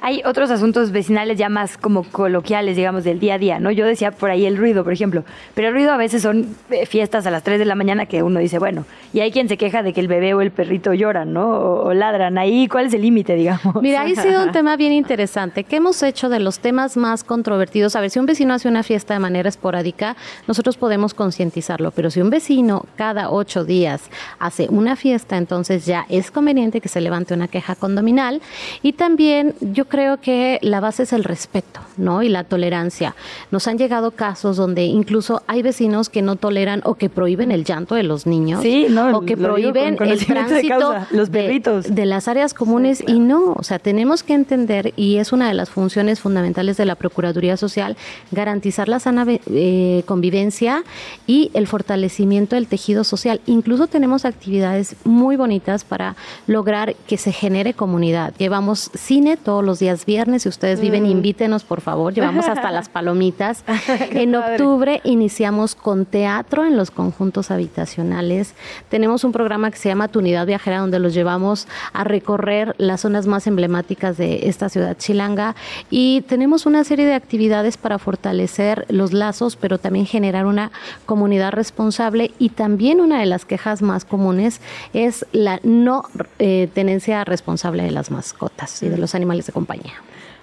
Hay 0.00 0.22
otros 0.24 0.50
asuntos 0.50 0.92
vecinales 0.92 1.38
ya 1.38 1.48
más 1.48 1.76
como 1.76 2.04
coloquiales, 2.04 2.76
digamos, 2.76 3.04
del 3.04 3.20
día 3.20 3.34
a 3.34 3.38
día, 3.38 3.58
¿no? 3.60 3.70
Yo 3.70 3.86
decía 3.86 4.10
por 4.10 4.30
ahí 4.30 4.46
el 4.46 4.56
ruido, 4.56 4.84
por 4.84 4.92
ejemplo, 4.92 5.24
pero 5.54 5.68
el 5.68 5.74
ruido 5.74 5.92
a 5.92 5.96
veces 5.96 6.22
son 6.22 6.56
eh, 6.70 6.86
fiestas 6.86 7.26
a 7.26 7.30
las 7.30 7.42
3 7.42 7.58
de 7.58 7.64
la 7.64 7.74
mañana 7.74 8.06
que 8.06 8.22
uno 8.22 8.40
dice, 8.40 8.58
bueno, 8.58 8.84
y 9.12 9.20
hay 9.20 9.30
quien 9.30 9.48
se 9.48 9.56
queja 9.56 9.82
de 9.82 9.92
que 9.92 10.00
el 10.00 10.08
bebé 10.08 10.34
o 10.34 10.40
el 10.40 10.50
perrito 10.50 10.94
lloran, 10.94 11.32
¿no? 11.32 11.50
O, 11.50 11.94
ladran. 11.94 12.38
Ahí, 12.38 12.68
¿cuál 12.68 12.86
es 12.86 12.94
el 12.94 13.02
límite, 13.02 13.34
digamos? 13.34 13.82
Mira, 13.82 14.02
ahí 14.02 14.14
ha 14.16 14.22
sido 14.22 14.44
un 14.44 14.52
tema 14.52 14.76
bien 14.76 14.92
interesante. 14.92 15.64
¿Qué 15.64 15.76
hemos 15.76 16.02
hecho 16.02 16.28
de 16.28 16.40
los 16.40 16.60
temas 16.60 16.96
más 16.96 17.24
controvertidos? 17.24 17.96
A 17.96 18.00
ver, 18.00 18.10
si 18.10 18.18
un 18.18 18.26
vecino 18.26 18.54
hace 18.54 18.68
una 18.68 18.82
fiesta 18.82 19.14
de 19.14 19.20
manera 19.20 19.48
esporádica, 19.48 20.16
nosotros 20.46 20.76
podemos 20.76 21.12
concientizarlo, 21.14 21.90
pero 21.90 22.10
si 22.10 22.20
un 22.20 22.30
vecino 22.30 22.86
cada 22.96 23.30
ocho 23.30 23.64
días 23.64 24.02
hace 24.38 24.68
una 24.70 24.96
fiesta, 24.96 25.36
entonces 25.36 25.84
ya 25.86 26.06
es 26.08 26.30
conveniente 26.30 26.80
que 26.80 26.88
se 26.88 27.00
levante 27.00 27.34
una 27.34 27.48
queja 27.48 27.74
condominal. 27.74 28.40
Y 28.82 28.92
también 28.92 29.54
yo 29.60 29.86
creo 29.90 30.18
que 30.18 30.58
la 30.62 30.80
base 30.80 31.02
es 31.02 31.12
el 31.12 31.24
respeto, 31.24 31.80
¿no? 31.98 32.22
Y 32.22 32.30
la 32.30 32.44
tolerancia. 32.44 33.14
Nos 33.50 33.68
han 33.68 33.76
llegado 33.76 34.12
casos 34.12 34.56
donde 34.56 34.84
incluso 34.84 35.42
hay 35.46 35.60
vecinos 35.60 36.08
que 36.08 36.22
no 36.22 36.36
toleran 36.36 36.80
o 36.84 36.94
que 36.94 37.10
prohíben 37.10 37.50
el 37.52 37.64
llanto 37.64 37.94
de 37.94 38.04
los 38.04 38.26
niños. 38.26 38.62
Sí, 38.62 38.86
no, 38.88 39.18
o 39.18 39.20
que 39.22 39.36
prohíben 39.36 39.98
el 40.00 40.26
tránsito 40.26 40.92
de 40.92 41.16
los 41.16 41.28
perritos. 41.28 41.94
De, 41.94 42.06
las 42.06 42.28
áreas 42.28 42.54
comunes 42.54 43.04
y 43.06 43.20
no, 43.20 43.52
o 43.52 43.62
sea, 43.62 43.78
tenemos 43.78 44.22
que 44.22 44.32
entender 44.32 44.94
y 44.96 45.16
es 45.16 45.32
una 45.32 45.48
de 45.48 45.54
las 45.54 45.68
funciones 45.68 46.20
fundamentales 46.20 46.78
de 46.78 46.86
la 46.86 46.94
Procuraduría 46.94 47.56
Social 47.56 47.96
garantizar 48.30 48.88
la 48.88 49.00
sana 49.00 49.26
eh, 49.28 50.02
convivencia 50.06 50.84
y 51.26 51.50
el 51.54 51.66
fortalecimiento 51.66 52.54
del 52.54 52.68
tejido 52.68 53.04
social. 53.04 53.40
Incluso 53.46 53.88
tenemos 53.88 54.24
actividades 54.24 54.96
muy 55.04 55.36
bonitas 55.36 55.84
para 55.84 56.16
lograr 56.46 56.94
que 57.08 57.18
se 57.18 57.32
genere 57.32 57.74
comunidad. 57.74 58.32
Llevamos 58.38 58.90
cine 58.94 59.36
todos 59.36 59.64
los 59.64 59.79
días 59.80 60.06
viernes, 60.06 60.44
si 60.44 60.48
ustedes 60.48 60.80
viven, 60.80 61.02
mm. 61.02 61.06
invítenos 61.06 61.64
por 61.64 61.80
favor, 61.80 62.14
llevamos 62.14 62.46
hasta 62.46 62.70
las 62.70 62.88
palomitas. 62.88 63.64
en 64.12 64.36
octubre 64.36 65.00
iniciamos 65.02 65.74
con 65.74 66.06
teatro 66.06 66.64
en 66.64 66.76
los 66.76 66.92
conjuntos 66.92 67.50
habitacionales. 67.50 68.54
Tenemos 68.88 69.24
un 69.24 69.32
programa 69.32 69.70
que 69.70 69.78
se 69.78 69.88
llama 69.88 70.06
Tu 70.08 70.20
Unidad 70.20 70.46
Viajera, 70.46 70.78
donde 70.78 71.00
los 71.00 71.14
llevamos 71.14 71.66
a 71.92 72.04
recorrer 72.04 72.74
las 72.78 73.00
zonas 73.00 73.26
más 73.26 73.46
emblemáticas 73.46 74.16
de 74.16 74.48
esta 74.48 74.68
ciudad 74.68 74.96
chilanga 74.96 75.56
y 75.90 76.22
tenemos 76.28 76.66
una 76.66 76.84
serie 76.84 77.06
de 77.06 77.14
actividades 77.14 77.76
para 77.76 77.98
fortalecer 77.98 78.86
los 78.88 79.12
lazos, 79.12 79.56
pero 79.56 79.78
también 79.78 80.06
generar 80.06 80.46
una 80.46 80.70
comunidad 81.06 81.52
responsable 81.52 82.32
y 82.38 82.50
también 82.50 83.00
una 83.00 83.20
de 83.20 83.26
las 83.26 83.44
quejas 83.44 83.82
más 83.82 84.04
comunes 84.04 84.60
es 84.92 85.26
la 85.32 85.60
no 85.62 86.04
eh, 86.38 86.68
tenencia 86.74 87.24
responsable 87.24 87.82
de 87.82 87.90
las 87.90 88.10
mascotas 88.10 88.82
y 88.82 88.88
de 88.88 88.98
los 88.98 89.14
animales 89.14 89.46
de 89.46 89.52
compañía. 89.52 89.69
компании. 89.70 89.92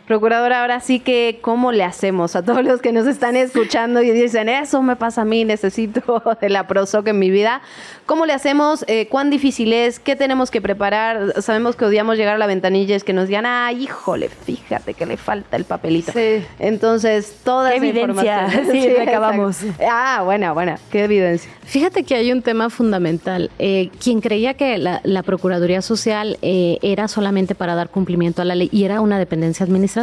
Procuradora, 0.08 0.62
ahora 0.62 0.80
sí 0.80 1.02
que, 1.02 1.40
¿cómo 1.42 1.74
le 1.74 1.84
hacemos 1.84 2.38
a 2.38 2.42
todos 2.42 2.64
los 2.64 2.82
que 2.82 2.94
nos 2.94 3.06
están 3.08 3.36
escuchando 3.36 4.02
y 4.02 4.12
dicen, 4.12 4.48
eso 4.48 4.82
me 4.82 4.96
pasa 4.96 5.24
a 5.24 5.26
mí, 5.26 5.44
necesito 5.44 6.24
de 6.42 6.50
la 6.50 6.66
Prosoc 6.66 7.06
en 7.10 7.20
mi 7.20 7.30
vida? 7.30 7.62
¿Cómo 8.06 8.26
le 8.26 8.32
hacemos? 8.32 8.86
Eh, 8.88 9.10
¿Cuán 9.10 9.30
difícil 9.30 9.74
es? 9.74 10.00
¿Qué 10.00 10.16
tenemos 10.16 10.50
que 10.50 10.62
preparar? 10.62 11.42
Sabemos 11.42 11.76
que 11.76 11.84
odiamos 11.84 12.16
llegar 12.16 12.36
a 12.36 12.38
la 12.38 12.48
ventanilla 12.48 12.96
es 12.96 13.04
que 13.04 13.12
nos 13.12 13.28
digan, 13.28 13.46
ay, 13.46 13.84
híjole, 13.84 14.30
fíjate 14.30 14.94
que 14.94 15.06
le 15.06 15.18
falta 15.18 15.58
el 15.58 15.66
papelito. 15.66 16.14
Sí. 16.14 16.42
Entonces, 16.58 17.40
toda 17.44 17.72
¿Qué 17.72 17.78
evidencia? 17.78 18.48
Sí, 18.72 18.88
acabamos. 18.88 19.60
Ah, 19.92 20.22
buena, 20.24 20.54
buena. 20.54 20.80
¿Qué 20.90 21.04
evidencia? 21.04 21.52
Fíjate 21.66 22.06
que 22.06 22.16
hay 22.16 22.32
un 22.32 22.42
tema 22.42 22.70
fundamental. 22.70 23.52
Eh, 23.60 23.90
quien 24.02 24.22
creía 24.22 24.54
que 24.54 24.78
la, 24.78 25.24
Procuraduría 25.24 25.82
Social 25.82 26.38
eh, 26.42 26.78
era 26.82 27.10
solamente 27.10 27.56
para 27.56 27.76
dar 27.76 27.90
cumplimiento 27.90 28.42
a 28.42 28.46
la 28.46 28.56
ley 28.56 28.70
y 28.72 28.86
era 28.86 29.02
una 29.02 29.20
dependencia 29.20 29.66
administrativa. 29.66 29.97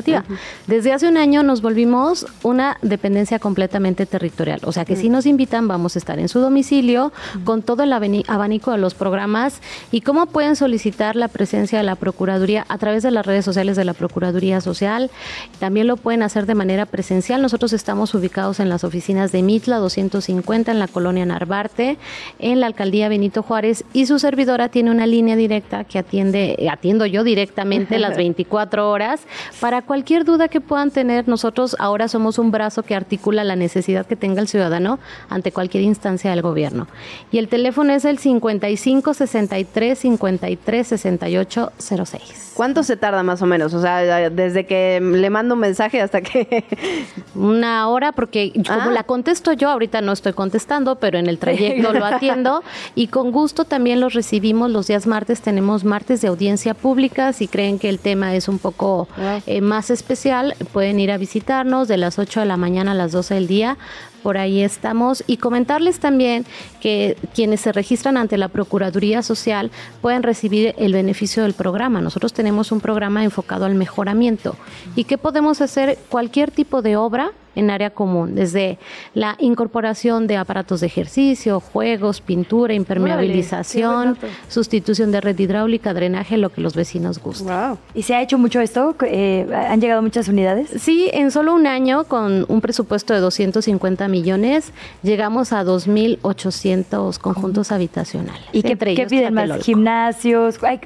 Desde 0.66 0.92
hace 0.92 1.08
un 1.08 1.16
año 1.16 1.42
nos 1.42 1.62
volvimos 1.62 2.26
una 2.42 2.76
dependencia 2.82 3.38
completamente 3.38 4.06
territorial. 4.06 4.60
O 4.64 4.72
sea 4.72 4.84
que 4.84 4.96
si 4.96 5.08
nos 5.08 5.26
invitan, 5.26 5.68
vamos 5.68 5.96
a 5.96 5.98
estar 5.98 6.18
en 6.18 6.28
su 6.28 6.40
domicilio 6.40 7.12
con 7.44 7.62
todo 7.62 7.82
el 7.82 7.92
abanico 7.92 8.72
de 8.72 8.78
los 8.78 8.94
programas. 8.94 9.60
Y 9.90 10.00
cómo 10.00 10.26
pueden 10.26 10.56
solicitar 10.56 11.16
la 11.16 11.28
presencia 11.28 11.78
de 11.78 11.84
la 11.84 11.94
Procuraduría 11.94 12.66
a 12.68 12.78
través 12.78 13.02
de 13.02 13.10
las 13.10 13.24
redes 13.24 13.44
sociales 13.44 13.76
de 13.76 13.84
la 13.84 13.94
Procuraduría 13.94 14.60
Social. 14.60 15.10
También 15.58 15.86
lo 15.86 15.96
pueden 15.96 16.22
hacer 16.22 16.46
de 16.46 16.54
manera 16.54 16.86
presencial. 16.86 17.40
Nosotros 17.42 17.72
estamos 17.72 18.14
ubicados 18.14 18.60
en 18.60 18.68
las 18.68 18.84
oficinas 18.84 19.32
de 19.32 19.42
Mitla 19.42 19.78
250 19.78 20.72
en 20.72 20.78
la 20.78 20.88
colonia 20.88 21.24
Narvarte, 21.26 21.98
en 22.38 22.60
la 22.60 22.66
alcaldía 22.66 23.08
Benito 23.08 23.42
Juárez. 23.42 23.84
Y 23.92 24.06
su 24.06 24.18
servidora 24.18 24.68
tiene 24.68 24.90
una 24.90 25.06
línea 25.06 25.36
directa 25.36 25.84
que 25.84 25.98
atiende, 25.98 26.68
atiendo 26.70 27.06
yo 27.06 27.24
directamente 27.24 27.98
las 27.98 28.16
24 28.16 28.90
horas 28.90 29.20
para 29.60 29.82
cualquier 29.84 30.24
duda 30.24 30.48
que 30.48 30.60
puedan 30.60 30.90
tener. 30.90 31.28
Nosotros 31.28 31.76
ahora 31.78 32.08
somos 32.08 32.38
un 32.38 32.50
brazo 32.50 32.82
que 32.82 32.94
articula 32.94 33.44
la 33.44 33.56
necesidad 33.56 34.06
que 34.06 34.16
tenga 34.16 34.40
el 34.40 34.48
ciudadano 34.48 34.98
ante 35.28 35.52
cualquier 35.52 35.84
instancia 35.84 36.30
del 36.30 36.42
gobierno. 36.42 36.86
Y 37.30 37.38
el 37.38 37.48
teléfono 37.48 37.92
es 37.92 38.04
el 38.04 38.18
55 38.18 39.14
63 39.14 39.98
53 39.98 40.86
68 40.86 41.72
06. 41.78 42.52
¿Cuánto 42.54 42.84
se 42.84 42.96
tarda 42.96 43.22
más 43.22 43.42
o 43.42 43.46
menos? 43.46 43.74
O 43.74 43.80
sea, 43.80 44.30
desde 44.30 44.64
que 44.64 45.00
le 45.00 45.28
mando 45.28 45.54
un 45.54 45.60
mensaje 45.60 46.00
hasta 46.00 46.20
que... 46.20 46.64
Una 47.34 47.88
hora, 47.88 48.12
porque 48.12 48.52
como 48.66 48.90
ah. 48.90 48.92
la 48.92 49.02
contesto 49.02 49.52
yo, 49.52 49.70
ahorita 49.70 50.00
no 50.00 50.12
estoy 50.12 50.34
contestando, 50.34 50.96
pero 50.96 51.18
en 51.18 51.26
el 51.26 51.38
trayecto 51.38 51.92
lo 51.92 52.04
atiendo 52.04 52.62
y 52.94 53.08
con 53.08 53.32
gusto 53.32 53.64
también 53.64 54.00
los 54.00 54.14
recibimos 54.14 54.70
los 54.70 54.86
días 54.86 55.08
martes. 55.08 55.40
Tenemos 55.40 55.84
martes 55.84 56.20
de 56.20 56.28
audiencia 56.28 56.74
pública. 56.74 57.32
Si 57.32 57.48
creen 57.48 57.80
que 57.80 57.88
el 57.88 57.98
tema 57.98 58.34
es 58.36 58.46
un 58.46 58.60
poco 58.60 59.08
eh, 59.46 59.60
más 59.60 59.73
especial, 59.90 60.54
pueden 60.72 61.00
ir 61.00 61.10
a 61.10 61.18
visitarnos 61.18 61.88
de 61.88 61.96
las 61.96 62.18
8 62.18 62.40
de 62.40 62.46
la 62.46 62.56
mañana 62.56 62.92
a 62.92 62.94
las 62.94 63.12
12 63.12 63.34
del 63.34 63.46
día 63.46 63.76
por 64.24 64.38
ahí 64.38 64.62
estamos. 64.62 65.22
Y 65.26 65.36
comentarles 65.36 66.00
también 66.00 66.46
que 66.80 67.16
quienes 67.34 67.60
se 67.60 67.72
registran 67.72 68.16
ante 68.16 68.38
la 68.38 68.48
Procuraduría 68.48 69.22
Social 69.22 69.70
pueden 70.00 70.22
recibir 70.22 70.74
el 70.78 70.94
beneficio 70.94 71.42
del 71.42 71.52
programa. 71.52 72.00
Nosotros 72.00 72.32
tenemos 72.32 72.72
un 72.72 72.80
programa 72.80 73.22
enfocado 73.22 73.66
al 73.66 73.74
mejoramiento. 73.74 74.56
¿Y 74.96 75.04
qué 75.04 75.18
podemos 75.18 75.60
hacer? 75.60 75.98
Cualquier 76.08 76.50
tipo 76.50 76.80
de 76.80 76.96
obra 76.96 77.32
en 77.54 77.70
área 77.70 77.90
común, 77.90 78.34
desde 78.34 78.78
la 79.14 79.36
incorporación 79.38 80.26
de 80.26 80.36
aparatos 80.36 80.80
de 80.80 80.86
ejercicio, 80.86 81.60
juegos, 81.60 82.20
pintura, 82.20 82.74
impermeabilización, 82.74 84.18
sustitución 84.48 85.12
de 85.12 85.20
red 85.20 85.38
hidráulica, 85.38 85.94
drenaje, 85.94 86.36
lo 86.36 86.50
que 86.50 86.60
los 86.60 86.74
vecinos 86.74 87.20
gustan. 87.20 87.78
¿Y 87.94 88.02
se 88.02 88.14
ha 88.14 88.22
hecho 88.22 88.38
mucho 88.38 88.60
esto? 88.60 88.96
Eh, 89.02 89.46
¿Han 89.68 89.80
llegado 89.80 90.02
muchas 90.02 90.28
unidades? 90.28 90.70
Sí, 90.78 91.10
en 91.12 91.30
solo 91.30 91.54
un 91.54 91.66
año, 91.66 92.04
con 92.04 92.44
un 92.48 92.60
presupuesto 92.60 93.14
de 93.14 93.20
250 93.20 94.08
millones, 94.08 94.72
llegamos 95.02 95.52
a 95.52 95.64
2.800 95.64 97.18
conjuntos 97.18 97.72
habitacionales. 97.72 98.44
¿Y 98.52 98.62
qué, 98.62 98.76
piden 98.76 99.34
más? 99.34 99.64
¿Gimnasios? 99.64 100.58
Ay, 100.62 100.80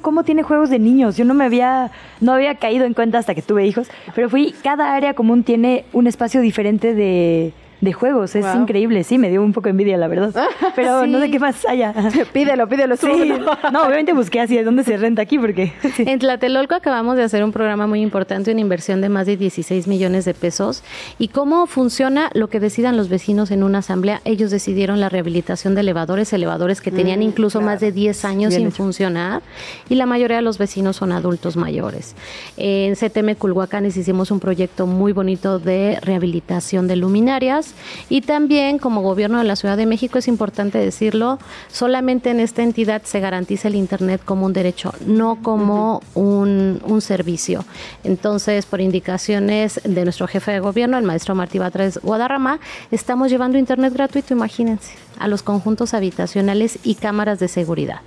¿cómo 0.00 0.24
tiene 0.24 0.42
juegos 0.42 0.70
de 0.70 0.78
niños? 0.78 1.16
Yo 1.16 1.24
no 1.24 1.34
me 1.34 1.44
había, 1.44 1.90
no 2.20 2.32
había 2.32 2.56
caído 2.56 2.84
en 2.84 2.94
cuenta 2.94 3.18
hasta 3.18 3.34
que 3.34 3.42
tuve 3.42 3.66
hijos, 3.66 3.88
pero 4.14 4.28
fui, 4.28 4.54
cada 4.62 4.94
área 4.94 5.14
común 5.14 5.42
tiene 5.44 5.84
un 5.92 6.06
espacio 6.14 6.40
diferente 6.40 6.94
de, 6.94 7.52
de 7.84 7.92
juegos. 7.92 8.34
Es 8.34 8.46
increíble, 8.54 9.04
sí, 9.04 9.18
me 9.18 9.30
dio 9.30 9.42
un 9.42 9.52
poco 9.52 9.64
de 9.64 9.70
envidia, 9.70 9.96
la 9.96 10.08
verdad. 10.08 10.32
Pero 10.76 11.06
no 11.06 11.20
sé 11.20 11.30
qué 11.30 11.38
más 11.38 11.64
haya. 11.66 11.94
pídelo, 12.32 12.68
pídelo. 12.68 12.96
Sí. 12.96 13.06
No, 13.72 13.82
obviamente 13.82 14.12
busqué 14.12 14.40
así, 14.40 14.58
¿dónde 14.62 14.84
se 14.84 14.96
renta 14.96 15.22
aquí? 15.22 15.38
Porque... 15.38 15.72
En 15.98 16.18
Tlatelolco 16.18 16.74
acabamos 16.74 17.16
de 17.16 17.22
hacer 17.22 17.42
un 17.42 17.50
programa 17.52 17.86
muy 17.86 18.00
importante, 18.00 18.52
una 18.52 18.60
inversión 18.60 19.00
de 19.00 19.08
más 19.08 19.26
de 19.26 19.36
16 19.36 19.88
millones 19.88 20.24
de 20.24 20.34
pesos. 20.34 20.82
¿Y 21.18 21.28
cómo 21.28 21.66
funciona 21.66 22.30
lo 22.34 22.48
que 22.48 22.60
decidan 22.60 22.96
los 22.96 23.08
vecinos 23.08 23.50
en 23.50 23.62
una 23.62 23.78
asamblea? 23.78 24.20
Ellos 24.24 24.50
decidieron 24.50 25.00
la 25.00 25.08
rehabilitación 25.08 25.74
de 25.74 25.80
elevadores, 25.80 26.32
elevadores 26.32 26.80
que 26.80 26.90
tenían 26.90 27.20
mm, 27.20 27.22
incluso 27.22 27.60
más 27.60 27.80
de 27.80 27.92
10 27.92 28.24
años 28.24 28.54
sin 28.54 28.70
funcionar. 28.70 29.42
Y 29.88 29.96
la 29.96 30.06
mayoría 30.06 30.36
de 30.36 30.42
los 30.42 30.58
vecinos 30.58 30.96
son 30.96 31.12
adultos 31.12 31.56
mayores. 31.56 32.14
En 32.56 32.94
CTM 32.94 33.34
Culhuacanes 33.34 33.96
hicimos 33.96 34.30
un 34.30 34.40
proyecto 34.40 34.86
muy 34.86 35.12
bonito 35.12 35.58
de 35.58 35.98
rehabilitación 36.00 36.86
de 36.86 36.96
luminarias 36.96 37.73
y 38.08 38.22
también 38.22 38.78
como 38.78 39.02
gobierno 39.02 39.38
de 39.38 39.44
la 39.44 39.56
Ciudad 39.56 39.76
de 39.76 39.86
México 39.86 40.18
es 40.18 40.28
importante 40.28 40.78
decirlo, 40.78 41.38
solamente 41.68 42.30
en 42.30 42.40
esta 42.40 42.62
entidad 42.62 43.02
se 43.02 43.20
garantiza 43.20 43.68
el 43.68 43.74
Internet 43.74 44.20
como 44.24 44.46
un 44.46 44.52
derecho, 44.52 44.92
no 45.06 45.36
como 45.42 46.02
un, 46.14 46.80
servicio. 47.00 47.64
Entonces, 48.04 48.66
por 48.66 48.80
indicaciones 48.80 49.80
de 49.84 50.04
nuestro 50.04 50.26
jefe 50.28 50.52
de 50.52 50.60
gobierno, 50.60 50.96
el 50.96 51.04
maestro 51.04 51.34
Martí 51.34 51.58
Batres 51.58 51.98
Guadarrama, 51.98 52.60
estamos 52.90 53.30
llevando 53.30 53.58
Internet 53.58 53.92
gratuito, 53.92 54.32
imagínense, 54.32 54.94
a 55.18 55.28
los 55.28 55.42
conjuntos 55.42 55.92
habitacionales 55.92 56.78
y 56.84 56.94
cámaras 56.94 57.40
de 57.40 57.48
seguridad. 57.48 58.00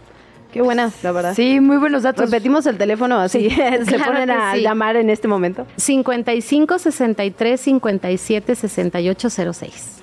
Qué 0.52 0.62
buena, 0.62 0.92
la 1.04 1.12
verdad. 1.12 1.34
Sí, 1.36 1.60
muy 1.60 1.78
buenos 1.78 2.04
datos. 2.04 2.30
Repetimos 2.32 2.66
el 2.66 2.78
teléfono 2.78 3.20
así. 3.20 3.50
Se 3.86 4.00
ponen 4.00 4.32
a 4.32 4.56
llamar 4.56 4.96
en 4.96 5.10
este 5.10 5.28
momento. 5.28 5.66
55 5.76 6.80
63 6.80 7.60
57 7.60 8.56
68 8.56 9.30
06. 9.54 9.98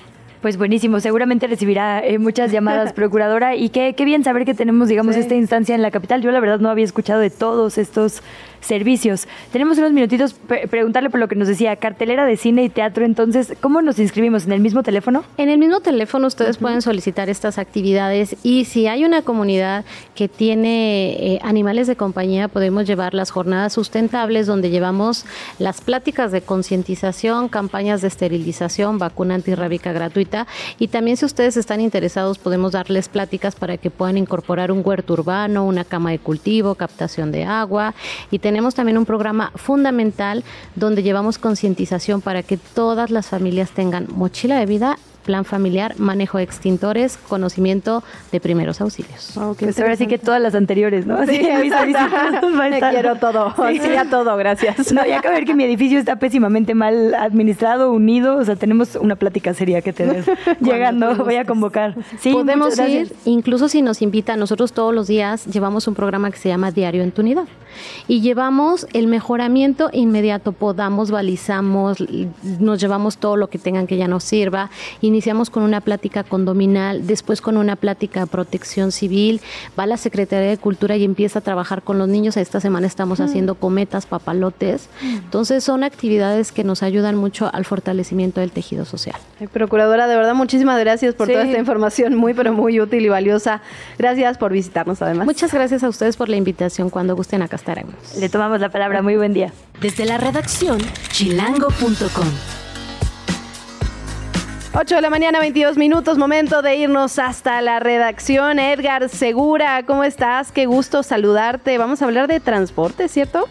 Pues 0.45 0.59
buenísimo, 0.59 1.01
seguramente 1.01 1.47
recibirá 1.47 2.05
eh, 2.05 2.18
muchas 2.18 2.53
llamadas, 2.53 2.92
procuradora, 2.95 3.57
y 3.57 3.70
qué, 3.70 3.95
qué, 3.97 4.05
bien 4.05 4.22
saber 4.24 4.45
que 4.45 4.53
tenemos, 4.53 4.88
digamos, 4.88 5.16
esta 5.16 5.34
instancia 5.34 5.74
en 5.74 5.80
la 5.80 5.90
capital. 5.90 6.20
Yo 6.20 6.30
la 6.32 6.40
verdad 6.40 6.61
no 6.61 6.68
había 6.68 6.84
escuchado 6.84 7.18
de 7.20 7.30
todos 7.30 7.78
estos 7.78 8.22
servicios. 8.64 9.28
Tenemos 9.52 9.78
unos 9.78 9.92
minutitos 9.92 10.34
preguntarle 10.70 11.10
por 11.10 11.20
lo 11.20 11.28
que 11.28 11.36
nos 11.36 11.48
decía, 11.48 11.76
cartelera 11.76 12.24
de 12.24 12.36
cine 12.36 12.64
y 12.64 12.68
teatro, 12.68 13.04
entonces, 13.04 13.54
¿cómo 13.60 13.82
nos 13.82 13.98
inscribimos? 13.98 14.46
¿En 14.46 14.52
el 14.52 14.60
mismo 14.60 14.82
teléfono? 14.82 15.24
En 15.36 15.48
el 15.48 15.58
mismo 15.58 15.80
teléfono 15.80 16.26
ustedes 16.26 16.56
pueden 16.56 16.82
solicitar 16.82 17.28
estas 17.28 17.58
actividades 17.58 18.36
y 18.42 18.64
si 18.64 18.86
hay 18.86 19.04
una 19.04 19.22
comunidad 19.22 19.84
que 20.14 20.28
tiene 20.28 21.34
eh, 21.34 21.38
animales 21.42 21.86
de 21.86 21.96
compañía, 21.96 22.49
podemos 22.49 22.86
llevar 22.86 23.14
las 23.14 23.30
jornadas 23.30 23.72
sustentables 23.72 24.46
donde 24.46 24.70
llevamos 24.70 25.26
las 25.58 25.80
pláticas 25.80 26.32
de 26.32 26.42
concientización, 26.42 27.49
campañas 27.49 28.00
de 28.00 28.08
esterilización, 28.08 28.99
vacuna 28.99 29.34
antirrábica 29.34 29.92
gratuita 29.92 30.46
y 30.78 30.88
también 30.88 31.16
si 31.16 31.24
ustedes 31.24 31.57
están 31.57 31.80
interesados 31.80 32.38
podemos 32.38 32.72
darles 32.72 33.08
pláticas 33.08 33.54
para 33.54 33.76
que 33.76 33.91
puedan 33.91 34.16
incorporar 34.16 34.72
un 34.72 34.82
huerto 34.84 35.12
urbano, 35.12 35.64
una 35.66 35.84
cama 35.84 36.11
de 36.11 36.18
cultivo, 36.18 36.74
captación 36.74 37.32
de 37.32 37.45
agua 37.45 37.95
y 38.30 38.38
tenemos 38.55 38.76
también 38.76 38.97
un 38.99 39.05
programa 39.05 39.51
fundamental 39.57 40.45
donde 40.76 41.03
llevamos 41.03 41.39
concientización 41.39 42.21
para 42.21 42.45
que 42.45 42.57
todas 42.57 43.11
las 43.11 43.26
familias 43.26 43.72
tengan 43.72 44.07
mochila 44.14 44.61
de 44.61 44.67
vida 44.67 44.97
plan 45.25 45.45
familiar, 45.45 45.99
manejo 45.99 46.39
de 46.39 46.45
extintores, 46.45 47.17
conocimiento 47.17 48.05
de 48.31 48.41
primeros 48.41 48.81
auxilios. 48.81 49.37
Okay, 49.37 49.67
pues 49.67 49.81
ahora 49.81 49.97
sí 49.97 50.07
que 50.07 50.18
todas 50.18 50.41
las 50.41 50.55
anteriores, 50.55 51.07
¿no? 51.07 51.26
Sí, 51.26 51.41
Me 51.43 52.79
quiero 52.79 53.17
todo, 53.17 53.55
sí. 53.57 53.95
a 53.97 54.05
todo, 54.05 54.37
gracias. 54.37 54.93
No, 54.93 55.05
ya 55.05 55.18
acabo 55.18 55.35
ver 55.35 55.45
que 55.45 55.55
mi 55.55 55.64
edificio 55.64 55.99
está 55.99 56.17
pésimamente 56.17 56.75
mal 56.75 57.14
administrado, 57.14 57.91
unido, 57.91 58.37
o 58.37 58.45
sea, 58.45 58.57
tenemos 58.57 58.97
una 58.97 59.17
plática 59.17 59.55
seria 59.55 59.83
que 59.83 59.93
tener. 59.93 60.25
Llegando, 60.61 61.17
voy 61.17 61.37
a 61.37 61.45
convocar. 61.45 61.97
Sí, 62.21 62.33
Podemos 62.33 62.79
ir, 62.79 63.13
incluso 63.25 63.68
si 63.68 63.83
nos 63.83 64.03
invita, 64.03 64.37
nosotros 64.37 64.72
todos 64.72 64.95
los 64.95 65.09
días 65.09 65.47
llevamos 65.47 65.89
un 65.89 65.95
programa 65.95 66.31
que 66.31 66.37
se 66.37 66.51
llama 66.51 66.71
Diario 66.71 67.03
en 67.03 67.13
tu 67.13 67.22
unidad 67.22 67.47
y 68.09 68.21
llevamos 68.21 68.87
el 68.92 69.07
mejoramiento 69.07 69.91
inmediato, 69.92 70.53
podamos, 70.53 71.11
balizamos, 71.11 71.99
nos 72.61 72.80
llevamos 72.80 73.18
todo 73.18 73.37
lo 73.37 73.49
que 73.49 73.59
tengan 73.59 73.87
que 73.87 73.96
ya 73.96 74.09
nos 74.09 74.25
sirva 74.25 74.71
iniciamos 75.01 75.51
con 75.51 75.63
una 75.63 75.80
plática 75.80 76.25
condominal, 76.25 77.07
después 77.07 77.41
con 77.41 77.57
una 77.57 77.76
plática 77.76 78.21
de 78.21 78.26
protección 78.26 78.92
civil, 78.92 79.41
va 79.79 79.87
la 79.87 79.96
Secretaría 79.96 80.49
de 80.49 80.59
Cultura 80.59 80.96
y 80.96 81.05
empieza 81.05 81.41
a 81.41 81.42
trabajar 81.42 81.83
con 81.83 81.99
los 81.99 82.09
niños. 82.09 82.37
Esta 82.37 82.61
semana 82.61 82.87
estamos 82.87 83.21
mm. 83.21 83.22
haciendo 83.22 83.55
cometas, 83.55 84.07
papalotes. 84.07 84.88
Mm. 85.03 85.17
Entonces 85.17 85.64
son 85.64 85.84
actividades 85.84 86.53
que 86.53 86.64
nos 86.64 86.83
ayudan 86.83 87.17
mucho 87.17 87.51
al 87.53 87.64
fortalecimiento 87.64 88.41
del 88.41 88.51
tejido 88.51 88.84
social. 88.84 89.17
Procuradora, 89.53 90.07
de 90.07 90.17
verdad, 90.17 90.34
muchísimas 90.34 90.79
gracias 90.80 91.14
por 91.14 91.29
toda 91.29 91.42
esta 91.42 91.59
información 91.59 92.14
muy, 92.14 92.34
pero 92.34 92.53
muy 92.53 92.80
útil 92.80 93.05
y 93.05 93.09
valiosa. 93.09 93.61
Gracias 93.99 94.38
por 94.38 94.53
visitarnos 94.53 95.03
además. 95.03 95.26
Muchas 95.26 95.53
gracias 95.53 95.84
a 95.84 95.88
ustedes 95.88 96.17
por 96.17 96.29
la 96.29 96.37
invitación. 96.37 96.91
Cuando 96.91 97.17
gusten, 97.17 97.42
acá 97.42 97.57
estaremos. 97.64 98.16
Le 98.18 98.28
tomamos 98.28 98.61
la 98.61 98.68
palabra. 98.68 99.00
Muy 99.00 99.16
buen 99.16 99.32
día. 99.32 99.50
Desde 99.80 100.04
la 100.04 100.18
redacción, 100.18 100.78
chilango.com. 101.08 102.28
8 104.76 104.96
de 104.96 105.00
la 105.00 105.08
mañana, 105.08 105.38
22 105.38 105.76
minutos, 105.76 106.18
momento 106.18 106.61
de 106.61 106.76
irnos 106.76 107.18
hasta 107.18 107.62
la 107.62 107.78
redacción. 107.78 108.58
Edgar 108.58 109.08
Segura, 109.08 109.84
¿cómo 109.86 110.04
estás? 110.04 110.53
Qué 110.53 110.66
gusto 110.66 111.03
saludarte. 111.03 111.78
Vamos 111.78 112.03
a 112.03 112.07
hablar 112.07 112.26
de 112.26 112.41
transporte, 112.41 113.08
¿cierto? 113.08 113.49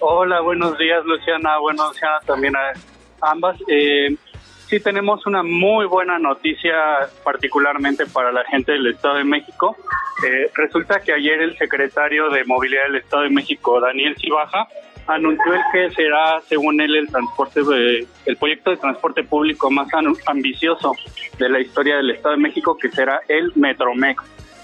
Hola, 0.00 0.40
buenos 0.40 0.76
días, 0.78 1.04
Luciana. 1.04 1.58
Buenos 1.58 1.92
días 1.92 2.24
también 2.26 2.54
a 2.56 2.72
ambas. 3.20 3.56
Eh, 3.68 4.16
sí, 4.70 4.78
tenemos 4.78 5.26
una 5.26 5.42
muy 5.42 5.84
buena 5.86 6.18
noticia, 6.20 6.76
particularmente 7.24 8.06
para 8.06 8.30
la 8.30 8.44
gente 8.44 8.70
del 8.70 8.86
Estado 8.86 9.16
de 9.16 9.24
México. 9.24 9.76
Eh, 10.24 10.48
resulta 10.54 11.00
que 11.00 11.12
ayer 11.12 11.42
el 11.42 11.58
secretario 11.58 12.30
de 12.30 12.44
Movilidad 12.44 12.84
del 12.84 12.96
Estado 12.96 13.24
de 13.24 13.30
México, 13.30 13.80
Daniel 13.80 14.14
Cibaja, 14.16 14.68
anunció 15.08 15.52
que 15.72 15.90
será, 15.90 16.40
según 16.46 16.80
él, 16.80 16.94
el 16.94 17.08
transporte, 17.08 17.60
el 18.26 18.36
proyecto 18.36 18.70
de 18.70 18.76
transporte 18.76 19.24
público 19.24 19.70
más 19.72 19.88
ambicioso 20.26 20.94
de 21.36 21.48
la 21.48 21.58
historia 21.58 21.96
del 21.96 22.10
Estado 22.10 22.36
de 22.36 22.40
México, 22.40 22.78
que 22.78 22.90
será 22.90 23.20
el 23.26 23.52
Metromex. 23.56 24.22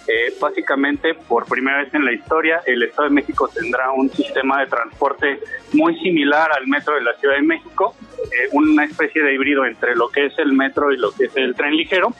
Eh, 0.08 0.34
básicamente, 0.40 1.14
por 1.14 1.46
primera 1.46 1.78
vez 1.78 1.92
en 1.92 2.04
la 2.04 2.12
historia, 2.12 2.62
el 2.64 2.82
Estado 2.84 3.08
de 3.08 3.14
México 3.14 3.50
tendrá 3.52 3.90
un 3.90 4.08
sistema 4.10 4.60
de 4.60 4.66
transporte 4.66 5.40
muy 5.72 5.98
similar 5.98 6.50
al 6.52 6.66
metro 6.68 6.94
de 6.94 7.02
la 7.02 7.14
Ciudad 7.14 7.34
de 7.34 7.42
México, 7.42 7.94
eh, 8.18 8.48
una 8.52 8.84
especie 8.84 9.22
de 9.22 9.34
híbrido 9.34 9.64
entre 9.64 9.96
lo 9.96 10.08
que 10.08 10.26
es 10.26 10.38
el 10.38 10.52
metro 10.52 10.92
y 10.92 10.96
lo 10.96 11.10
que 11.10 11.24
es 11.24 11.36
el 11.36 11.56
tren 11.56 11.76
ligero. 11.76 12.12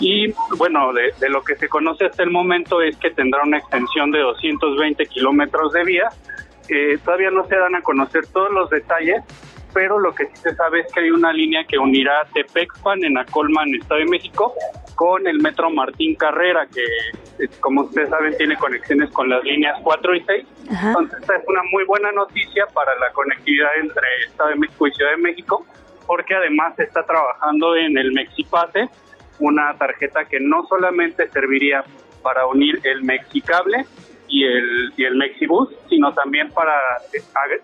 Y 0.00 0.32
bueno, 0.56 0.92
de, 0.92 1.12
de 1.20 1.28
lo 1.28 1.44
que 1.44 1.54
se 1.56 1.68
conoce 1.68 2.06
hasta 2.06 2.22
el 2.22 2.30
momento 2.30 2.80
es 2.80 2.96
que 2.96 3.10
tendrá 3.10 3.42
una 3.42 3.58
extensión 3.58 4.10
de 4.10 4.20
220 4.20 5.04
kilómetros 5.06 5.72
de 5.72 5.84
vía, 5.84 6.08
todavía 7.04 7.30
no 7.30 7.46
se 7.46 7.56
dan 7.56 7.74
a 7.74 7.82
conocer 7.82 8.26
todos 8.26 8.50
los 8.50 8.70
detalles, 8.70 9.22
pero 9.74 9.98
lo 9.98 10.14
que 10.14 10.26
sí 10.26 10.36
se 10.36 10.54
sabe 10.54 10.80
es 10.80 10.92
que 10.92 11.00
hay 11.00 11.10
una 11.10 11.32
línea 11.32 11.64
que 11.64 11.76
unirá 11.76 12.24
Tepexpan 12.32 13.04
en 13.04 13.18
Acolman, 13.18 13.74
Estado 13.74 14.00
de 14.00 14.06
México, 14.06 14.54
con 14.94 15.26
el 15.26 15.40
metro 15.40 15.68
Martín 15.70 16.14
Carrera, 16.14 16.66
que 16.72 16.84
eh, 17.44 17.48
como 17.60 17.82
ustedes 17.82 18.08
saben 18.08 18.36
tiene 18.36 18.56
conexiones 18.56 19.10
con 19.10 19.28
las 19.28 19.42
líneas 19.42 19.78
4 19.82 20.14
y 20.14 20.24
6. 20.24 20.46
Entonces 20.70 21.20
esta 21.20 21.36
es 21.36 21.42
una 21.48 21.62
muy 21.72 21.84
buena 21.84 22.12
noticia 22.12 22.66
para 22.72 22.96
la 22.98 23.10
conectividad 23.12 23.70
entre 23.80 24.06
Estado 24.26 24.50
de 24.50 24.56
México 24.56 24.86
y 24.86 24.92
Ciudad 24.92 25.10
de 25.10 25.16
México, 25.16 25.66
porque 26.06 26.34
además 26.34 26.76
se 26.76 26.84
está 26.84 27.04
trabajando 27.04 27.74
en 27.74 27.98
el 27.98 28.12
Mexipase, 28.12 28.88
una 29.40 29.74
tarjeta 29.76 30.24
que 30.24 30.38
no 30.38 30.64
solamente 30.68 31.28
serviría 31.30 31.84
para 32.22 32.46
unir 32.46 32.80
el 32.84 33.02
Mexicable, 33.02 33.84
y 34.28 34.44
el, 34.44 34.92
y 34.96 35.04
el 35.04 35.16
Mexibus, 35.16 35.68
sino 35.88 36.12
también 36.12 36.50
para 36.50 36.74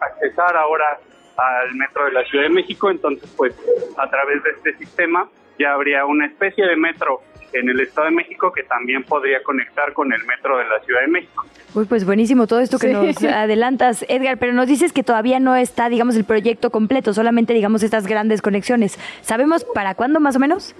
accesar 0.00 0.56
ahora 0.56 0.98
al 1.40 1.74
metro 1.74 2.04
de 2.04 2.12
la 2.12 2.24
Ciudad 2.24 2.44
de 2.44 2.50
México. 2.50 2.90
Entonces, 2.90 3.32
pues 3.36 3.54
a 3.96 4.08
través 4.08 4.42
de 4.42 4.50
este 4.50 4.76
sistema 4.76 5.28
ya 5.58 5.72
habría 5.72 6.04
una 6.06 6.26
especie 6.26 6.66
de 6.66 6.76
metro 6.76 7.22
en 7.52 7.68
el 7.68 7.80
Estado 7.80 8.06
de 8.06 8.12
México 8.12 8.52
que 8.52 8.62
también 8.62 9.02
podría 9.04 9.42
conectar 9.42 9.92
con 9.92 10.12
el 10.12 10.24
metro 10.24 10.58
de 10.58 10.64
la 10.64 10.80
Ciudad 10.80 11.00
de 11.00 11.08
México. 11.08 11.44
Uy, 11.74 11.84
pues 11.84 12.04
buenísimo 12.04 12.46
todo 12.46 12.60
esto 12.60 12.78
que 12.78 12.92
nos 12.92 13.22
adelantas, 13.24 14.04
Edgar, 14.08 14.38
pero 14.38 14.52
nos 14.52 14.66
dices 14.66 14.92
que 14.92 15.02
todavía 15.02 15.40
no 15.40 15.56
está, 15.56 15.88
digamos, 15.88 16.16
el 16.16 16.24
proyecto 16.24 16.70
completo, 16.70 17.12
solamente, 17.12 17.52
digamos, 17.52 17.82
estas 17.82 18.06
grandes 18.06 18.42
conexiones. 18.42 18.98
¿Sabemos 19.22 19.64
para 19.64 19.94
cuándo 19.94 20.20
más 20.20 20.36
o 20.36 20.38
menos? 20.38 20.74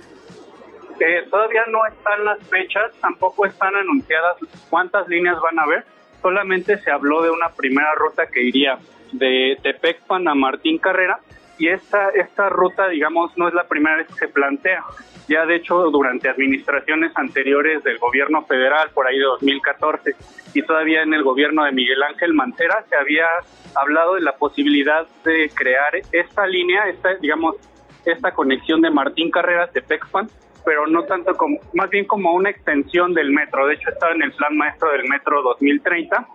todavía 1.31 1.63
no 1.71 1.87
están 1.87 2.25
las 2.27 2.39
fechas, 2.49 2.93
tampoco 3.01 3.47
están 3.47 3.75
anunciadas 3.75 4.37
cuántas 4.69 5.09
líneas 5.09 5.41
van 5.41 5.59
a 5.59 5.63
haber, 5.63 5.85
solamente 6.21 6.77
se 6.79 6.91
habló 6.91 7.23
de 7.23 7.31
una 7.31 7.49
primera 7.49 7.95
ruta 7.95 8.27
que 8.27 8.43
iría 8.43 8.79
de 9.13 9.59
Tepecpan 9.63 10.29
a 10.29 10.35
Martín 10.35 10.79
Carrera 10.79 11.21
y 11.59 11.69
esta, 11.69 12.09
esta 12.11 12.49
ruta, 12.49 12.89
digamos, 12.89 13.37
no 13.37 13.49
es 13.49 13.55
la 13.55 13.65
primera 13.65 13.97
vez 13.97 14.07
que 14.09 14.15
se 14.15 14.29
plantea. 14.29 14.83
Ya 15.29 15.47
de 15.47 15.57
hecho, 15.57 15.91
durante 15.91 16.29
administraciones 16.29 17.13
anteriores 17.15 17.85
del 17.85 17.99
gobierno 17.99 18.43
federal, 18.47 18.91
por 18.95 19.07
ahí 19.07 19.19
de 19.19 19.25
2014, 19.25 20.15
y 20.55 20.63
todavía 20.63 21.03
en 21.03 21.15
el 21.15 21.23
gobierno 21.23 21.65
de 21.65 21.73
Miguel 21.73 22.03
Ángel 22.03 22.35
Mancera, 22.35 22.85
se 22.89 22.97
había 22.97 23.27
hablado 23.75 24.15
de 24.15 24.23
la 24.23 24.33
posibilidad 24.33 25.07
de 25.25 25.51
crear 25.55 25.93
esta 26.13 26.47
línea, 26.47 26.89
esta, 26.89 27.15
digamos, 27.15 27.57
esta 28.05 28.33
conexión 28.33 28.81
de 28.81 28.91
Martín 28.91 29.31
Carrera 29.31 29.69
Tepexpan 29.69 30.29
pero 30.65 30.87
no 30.87 31.05
tanto 31.05 31.37
como, 31.37 31.59
más 31.75 31.91
bien 31.91 32.05
como 32.05 32.35
una 32.35 32.51
extensión 32.51 33.15
del 33.15 33.31
metro. 33.31 33.67
De 33.67 33.75
hecho, 33.75 33.91
estaba 33.91 34.13
en 34.13 34.23
el 34.23 34.33
plan 34.33 34.57
maestro 34.57 34.91
del 34.93 35.09
metro 35.09 35.43
2030. 35.43 36.27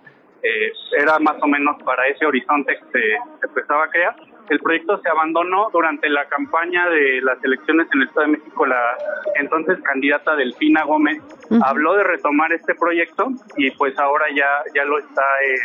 Eh, 0.46 0.72
era 1.00 1.18
más 1.18 1.36
o 1.42 1.46
menos 1.48 1.76
para 1.82 2.06
ese 2.06 2.24
horizonte 2.24 2.78
que 2.78 2.84
se, 2.92 3.46
empezaba 3.48 3.84
a 3.84 3.88
crear. 3.88 4.14
El 4.48 4.60
proyecto 4.60 5.00
se 5.02 5.08
abandonó 5.08 5.68
durante 5.72 6.08
la 6.08 6.24
campaña 6.26 6.88
de 6.88 7.20
las 7.22 7.42
elecciones 7.42 7.88
en 7.92 8.02
el 8.02 8.08
Estado 8.08 8.26
de 8.26 8.32
México. 8.38 8.64
La 8.64 8.96
entonces 9.34 9.80
candidata 9.82 10.36
Delfina 10.36 10.84
Gómez 10.84 11.20
habló 11.62 11.94
de 11.94 12.04
retomar 12.04 12.52
este 12.52 12.76
proyecto 12.76 13.26
y 13.56 13.72
pues 13.72 13.98
ahora 13.98 14.26
ya, 14.32 14.62
ya 14.72 14.84
lo 14.84 15.00
está 15.00 15.22
eh, 15.22 15.58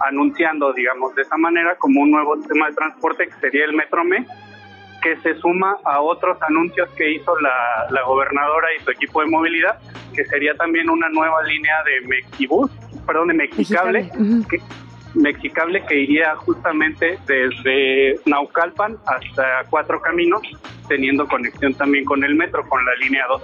anunciando, 0.00 0.72
digamos, 0.72 1.14
de 1.14 1.22
esa 1.22 1.36
manera 1.36 1.76
como 1.76 2.00
un 2.00 2.10
nuevo 2.10 2.36
sistema 2.36 2.68
de 2.70 2.74
transporte 2.74 3.26
que 3.26 3.34
sería 3.34 3.66
el 3.66 3.74
Metrome 3.74 4.26
que 5.02 5.16
se 5.18 5.34
suma 5.40 5.76
a 5.84 6.00
otros 6.00 6.38
anuncios 6.42 6.88
que 6.96 7.12
hizo 7.12 7.38
la, 7.40 7.86
la 7.90 8.02
gobernadora 8.02 8.68
y 8.74 8.82
su 8.82 8.90
equipo 8.90 9.20
de 9.20 9.26
movilidad, 9.28 9.78
que 10.14 10.24
sería 10.24 10.54
también 10.54 10.88
una 10.88 11.08
nueva 11.10 11.42
línea 11.44 11.82
de 11.84 12.00
Mexibus, 12.08 12.70
perdón, 13.06 13.28
de 13.28 13.34
Mexicable, 13.34 14.10
que, 14.48 14.60
Mexicable 15.16 15.82
que 15.86 16.00
iría 16.00 16.34
justamente 16.36 17.18
desde 17.26 18.20
Naucalpan 18.26 18.96
hasta 19.06 19.64
Cuatro 19.70 20.00
Caminos 20.00 20.42
teniendo 20.86 21.26
conexión 21.26 21.74
también 21.74 22.04
con 22.04 22.24
el 22.24 22.34
metro, 22.34 22.66
con 22.68 22.84
la 22.84 22.94
línea 23.04 23.24
2. 23.28 23.42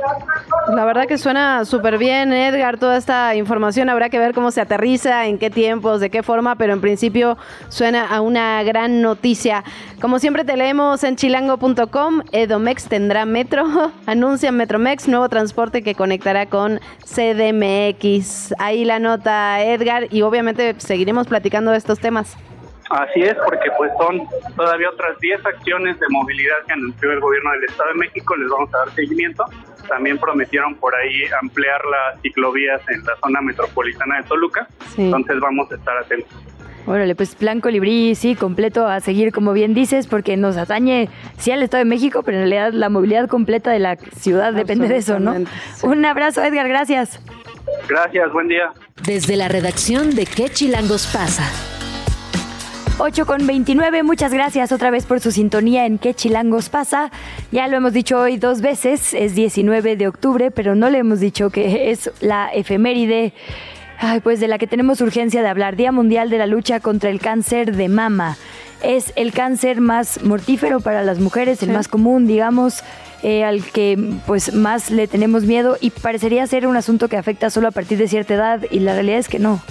La 0.75 0.85
verdad 0.85 1.07
que 1.07 1.19
suena 1.19 1.65
súper 1.65 1.99
bien, 1.99 2.33
Edgar, 2.33 2.79
toda 2.79 2.97
esta 2.97 3.35
información. 3.35 3.89
Habrá 3.89 4.09
que 4.11 4.19
ver 4.19 4.33
cómo 4.33 4.51
se 4.51 4.61
aterriza, 4.61 5.27
en 5.27 5.39
qué 5.39 5.51
tiempos, 5.51 6.01
de 6.01 6.11
qué 6.11 6.23
forma, 6.23 6.57
pero 6.57 6.73
en 6.73 6.81
principio 6.81 7.37
suena 7.69 8.07
a 8.07 8.21
una 8.21 8.63
gran 8.63 9.03
noticia. 9.03 9.65
Como 10.01 10.19
siempre 10.19 10.45
te 10.45 10.57
leemos 10.57 11.05
en 11.05 11.17
chilango.com, 11.17 12.23
Edomex 12.33 12.89
tendrá 12.89 13.25
metro, 13.27 13.65
anuncia 14.07 14.53
Metromex, 14.53 15.09
nuevo 15.09 15.29
transporte 15.29 15.83
que 15.83 15.95
conectará 15.95 16.47
con 16.47 16.81
CDMX. 17.05 18.55
Ahí 18.59 18.85
la 18.85 18.99
nota, 18.99 19.63
Edgar, 19.63 20.09
y 20.11 20.23
obviamente 20.23 20.75
seguiremos 20.79 21.27
platicando 21.27 21.62
de 21.71 21.79
estos 21.79 22.01
temas. 22.01 22.37
Así 22.91 23.23
es, 23.23 23.35
porque 23.47 23.71
pues 23.79 23.91
son 23.97 24.21
todavía 24.55 24.91
otras 24.91 25.19
10 25.19 25.47
acciones 25.47 25.99
de 25.99 26.07
movilidad 26.11 26.57
que 26.67 26.75
anunció 26.75 27.13
el 27.13 27.21
gobierno 27.21 27.53
del 27.53 27.65
Estado 27.65 27.89
de 27.91 27.99
México, 28.01 28.37
les 28.37 28.51
vamos 28.51 28.75
a 28.75 28.79
dar 28.79 28.91
seguimiento. 28.91 29.45
También 29.89 30.19
prometieron 30.19 30.75
por 30.75 30.95
ahí 30.95 31.23
ampliar 31.41 31.81
las 31.87 32.21
ciclovías 32.21 32.83
en 32.89 33.03
la 33.05 33.17
zona 33.17 33.41
metropolitana 33.41 34.19
de 34.19 34.25
Toluca, 34.25 34.69
entonces 34.97 35.41
vamos 35.41 35.73
a 35.73 35.77
estar 35.77 35.97
atentos. 35.97 36.37
Órale, 36.85 37.15
pues 37.15 37.35
plan 37.37 37.61
colibrí, 37.61 38.15
sí, 38.15 38.35
completo 38.35 38.87
a 38.87 39.01
seguir, 39.01 39.33
como 39.33 39.53
bien 39.53 39.73
dices, 39.73 40.09
porque 40.09 40.37
nos 40.37 40.57
atañe, 40.57 41.09
sí, 41.39 41.53
al 41.53 41.63
Estado 41.63 41.85
de 41.85 41.89
México, 41.89 42.23
pero 42.25 42.39
en 42.39 42.51
realidad 42.51 42.73
la 42.73 42.89
movilidad 42.89 43.29
completa 43.29 43.71
de 43.71 43.79
la 43.79 43.97
ciudad 43.97 44.53
depende 44.53 44.89
de 44.89 44.97
eso, 44.97 45.21
¿no? 45.21 45.35
Un 45.83 46.05
abrazo, 46.05 46.43
Edgar, 46.43 46.69
gracias. 46.69 47.23
Gracias, 47.89 48.33
buen 48.33 48.49
día. 48.49 48.73
Desde 49.05 49.37
la 49.37 49.49
redacción 49.49 50.15
de 50.15 50.27
¿Qué 50.27 50.49
Chilangos 50.49 51.07
pasa? 51.13 51.45
8 52.99 53.27
con 53.27 53.47
29, 53.47 54.03
muchas 54.03 54.33
gracias 54.33 54.71
otra 54.71 54.91
vez 54.91 55.07
por 55.07 55.21
su 55.21 55.33
sintonía 55.33 55.87
en 55.87 55.99
¿Qué 55.99 56.15
Chilangos 56.15 56.69
pasa? 56.69 57.11
Ya 57.51 57.67
lo 57.67 57.77
hemos 57.77 57.93
dicho 57.93 58.19
hoy 58.21 58.37
dos 58.37 58.61
veces, 58.61 59.15
es 59.15 59.35
19 59.35 59.97
de 59.97 60.09
octubre, 60.09 60.51
pero 60.51 60.75
no 60.75 60.91
le 60.91 60.99
hemos 60.99 61.19
dicho 61.19 61.51
que 61.51 61.91
es 61.91 62.11
la 62.21 62.49
efeméride 62.53 63.33
pues 64.23 64.41
de 64.41 64.49
la 64.49 64.59
que 64.59 64.67
tenemos 64.67 65.01
urgencia 65.01 65.43
de 65.43 65.49
hablar, 65.49 65.77
Día 65.77 65.93
Mundial 65.93 66.29
de 66.29 66.39
la 66.39 66.47
Lucha 66.47 66.81
contra 66.81 67.09
el 67.09 67.21
Cáncer 67.21 67.77
de 67.77 67.89
Mama. 67.89 68.37
Es 68.83 69.13
el 69.15 69.33
cáncer 69.33 69.81
más 69.81 70.25
mortífero 70.25 70.81
para 70.81 71.03
las 71.05 71.21
mujeres, 71.21 71.63
el 71.63 71.71
más 71.71 71.87
común, 71.87 72.27
digamos. 72.27 72.83
Eh, 73.23 73.45
al 73.45 73.63
que 73.65 74.17
pues 74.27 74.53
más 74.53 74.91
le 74.91 75.07
tenemos 75.07 75.45
miedo 75.45 75.77
y 75.81 75.91
parecería 75.91 76.45
ser 76.49 76.67
un 76.67 76.77
asunto 76.77 77.07
que 77.07 77.17
afecta 77.17 77.51
solo 77.51 77.69
a 77.69 77.71
partir 77.71 77.97
de 77.97 78.09
cierta 78.09 78.35
edad 78.35 78.61
y 78.69 78.81
la 78.81 78.95
realidad 78.95 79.19
es 79.19 79.29
que 79.29 79.39
no. 79.39 79.63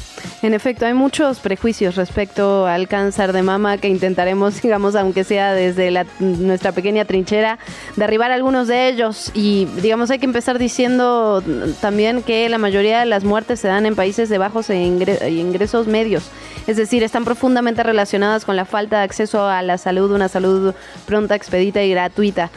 En 0.42 0.54
efecto, 0.54 0.86
hay 0.86 0.94
muchos 0.94 1.40
prejuicios 1.40 1.96
respecto 1.96 2.66
al 2.66 2.88
cáncer 2.88 3.34
de 3.34 3.44
mama 3.44 3.78
que 3.78 3.90
intentaremos, 3.90 4.62
digamos, 4.64 4.96
aunque 4.96 5.26
sea 5.26 5.54
desde 5.54 6.06
nuestra 6.20 6.72
pequeña 6.72 7.04
trinchera, 7.04 7.60
derribar 7.98 8.32
algunos 8.32 8.70
de 8.70 8.88
ellos. 8.88 9.32
Y, 9.34 9.66
digamos, 9.82 10.10
hay 10.12 10.20
que 10.20 10.26
empezar 10.26 10.58
diciendo 10.58 11.44
también 11.82 12.24
que 12.24 12.48
la 12.48 12.58
mayoría 12.58 13.00
de 13.02 13.06
las 13.06 13.26
muertes 13.26 13.60
se 13.60 13.68
dan 13.68 13.86
en 13.86 13.96
países 13.96 14.30
de 14.30 14.38
bajos 14.38 14.70
e 14.70 14.78
ingresos 14.82 15.88
medios. 15.88 16.32
Es 16.68 16.78
decir, 16.78 17.04
están 17.04 17.26
profundamente 17.26 17.84
relacionadas 17.84 18.46
con 18.46 18.56
la 18.56 18.64
falta 18.64 19.00
de 19.00 19.04
acceso 19.04 19.46
a 19.46 19.62
la 19.62 19.78
salud, 19.78 20.12
una 20.12 20.30
salud 20.30 20.74
pronta, 21.06 21.36
expedita 21.36 21.84
y 21.84 21.92
gratuita. 21.92 22.50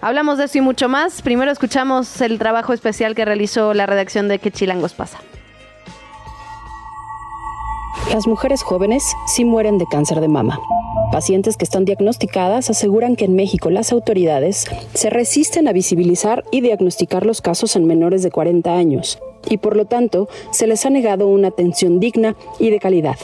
Hablamos 0.00 0.38
de 0.38 0.44
eso 0.44 0.58
y 0.58 0.60
mucho 0.60 0.88
más. 0.88 1.22
Primero 1.22 1.50
escuchamos 1.50 2.20
el 2.20 2.38
trabajo 2.38 2.72
especial 2.72 3.14
que 3.14 3.24
realizó 3.24 3.74
la 3.74 3.86
redacción 3.86 4.28
de 4.28 4.38
Que 4.38 4.50
Chilangos 4.50 4.94
pasa. 4.94 5.18
Las 8.12 8.26
mujeres 8.26 8.62
jóvenes 8.62 9.04
sí 9.26 9.44
mueren 9.44 9.76
de 9.76 9.86
cáncer 9.90 10.20
de 10.20 10.28
mama. 10.28 10.60
Pacientes 11.12 11.56
que 11.56 11.64
están 11.64 11.84
diagnosticadas 11.84 12.70
aseguran 12.70 13.16
que 13.16 13.24
en 13.24 13.34
México 13.34 13.70
las 13.70 13.92
autoridades 13.92 14.66
se 14.94 15.10
resisten 15.10 15.68
a 15.68 15.72
visibilizar 15.72 16.44
y 16.50 16.60
diagnosticar 16.60 17.26
los 17.26 17.40
casos 17.40 17.76
en 17.76 17.86
menores 17.86 18.22
de 18.22 18.30
40 18.30 18.74
años 18.74 19.18
y 19.48 19.58
por 19.58 19.76
lo 19.76 19.86
tanto 19.86 20.28
se 20.52 20.66
les 20.66 20.84
ha 20.86 20.90
negado 20.90 21.26
una 21.28 21.48
atención 21.48 22.00
digna 22.00 22.36
y 22.58 22.70
de 22.70 22.78
calidad. 22.78 23.16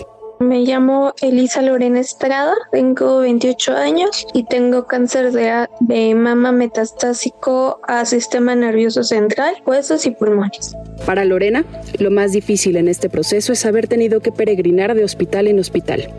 Me 0.44 0.60
llamo 0.60 1.14
Elisa 1.22 1.62
Lorena 1.62 2.00
Estrada, 2.00 2.52
tengo 2.70 3.20
28 3.20 3.72
años 3.78 4.26
y 4.34 4.44
tengo 4.44 4.86
cáncer 4.86 5.32
de, 5.32 5.66
de 5.80 6.14
mama 6.14 6.52
metastásico 6.52 7.80
a 7.88 8.04
sistema 8.04 8.54
nervioso 8.54 9.04
central, 9.04 9.54
huesos 9.64 10.04
y 10.04 10.10
pulmones. 10.10 10.76
Para 11.06 11.24
Lorena, 11.24 11.64
lo 11.98 12.10
más 12.10 12.32
difícil 12.32 12.76
en 12.76 12.88
este 12.88 13.08
proceso 13.08 13.54
es 13.54 13.64
haber 13.64 13.88
tenido 13.88 14.20
que 14.20 14.32
peregrinar 14.32 14.94
de 14.94 15.02
hospital 15.02 15.48
en 15.48 15.60
hospital. 15.60 16.10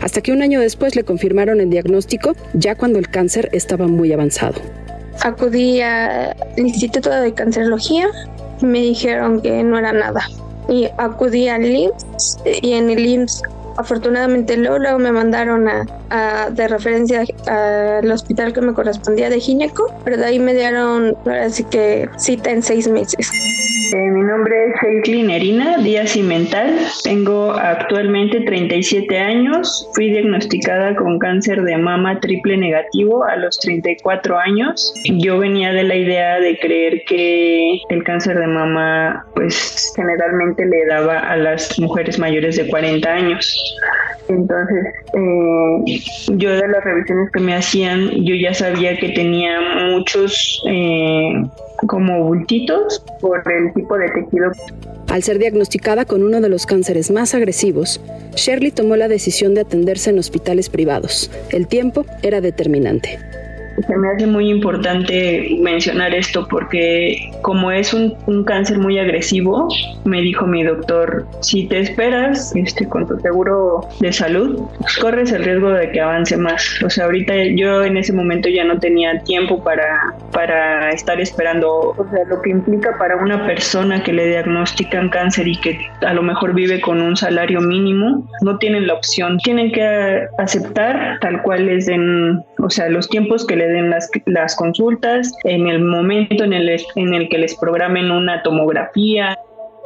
Hasta 0.00 0.22
que 0.22 0.32
un 0.32 0.40
año 0.40 0.60
después 0.60 0.96
le 0.96 1.04
confirmaron 1.04 1.60
el 1.60 1.68
diagnóstico, 1.68 2.34
ya 2.54 2.76
cuando 2.76 2.98
el 2.98 3.10
cáncer 3.10 3.50
estaba 3.52 3.86
muy 3.86 4.10
avanzado. 4.14 4.62
Acudí 5.20 5.82
al 5.82 6.34
Instituto 6.56 7.10
de 7.10 7.34
Cancerología 7.34 8.08
y 8.62 8.64
me 8.64 8.80
dijeron 8.80 9.42
que 9.42 9.62
no 9.62 9.78
era 9.78 9.92
nada. 9.92 10.26
Y 10.70 10.88
acudí 10.96 11.48
al 11.48 11.66
IMSS 11.66 12.38
y 12.62 12.72
en 12.72 12.88
el 12.88 13.04
IMSS 13.04 13.42
afortunadamente 13.76 14.56
luego, 14.56 14.98
me 14.98 15.12
mandaron 15.12 15.68
a, 15.68 16.50
de 16.50 16.68
referencia 16.68 17.24
al 17.46 18.10
hospital 18.10 18.52
que 18.52 18.60
me 18.60 18.72
correspondía 18.72 19.30
de 19.30 19.40
gineco, 19.40 19.92
pero 20.04 20.16
de 20.16 20.24
ahí 20.24 20.38
me 20.38 20.54
dieron 20.54 21.16
así 21.26 21.64
que 21.64 22.08
cita 22.18 22.50
en 22.50 22.62
seis 22.62 22.88
meses. 22.88 23.30
Eh, 23.92 24.10
mi 24.10 24.22
nombre 24.22 24.68
es 24.68 24.82
Heiklin 24.82 25.30
Erina 25.30 25.76
Díaz 25.78 26.12
Cimental. 26.12 26.78
Tengo 27.02 27.52
actualmente 27.52 28.40
37 28.40 29.18
años. 29.18 29.90
Fui 29.94 30.10
diagnosticada 30.10 30.94
con 30.94 31.18
cáncer 31.18 31.62
de 31.62 31.76
mama 31.76 32.18
triple 32.20 32.56
negativo 32.56 33.24
a 33.24 33.36
los 33.36 33.58
34 33.60 34.38
años. 34.38 34.94
Yo 35.04 35.38
venía 35.38 35.72
de 35.72 35.82
la 35.82 35.96
idea 35.96 36.40
de 36.40 36.58
creer 36.58 37.02
que 37.06 37.80
el 37.90 38.02
cáncer 38.04 38.38
de 38.38 38.46
mama 38.46 39.26
pues 39.34 39.92
generalmente 39.96 40.64
le 40.64 40.86
daba 40.86 41.18
a 41.18 41.36
las 41.36 41.78
mujeres 41.78 42.18
mayores 42.18 42.56
de 42.56 42.66
40 42.68 43.12
años. 43.12 43.76
Entonces, 44.28 44.86
eh, 45.12 46.00
yo 46.36 46.50
de 46.50 46.68
las 46.68 46.82
revisiones 46.82 47.30
que 47.30 47.40
me 47.40 47.54
hacían, 47.54 48.10
yo 48.24 48.34
ya 48.34 48.54
sabía 48.54 48.96
que 48.96 49.10
tenía 49.10 49.60
muchos 49.90 50.62
eh, 50.66 51.44
como 51.86 52.24
bultitos 52.24 53.04
por 53.20 53.42
el 53.50 53.72
tipo 53.74 53.96
de 53.96 54.08
tejido. 54.10 54.50
Al 55.08 55.22
ser 55.22 55.38
diagnosticada 55.38 56.04
con 56.04 56.22
uno 56.22 56.40
de 56.40 56.48
los 56.48 56.66
cánceres 56.66 57.10
más 57.10 57.34
agresivos, 57.34 58.00
Shirley 58.34 58.70
tomó 58.70 58.96
la 58.96 59.08
decisión 59.08 59.54
de 59.54 59.60
atenderse 59.62 60.10
en 60.10 60.18
hospitales 60.18 60.68
privados. 60.68 61.30
El 61.50 61.66
tiempo 61.66 62.04
era 62.22 62.40
determinante. 62.40 63.18
Se 63.86 63.96
me 63.96 64.08
hace 64.10 64.26
muy 64.26 64.50
importante 64.50 65.58
mencionar 65.60 66.14
esto 66.14 66.46
porque 66.48 67.30
como 67.42 67.70
es 67.70 67.92
un, 67.92 68.14
cáncer 68.44 68.78
muy 68.78 68.98
agresivo, 68.98 69.68
me 70.04 70.20
dijo 70.20 70.46
mi 70.46 70.62
doctor, 70.62 71.26
si 71.40 71.66
te 71.66 71.80
esperas 71.80 72.54
este, 72.54 72.86
con 72.88 73.06
tu 73.06 73.18
seguro 73.20 73.88
de 74.00 74.12
salud, 74.12 74.60
corres 75.00 75.32
el 75.32 75.44
riesgo 75.44 75.70
de 75.70 75.90
que 75.90 76.00
avance 76.00 76.36
más. 76.36 76.82
O 76.84 76.90
sea, 76.90 77.04
ahorita 77.06 77.34
yo 77.56 77.84
en 77.84 77.96
ese 77.96 78.12
momento 78.12 78.48
ya 78.48 78.64
no 78.64 78.78
tenía 78.78 79.18
tiempo 79.20 79.62
para, 79.62 80.14
para 80.32 80.90
estar 80.90 81.20
esperando. 81.20 81.94
O 81.96 82.06
sea, 82.10 82.24
lo 82.28 82.40
que 82.42 82.50
implica 82.50 82.96
para 82.98 83.16
una 83.16 83.46
persona 83.46 84.02
que 84.02 84.12
le 84.12 84.26
diagnostican 84.28 85.08
cáncer 85.08 85.48
y 85.48 85.56
que 85.60 85.78
a 86.06 86.12
lo 86.12 86.22
mejor 86.22 86.54
vive 86.54 86.80
con 86.80 87.00
un 87.00 87.16
salario 87.16 87.60
mínimo, 87.60 88.28
no 88.42 88.58
tienen 88.58 88.86
la 88.86 88.94
opción. 88.94 89.38
Tienen 89.38 89.72
que 89.72 90.26
aceptar 90.38 91.18
tal 91.20 91.42
cual 91.42 91.66
les 91.66 91.86
den, 91.86 92.42
o 92.64 92.70
sea, 92.70 92.88
los 92.88 93.10
tiempos 93.10 93.46
que 93.46 93.56
le 93.56 93.68
den 93.68 93.90
las, 93.90 94.08
las 94.24 94.56
consultas, 94.56 95.30
en 95.44 95.66
el 95.66 95.80
momento 95.80 96.44
en 96.44 96.54
el, 96.54 96.70
en 96.96 97.12
el 97.12 97.28
que 97.28 97.36
les 97.36 97.54
programen 97.56 98.10
una 98.10 98.42
tomografía. 98.42 99.38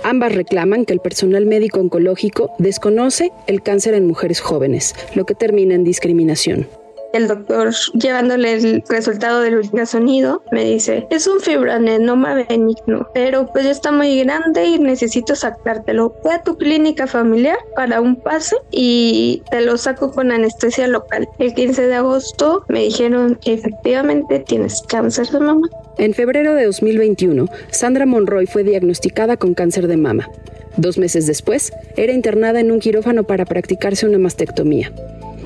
Ambas 0.05 0.33
reclaman 0.33 0.85
que 0.85 0.93
el 0.93 1.01
personal 1.01 1.45
médico 1.45 1.81
oncológico 1.81 2.53
desconoce 2.59 3.33
el 3.49 3.63
cáncer 3.63 3.95
en 3.95 4.07
mujeres 4.07 4.41
jóvenes, 4.41 4.95
lo 5.17 5.27
que 5.27 5.35
termina 5.35 5.75
en 5.75 5.83
discriminación 5.83 6.69
el 7.13 7.29
doctor 7.29 7.73
llevándole 7.95 8.55
el 8.55 8.83
resultado 8.89 9.41
del 9.41 9.57
ultrasonido 9.57 10.43
me 10.53 10.65
dice 10.65 11.07
es 11.11 11.27
un 11.27 11.41
fibroadenoma 11.41 12.35
benigno 12.35 13.09
pero 13.15 13.47
pues 13.47 13.65
ya 13.65 13.71
está 13.71 13.93
muy 13.93 14.21
grande 14.21 14.65
y 14.65 14.79
necesito 14.79 15.35
sacártelo. 15.35 16.15
Voy 16.23 16.35
a 16.35 16.43
tu 16.43 16.57
clínica 16.57 17.07
familiar 17.07 17.59
para 17.75 18.01
un 18.01 18.17
pase 18.17 18.57
y 18.71 19.43
te 19.51 19.61
lo 19.61 19.77
saco 19.77 20.11
con 20.13 20.31
anestesia 20.31 20.87
local. 20.89 21.29
El 21.39 21.55
15 21.55 21.87
de 21.87 21.95
agosto 21.95 22.65
me 22.69 22.81
dijeron 22.81 23.39
efectivamente 23.45 24.41
tienes 24.41 24.83
cáncer 24.89 25.29
de 25.29 25.41
mama 25.41 25.69
en 25.99 26.15
febrero 26.15 26.55
de 26.55 26.65
2021 26.65 27.47
Sandra 27.71 28.07
Monroy 28.07 28.47
fue 28.47 28.65
diagnosticada 28.65 29.37
con 29.37 29.55
cáncer 29.55 29.89
de 29.89 29.97
mama. 29.97 30.29
Dos 30.77 30.97
meses 30.97 31.27
después 31.27 31.73
era 31.97 32.13
internada 32.13 32.61
en 32.61 32.71
un 32.71 32.79
quirófano 32.79 33.25
para 33.25 33.45
practicarse 33.45 34.07
una 34.07 34.19
mastectomía 34.19 34.93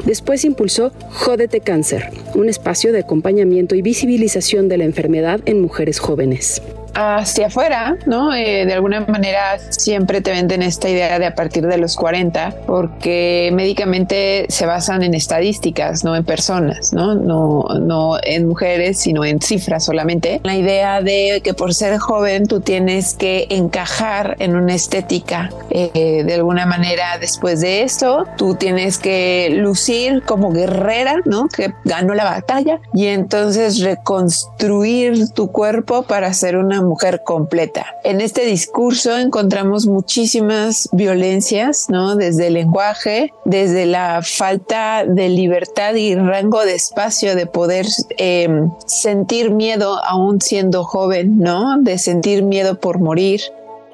Después 0.05 0.45
impulsó 0.45 0.93
Jódete 1.11 1.61
Cáncer, 1.61 2.11
un 2.35 2.49
espacio 2.49 2.93
de 2.93 3.01
acompañamiento 3.01 3.75
y 3.75 3.83
visibilización 3.83 4.69
de 4.69 4.79
la 4.79 4.85
enfermedad 4.85 5.41
en 5.47 5.61
mujeres 5.61 5.99
jóvenes. 6.01 6.63
Hacia 6.95 7.47
afuera, 7.47 7.97
¿no? 8.07 8.35
Eh, 8.35 8.67
de 8.67 8.73
alguna 8.73 9.01
manera 9.01 9.59
siempre 9.71 10.21
te 10.21 10.31
venden 10.31 10.63
esta 10.63 10.89
idea 10.89 11.19
de 11.19 11.27
a 11.27 11.35
partir 11.35 11.67
de 11.67 11.79
los 11.79 11.97
40, 11.97 12.55
porque 12.67 13.51
médicamente 13.53 14.47
se 14.49 14.67
basan 14.67 15.03
en 15.03 15.15
estadísticas, 15.15 16.05
no 16.05 16.15
en 16.17 16.25
personas, 16.25 16.93
¿no? 16.93 17.15
No, 17.15 17.65
no 17.81 18.17
en 18.23 18.47
mujeres, 18.47 18.99
sino 18.99 19.25
en 19.25 19.41
cifras 19.41 19.85
solamente. 19.85 20.41
La 20.45 20.57
idea 20.57 21.01
de 21.03 21.41
que 21.43 21.55
por 21.55 21.75
ser 21.75 21.99
joven 21.99 22.47
tú 22.47 22.61
tienes 22.61 23.15
que 23.15 23.47
encajar 23.51 24.37
en 24.39 24.57
una 24.57 24.75
estética. 24.75 25.51
Eh, 25.71 26.23
de 26.25 26.35
alguna 26.35 26.67
manera, 26.67 27.19
después 27.19 27.61
de 27.61 27.83
esto, 27.83 28.27
tú 28.37 28.55
tienes 28.55 28.99
que 28.99 29.51
lucir 29.55 30.23
como 30.23 30.53
guerrera, 30.53 31.17
¿no? 31.25 31.49
Que 31.49 31.73
ganó 31.85 32.15
la 32.15 32.25
batalla 32.25 32.81
y 32.93 33.07
entonces 33.07 33.81
reconstruir 33.81 35.31
tu 35.31 35.51
cuerpo 35.51 36.03
para 36.03 36.33
ser 36.33 36.57
una 36.57 36.82
mujer 36.83 37.23
completa. 37.25 37.87
En 38.05 38.21
este 38.21 38.45
discurso 38.45 39.17
encontramos 39.17 39.87
muchísimas 39.87 40.89
violencias, 40.93 41.89
¿no? 41.89 42.17
Desde 42.17 42.49
el 42.49 42.55
lenguaje, 42.55 43.33
desde 43.45 43.87
la 43.87 44.21
falta 44.23 45.05
de 45.07 45.29
libertad 45.29 45.95
y 45.95 46.15
rango 46.15 46.65
de 46.65 46.75
espacio 46.75 47.35
de 47.35 47.47
poder 47.47 47.87
eh, 48.19 48.49
sentir 48.87 49.51
miedo 49.51 49.99
aún 50.05 50.41
siendo 50.41 50.85
joven, 50.85 51.39
¿no? 51.39 51.77
De 51.81 51.99
sentir 51.99 52.43
miedo 52.43 52.79
por 52.79 52.99
morir. 52.99 53.41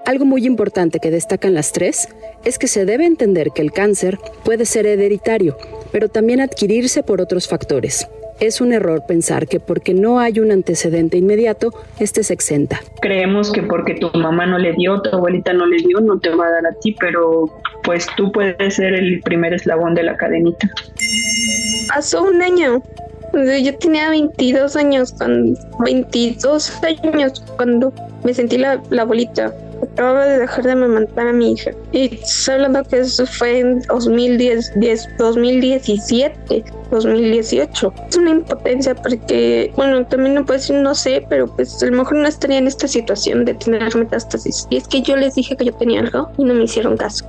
Algo 0.06 0.24
muy 0.24 0.46
importante 0.46 1.00
que 1.00 1.10
destacan 1.10 1.54
las 1.54 1.72
tres 1.72 2.08
es 2.44 2.58
que 2.58 2.66
se 2.66 2.84
debe 2.86 3.04
entender 3.04 3.50
que 3.50 3.62
el 3.62 3.72
cáncer 3.72 4.18
puede 4.44 4.64
ser 4.64 4.86
hereditario, 4.86 5.58
pero 5.92 6.08
también 6.08 6.40
adquirirse 6.40 7.02
por 7.02 7.20
otros 7.20 7.46
factores. 7.46 8.08
Es 8.40 8.60
un 8.60 8.72
error 8.72 9.02
pensar 9.06 9.48
que 9.48 9.58
porque 9.58 9.94
no 9.94 10.20
hay 10.20 10.38
un 10.38 10.52
antecedente 10.52 11.16
inmediato, 11.18 11.72
este 11.98 12.22
se 12.22 12.34
exenta. 12.34 12.80
Creemos 13.00 13.50
que 13.50 13.62
porque 13.62 13.94
tu 13.94 14.16
mamá 14.16 14.46
no 14.46 14.58
le 14.58 14.72
dio, 14.74 15.00
tu 15.02 15.14
abuelita 15.14 15.52
no 15.52 15.66
le 15.66 15.78
dio, 15.78 16.00
no 16.00 16.20
te 16.20 16.30
va 16.30 16.46
a 16.46 16.50
dar 16.50 16.66
a 16.66 16.72
ti, 16.80 16.94
pero 17.00 17.46
pues 17.82 18.06
tú 18.16 18.30
puedes 18.30 18.74
ser 18.74 18.94
el 18.94 19.20
primer 19.22 19.54
eslabón 19.54 19.94
de 19.94 20.04
la 20.04 20.16
cadenita. 20.16 20.70
Pasó 21.88 22.22
un 22.22 22.40
año. 22.42 22.82
Yo 23.32 23.76
tenía 23.78 24.08
22 24.10 24.76
años, 24.76 25.12
cuando, 25.12 25.58
22 25.84 26.82
años 26.82 27.44
cuando 27.56 27.92
me 28.24 28.32
sentí 28.34 28.56
la, 28.56 28.80
la 28.90 29.02
abuelita. 29.02 29.52
Acababa 29.98 30.26
de 30.26 30.38
dejar 30.38 30.64
de 30.64 30.70
amamantar 30.70 31.26
a 31.26 31.32
mi 31.32 31.54
hija. 31.54 31.72
Y 31.90 32.20
hablando 32.48 32.84
que 32.84 33.00
eso 33.00 33.26
fue 33.26 33.58
en 33.58 33.80
2010, 33.80 34.78
10, 34.78 35.08
2017, 35.18 36.64
2018. 36.92 37.94
Es 38.08 38.16
una 38.16 38.30
impotencia 38.30 38.94
porque, 38.94 39.72
bueno, 39.74 40.06
también 40.06 40.36
no 40.36 40.44
puedo 40.46 40.60
decir 40.60 40.76
no 40.76 40.94
sé, 40.94 41.26
pero 41.28 41.48
pues 41.48 41.82
a 41.82 41.86
lo 41.86 41.96
mejor 41.96 42.14
no 42.14 42.28
estaría 42.28 42.58
en 42.58 42.68
esta 42.68 42.86
situación 42.86 43.44
de 43.44 43.54
tener 43.54 43.96
metástasis. 43.96 44.68
Y 44.70 44.76
es 44.76 44.86
que 44.86 45.02
yo 45.02 45.16
les 45.16 45.34
dije 45.34 45.56
que 45.56 45.64
yo 45.64 45.74
tenía 45.74 45.98
algo 45.98 46.30
y 46.38 46.44
no 46.44 46.54
me 46.54 46.62
hicieron 46.62 46.96
caso. 46.96 47.28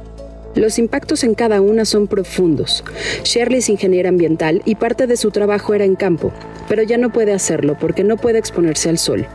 Los 0.55 0.79
impactos 0.79 1.23
en 1.23 1.35
cada 1.35 1.61
una 1.61 1.85
son 1.85 2.07
profundos. 2.07 2.83
Shirley 3.23 3.59
es 3.59 3.69
ingeniera 3.69 4.09
ambiental 4.09 4.61
y 4.65 4.75
parte 4.75 5.05
de 5.05 5.15
su 5.15 5.31
trabajo 5.31 5.73
era 5.73 5.85
en 5.85 5.95
campo, 5.95 6.31
pero 6.67 6.81
ya 6.83 6.97
no 6.97 7.11
puede 7.11 7.33
hacerlo 7.33 7.77
porque 7.79 8.03
no 8.03 8.17
puede 8.17 8.39
exponerse 8.39 8.89
al 8.89 8.97
sol. 8.97 9.27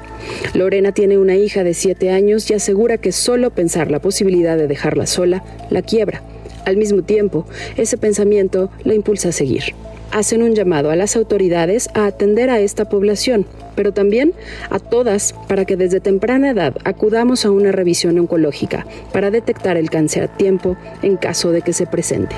Lorena 0.55 0.93
tiene 0.93 1.19
una 1.19 1.36
hija 1.36 1.62
de 1.62 1.74
7 1.74 2.11
años 2.11 2.51
y 2.51 2.55
asegura 2.55 2.99
que 2.99 3.12
solo 3.12 3.51
pensar 3.51 3.91
la 3.91 4.01
posibilidad 4.01 4.57
de 4.57 4.66
dejarla 4.66 5.07
sola 5.07 5.45
la 5.70 5.82
quiebra. 5.82 6.23
Al 6.65 6.77
mismo 6.77 7.03
tiempo, 7.03 7.47
ese 7.77 7.97
pensamiento 7.97 8.70
la 8.85 8.95
impulsa 8.95 9.28
a 9.28 9.32
seguir. 9.32 9.74
Hacen 10.10 10.43
un 10.43 10.55
llamado 10.55 10.90
a 10.90 10.97
las 10.97 11.16
autoridades 11.16 11.89
a 11.94 12.06
atender 12.06 12.51
a 12.51 12.60
esta 12.60 12.89
población, 12.89 13.47
pero 13.74 13.93
también 13.93 14.32
a 14.70 14.78
todas 14.78 15.35
para 15.48 15.64
que 15.64 15.76
desde 15.76 16.01
temprana 16.01 16.51
edad 16.51 16.76
acudamos 16.85 17.44
a 17.44 17.51
una 17.51 17.72
revisión 17.72 18.18
oncológica 18.18 18.86
para 19.12 19.31
detectar 19.31 19.76
el 19.76 19.90
cáncer 19.90 20.24
a 20.24 20.28
tiempo 20.28 20.76
en 21.02 21.16
caso 21.16 21.51
de 21.51 21.62
que 21.62 21.72
se 21.72 21.86
presente. 21.86 22.36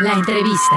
La 0.00 0.14
entrevista. 0.14 0.76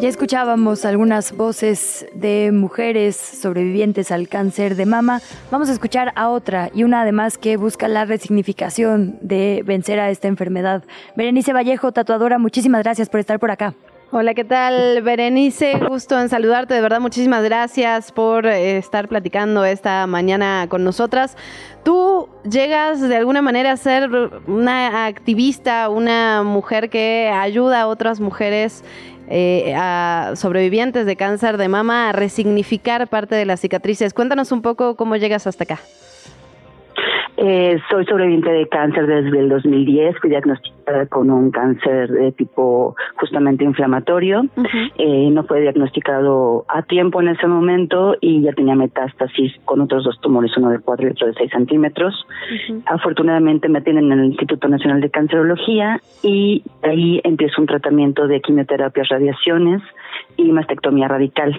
Ya 0.00 0.08
escuchábamos 0.08 0.86
algunas 0.86 1.36
voces 1.36 2.06
de 2.14 2.52
mujeres 2.54 3.16
sobrevivientes 3.16 4.10
al 4.10 4.28
cáncer 4.28 4.74
de 4.74 4.86
mama. 4.86 5.20
Vamos 5.50 5.68
a 5.68 5.72
escuchar 5.72 6.14
a 6.16 6.30
otra 6.30 6.70
y 6.72 6.84
una 6.84 7.02
además 7.02 7.36
que 7.36 7.58
busca 7.58 7.86
la 7.86 8.06
resignificación 8.06 9.18
de 9.20 9.62
vencer 9.66 10.00
a 10.00 10.08
esta 10.08 10.26
enfermedad. 10.26 10.84
Berenice 11.16 11.52
Vallejo, 11.52 11.92
tatuadora, 11.92 12.38
muchísimas 12.38 12.82
gracias 12.82 13.10
por 13.10 13.20
estar 13.20 13.38
por 13.38 13.50
acá. 13.50 13.74
Hola, 14.12 14.34
¿qué 14.34 14.42
tal, 14.42 15.02
Berenice? 15.02 15.78
Gusto 15.88 16.20
en 16.20 16.28
saludarte, 16.28 16.74
de 16.74 16.80
verdad, 16.80 16.98
muchísimas 16.98 17.44
gracias 17.44 18.10
por 18.10 18.44
eh, 18.44 18.76
estar 18.76 19.06
platicando 19.06 19.64
esta 19.64 20.04
mañana 20.08 20.66
con 20.68 20.82
nosotras. 20.82 21.36
Tú 21.84 22.28
llegas 22.42 23.00
de 23.00 23.16
alguna 23.16 23.40
manera 23.40 23.70
a 23.70 23.76
ser 23.76 24.10
una 24.48 25.06
activista, 25.06 25.88
una 25.88 26.42
mujer 26.42 26.90
que 26.90 27.30
ayuda 27.32 27.82
a 27.82 27.86
otras 27.86 28.18
mujeres 28.18 28.82
eh, 29.28 29.74
a 29.76 30.32
sobrevivientes 30.34 31.06
de 31.06 31.14
cáncer 31.14 31.56
de 31.56 31.68
mama 31.68 32.08
a 32.08 32.12
resignificar 32.12 33.06
parte 33.06 33.36
de 33.36 33.44
las 33.44 33.60
cicatrices. 33.60 34.12
Cuéntanos 34.12 34.50
un 34.50 34.60
poco 34.60 34.96
cómo 34.96 35.14
llegas 35.14 35.46
hasta 35.46 35.62
acá. 35.62 35.78
Eh, 37.42 37.80
soy 37.88 38.04
sobreviviente 38.04 38.50
de 38.50 38.68
cáncer 38.68 39.06
desde 39.06 39.38
el 39.38 39.48
2010, 39.48 40.18
fui 40.20 40.28
diagnosticada 40.28 41.06
con 41.06 41.30
un 41.30 41.50
cáncer 41.50 42.10
de 42.10 42.32
tipo 42.32 42.94
justamente 43.14 43.64
inflamatorio. 43.64 44.42
eh, 44.98 45.30
no 45.30 45.44
fue 45.44 45.62
diagnosticado 45.62 46.66
a 46.68 46.82
tiempo 46.82 47.22
en 47.22 47.28
ese 47.28 47.46
momento 47.46 48.14
y 48.20 48.42
ya 48.42 48.52
tenía 48.52 48.74
metástasis 48.74 49.54
con 49.64 49.80
otros 49.80 50.04
dos 50.04 50.20
tumores, 50.20 50.54
uno 50.58 50.68
de 50.68 50.80
4 50.80 51.06
y 51.06 51.10
otro 51.12 51.28
de 51.28 51.32
6 51.32 51.50
centímetros. 51.50 52.26
Afortunadamente 52.84 53.70
me 53.70 53.78
atienden 53.78 54.12
en 54.12 54.18
el 54.18 54.26
Instituto 54.26 54.68
Nacional 54.68 55.00
de 55.00 55.08
Cancerología 55.08 55.98
y 56.22 56.62
ahí 56.82 57.22
empiezo 57.24 57.62
un 57.62 57.68
tratamiento 57.68 58.26
de 58.26 58.42
quimioterapia, 58.42 59.04
radiaciones 59.08 59.80
y 60.36 60.52
mastectomía 60.52 61.08
radical. 61.08 61.58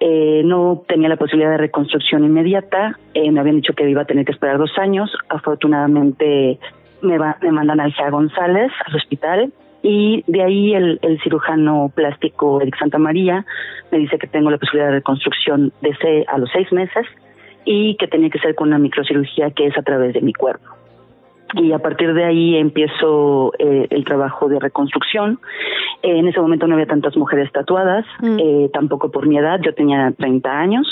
Eh, 0.00 0.42
no 0.44 0.84
tenía 0.86 1.08
la 1.08 1.16
posibilidad 1.16 1.50
de 1.50 1.58
reconstrucción 1.58 2.24
inmediata, 2.24 2.96
eh, 3.14 3.30
me 3.32 3.40
habían 3.40 3.56
dicho 3.56 3.74
que 3.74 3.88
iba 3.88 4.02
a 4.02 4.04
tener 4.04 4.24
que 4.24 4.32
esperar 4.32 4.58
dos 4.58 4.70
años, 4.78 5.10
afortunadamente 5.28 6.58
me, 7.02 7.18
va, 7.18 7.36
me 7.42 7.50
mandan 7.50 7.80
al 7.80 7.92
GEA 7.92 8.10
González, 8.10 8.70
al 8.86 8.94
hospital, 8.94 9.52
y 9.82 10.24
de 10.28 10.42
ahí 10.42 10.74
el, 10.74 11.00
el 11.02 11.20
cirujano 11.20 11.90
plástico 11.94 12.60
Eric 12.60 12.78
Santa 12.78 12.98
María 12.98 13.44
me 13.90 13.98
dice 13.98 14.18
que 14.18 14.26
tengo 14.26 14.50
la 14.50 14.58
posibilidad 14.58 14.88
de 14.88 14.96
reconstrucción 14.96 15.72
de 15.80 15.90
ese 15.90 16.24
a 16.28 16.38
los 16.38 16.50
seis 16.52 16.70
meses 16.72 17.06
y 17.64 17.96
que 17.96 18.08
tenía 18.08 18.30
que 18.30 18.38
ser 18.38 18.54
con 18.54 18.68
una 18.68 18.78
microcirugía 18.78 19.50
que 19.50 19.66
es 19.66 19.78
a 19.78 19.82
través 19.82 20.14
de 20.14 20.20
mi 20.20 20.32
cuerpo 20.32 20.77
y 21.54 21.72
a 21.72 21.78
partir 21.78 22.12
de 22.14 22.24
ahí 22.24 22.56
empiezo 22.56 23.52
eh, 23.58 23.86
el 23.90 24.04
trabajo 24.04 24.48
de 24.48 24.58
reconstrucción. 24.58 25.40
Eh, 26.02 26.18
en 26.18 26.28
ese 26.28 26.40
momento 26.40 26.66
no 26.66 26.74
había 26.74 26.86
tantas 26.86 27.16
mujeres 27.16 27.50
tatuadas, 27.52 28.04
eh, 28.22 28.70
tampoco 28.72 29.10
por 29.10 29.26
mi 29.26 29.38
edad, 29.38 29.60
yo 29.62 29.74
tenía 29.74 30.12
30 30.16 30.50
años 30.50 30.86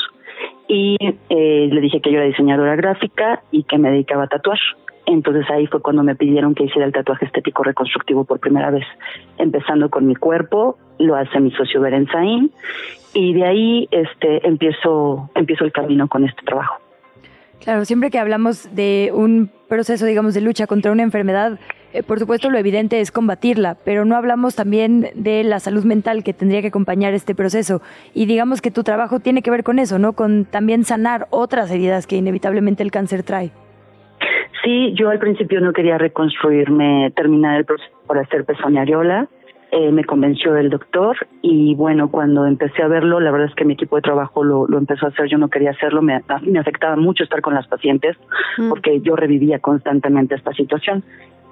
y 0.69 0.97
eh, 1.29 1.69
le 1.71 1.81
dije 1.81 2.01
que 2.01 2.11
yo 2.11 2.19
era 2.19 2.27
diseñadora 2.27 2.77
gráfica 2.77 3.43
y 3.51 3.65
que 3.65 3.79
me 3.79 3.91
dedicaba 3.91 4.25
a 4.25 4.29
tatuar. 4.29 4.59
Entonces 5.07 5.49
ahí 5.51 5.67
fue 5.69 5.81
cuando 5.81 6.03
me 6.03 6.17
pidieron 6.17 6.55
que 6.55 6.65
hiciera 6.65 6.85
el 6.85 6.93
tatuaje 6.93 7.27
estético 7.27 7.63
reconstructivo 7.63 8.25
por 8.25 8.41
primera 8.41 8.71
vez, 8.71 8.85
empezando 9.39 9.89
con 9.89 10.07
mi 10.07 10.17
cuerpo, 10.17 10.79
lo 10.99 11.15
hace 11.15 11.39
mi 11.39 11.53
socio 11.53 11.81
Berenzaín 11.81 12.51
y 13.15 13.33
de 13.35 13.45
ahí 13.45 13.89
este 13.93 14.47
empiezo 14.47 15.31
empiezo 15.37 15.65
el 15.65 15.73
camino 15.73 16.09
con 16.09 16.25
este 16.25 16.43
trabajo. 16.45 16.86
Claro, 17.61 17.85
siempre 17.85 18.11
que 18.11 18.19
hablamos 18.19 18.75
de 18.75 19.11
un 19.13 19.51
proceso, 19.69 20.07
digamos, 20.07 20.35
de 20.35 20.41
lucha 20.41 20.67
contra 20.67 20.93
una 20.93 21.03
enfermedad, 21.03 21.59
eh, 21.93 22.03
por 22.03 22.19
supuesto 22.19 22.51
lo 22.51 22.59
evidente 22.59 23.01
es 23.01 23.11
combatirla, 23.11 23.77
pero 23.85 24.05
no 24.05 24.17
hablamos 24.17 24.55
también 24.55 25.09
de 25.15 25.43
la 25.45 25.61
salud 25.61 25.85
mental 25.85 26.23
que 26.23 26.33
tendría 26.33 26.61
que 26.61 26.69
acompañar 26.69 27.15
este 27.15 27.35
proceso. 27.35 27.81
Y 28.15 28.27
digamos 28.27 28.61
que 28.61 28.71
tu 28.71 28.83
trabajo 28.83 29.21
tiene 29.21 29.43
que 29.43 29.51
ver 29.51 29.65
con 29.65 29.79
eso, 29.79 29.99
¿no? 29.99 30.13
Con 30.13 30.45
también 30.45 30.85
sanar 30.85 31.27
otras 31.31 31.71
heridas 31.71 32.07
que 32.07 32.17
inevitablemente 32.17 32.83
el 32.83 32.91
cáncer 32.91 33.23
trae. 33.23 33.51
Sí, 34.63 34.93
yo 34.95 35.11
al 35.11 35.19
principio 35.19 35.61
no 35.61 35.73
quería 35.73 35.97
reconstruirme, 35.97 37.13
terminar 37.15 37.57
el 37.59 37.65
proceso 37.65 37.91
por 38.07 38.19
hacer 38.19 38.45
areola. 38.79 39.29
Eh, 39.73 39.91
me 39.91 40.05
convenció 40.05 40.57
el 40.57 40.71
doctor 40.71 41.17
y 41.43 41.75
bueno, 41.75 42.09
cuando 42.09 42.47
empecé 42.47 42.83
a 42.83 42.89
verlo, 42.89 43.19
la 43.19 43.33
verdad 43.33 43.49
es 43.49 43.55
que 43.57 43.65
mi 43.65 43.75
equipo 43.75 43.97
de 43.97 44.03
trabajo 44.03 44.45
lo, 44.45 44.67
lo 44.69 44.79
empezó 44.79 45.07
a 45.07 45.09
hacer, 45.09 45.29
yo 45.29 45.39
no 45.39 45.49
quería 45.49 45.73
hacerlo, 45.73 46.03
me, 46.03 46.23
me 46.43 46.59
afectaba 46.61 46.95
mucho 46.95 47.25
estar 47.25 47.41
con 47.41 47.55
las 47.55 47.67
pacientes 47.67 48.17
porque 48.69 49.01
yo 49.01 49.17
revivía 49.17 49.59
constantemente 49.59 50.37
esta 50.37 50.53
situación. 50.53 51.03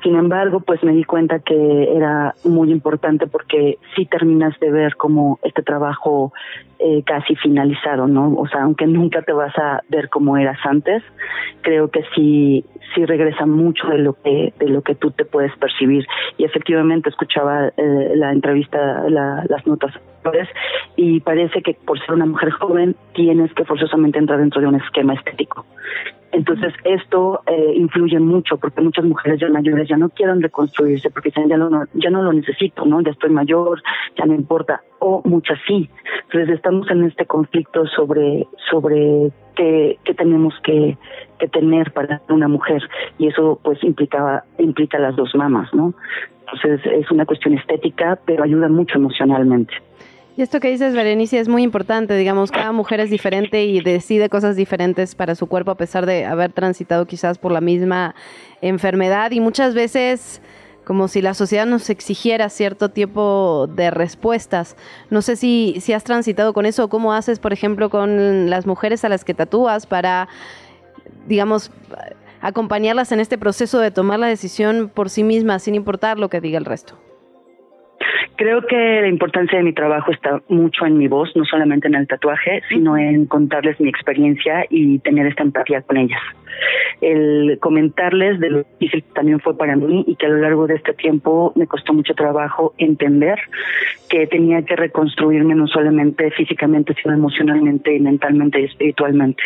Sin 0.05 0.17
embargo, 0.17 0.61
pues 0.61 0.85
me 0.85 0.93
di 0.93 1.03
cuenta 1.03 1.39
que 1.39 1.97
era 1.97 2.35
muy 2.45 2.71
importante 2.71 3.27
porque 3.27 3.79
sí 3.97 4.05
terminas 4.05 4.53
de 4.61 4.71
ver 4.71 4.97
como 4.97 5.39
este 5.43 5.63
trabajo 5.63 6.35
eh, 6.79 7.03
casi 7.07 7.35
finalizado, 7.37 8.07
¿no? 8.07 8.35
O 8.37 8.47
sea, 8.47 8.65
aunque 8.65 8.87
nunca 8.87 9.23
te 9.23 9.33
vas 9.33 9.57
a 9.57 9.81
ver 9.89 10.11
como 10.11 10.37
eras 10.37 10.59
antes, 10.65 11.03
creo 11.63 11.89
que 11.89 12.05
sí 12.15 12.67
sí 12.95 13.07
regresa 13.07 13.47
mucho 13.47 13.89
de 13.89 13.99
lo 13.99 14.13
que 14.13 14.53
de 14.59 14.69
lo 14.69 14.83
que 14.83 14.95
tú 14.95 15.11
te 15.11 15.25
puedes 15.25 15.57
percibir 15.57 16.07
y 16.37 16.45
efectivamente 16.45 17.09
escuchaba 17.09 17.69
eh, 17.69 18.13
la 18.15 18.31
entrevista 18.31 19.09
las 19.09 19.67
notas 19.67 19.95
y 20.97 21.21
parece 21.21 21.63
que 21.63 21.75
por 21.75 21.99
ser 22.01 22.13
una 22.15 22.27
mujer 22.27 22.51
joven 22.51 22.97
tienes 23.15 23.53
que 23.55 23.65
forzosamente 23.65 24.19
entrar 24.19 24.39
dentro 24.39 24.61
de 24.61 24.69
un 24.69 24.77
esquema 24.77 25.15
estético 25.15 25.67
entonces 26.35 26.75
esto 26.83 27.43
eh, 27.47 27.75
influye 27.77 28.19
mucho 28.19 28.57
porque 28.57 28.81
muchas 28.81 29.05
mujeres 29.05 29.39
ya 29.39 29.49
mayores 29.49 29.89
ya 29.89 29.97
no 29.97 30.09
quieren 30.09 30.43
reconstruirse 30.43 31.09
porque 31.11 31.31
ya, 31.31 31.57
no, 31.57 31.85
ya 31.95 32.11
no 32.11 32.23
lo 32.25 32.33
necesito, 32.33 32.85
¿no? 32.85 33.01
Ya 33.03 33.13
estoy 33.13 33.31
mayor, 33.31 33.81
ya 34.19 34.27
no 34.27 34.35
importa. 34.35 34.83
O 34.99 35.23
muchas 35.25 35.61
sí. 35.65 35.89
Entonces 36.25 36.57
estamos 36.57 36.91
en 36.91 37.05
este 37.05 37.25
conflicto 37.27 37.87
sobre, 37.87 38.49
sobre 38.69 39.31
qué, 39.55 39.97
qué 40.03 40.15
tenemos 40.15 40.55
que, 40.65 40.99
que 41.39 41.47
tener 41.47 41.93
para 41.93 42.21
una 42.29 42.49
mujer 42.49 42.83
y 43.17 43.29
eso 43.29 43.61
pues 43.63 43.83
implicaba, 43.85 44.43
implica 44.59 44.99
las 44.99 45.15
dos 45.15 45.37
mamas, 45.37 45.73
¿no? 45.73 45.95
Entonces 46.41 46.81
es 46.85 47.09
una 47.13 47.27
cuestión 47.27 47.55
estética 47.55 48.19
pero 48.27 48.43
ayuda 48.43 48.69
mucho 48.69 48.99
emocionalmente. 48.99 49.75
Y 50.37 50.43
esto 50.43 50.59
que 50.59 50.69
dices, 50.69 50.95
Berenice, 50.95 51.39
es 51.39 51.49
muy 51.49 51.63
importante. 51.63 52.17
Digamos, 52.17 52.51
cada 52.51 52.73
mujer 52.73 52.99
es 52.99 53.09
diferente 53.09 53.65
y 53.65 53.81
decide 53.81 54.29
cosas 54.29 54.57
diferentes 54.57 55.15
para 55.15 55.37
su 55.37 55.47
cuerpo 55.47 55.71
a 55.71 55.77
pesar 55.77 56.07
de 56.07 56.25
haber 56.25 56.53
transitado 56.53 57.07
quizás 57.07 57.39
por 57.39 57.53
la 57.53 57.61
misma 57.61 58.17
enfermedad. 58.61 59.31
Y 59.31 59.39
muchas 59.39 59.75
veces, 59.75 60.41
como 60.85 61.07
si 61.07 61.23
la 61.23 61.35
sociedad 61.35 61.67
nos 61.67 61.89
exigiera 61.89 62.49
cierto 62.49 62.89
tiempo 62.89 63.69
de 63.77 63.93
respuestas. 63.93 64.77
No 65.09 65.23
sé 65.23 65.37
si, 65.37 65.77
si 65.81 65.93
has 65.93 66.03
transitado 66.03 66.53
con 66.53 66.67
eso 66.67 66.85
o 66.85 66.89
cómo 66.89 67.13
haces, 67.13 67.39
por 67.39 67.53
ejemplo, 67.53 67.89
con 67.89 68.51
las 68.51 68.67
mujeres 68.67 69.05
a 69.05 69.09
las 69.09 69.25
que 69.25 69.35
tatúas 69.35 69.87
para, 69.87 70.27
digamos, 71.29 71.71
acompañarlas 72.41 73.13
en 73.13 73.21
este 73.21 73.39
proceso 73.39 73.79
de 73.79 73.93
tomar 73.93 74.19
la 74.19 74.27
decisión 74.27 74.91
por 74.93 75.11
sí 75.11 75.23
mismas, 75.23 75.63
sin 75.63 75.77
importar 75.77 76.19
lo 76.19 76.29
que 76.29 76.41
diga 76.41 76.59
el 76.59 76.65
resto. 76.65 76.99
Creo 78.37 78.63
que 78.63 79.01
la 79.01 79.09
importancia 79.09 79.59
de 79.59 79.65
mi 79.65 79.73
trabajo 79.73 80.11
está 80.11 80.43
mucho 80.49 80.87
en 80.87 80.99
mi 80.99 81.09
voz, 81.09 81.35
no 81.37 81.45
solamente 81.45 81.89
en 81.89 81.95
el 81.95 82.07
tatuaje, 82.07 82.63
sino 82.69 82.97
en 82.97 83.27
contarles 83.27 83.79
mi 83.81 83.89
experiencia 83.89 84.65
y 84.69 84.99
tener 85.01 85.27
esta 85.27 85.43
empatía 85.43 85.83
con 85.83 85.97
ellas. 85.97 86.21
El 87.01 87.59
comentarles 87.61 88.39
de 88.41 88.51
lo 88.51 88.63
difícil 88.79 89.03
que 89.03 89.13
también 89.15 89.41
fue 89.41 89.57
para 89.57 89.77
mí 89.77 90.05
y 90.07 90.17
que 90.17 90.27
a 90.27 90.29
lo 90.29 90.39
largo 90.39 90.67
de 90.67 90.77
este 90.77 90.95
tiempo 90.95 91.53
me 91.57 91.67
costó 91.67 91.93
mucho 91.93 92.15
trabajo 92.15 92.75
entender 92.79 93.39
que 94.09 94.27
tenía 94.27 94.63
que 94.63 94.77
reconstruirme 94.77 95.55
no 95.55 95.67
solamente 95.67 96.31
físicamente, 96.31 96.95
sino 97.03 97.15
emocionalmente 97.15 97.95
y 97.95 98.01
mentalmente 98.01 98.61
y 98.61 98.65
espiritualmente. 98.65 99.43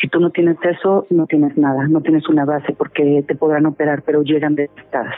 Si 0.00 0.08
tú 0.08 0.20
no 0.20 0.30
tienes 0.30 0.56
eso, 0.62 1.06
no 1.10 1.26
tienes 1.26 1.56
nada, 1.56 1.86
no 1.88 2.00
tienes 2.00 2.28
una 2.28 2.44
base 2.44 2.72
porque 2.72 3.22
te 3.26 3.34
podrán 3.34 3.66
operar, 3.66 4.02
pero 4.04 4.22
llegan 4.22 4.54
detestadas. 4.54 5.14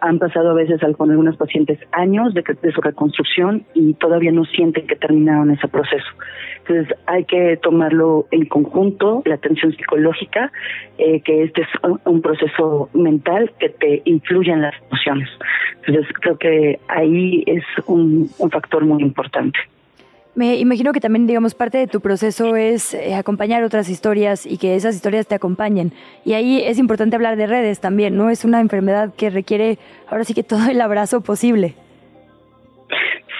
Han 0.00 0.18
pasado 0.18 0.50
a 0.50 0.54
veces 0.54 0.80
con 0.96 1.10
algunos 1.10 1.36
pacientes 1.36 1.78
años 1.92 2.11
de, 2.12 2.72
su 2.72 2.80
reconstrucción 2.80 3.64
y 3.74 3.94
todavía 3.94 4.32
no 4.32 4.44
sienten 4.44 4.86
que 4.86 4.96
terminaron 4.96 5.50
ese 5.50 5.66
proceso. 5.68 6.06
Entonces 6.58 6.96
hay 7.06 7.24
que 7.24 7.58
tomarlo 7.62 8.26
en 8.30 8.46
conjunto, 8.46 9.22
la 9.24 9.36
atención 9.36 9.72
psicológica, 9.72 10.52
eh, 10.98 11.20
que 11.20 11.44
este 11.44 11.62
es 11.62 11.68
un, 12.04 12.20
proceso 12.20 12.88
mental 12.92 13.50
que 13.58 13.70
te 13.70 14.02
influye 14.04 14.52
en 14.52 14.62
las 14.62 14.74
emociones. 14.88 15.28
Entonces 15.84 16.06
creo 16.20 16.38
que 16.38 16.78
ahí 16.88 17.42
es 17.46 17.64
un, 17.86 18.28
factor 18.50 18.84
muy 18.84 19.02
importante. 19.02 19.58
Me 20.34 20.56
imagino 20.56 20.92
que 20.92 21.00
también, 21.00 21.26
digamos, 21.26 21.54
parte 21.54 21.78
de 21.78 21.86
tu 21.86 22.00
proceso 22.00 22.56
es 22.56 22.94
eh, 22.94 23.14
acompañar 23.14 23.64
otras 23.64 23.88
historias 23.88 24.46
y 24.46 24.56
que 24.56 24.76
esas 24.76 24.94
historias 24.94 25.26
te 25.26 25.34
acompañen. 25.34 25.92
Y 26.24 26.34
ahí 26.34 26.62
es 26.64 26.78
importante 26.78 27.16
hablar 27.16 27.36
de 27.36 27.46
redes 27.46 27.80
también, 27.80 28.16
¿no? 28.16 28.30
Es 28.30 28.44
una 28.44 28.60
enfermedad 28.60 29.12
que 29.14 29.30
requiere 29.30 29.78
ahora 30.08 30.24
sí 30.24 30.32
que 30.32 30.42
todo 30.42 30.70
el 30.70 30.80
abrazo 30.80 31.20
posible. 31.20 31.74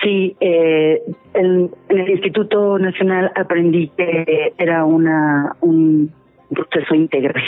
Sí, 0.03 0.37
eh, 0.41 1.01
en, 1.35 1.71
el 1.89 2.11
Instituto 2.11 2.79
Nacional 2.79 3.31
aprendí 3.37 3.89
que 3.97 4.53
era 4.59 4.85
una 4.85 5.55
un 5.61 6.13
proceso 6.51 6.95
integral. 6.95 7.43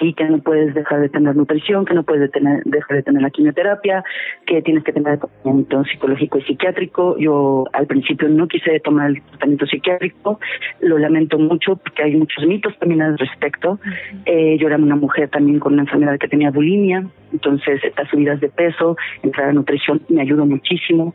Sí, 0.00 0.14
que 0.14 0.24
no 0.24 0.38
puedes 0.38 0.74
dejar 0.74 1.00
de 1.00 1.08
tener 1.08 1.36
nutrición, 1.36 1.84
que 1.84 1.94
no 1.94 2.02
puedes 2.02 2.30
dejar 2.32 2.96
de 2.96 3.02
tener 3.02 3.22
la 3.22 3.30
quimioterapia, 3.30 4.02
que 4.46 4.62
tienes 4.62 4.84
que 4.84 4.92
tener 4.92 5.18
tratamiento 5.18 5.84
psicológico 5.84 6.38
y 6.38 6.42
psiquiátrico. 6.42 7.16
Yo 7.18 7.64
al 7.72 7.86
principio 7.86 8.28
no 8.28 8.48
quise 8.48 8.80
tomar 8.80 9.10
el 9.10 9.22
tratamiento 9.22 9.66
psiquiátrico, 9.66 10.40
lo 10.80 10.98
lamento 10.98 11.38
mucho 11.38 11.76
porque 11.76 12.02
hay 12.02 12.16
muchos 12.16 12.46
mitos 12.46 12.76
también 12.78 13.02
al 13.02 13.18
respecto. 13.18 13.78
eh, 14.24 14.56
yo 14.58 14.66
era 14.66 14.76
una 14.76 14.96
mujer 14.96 15.28
también 15.28 15.58
con 15.58 15.74
una 15.74 15.82
enfermedad 15.82 16.18
que 16.18 16.28
tenía 16.28 16.50
bulimia, 16.50 17.06
entonces 17.32 17.84
estas 17.84 18.08
subidas 18.08 18.40
de 18.40 18.48
peso, 18.48 18.96
entrar 19.22 19.50
a 19.50 19.52
nutrición 19.52 20.02
me 20.08 20.22
ayudó 20.22 20.46
muchísimo 20.46 21.14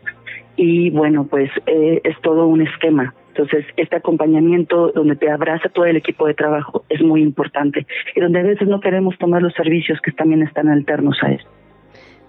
y 0.55 0.89
bueno, 0.89 1.25
pues 1.27 1.49
eh, 1.67 2.01
es 2.03 2.19
todo 2.21 2.47
un 2.47 2.61
esquema. 2.61 3.13
Entonces, 3.37 3.65
este 3.77 3.95
acompañamiento 3.95 4.91
donde 4.93 5.15
te 5.15 5.29
abraza 5.29 5.69
todo 5.69 5.85
el 5.85 5.95
equipo 5.95 6.25
de 6.25 6.33
trabajo 6.33 6.83
es 6.89 7.03
muy 7.03 7.21
importante 7.21 7.85
y 8.15 8.19
donde 8.19 8.39
a 8.39 8.43
veces 8.43 8.67
no 8.67 8.79
queremos 8.79 9.15
tomar 9.19 9.43
los 9.43 9.53
servicios 9.53 9.99
que 10.01 10.11
también 10.11 10.41
están 10.41 10.69
alternos 10.69 11.17
a 11.21 11.33
eso. 11.33 11.47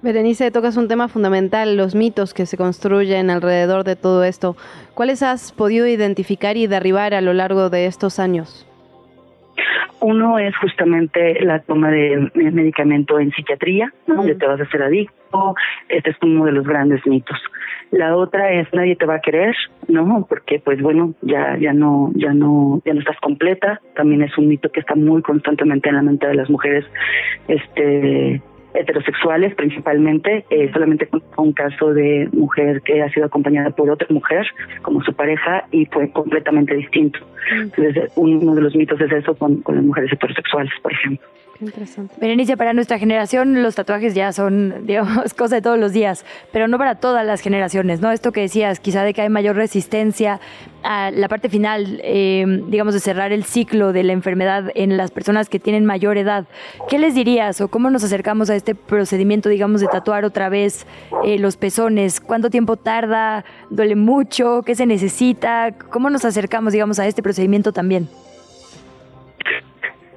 Berenice, 0.02 0.50
tocas 0.50 0.76
un 0.76 0.86
tema 0.86 1.08
fundamental, 1.08 1.78
los 1.78 1.94
mitos 1.94 2.34
que 2.34 2.44
se 2.44 2.58
construyen 2.58 3.30
alrededor 3.30 3.84
de 3.84 3.96
todo 3.96 4.22
esto. 4.22 4.54
¿Cuáles 4.92 5.22
has 5.22 5.50
podido 5.50 5.86
identificar 5.86 6.58
y 6.58 6.66
derribar 6.66 7.14
a 7.14 7.22
lo 7.22 7.32
largo 7.32 7.70
de 7.70 7.86
estos 7.86 8.18
años? 8.18 8.66
Uno 10.00 10.38
es 10.38 10.54
justamente 10.58 11.42
la 11.42 11.60
toma 11.60 11.90
de 11.90 12.30
medicamento 12.34 13.18
en 13.18 13.32
psiquiatría, 13.32 13.92
donde 14.06 14.34
te 14.34 14.46
vas 14.46 14.60
a 14.60 14.64
hacer 14.64 14.82
adicto. 14.82 15.54
Este 15.88 16.10
es 16.10 16.16
uno 16.22 16.44
de 16.44 16.52
los 16.52 16.66
grandes 16.66 17.04
mitos. 17.06 17.38
La 17.90 18.16
otra 18.16 18.52
es 18.52 18.72
nadie 18.72 18.96
te 18.96 19.06
va 19.06 19.16
a 19.16 19.20
querer, 19.20 19.54
¿no? 19.88 20.26
Porque 20.28 20.60
pues 20.60 20.80
bueno, 20.82 21.14
ya 21.22 21.56
ya 21.58 21.72
no 21.72 22.10
ya 22.14 22.34
no 22.34 22.82
ya 22.84 22.92
no 22.92 23.00
estás 23.00 23.18
completa. 23.20 23.80
También 23.94 24.22
es 24.22 24.36
un 24.36 24.48
mito 24.48 24.70
que 24.70 24.80
está 24.80 24.94
muy 24.94 25.22
constantemente 25.22 25.88
en 25.88 25.96
la 25.96 26.02
mente 26.02 26.26
de 26.26 26.34
las 26.34 26.50
mujeres 26.50 26.84
este 27.48 28.42
heterosexuales 28.74 29.54
principalmente, 29.54 30.44
eh, 30.50 30.70
solamente 30.72 31.06
con 31.06 31.22
un 31.36 31.52
caso 31.52 31.92
de 31.92 32.28
mujer 32.32 32.82
que 32.82 33.02
ha 33.02 33.10
sido 33.10 33.26
acompañada 33.26 33.70
por 33.70 33.90
otra 33.90 34.06
mujer 34.10 34.46
como 34.82 35.02
su 35.02 35.12
pareja 35.14 35.64
y 35.72 35.86
fue 35.86 36.10
completamente 36.10 36.74
distinto. 36.74 37.18
Mm. 37.50 37.60
Entonces, 37.62 38.12
uno 38.16 38.54
de 38.54 38.62
los 38.62 38.76
mitos 38.76 39.00
es 39.00 39.10
eso 39.10 39.34
con, 39.34 39.62
con 39.62 39.76
las 39.76 39.84
mujeres 39.84 40.12
heterosexuales, 40.12 40.72
por 40.82 40.92
ejemplo. 40.92 41.26
Interesante. 41.60 42.14
Berenice, 42.20 42.56
para 42.56 42.72
nuestra 42.72 42.98
generación 42.98 43.62
los 43.62 43.74
tatuajes 43.74 44.14
ya 44.14 44.32
son, 44.32 44.74
digamos, 44.86 45.34
cosa 45.34 45.56
de 45.56 45.62
todos 45.62 45.78
los 45.78 45.92
días, 45.92 46.24
pero 46.52 46.68
no 46.68 46.78
para 46.78 46.96
todas 46.96 47.26
las 47.26 47.40
generaciones, 47.40 48.00
¿no? 48.00 48.12
Esto 48.12 48.30
que 48.30 48.42
decías, 48.42 48.78
quizá 48.78 49.02
de 49.02 49.12
que 49.12 49.22
hay 49.22 49.28
mayor 49.28 49.56
resistencia 49.56 50.40
a 50.84 51.10
la 51.10 51.28
parte 51.28 51.48
final, 51.48 52.00
eh, 52.04 52.44
digamos, 52.68 52.94
de 52.94 53.00
cerrar 53.00 53.32
el 53.32 53.44
ciclo 53.44 53.92
de 53.92 54.04
la 54.04 54.12
enfermedad 54.12 54.70
en 54.74 54.96
las 54.96 55.10
personas 55.10 55.48
que 55.48 55.58
tienen 55.58 55.84
mayor 55.84 56.16
edad. 56.16 56.46
¿Qué 56.88 56.98
les 56.98 57.14
dirías 57.14 57.60
o 57.60 57.68
cómo 57.68 57.90
nos 57.90 58.04
acercamos 58.04 58.50
a 58.50 58.54
este 58.54 58.76
procedimiento, 58.76 59.48
digamos, 59.48 59.80
de 59.80 59.88
tatuar 59.88 60.24
otra 60.24 60.48
vez 60.48 60.86
eh, 61.24 61.38
los 61.38 61.56
pezones? 61.56 62.20
¿Cuánto 62.20 62.50
tiempo 62.50 62.76
tarda? 62.76 63.44
¿Duele 63.70 63.96
mucho? 63.96 64.62
¿Qué 64.62 64.76
se 64.76 64.86
necesita? 64.86 65.74
¿Cómo 65.90 66.08
nos 66.08 66.24
acercamos, 66.24 66.72
digamos, 66.72 67.00
a 67.00 67.06
este 67.08 67.22
procedimiento 67.22 67.72
también? 67.72 68.08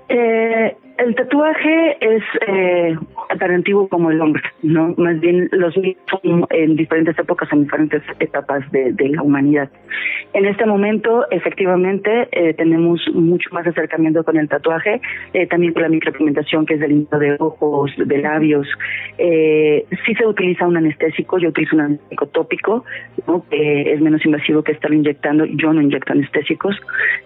Eh, 0.10 0.76
el 1.02 1.16
tatuaje 1.16 1.98
es 2.00 2.24
eh, 2.48 2.96
tan 3.40 3.52
antiguo 3.52 3.88
como 3.88 4.12
el 4.12 4.22
hombre, 4.22 4.44
¿no? 4.62 4.94
Más 4.98 5.20
bien 5.20 5.50
los 5.52 5.76
mitos 5.76 6.04
son 6.22 6.46
en 6.52 6.76
diferentes 6.76 7.18
épocas, 7.18 7.52
en 7.52 7.64
diferentes 7.64 8.04
etapas 8.20 8.70
de, 8.72 8.94
la 9.10 9.24
humanidad. 9.24 9.70
En 10.34 10.46
este 10.46 10.66
momento, 10.66 11.26
efectivamente, 11.32 12.28
eh, 12.32 12.54
tenemos 12.54 13.02
mucho 13.14 13.50
más 13.52 13.66
acercamiento 13.66 14.24
con 14.24 14.38
el 14.38 14.48
tatuaje, 14.48 15.02
eh, 15.34 15.48
también 15.48 15.74
con 15.74 15.82
la 15.82 15.90
micropigmentación, 15.90 16.66
que 16.66 16.76
es 16.76 16.80
del 16.80 16.92
lindo 16.92 17.18
de 17.18 17.36
ojos, 17.40 17.92
de 17.98 18.18
labios. 18.20 18.68
Eh, 19.18 19.86
sí 20.06 20.14
se 20.14 20.28
utiliza 20.28 20.68
un 20.68 20.78
anestésico, 20.78 21.40
yo 21.40 21.50
utilizo 21.50 21.76
un 21.76 21.82
anestésico 21.82 22.28
tópico, 22.28 22.86
¿no? 23.28 23.44
que 23.50 23.94
es 23.94 24.02
menos 24.02 24.24
invasivo 24.24 24.62
que 24.64 24.74
estar 24.74 24.94
inyectando. 24.94 25.46
Yo 25.46 25.74
no 25.74 25.82
inyecto 25.82 26.14
anestésicos. 26.14 26.80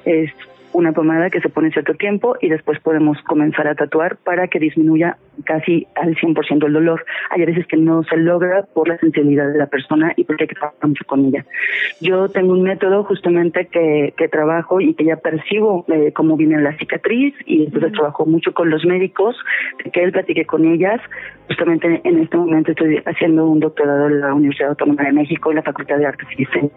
Es 0.05 0.31
una 0.75 0.91
pomada 0.91 1.29
que 1.29 1.41
se 1.41 1.49
pone 1.49 1.71
cierto 1.71 1.93
tiempo 1.93 2.35
y 2.41 2.49
después 2.49 2.79
podemos 2.79 3.17
comenzar 3.23 3.67
a 3.67 3.75
tatuar 3.75 4.17
para 4.17 4.47
que 4.47 4.59
disminuya 4.59 5.17
casi 5.45 5.87
al 5.95 6.15
100% 6.15 6.65
el 6.65 6.73
dolor. 6.73 7.05
Hay 7.29 7.45
veces 7.45 7.65
que 7.67 7.77
no 7.77 8.03
se 8.03 8.17
logra 8.17 8.63
por 8.73 8.87
la 8.87 8.97
sensibilidad 8.97 9.51
de 9.51 9.57
la 9.57 9.67
persona 9.67 10.13
y 10.15 10.23
porque 10.23 10.43
hay 10.43 10.47
que 10.47 10.55
trabajar 10.55 10.87
mucho 10.87 11.05
con 11.05 11.25
ella. 11.25 11.45
Yo 12.01 12.29
tengo 12.29 12.53
un 12.53 12.63
método 12.63 13.03
justamente 13.03 13.67
que, 13.67 14.13
que 14.17 14.27
trabajo 14.27 14.81
y 14.81 14.93
que 14.93 15.05
ya 15.05 15.17
percibo 15.17 15.85
eh, 15.87 16.11
cómo 16.13 16.35
viene 16.37 16.61
la 16.61 16.77
cicatriz 16.77 17.33
y 17.45 17.65
entonces 17.65 17.93
trabajo 17.93 18.25
mucho 18.25 18.53
con 18.53 18.69
los 18.69 18.85
médicos, 18.85 19.35
que 19.91 20.03
él 20.03 20.11
platique 20.11 20.45
con 20.45 20.65
ellas. 20.65 21.01
Justamente 21.47 22.01
en 22.03 22.19
este 22.19 22.37
momento 22.37 22.71
estoy 22.71 23.01
haciendo 23.05 23.47
un 23.47 23.59
doctorado 23.59 24.07
en 24.07 24.21
la 24.21 24.33
Universidad 24.33 24.69
Autónoma 24.69 25.03
de 25.03 25.13
México 25.13 25.51
en 25.51 25.57
la 25.57 25.63
Facultad 25.63 25.97
de 25.97 26.05
Artes 26.05 26.27
y 26.33 26.37
Diseño, 26.37 26.71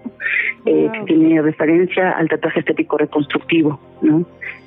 eh, 0.67 0.91
que 0.93 1.01
tiene 1.07 1.41
referencia 1.41 2.11
al 2.11 2.29
tatuaje 2.29 2.61
estético 2.61 2.99
reconstructivo, 2.99 3.81
¿no? 4.03 4.27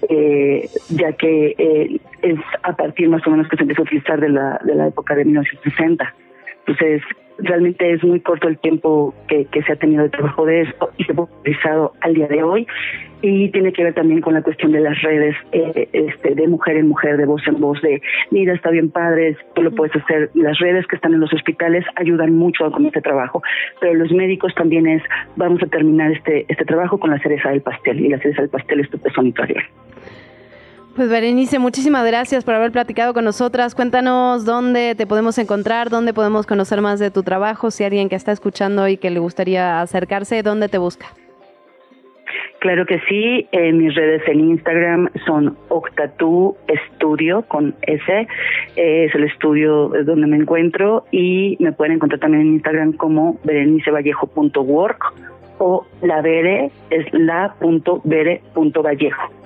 Eh, 0.09 0.69
ya 0.89 1.13
que 1.13 1.55
eh, 1.57 1.99
es 2.21 2.39
a 2.63 2.75
partir 2.75 3.09
más 3.09 3.25
o 3.27 3.31
menos 3.31 3.47
que 3.47 3.57
se 3.57 3.63
empezó 3.63 3.81
a 3.81 3.85
utilizar 3.85 4.19
de 4.19 4.29
la, 4.29 4.59
de 4.63 4.75
la 4.75 4.87
época 4.87 5.15
de 5.15 5.25
1960. 5.25 6.15
Entonces, 6.59 7.01
realmente 7.37 7.91
es 7.91 8.03
muy 8.03 8.19
corto 8.19 8.47
el 8.47 8.57
tiempo 8.57 9.13
que, 9.27 9.45
que 9.45 9.61
se 9.63 9.73
ha 9.73 9.75
tenido 9.75 10.03
de 10.03 10.09
trabajo 10.09 10.45
de 10.45 10.61
esto 10.61 10.89
y 10.97 11.03
se 11.03 11.13
ha 11.13 11.21
utilizado 11.21 11.93
al 12.01 12.13
día 12.13 12.27
de 12.27 12.43
hoy. 12.43 12.67
Y 13.23 13.49
tiene 13.49 13.71
que 13.71 13.83
ver 13.83 13.93
también 13.93 14.19
con 14.19 14.33
la 14.33 14.41
cuestión 14.41 14.71
de 14.71 14.79
las 14.79 14.99
redes, 15.03 15.35
eh, 15.51 15.87
este, 15.93 16.33
de 16.33 16.47
mujer 16.47 16.77
en 16.77 16.87
mujer, 16.87 17.17
de 17.17 17.25
voz 17.25 17.45
en 17.47 17.59
voz, 17.59 17.79
de 17.83 18.01
mira, 18.31 18.53
está 18.53 18.71
bien 18.71 18.89
padre, 18.89 19.37
tú 19.53 19.61
lo 19.61 19.71
puedes 19.71 19.95
hacer. 19.95 20.31
Las 20.33 20.57
redes 20.57 20.87
que 20.87 20.95
están 20.95 21.13
en 21.13 21.19
los 21.19 21.31
hospitales 21.31 21.85
ayudan 21.97 22.33
mucho 22.35 22.71
con 22.71 22.87
este 22.87 22.99
trabajo, 23.01 23.43
pero 23.79 23.93
los 23.93 24.11
médicos 24.11 24.55
también 24.55 24.87
es, 24.87 25.03
vamos 25.35 25.61
a 25.61 25.67
terminar 25.67 26.11
este, 26.11 26.45
este 26.47 26.65
trabajo 26.65 26.99
con 26.99 27.11
la 27.11 27.19
cereza 27.19 27.49
del 27.49 27.61
pastel, 27.61 27.99
y 27.99 28.09
la 28.09 28.17
cereza 28.17 28.41
del 28.41 28.49
pastel 28.49 28.79
es 28.79 28.89
tu 28.89 28.97
pezón 28.97 29.27
Pues 30.95 31.09
Berenice, 31.09 31.57
muchísimas 31.57 32.05
gracias 32.05 32.43
por 32.43 32.53
haber 32.53 32.71
platicado 32.71 33.13
con 33.13 33.23
nosotras. 33.23 33.75
Cuéntanos 33.75 34.43
dónde 34.43 34.93
te 34.95 35.07
podemos 35.07 35.37
encontrar, 35.37 35.89
dónde 35.89 36.13
podemos 36.13 36.45
conocer 36.45 36.81
más 36.81 36.99
de 36.99 37.11
tu 37.11 37.23
trabajo, 37.23 37.71
si 37.71 37.85
alguien 37.85 38.09
que 38.09 38.15
está 38.15 38.33
escuchando 38.33 38.89
y 38.89 38.97
que 38.97 39.09
le 39.09 39.19
gustaría 39.19 39.79
acercarse, 39.79 40.43
¿dónde 40.43 40.67
te 40.67 40.77
busca? 40.77 41.05
Claro 42.59 42.85
que 42.85 42.99
sí, 43.07 43.47
eh, 43.53 43.71
mis 43.71 43.95
redes 43.95 44.21
en 44.27 44.41
Instagram 44.41 45.09
son 45.25 45.57
Octatu 45.69 46.57
Estudio 46.67 47.43
con 47.47 47.73
S, 47.83 48.27
es 48.75 49.15
el 49.15 49.23
estudio 49.23 49.93
donde 50.05 50.27
me 50.27 50.35
encuentro 50.37 51.05
y 51.09 51.55
me 51.59 51.71
pueden 51.71 51.95
encontrar 51.95 52.19
también 52.19 52.41
en 52.41 52.53
Instagram 52.55 52.91
como 52.93 53.39
berenicevallejo.work 53.45 55.13
o 55.57 55.85
la 56.01 56.21
vere 56.21 56.69
es 56.89 57.05
la.vere.vallejo. 57.13 59.40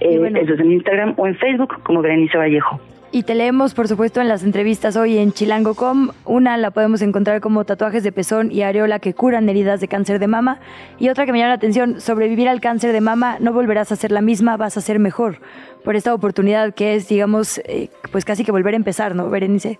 Eh, 0.00 0.18
bueno. 0.18 0.38
Eso 0.38 0.54
es 0.54 0.60
en 0.60 0.72
Instagram 0.72 1.14
o 1.16 1.26
en 1.26 1.36
Facebook 1.36 1.82
como 1.82 2.02
Berenice 2.02 2.38
Vallejo. 2.38 2.80
Y 3.10 3.22
te 3.22 3.34
leemos, 3.34 3.72
por 3.72 3.88
supuesto, 3.88 4.20
en 4.20 4.28
las 4.28 4.44
entrevistas 4.44 4.94
hoy 4.96 5.16
en 5.16 5.32
chilango.com. 5.32 6.10
Una 6.26 6.58
la 6.58 6.70
podemos 6.70 7.00
encontrar 7.00 7.40
como 7.40 7.64
tatuajes 7.64 8.04
de 8.04 8.12
pezón 8.12 8.52
y 8.52 8.60
areola 8.60 8.98
que 8.98 9.14
curan 9.14 9.48
heridas 9.48 9.80
de 9.80 9.88
cáncer 9.88 10.18
de 10.18 10.26
mama. 10.26 10.58
Y 10.98 11.08
otra 11.08 11.24
que 11.24 11.32
me 11.32 11.38
llama 11.38 11.48
la 11.48 11.54
atención, 11.54 12.00
sobrevivir 12.00 12.50
al 12.50 12.60
cáncer 12.60 12.92
de 12.92 13.00
mama, 13.00 13.38
no 13.40 13.54
volverás 13.54 13.92
a 13.92 13.96
ser 13.96 14.12
la 14.12 14.20
misma, 14.20 14.58
vas 14.58 14.76
a 14.76 14.82
ser 14.82 14.98
mejor. 14.98 15.38
Por 15.84 15.96
esta 15.96 16.12
oportunidad 16.12 16.74
que 16.74 16.96
es, 16.96 17.08
digamos, 17.08 17.58
eh, 17.64 17.88
pues 18.12 18.26
casi 18.26 18.44
que 18.44 18.52
volver 18.52 18.74
a 18.74 18.76
empezar, 18.76 19.14
¿no, 19.14 19.30
Berenice? 19.30 19.78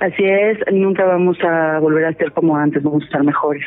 Así 0.00 0.24
es, 0.24 0.58
nunca 0.72 1.04
vamos 1.04 1.36
a 1.42 1.78
volver 1.80 2.06
a 2.06 2.12
ser 2.14 2.32
como 2.32 2.56
antes, 2.56 2.82
vamos 2.82 3.02
a 3.02 3.06
estar 3.06 3.24
mejores, 3.24 3.64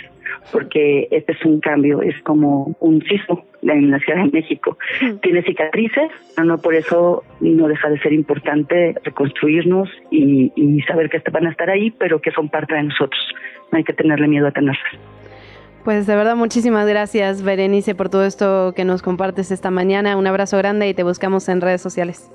porque 0.52 1.08
este 1.12 1.34
es 1.34 1.46
un 1.46 1.60
cambio, 1.60 2.02
es 2.02 2.20
como 2.24 2.76
un 2.80 3.02
sismo 3.04 3.46
en 3.62 3.92
la 3.92 4.00
Ciudad 4.00 4.24
de 4.24 4.32
México. 4.32 4.78
Tiene 5.22 5.44
cicatrices, 5.44 6.10
pero 6.36 6.48
no 6.48 6.58
por 6.58 6.76
eso 6.76 7.24
no 7.40 7.68
deja 7.68 7.90
de 7.90 8.00
ser 8.00 8.14
importante 8.14 8.96
reconstruirnos 9.04 9.90
y, 10.10 10.52
y 10.56 10.82
saber 10.82 11.10
que 11.10 11.22
van 11.32 11.48
a 11.48 11.52
estar 11.52 11.70
ahí, 11.70 11.92
pero 11.92 12.20
que 12.22 12.32
son 12.32 12.50
parte 12.50 12.76
de 12.76 12.84
nosotros. 12.84 13.22
No 13.72 13.78
hay 13.78 13.84
que 13.84 13.94
tenerle 13.94 14.28
miedo 14.28 14.48
a 14.48 14.52
tenerlas. 14.52 14.84
Pues 15.84 16.06
de 16.06 16.16
verdad, 16.16 16.36
muchísimas 16.36 16.88
gracias, 16.88 17.42
Berenice, 17.42 17.96
por 17.96 18.10
todo 18.10 18.24
esto 18.24 18.74
que 18.76 18.86
nos 18.86 19.02
compartes 19.02 19.50
esta 19.50 19.72
mañana. 19.72 20.16
Un 20.16 20.28
abrazo 20.28 20.58
grande 20.58 20.88
y 20.88 20.94
te 20.94 21.04
buscamos 21.04 21.50
en 21.50 21.60
redes 21.60 21.82
sociales. 21.82 22.30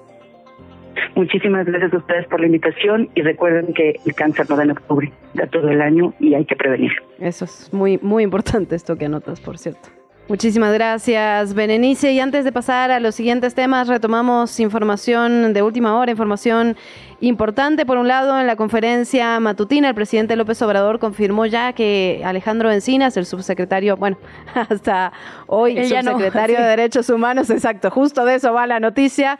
Muchísimas 1.14 1.66
gracias 1.66 1.93
a 1.93 1.98
ustedes 1.98 2.27
por 2.27 2.40
la 2.40 2.47
invitación 2.47 3.09
y 3.14 3.23
recuerden 3.23 3.73
que 3.74 3.97
el 4.05 4.14
cáncer 4.14 4.48
no 4.48 4.56
da 4.56 4.64
en 4.64 4.70
octubre, 4.73 5.12
da 5.35 5.47
todo 5.47 5.68
el 5.68 5.81
año 5.81 6.14
y 6.20 6.35
hay 6.35 6.44
que 6.44 6.56
prevenir. 6.56 6.93
Eso 7.18 7.44
es 7.44 7.73
muy, 7.73 7.98
muy 7.98 8.24
importante 8.24 8.77
esto 8.77 8.97
que 8.97 9.06
anotas, 9.06 9.40
por 9.40 9.59
cierto. 9.59 9.89
Muchísimas 10.28 10.73
gracias, 10.74 11.55
Berenice. 11.55 12.10
Y 12.10 12.18
antes 12.18 12.44
de 12.44 12.51
pasar 12.51 12.90
a 12.90 12.98
los 12.98 13.14
siguientes 13.14 13.55
temas, 13.55 13.86
retomamos 13.86 14.59
información 14.59 15.52
de 15.52 15.62
última 15.62 15.97
hora, 15.97 16.10
información 16.10 16.77
importante. 17.20 17.86
Por 17.86 17.97
un 17.97 18.09
lado, 18.09 18.40
en 18.40 18.48
la 18.48 18.56
conferencia 18.56 19.39
matutina, 19.39 19.89
el 19.89 19.94
presidente 19.94 20.35
López 20.35 20.60
Obrador 20.62 20.98
confirmó 20.98 21.47
ya 21.47 21.73
que 21.74 22.23
Alejandro 22.24 22.73
Encinas, 22.73 23.16
el 23.16 23.24
subsecretario, 23.24 23.97
bueno, 23.97 24.18
hasta 24.68 25.12
hoy, 25.47 25.77
no, 25.77 25.85
subsecretario 25.85 26.56
sí. 26.56 26.62
de 26.62 26.68
Derechos 26.68 27.09
Humanos, 27.09 27.48
exacto, 27.51 27.93
justo 27.93 28.24
de 28.24 28.35
eso 28.35 28.52
va 28.52 28.66
la 28.66 28.81
noticia, 28.81 29.39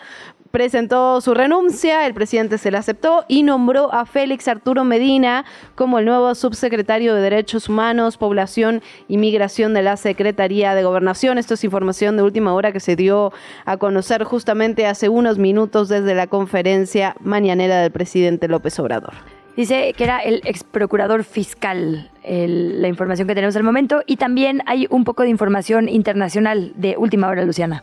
presentó 0.57 1.21
su 1.21 1.35
renuncia, 1.35 2.07
el 2.07 2.15
presidente 2.15 2.57
se 2.57 2.71
la 2.71 2.79
aceptó 2.79 3.27
y 3.29 3.43
nombró 3.43 3.93
a 3.93 4.07
Félix 4.07 4.49
Arturo 4.49 4.85
Medina 4.85 5.45
como 5.75 5.99
el 5.99 6.07
nuevo 6.07 6.35
subsecretario 6.35 7.15
de 7.15 7.21
Derechos 7.21 7.69
Humanos, 7.69 8.17
Población 8.17 8.81
y 9.07 9.19
Migración 9.19 9.75
de 9.75 9.83
la 9.83 9.99
Secretaría 9.99 10.75
de 10.75 10.83
Gobernación. 10.83 11.37
Esto 11.37 11.53
es 11.53 11.65
información 11.65 12.17
de 12.17 12.23
última 12.23 12.55
hora 12.55 12.73
que 12.73 12.81
se 12.81 12.97
dio 12.97 13.35
a 13.67 13.77
conocer 13.77 14.25
justamente 14.25 14.87
hace 14.87 15.11
unos 15.11 15.37
minutos 15.37 15.91
desde 15.91 16.15
la 16.15 16.27
conferencia 16.27 17.17
mañanera 17.21 17.83
del 17.83 17.91
presidente 17.91 18.49
López 18.49 18.79
Obrador. 18.79 19.13
Dice 19.59 19.93
que 19.95 20.05
era 20.05 20.21
el 20.21 20.41
ex 20.45 20.65
procurador 20.65 21.23
fiscal, 21.25 22.11
la 22.25 22.89
información 22.89 23.29
que 23.29 23.35
tenemos 23.35 23.57
al 23.57 23.63
momento. 23.63 24.01
Y 24.07 24.17
también 24.17 24.63
hay 24.65 24.87
un 24.89 25.05
poco 25.05 25.23
de 25.23 25.29
información 25.29 25.91
internacional 25.91 26.73
de 26.77 26.97
última 26.97 27.29
hora, 27.29 27.45
Luciana. 27.45 27.83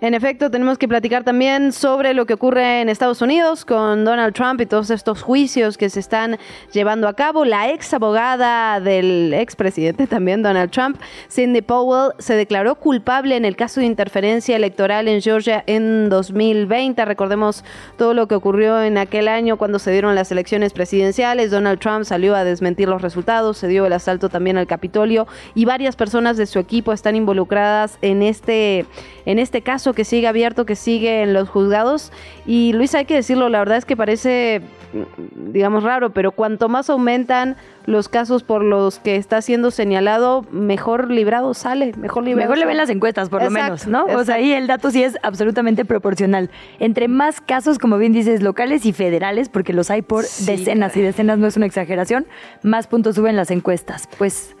En 0.00 0.14
efecto, 0.14 0.48
tenemos 0.48 0.78
que 0.78 0.86
platicar 0.86 1.24
también 1.24 1.72
sobre 1.72 2.14
lo 2.14 2.24
que 2.24 2.34
ocurre 2.34 2.82
en 2.82 2.88
Estados 2.88 3.20
Unidos 3.20 3.64
con 3.64 4.04
Donald 4.04 4.32
Trump 4.32 4.60
y 4.60 4.66
todos 4.66 4.90
estos 4.90 5.22
juicios 5.22 5.76
que 5.76 5.90
se 5.90 5.98
están 5.98 6.38
llevando 6.72 7.08
a 7.08 7.14
cabo. 7.14 7.44
La 7.44 7.72
ex 7.72 7.92
abogada 7.92 8.78
del 8.78 9.34
expresidente 9.34 10.06
también, 10.06 10.44
Donald 10.44 10.70
Trump, 10.70 11.00
Sidney 11.26 11.62
Powell, 11.62 12.12
se 12.18 12.36
declaró 12.36 12.76
culpable 12.76 13.34
en 13.34 13.44
el 13.44 13.56
caso 13.56 13.80
de 13.80 13.86
interferencia 13.86 14.54
electoral 14.54 15.08
en 15.08 15.20
Georgia 15.20 15.64
en 15.66 16.08
2020. 16.08 17.04
Recordemos 17.04 17.64
todo 17.96 18.14
lo 18.14 18.28
que 18.28 18.36
ocurrió 18.36 18.80
en 18.80 18.98
aquel 18.98 19.26
año 19.26 19.56
cuando 19.56 19.80
se 19.80 19.90
dieron 19.90 20.14
las 20.14 20.30
elecciones 20.30 20.72
presidenciales. 20.72 21.50
Donald 21.50 21.80
Trump 21.80 22.04
salió 22.04 22.36
a 22.36 22.44
desmentir 22.44 22.88
los 22.88 23.02
resultados, 23.02 23.58
se 23.58 23.66
dio 23.66 23.84
el 23.84 23.92
asalto 23.92 24.28
también 24.28 24.58
al 24.58 24.68
Capitolio 24.68 25.26
y 25.56 25.64
varias 25.64 25.96
personas 25.96 26.36
de 26.36 26.46
su 26.46 26.60
equipo 26.60 26.92
están 26.92 27.16
involucradas 27.16 27.98
en 28.00 28.22
este, 28.22 28.86
en 29.26 29.40
este 29.40 29.60
caso 29.62 29.87
que 29.94 30.04
sigue 30.04 30.26
abierto, 30.26 30.66
que 30.66 30.76
sigue 30.76 31.22
en 31.22 31.32
los 31.32 31.48
juzgados. 31.48 32.12
Y 32.46 32.72
Luis, 32.72 32.94
hay 32.94 33.04
que 33.04 33.14
decirlo, 33.14 33.48
la 33.48 33.58
verdad 33.58 33.78
es 33.78 33.84
que 33.84 33.96
parece, 33.96 34.62
mm, 34.92 35.52
digamos, 35.52 35.82
raro, 35.82 36.10
pero 36.10 36.32
cuanto 36.32 36.68
más 36.68 36.90
aumentan 36.90 37.56
los 37.86 38.08
casos 38.08 38.42
por 38.42 38.62
los 38.62 38.98
que 38.98 39.16
está 39.16 39.40
siendo 39.40 39.70
señalado, 39.70 40.44
mejor 40.50 41.10
librado 41.10 41.54
sale, 41.54 41.92
mejor 41.96 42.24
librado. 42.24 42.48
Mejor 42.48 42.58
le 42.58 42.66
ven 42.66 42.76
las 42.76 42.90
encuestas, 42.90 43.30
por 43.30 43.42
lo 43.42 43.50
menos, 43.50 43.86
¿no? 43.86 44.04
O 44.04 44.24
sea, 44.24 44.34
ahí 44.34 44.52
el 44.52 44.66
dato 44.66 44.90
sí 44.90 45.02
es 45.02 45.16
absolutamente 45.22 45.86
proporcional. 45.86 46.50
Entre 46.80 47.08
más 47.08 47.40
casos, 47.40 47.78
como 47.78 47.96
bien 47.96 48.12
dices, 48.12 48.42
locales 48.42 48.84
y 48.84 48.92
federales, 48.92 49.48
porque 49.48 49.72
los 49.72 49.90
hay 49.90 50.02
por 50.02 50.24
Sí, 50.24 50.44
decenas 50.44 50.96
y 50.96 51.00
decenas, 51.00 51.38
no 51.38 51.46
es 51.46 51.56
una 51.56 51.66
exageración, 51.66 52.26
más 52.62 52.86
puntos 52.86 53.14
suben 53.16 53.36
las 53.36 53.50
encuestas. 53.50 54.08
Pues 54.18 54.54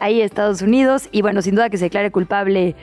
ahí 0.00 0.20
Estados 0.20 0.62
Unidos, 0.62 1.08
y 1.12 1.22
bueno, 1.22 1.40
sin 1.42 1.54
duda 1.54 1.70
que 1.70 1.78
se 1.78 1.84
declare 1.84 2.10
culpable 2.10 2.76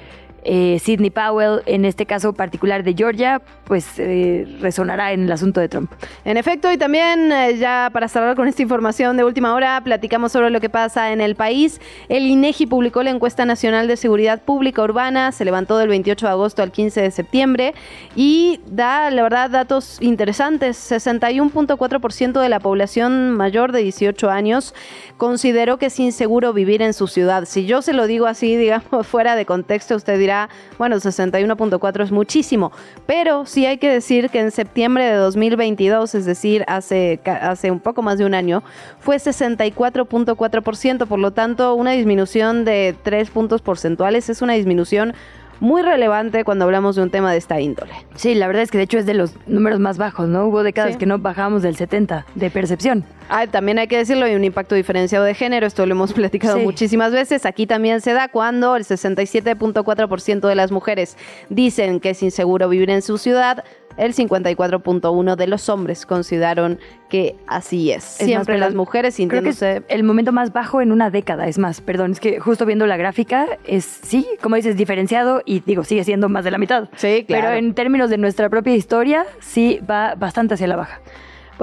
eh, 0.46 0.80
Sidney 0.80 1.10
Powell, 1.10 1.62
en 1.66 1.86
este 1.86 2.06
caso 2.06 2.34
particular 2.34 2.84
de 2.84 2.94
Georgia, 2.94 3.42
pues 3.66 3.98
eh, 3.98 4.48
resonará 4.60 5.14
en 5.14 5.24
el 5.24 5.32
asunto 5.32 5.62
de 5.62 5.70
Trump. 5.70 5.92
En 6.26 6.38
efecto, 6.38 6.72
y 6.72 6.78
también 6.78 7.32
eh, 7.32 7.58
ya 7.58 7.90
para 7.94 8.08
cerrar 8.08 8.36
con 8.36 8.48
esta 8.48 8.62
información 8.62 9.18
de 9.18 9.24
última 9.24 9.54
hora, 9.54 9.82
platicamos 9.84 10.32
sobre 10.32 10.50
lo 10.50 10.60
que 10.60 10.70
pasa 10.70 11.12
en 11.12 11.22
el 11.22 11.36
país. 11.36 11.80
El 12.10 12.26
INEGI 12.26 12.66
publicó 12.66 13.04
la 13.04 13.12
encuesta 13.12 13.46
nacional 13.46 13.88
de 13.88 13.98
seguridad 13.98 14.42
pública 14.42 14.82
urbana, 14.82 15.32
se 15.32 15.46
levantó 15.46 15.78
del 15.78 15.90
28 15.90 16.26
de 16.26 16.32
agosto 16.32 16.62
al 16.62 16.72
15 16.72 17.02
de 17.02 17.12
septiembre 17.12 17.74
y 18.16 18.60
da, 18.68 19.10
la 19.12 19.24
verdad, 19.24 19.50
datos 19.50 19.98
interesantes. 20.02 20.92
61.4% 20.92 22.42
de 22.42 22.50
la 22.50 22.60
población 22.60 23.32
mayor 23.32 23.72
de 23.72 23.84
18 23.84 24.30
años 24.30 24.74
consideró 25.18 25.78
que 25.78 25.88
es 25.88 26.00
inseguro 26.00 26.54
vivir 26.54 26.82
en 26.82 26.94
su 26.94 27.08
ciudad. 27.08 27.46
Si 27.46 27.66
yo 27.66 27.82
se 27.82 27.94
lo 27.94 28.08
digo 28.08 28.26
así, 28.26 28.56
digamos, 28.64 29.08
fuera 29.08 29.36
de 29.36 29.46
contexto, 29.46 29.96
usted 29.96 30.18
dirá, 30.20 30.33
bueno, 30.78 30.96
61.4 30.98 32.04
es 32.04 32.12
muchísimo, 32.12 32.72
pero 33.06 33.46
sí 33.46 33.66
hay 33.66 33.78
que 33.78 33.90
decir 33.90 34.30
que 34.30 34.40
en 34.40 34.52
septiembre 34.52 35.06
de 35.06 35.16
2022, 35.16 36.16
es 36.16 36.26
decir, 36.26 36.64
hace, 36.68 37.20
hace 37.26 37.72
un 37.72 37.80
poco 37.80 38.02
más 38.02 38.18
de 38.18 38.26
un 38.26 38.34
año, 38.34 38.64
fue 39.00 39.18
64.4%, 39.18 41.06
por 41.08 41.20
lo 41.20 41.32
tanto, 41.32 41.76
una 41.76 41.92
disminución 41.92 42.66
de 42.66 42.96
3 43.04 43.30
puntos 43.30 43.62
porcentuales 43.62 44.30
es 44.30 44.42
una 44.42 44.54
disminución 44.54 45.14
muy 45.60 45.82
relevante 45.82 46.44
cuando 46.44 46.66
hablamos 46.66 46.96
de 46.98 47.04
un 47.04 47.10
tema 47.10 47.32
de 47.32 47.38
esta 47.38 47.62
índole. 47.62 47.94
Sí, 48.16 48.36
la 48.36 48.48
verdad 48.48 48.64
es 48.64 48.72
que 48.72 48.78
de 48.78 48.84
hecho 48.84 48.98
es 48.98 49.06
de 49.06 49.14
los 49.14 49.34
números 49.48 49.80
más 49.80 49.98
bajos, 49.98 50.28
¿no? 50.28 50.46
Hubo 50.48 50.62
décadas 50.64 50.94
Sí. 50.94 50.98
que 50.98 51.06
no 51.06 51.20
bajábamos 51.20 51.62
del 51.62 51.78
70 51.78 52.26
de 52.36 52.50
percepción. 52.50 53.06
Ah, 53.30 53.48
también 53.48 53.80
hay 53.80 53.88
que 53.88 53.98
decirlo, 53.98 54.26
hay 54.26 54.36
un 54.36 54.44
impacto 54.44 54.76
diferenciado 54.76 55.26
de 55.26 55.34
género, 55.34 55.66
esto 55.68 55.86
lo 55.86 55.94
hemos 55.94 56.14
platicado 56.14 56.58
Sí. 56.58 56.64
muchísimas 56.64 57.12
veces. 57.12 57.46
Aquí 57.46 57.66
también 57.68 58.02
se 58.02 58.14
da 58.14 58.28
cuando 58.28 58.76
el 58.76 58.84
67.4% 58.84 60.48
de 60.48 60.56
las 60.56 60.72
mujeres 60.72 61.18
dicen 61.50 62.00
que 62.00 62.12
es 62.12 62.24
inseguro 62.24 62.70
vivir 62.70 62.90
en 62.90 63.02
su 63.02 63.18
ciudad, 63.18 63.64
el 63.98 64.16
54.1% 64.16 65.36
de 65.36 65.48
los 65.48 65.70
hombres 65.70 66.06
consideraron 66.08 66.80
que 67.10 67.36
así 67.46 67.92
es. 67.92 68.04
Es 68.16 68.22
más, 68.22 68.26
Siempre 68.28 68.58
las 68.58 68.74
mujeres 68.74 69.16
Creo 69.16 69.44
que 69.44 69.50
es 69.50 69.58
sintiéndose... 69.58 69.84
el 69.94 70.04
momento 70.04 70.32
más 70.32 70.52
bajo 70.52 70.82
en 70.82 70.92
una 70.92 71.12
década, 71.12 71.48
es 71.48 71.60
más, 71.60 71.80
perdón, 71.80 72.12
es 72.14 72.20
que 72.20 72.40
justo 72.40 72.66
viendo 72.66 72.88
la 72.88 72.98
gráfica 72.98 73.46
es, 73.66 73.86
sí, 73.86 74.26
como 74.42 74.56
dices, 74.56 74.78
diferenciado 74.78 75.44
y 75.46 75.60
digo, 75.60 75.84
sigue 75.84 76.04
siendo 76.04 76.28
más 76.28 76.44
de 76.44 76.52
la 76.52 76.58
mitad. 76.58 76.90
Sí, 76.96 77.24
claro. 77.28 77.44
Pero 77.50 77.58
en 77.58 77.76
términos 77.76 78.10
de 78.10 78.18
nuestra 78.18 78.50
propia 78.50 78.74
historia, 78.76 79.26
sí 79.40 79.80
va 79.88 80.16
bastante 80.16 80.56
hacia 80.56 80.66
la 80.68 80.76
baja. 80.76 81.00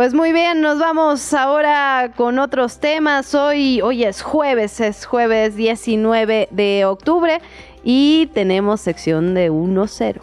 Pues 0.01 0.15
muy 0.15 0.33
bien, 0.33 0.63
nos 0.63 0.79
vamos 0.79 1.35
ahora 1.35 2.13
con 2.17 2.39
otros 2.39 2.81
temas. 2.81 3.35
Hoy, 3.35 3.83
hoy 3.83 4.05
es 4.05 4.23
jueves, 4.23 4.81
es 4.81 5.05
jueves 5.05 5.57
19 5.57 6.49
de 6.51 6.87
octubre 6.87 7.43
y 7.85 8.31
tenemos 8.33 8.81
sección 8.81 9.35
de 9.35 9.51
1-0. 9.51 10.23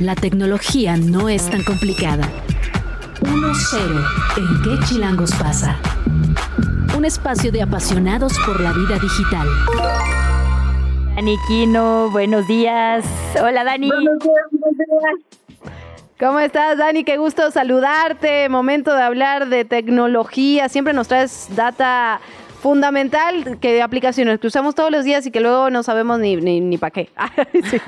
La 0.00 0.14
tecnología 0.14 0.96
no 0.96 1.28
es 1.28 1.50
tan 1.50 1.64
complicada. 1.64 2.30
1-0. 3.20 4.04
¿En 4.38 4.62
qué 4.62 4.86
chilangos 4.86 5.34
pasa? 5.34 5.76
Un 6.96 7.04
espacio 7.04 7.52
de 7.52 7.60
apasionados 7.60 8.32
por 8.46 8.58
la 8.58 8.72
vida 8.72 8.98
digital. 8.98 9.48
Dani 11.14 11.36
Quino, 11.46 12.08
buenos 12.10 12.48
días. 12.48 13.04
Hola 13.38 13.64
Dani. 13.64 13.90
¿Cómo 16.18 16.38
estás, 16.40 16.78
Dani? 16.78 17.04
Qué 17.04 17.18
gusto 17.18 17.50
saludarte. 17.50 18.48
Momento 18.48 18.94
de 18.94 19.02
hablar 19.02 19.48
de 19.48 19.66
tecnología. 19.66 20.68
Siempre 20.70 20.94
nos 20.94 21.08
traes 21.08 21.48
data 21.54 22.20
fundamental 22.62 23.58
que 23.60 23.82
aplicaciones 23.82 24.40
que 24.40 24.46
usamos 24.46 24.74
todos 24.74 24.90
los 24.90 25.04
días 25.04 25.26
y 25.26 25.30
que 25.30 25.40
luego 25.40 25.68
no 25.68 25.82
sabemos 25.82 26.18
ni, 26.18 26.36
ni, 26.36 26.60
ni 26.60 26.78
para 26.78 26.90
qué. 26.90 27.10
Sí. 27.70 27.78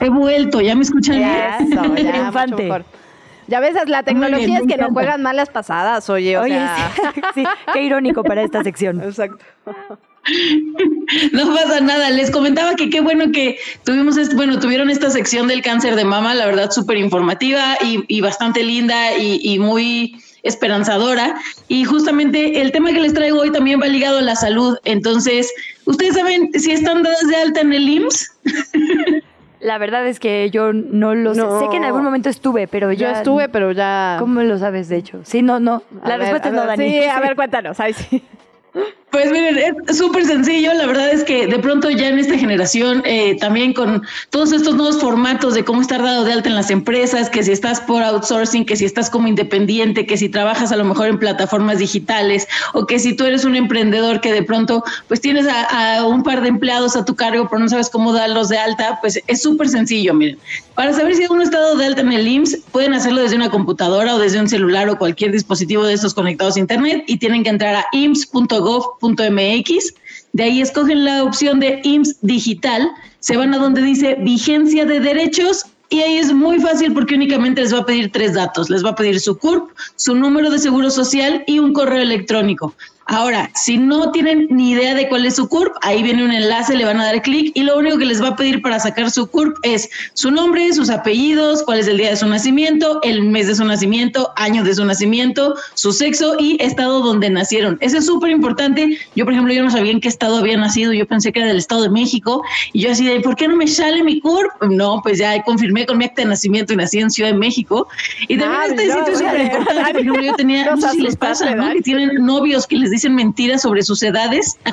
He 0.00 0.08
vuelto, 0.10 0.60
¿ya 0.60 0.76
me 0.76 0.82
escuchan 0.82 1.16
bien? 1.16 1.72
Eso, 1.72 1.82
ya, 1.96 2.30
mucho 2.30 2.56
mejor. 2.62 2.84
Ya 3.48 3.58
ves, 3.58 3.74
la 3.88 4.04
tecnología 4.04 4.46
bien, 4.46 4.56
es 4.58 4.62
que 4.62 4.76
no 4.76 4.84
encanta. 4.84 4.92
juegan 4.92 5.22
malas 5.22 5.48
pasadas, 5.48 6.08
oye. 6.08 6.38
O 6.38 6.42
Oye, 6.42 6.54
sea... 6.54 6.92
sí, 7.12 7.20
sí, 7.34 7.44
qué 7.72 7.82
irónico 7.82 8.22
para 8.22 8.42
esta 8.42 8.62
sección. 8.62 9.02
Exacto. 9.02 9.44
No 11.32 11.54
pasa 11.54 11.80
nada, 11.80 12.10
les 12.10 12.30
comentaba 12.30 12.74
que 12.74 12.90
qué 12.90 13.00
bueno 13.00 13.32
que 13.32 13.58
tuvimos, 13.84 14.16
este- 14.18 14.36
bueno, 14.36 14.58
tuvieron 14.60 14.90
esta 14.90 15.08
sección 15.10 15.48
del 15.48 15.62
cáncer 15.62 15.96
de 15.96 16.04
mama, 16.04 16.34
la 16.34 16.44
verdad 16.46 16.70
súper 16.70 16.98
informativa 16.98 17.76
y, 17.82 18.04
y 18.08 18.20
bastante 18.20 18.62
linda 18.62 19.16
y, 19.16 19.40
y 19.42 19.58
muy 19.58 20.16
esperanzadora. 20.42 21.34
Y 21.68 21.84
justamente 21.84 22.60
el 22.60 22.72
tema 22.72 22.92
que 22.92 23.00
les 23.00 23.14
traigo 23.14 23.40
hoy 23.40 23.50
también 23.50 23.80
va 23.80 23.86
ligado 23.86 24.18
a 24.18 24.22
la 24.22 24.36
salud. 24.36 24.76
Entonces, 24.84 25.50
¿ustedes 25.86 26.14
saben 26.14 26.50
si 26.54 26.72
están 26.72 27.02
dadas 27.02 27.26
de 27.26 27.36
alta 27.36 27.60
en 27.62 27.72
el 27.72 27.88
IMSS? 27.88 28.32
La 29.60 29.76
verdad 29.78 30.06
es 30.06 30.20
que 30.20 30.50
yo 30.50 30.72
no 30.72 31.16
lo 31.16 31.34
sé. 31.34 31.40
No. 31.40 31.58
Sé 31.58 31.66
que 31.70 31.78
en 31.78 31.84
algún 31.84 32.04
momento 32.04 32.28
estuve, 32.28 32.68
pero 32.68 32.92
Yo 32.92 33.00
ya. 33.00 33.12
estuve, 33.12 33.48
pero 33.48 33.72
ya... 33.72 34.16
¿Cómo 34.20 34.40
lo 34.42 34.56
sabes, 34.56 34.88
de 34.88 34.98
hecho? 34.98 35.20
Sí, 35.24 35.42
no, 35.42 35.58
no. 35.58 35.82
A 36.02 36.08
La 36.10 36.16
ver, 36.16 36.20
respuesta 36.20 36.48
es 36.48 36.54
no, 36.54 36.60
ver, 36.60 36.68
Dani. 36.78 36.90
Sí, 36.90 37.04
a 37.04 37.18
ver, 37.20 37.34
cuéntanos. 37.34 37.80
Ay, 37.80 37.92
sí. 37.92 38.22
Pues 39.10 39.32
miren, 39.32 39.58
es 39.88 39.96
súper 39.96 40.26
sencillo. 40.26 40.74
La 40.74 40.84
verdad 40.84 41.10
es 41.10 41.24
que 41.24 41.46
de 41.46 41.58
pronto 41.58 41.88
ya 41.88 42.08
en 42.08 42.18
esta 42.18 42.36
generación, 42.36 43.02
eh, 43.06 43.38
también 43.40 43.72
con 43.72 44.02
todos 44.28 44.52
estos 44.52 44.76
nuevos 44.76 45.00
formatos 45.00 45.54
de 45.54 45.64
cómo 45.64 45.80
estar 45.80 46.02
dado 46.02 46.24
de 46.24 46.34
alta 46.34 46.50
en 46.50 46.54
las 46.54 46.70
empresas, 46.70 47.30
que 47.30 47.42
si 47.42 47.52
estás 47.52 47.80
por 47.80 48.02
outsourcing, 48.02 48.66
que 48.66 48.76
si 48.76 48.84
estás 48.84 49.08
como 49.08 49.26
independiente, 49.26 50.04
que 50.04 50.18
si 50.18 50.28
trabajas 50.28 50.72
a 50.72 50.76
lo 50.76 50.84
mejor 50.84 51.08
en 51.08 51.18
plataformas 51.18 51.78
digitales 51.78 52.46
o 52.74 52.86
que 52.86 52.98
si 52.98 53.16
tú 53.16 53.24
eres 53.24 53.46
un 53.46 53.56
emprendedor 53.56 54.20
que 54.20 54.30
de 54.30 54.42
pronto 54.42 54.84
pues 55.06 55.22
tienes 55.22 55.46
a, 55.48 56.04
un 56.04 56.22
par 56.22 56.42
de 56.42 56.48
empleados 56.48 56.94
a 56.94 57.06
tu 57.06 57.16
cargo 57.16 57.48
pero 57.48 57.60
no 57.60 57.68
sabes 57.68 57.88
cómo 57.88 58.12
darlos 58.12 58.50
de 58.50 58.58
alta, 58.58 58.98
pues 59.00 59.22
es 59.26 59.40
súper 59.40 59.70
sencillo, 59.70 60.12
miren. 60.12 60.38
Para 60.74 60.92
saber 60.92 61.16
si 61.16 61.24
uno 61.28 61.42
está 61.42 61.58
dado 61.58 61.76
de 61.76 61.86
alta 61.86 62.02
en 62.02 62.12
el 62.12 62.28
IMSS, 62.28 62.58
pueden 62.70 62.94
hacerlo 62.94 63.22
desde 63.22 63.36
una 63.36 63.50
computadora 63.50 64.14
o 64.14 64.18
desde 64.18 64.38
un 64.38 64.48
celular 64.48 64.88
o 64.88 64.98
cualquier 64.98 65.32
dispositivo 65.32 65.84
de 65.84 65.94
estos 65.94 66.14
conectados 66.14 66.56
a 66.56 66.60
internet 66.60 67.04
y 67.06 67.16
tienen 67.16 67.42
que 67.42 67.48
entrar 67.48 67.74
a 67.74 67.86
ims.gov.mx. 69.00 69.94
De 70.32 70.42
ahí 70.42 70.60
escogen 70.60 71.04
la 71.04 71.24
opción 71.24 71.58
de 71.60 71.80
IMSS 71.84 72.18
digital, 72.22 72.90
se 73.20 73.36
van 73.36 73.54
a 73.54 73.58
donde 73.58 73.82
dice 73.82 74.16
vigencia 74.20 74.84
de 74.84 75.00
derechos 75.00 75.64
y 75.90 76.00
ahí 76.00 76.18
es 76.18 76.32
muy 76.32 76.60
fácil 76.60 76.92
porque 76.92 77.14
únicamente 77.14 77.62
les 77.62 77.72
va 77.72 77.78
a 77.78 77.86
pedir 77.86 78.12
tres 78.12 78.34
datos. 78.34 78.68
Les 78.68 78.84
va 78.84 78.90
a 78.90 78.94
pedir 78.94 79.18
su 79.20 79.38
CURP, 79.38 79.70
su 79.96 80.14
número 80.14 80.50
de 80.50 80.58
seguro 80.58 80.90
social 80.90 81.44
y 81.46 81.58
un 81.58 81.72
correo 81.72 82.02
electrónico. 82.02 82.74
Ahora, 83.08 83.50
si 83.54 83.78
no 83.78 84.12
tienen 84.12 84.46
ni 84.50 84.72
idea 84.72 84.94
de 84.94 85.08
cuál 85.08 85.24
es 85.24 85.36
su 85.36 85.48
CURP, 85.48 85.74
ahí 85.80 86.02
viene 86.02 86.24
un 86.24 86.30
enlace, 86.30 86.76
le 86.76 86.84
van 86.84 87.00
a 87.00 87.06
dar 87.06 87.22
clic 87.22 87.52
y 87.54 87.62
lo 87.62 87.78
único 87.78 87.96
que 87.96 88.04
les 88.04 88.22
va 88.22 88.28
a 88.28 88.36
pedir 88.36 88.60
para 88.60 88.78
sacar 88.78 89.10
su 89.10 89.26
CURP 89.26 89.56
es 89.62 89.88
su 90.12 90.30
nombre, 90.30 90.70
sus 90.74 90.90
apellidos, 90.90 91.62
cuál 91.62 91.78
es 91.78 91.88
el 91.88 91.96
día 91.96 92.10
de 92.10 92.16
su 92.16 92.26
nacimiento, 92.26 93.00
el 93.02 93.22
mes 93.22 93.46
de 93.46 93.54
su 93.54 93.64
nacimiento, 93.64 94.30
año 94.36 94.62
de 94.62 94.74
su 94.74 94.84
nacimiento, 94.84 95.54
su 95.72 95.92
sexo 95.92 96.36
y 96.38 96.62
estado 96.62 97.00
donde 97.00 97.30
nacieron. 97.30 97.78
Eso 97.80 97.96
es 97.96 98.04
súper 98.04 98.30
importante. 98.30 98.98
Yo, 99.16 99.24
por 99.24 99.32
ejemplo, 99.32 99.54
yo 99.54 99.62
no 99.62 99.70
sabía 99.70 99.92
en 99.92 100.00
qué 100.00 100.08
estado 100.08 100.36
había 100.36 100.58
nacido, 100.58 100.92
yo 100.92 101.06
pensé 101.06 101.32
que 101.32 101.40
era 101.40 101.48
del 101.48 101.56
Estado 101.56 101.82
de 101.82 101.90
México 101.90 102.42
y 102.74 102.82
yo 102.82 102.92
así 102.92 103.06
de, 103.06 103.20
¿por 103.20 103.36
qué 103.36 103.48
no 103.48 103.56
me 103.56 103.66
sale 103.66 104.02
mi 104.02 104.20
CURP? 104.20 104.64
No, 104.70 105.00
pues 105.02 105.16
ya 105.18 105.42
confirmé 105.44 105.86
con 105.86 105.96
mi 105.96 106.04
acta 106.04 106.20
de 106.20 106.28
nacimiento 106.28 106.74
y 106.74 106.76
nací 106.76 106.98
en 106.98 107.10
Ciudad 107.10 107.30
de 107.30 107.38
México. 107.38 107.88
Y 108.28 108.36
también 108.36 108.60
Ah, 108.60 108.66
este 108.68 108.86
no, 108.86 108.98
sitio 108.98 109.12
es 109.12 109.18
súper 109.18 109.40
importante. 109.40 109.92
Por 109.92 110.00
ejemplo, 110.00 110.22
yo 110.22 110.34
tenía, 110.34 110.64
no 110.74 110.80
sé 110.80 110.90
si 110.90 111.00
les 111.00 111.16
pasa, 111.16 111.54
¿no? 111.54 111.72
Que 111.72 111.80
tienen 111.80 112.10
novios 112.26 112.66
que 112.66 112.76
les 112.76 112.90
dicen 112.90 112.97
mentiras 113.08 113.62
sobre 113.62 113.82
sus 113.82 114.02
edades. 114.02 114.58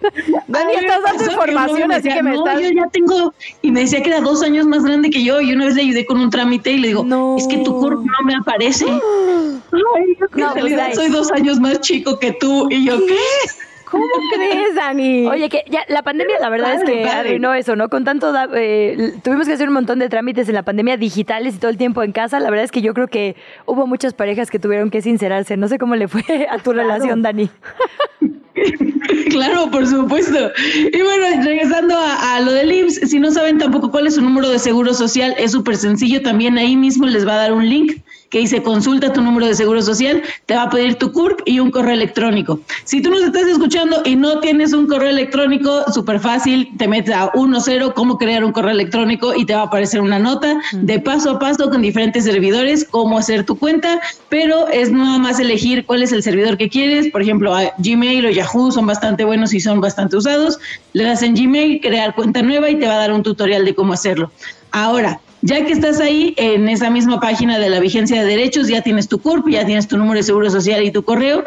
Dani, 0.48 0.72
estás 0.74 1.02
dando 1.02 1.24
información, 1.24 1.80
novio 1.80 1.84
así 1.96 2.02
decía, 2.02 2.14
que 2.14 2.22
me 2.22 2.30
no, 2.32 2.46
estás- 2.46 2.62
yo 2.62 2.70
ya 2.70 2.88
tengo, 2.88 3.34
y 3.62 3.70
me 3.70 3.80
decía 3.80 4.02
que 4.02 4.08
era 4.10 4.20
dos 4.20 4.42
años 4.42 4.66
más 4.66 4.82
grande 4.82 5.10
que 5.10 5.22
yo, 5.22 5.40
y 5.40 5.52
una 5.52 5.66
vez 5.66 5.74
le 5.74 5.82
ayudé 5.82 6.06
con 6.06 6.20
un 6.20 6.30
trámite 6.30 6.72
y 6.72 6.78
le 6.78 6.88
digo, 6.88 7.36
es 7.36 7.46
que 7.46 7.58
tu 7.58 7.78
cuerpo 7.78 8.02
no 8.02 8.26
me 8.26 8.34
aparece. 8.34 8.86
Ay, 8.86 10.16
yo 10.18 10.26
que 10.28 10.40
No, 10.40 10.46
en 10.48 10.52
pues, 10.52 10.64
realidad 10.64 10.92
soy 10.94 11.08
dos 11.08 11.30
años 11.32 11.60
más 11.60 11.80
chico 11.80 12.18
que 12.18 12.32
tú, 12.32 12.68
y 12.70 12.84
yo, 12.84 12.98
¿qué? 13.06 13.16
¿Cómo 13.90 14.04
crees, 14.34 14.74
Dani? 14.74 15.26
Oye, 15.26 15.48
que 15.48 15.64
ya 15.68 15.80
la 15.88 16.02
pandemia, 16.02 16.36
la 16.40 16.48
verdad 16.48 16.74
es 16.74 16.84
que 16.84 17.02
padre. 17.04 17.10
arruinó 17.30 17.52
eso, 17.54 17.74
¿no? 17.76 17.88
Con 17.88 18.04
tanto, 18.04 18.30
da- 18.32 18.48
eh, 18.54 19.14
tuvimos 19.24 19.46
que 19.48 19.54
hacer 19.54 19.66
un 19.68 19.74
montón 19.74 19.98
de 19.98 20.08
trámites 20.08 20.48
en 20.48 20.54
la 20.54 20.62
pandemia 20.62 20.96
digitales 20.96 21.56
y 21.56 21.58
todo 21.58 21.70
el 21.70 21.76
tiempo 21.76 22.02
en 22.02 22.12
casa. 22.12 22.38
La 22.40 22.50
verdad 22.50 22.64
es 22.64 22.70
que 22.70 22.82
yo 22.82 22.94
creo 22.94 23.08
que 23.08 23.34
hubo 23.66 23.86
muchas 23.86 24.14
parejas 24.14 24.50
que 24.50 24.58
tuvieron 24.58 24.90
que 24.90 25.02
sincerarse. 25.02 25.56
No 25.56 25.66
sé 25.68 25.78
cómo 25.78 25.96
le 25.96 26.06
fue 26.08 26.22
a 26.50 26.58
tu 26.58 26.72
relación, 26.72 27.22
Dani. 27.22 27.50
Claro, 29.30 29.70
por 29.70 29.86
supuesto. 29.86 30.50
Y 30.92 31.02
bueno, 31.02 31.42
regresando 31.44 31.96
a, 31.96 32.36
a 32.36 32.40
lo 32.40 32.52
del 32.52 32.70
IMSS, 32.72 33.10
si 33.10 33.18
no 33.18 33.30
saben 33.30 33.58
tampoco 33.58 33.90
cuál 33.90 34.06
es 34.06 34.14
su 34.16 34.22
número 34.22 34.48
de 34.48 34.58
seguro 34.58 34.92
social, 34.94 35.34
es 35.38 35.52
súper 35.52 35.76
sencillo. 35.76 36.22
También 36.22 36.58
ahí 36.58 36.76
mismo 36.76 37.06
les 37.06 37.26
va 37.26 37.34
a 37.34 37.36
dar 37.36 37.52
un 37.52 37.68
link 37.68 37.92
que 38.30 38.38
dice 38.38 38.62
consulta 38.62 39.12
tu 39.12 39.20
número 39.20 39.46
de 39.46 39.54
seguro 39.54 39.82
social, 39.82 40.22
te 40.46 40.54
va 40.54 40.62
a 40.62 40.70
pedir 40.70 40.94
tu 40.94 41.12
CURP 41.12 41.40
y 41.44 41.60
un 41.60 41.70
correo 41.70 41.94
electrónico. 41.94 42.60
Si 42.84 43.02
tú 43.02 43.10
nos 43.10 43.22
estás 43.22 43.46
escuchando 43.46 44.02
y 44.04 44.16
no 44.16 44.40
tienes 44.40 44.72
un 44.72 44.86
correo 44.86 45.10
electrónico, 45.10 45.84
súper 45.92 46.20
fácil, 46.20 46.70
te 46.78 46.86
metes 46.86 47.14
a 47.14 47.32
10 47.34 47.92
cómo 47.94 48.18
crear 48.18 48.44
un 48.44 48.52
correo 48.52 48.70
electrónico 48.70 49.34
y 49.34 49.44
te 49.44 49.54
va 49.54 49.62
a 49.62 49.64
aparecer 49.64 50.00
una 50.00 50.18
nota 50.18 50.60
de 50.72 51.00
paso 51.00 51.32
a 51.32 51.38
paso 51.38 51.70
con 51.70 51.82
diferentes 51.82 52.24
servidores, 52.24 52.86
cómo 52.88 53.18
hacer 53.18 53.44
tu 53.44 53.58
cuenta, 53.58 54.00
pero 54.28 54.68
es 54.68 54.90
nada 54.92 55.18
más 55.18 55.40
elegir 55.40 55.84
cuál 55.84 56.02
es 56.02 56.12
el 56.12 56.22
servidor 56.22 56.56
que 56.56 56.68
quieres. 56.68 57.08
Por 57.10 57.22
ejemplo, 57.22 57.54
a 57.54 57.72
Gmail 57.78 58.26
o 58.26 58.30
Yahoo 58.30 58.70
son 58.70 58.86
bastante 58.86 59.24
buenos 59.24 59.52
y 59.52 59.60
son 59.60 59.80
bastante 59.80 60.16
usados. 60.16 60.58
Le 60.92 61.04
das 61.04 61.22
en 61.22 61.34
Gmail, 61.34 61.80
crear 61.80 62.14
cuenta 62.14 62.42
nueva 62.42 62.70
y 62.70 62.76
te 62.76 62.86
va 62.86 62.94
a 62.94 62.98
dar 62.98 63.12
un 63.12 63.22
tutorial 63.22 63.64
de 63.64 63.74
cómo 63.74 63.92
hacerlo. 63.92 64.30
Ahora, 64.70 65.20
ya 65.42 65.64
que 65.64 65.72
estás 65.72 66.00
ahí 66.00 66.34
en 66.36 66.68
esa 66.68 66.90
misma 66.90 67.20
página 67.20 67.58
de 67.58 67.70
la 67.70 67.80
vigencia 67.80 68.22
de 68.22 68.28
derechos, 68.28 68.68
ya 68.68 68.82
tienes 68.82 69.08
tu 69.08 69.20
CURP, 69.20 69.48
ya 69.50 69.64
tienes 69.64 69.88
tu 69.88 69.96
número 69.96 70.18
de 70.18 70.22
seguro 70.22 70.50
social 70.50 70.82
y 70.82 70.90
tu 70.90 71.02
correo, 71.02 71.44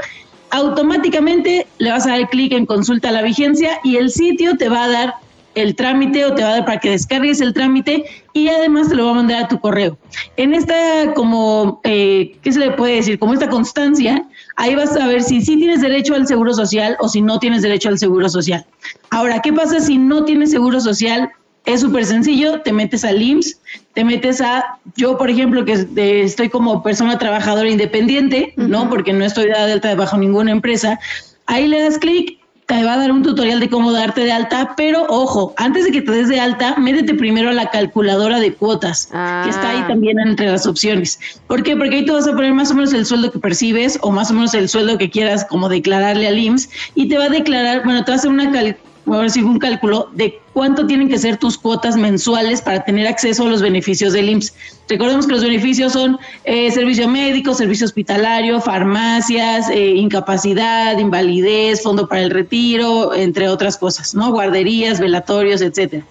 automáticamente 0.51 1.67
le 1.79 1.91
vas 1.91 2.05
a 2.05 2.11
dar 2.11 2.29
clic 2.29 2.53
en 2.53 2.65
consulta 2.65 3.11
la 3.11 3.21
vigencia 3.21 3.79
y 3.83 3.97
el 3.97 4.11
sitio 4.11 4.55
te 4.57 4.69
va 4.69 4.83
a 4.85 4.89
dar 4.89 5.13
el 5.55 5.75
trámite 5.75 6.25
o 6.25 6.33
te 6.33 6.43
va 6.43 6.49
a 6.49 6.51
dar 6.53 6.65
para 6.65 6.79
que 6.79 6.89
descargues 6.89 7.41
el 7.41 7.53
trámite 7.53 8.05
y 8.33 8.47
además 8.47 8.89
te 8.89 8.95
lo 8.95 9.05
va 9.05 9.11
a 9.11 9.15
mandar 9.15 9.43
a 9.43 9.47
tu 9.47 9.59
correo. 9.59 9.97
En 10.37 10.53
esta 10.53 11.13
como, 11.13 11.79
eh, 11.83 12.35
¿qué 12.41 12.51
se 12.51 12.59
le 12.59 12.71
puede 12.71 12.95
decir? 12.95 13.19
Como 13.19 13.33
esta 13.33 13.49
constancia, 13.49 14.25
ahí 14.55 14.75
vas 14.75 14.95
a 14.95 15.07
ver 15.07 15.21
si 15.21 15.41
sí 15.41 15.57
tienes 15.57 15.81
derecho 15.81 16.15
al 16.15 16.27
seguro 16.27 16.53
social 16.53 16.97
o 16.99 17.09
si 17.09 17.21
no 17.21 17.39
tienes 17.39 17.61
derecho 17.61 17.89
al 17.89 17.99
seguro 17.99 18.29
social. 18.29 18.65
Ahora, 19.11 19.41
¿qué 19.41 19.53
pasa 19.53 19.79
si 19.79 19.97
no 19.97 20.25
tienes 20.25 20.51
seguro 20.51 20.79
social? 20.79 21.31
Es 21.65 21.81
súper 21.81 22.05
sencillo, 22.05 22.61
te 22.61 22.73
metes 22.73 23.05
al 23.05 23.21
IMSS, 23.21 23.57
te 23.93 24.03
metes 24.03 24.41
a, 24.41 24.77
yo 24.97 25.17
por 25.17 25.29
ejemplo, 25.29 25.63
que 25.63 25.87
estoy 26.23 26.49
como 26.49 26.83
persona 26.83 27.17
trabajadora 27.17 27.69
independiente, 27.69 28.53
¿no? 28.57 28.89
Porque 28.89 29.13
no 29.13 29.23
estoy 29.23 29.47
dada 29.47 29.67
de 29.67 29.73
alta 29.73 29.95
bajo 29.95 30.17
ninguna 30.17 30.51
empresa, 30.51 30.99
ahí 31.45 31.67
le 31.67 31.81
das 31.81 31.97
clic 31.97 32.37
te 32.65 32.83
va 32.83 32.93
a 32.93 32.97
dar 32.97 33.11
un 33.11 33.23
tutorial 33.23 33.59
de 33.59 33.69
cómo 33.69 33.91
darte 33.91 34.21
de 34.21 34.31
alta, 34.31 34.73
pero 34.77 35.05
ojo, 35.09 35.53
antes 35.57 35.83
de 35.85 35.91
que 35.91 36.01
te 36.01 36.11
des 36.11 36.29
de 36.29 36.39
alta, 36.39 36.75
métete 36.77 37.13
primero 37.13 37.49
a 37.49 37.53
la 37.53 37.69
calculadora 37.69 38.39
de 38.39 38.53
cuotas, 38.53 39.07
que 39.07 39.49
está 39.49 39.69
ahí 39.71 39.79
Ah. 39.83 39.87
también 39.87 40.17
entre 40.19 40.49
las 40.49 40.65
opciones. 40.65 41.19
¿Por 41.47 41.61
qué? 41.63 41.75
Porque 41.75 41.97
ahí 41.97 42.05
tú 42.05 42.13
vas 42.13 42.25
a 42.27 42.31
poner 42.31 42.53
más 42.53 42.71
o 42.71 42.75
menos 42.75 42.93
el 42.93 43.05
sueldo 43.05 43.31
que 43.31 43.39
percibes 43.39 43.99
o 44.01 44.11
más 44.11 44.31
o 44.31 44.33
menos 44.33 44.53
el 44.53 44.69
sueldo 44.69 44.97
que 44.97 45.09
quieras 45.09 45.45
como 45.45 45.67
declararle 45.67 46.25
al 46.27 46.37
IMSS 46.37 46.69
y 46.95 47.09
te 47.09 47.17
va 47.17 47.25
a 47.25 47.29
declarar, 47.29 47.83
bueno, 47.83 48.03
te 48.05 48.11
va 48.11 48.15
a 48.15 48.19
hacer 48.19 48.31
una 48.31 48.49
cal 48.51 48.77
un 49.05 49.59
cálculo 49.59 50.09
de 50.13 50.39
cuánto 50.53 50.85
tienen 50.85 51.09
que 51.09 51.17
ser 51.17 51.37
tus 51.37 51.57
cuotas 51.57 51.97
mensuales 51.97 52.61
para 52.61 52.85
tener 52.85 53.07
acceso 53.07 53.45
a 53.45 53.49
los 53.49 53.61
beneficios 53.61 54.13
del 54.13 54.29
IMSS. 54.29 54.53
Recordemos 54.87 55.25
que 55.25 55.33
los 55.33 55.43
beneficios 55.43 55.93
son 55.93 56.19
eh, 56.45 56.71
servicio 56.71 57.07
médico, 57.07 57.53
servicio 57.53 57.85
hospitalario, 57.85 58.61
farmacias, 58.61 59.69
eh, 59.69 59.95
incapacidad, 59.95 60.97
invalidez, 60.97 61.81
fondo 61.81 62.07
para 62.07 62.21
el 62.21 62.29
retiro, 62.29 63.13
entre 63.15 63.49
otras 63.49 63.77
cosas, 63.77 64.13
¿no? 64.13 64.31
Guarderías, 64.31 64.99
velatorios, 64.99 65.61
etcétera. 65.61 66.05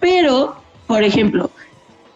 Pero, 0.00 0.56
por 0.86 1.02
ejemplo, 1.02 1.50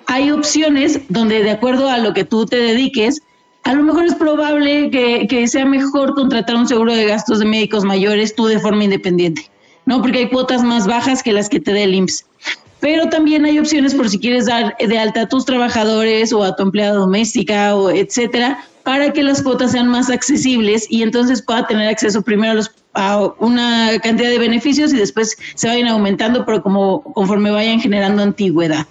hay 0.07 0.31
opciones 0.31 1.01
donde 1.09 1.43
de 1.43 1.51
acuerdo 1.51 1.89
a 1.89 1.99
lo 1.99 2.15
que 2.15 2.25
tú 2.25 2.47
te 2.47 2.57
dediques, 2.57 3.23
a 3.65 3.75
lo 3.75 3.83
mejor 3.83 4.05
es 4.07 4.15
probable 4.15 4.91
que, 4.91 5.27
que 5.29 5.47
sea 5.47 5.67
mejor 5.67 6.15
contratar 6.15 6.57
un 6.57 6.67
seguro 6.67 6.95
de 6.95 7.05
gastos 7.05 7.41
de 7.41 7.45
médicos 7.45 7.85
mayores 7.85 8.35
tú 8.35 8.47
de 8.47 8.59
forma 8.59 8.85
independiente. 8.85 9.51
¿No? 9.89 10.03
Porque 10.03 10.19
hay 10.19 10.29
cuotas 10.29 10.63
más 10.63 10.87
bajas 10.87 11.23
que 11.23 11.33
las 11.33 11.49
que 11.49 11.61
te 11.61 11.73
dé 11.73 11.85
el 11.85 11.95
IMSS. 11.95 12.27
Pero 12.79 13.09
también 13.09 13.47
hay 13.47 13.59
opciones 13.59 13.95
por 13.95 14.09
si 14.11 14.19
quieres 14.19 14.45
dar 14.45 14.77
de 14.77 14.99
alta 14.99 15.23
a 15.23 15.29
tus 15.29 15.47
trabajadores 15.47 16.31
o 16.33 16.45
a 16.45 16.55
tu 16.55 16.63
empleada 16.63 16.95
doméstica 16.95 17.75
o 17.75 17.91
etcétera, 17.91 18.63
para 18.85 19.13
que 19.15 19.23
las 19.23 19.43
cuotas 19.43 19.73
sean 19.73 19.89
más 19.89 20.11
accesibles 20.11 20.87
y 20.91 21.03
entonces 21.03 21.41
pueda 21.41 21.67
tener 21.67 21.89
acceso 21.89 22.21
primero 22.21 22.53
a, 22.53 22.55
los, 22.55 22.71
a 22.93 23.33
una 23.39 23.99
cantidad 24.03 24.29
de 24.29 24.39
beneficios 24.39 24.93
y 24.93 24.97
después 24.97 25.37
se 25.55 25.67
vayan 25.67 25.89
aumentando, 25.89 26.45
pero 26.45 26.63
como 26.63 27.03
conforme 27.15 27.51
vayan 27.51 27.81
generando 27.81 28.23
antigüedad. 28.23 28.87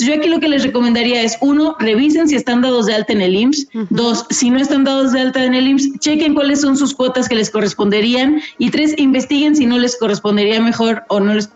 Entonces 0.00 0.16
yo 0.16 0.20
aquí 0.22 0.30
lo 0.30 0.40
que 0.40 0.48
les 0.48 0.62
recomendaría 0.62 1.22
es, 1.22 1.36
uno, 1.42 1.76
revisen 1.78 2.26
si 2.26 2.34
están 2.34 2.62
dados 2.62 2.86
de 2.86 2.94
alta 2.94 3.12
en 3.12 3.20
el 3.20 3.34
IMSS. 3.34 3.68
Dos, 3.90 4.24
si 4.30 4.48
no 4.48 4.58
están 4.58 4.84
dados 4.84 5.12
de 5.12 5.20
alta 5.20 5.44
en 5.44 5.52
el 5.52 5.68
IMSS, 5.68 5.98
chequen 5.98 6.32
cuáles 6.32 6.62
son 6.62 6.78
sus 6.78 6.94
cuotas 6.94 7.28
que 7.28 7.34
les 7.34 7.50
corresponderían. 7.50 8.40
Y 8.56 8.70
tres, 8.70 8.94
investiguen 8.96 9.54
si 9.54 9.66
no 9.66 9.78
les 9.78 9.98
correspondería 9.98 10.58
mejor 10.58 11.02
o 11.08 11.20
no 11.20 11.34
les 11.34 11.50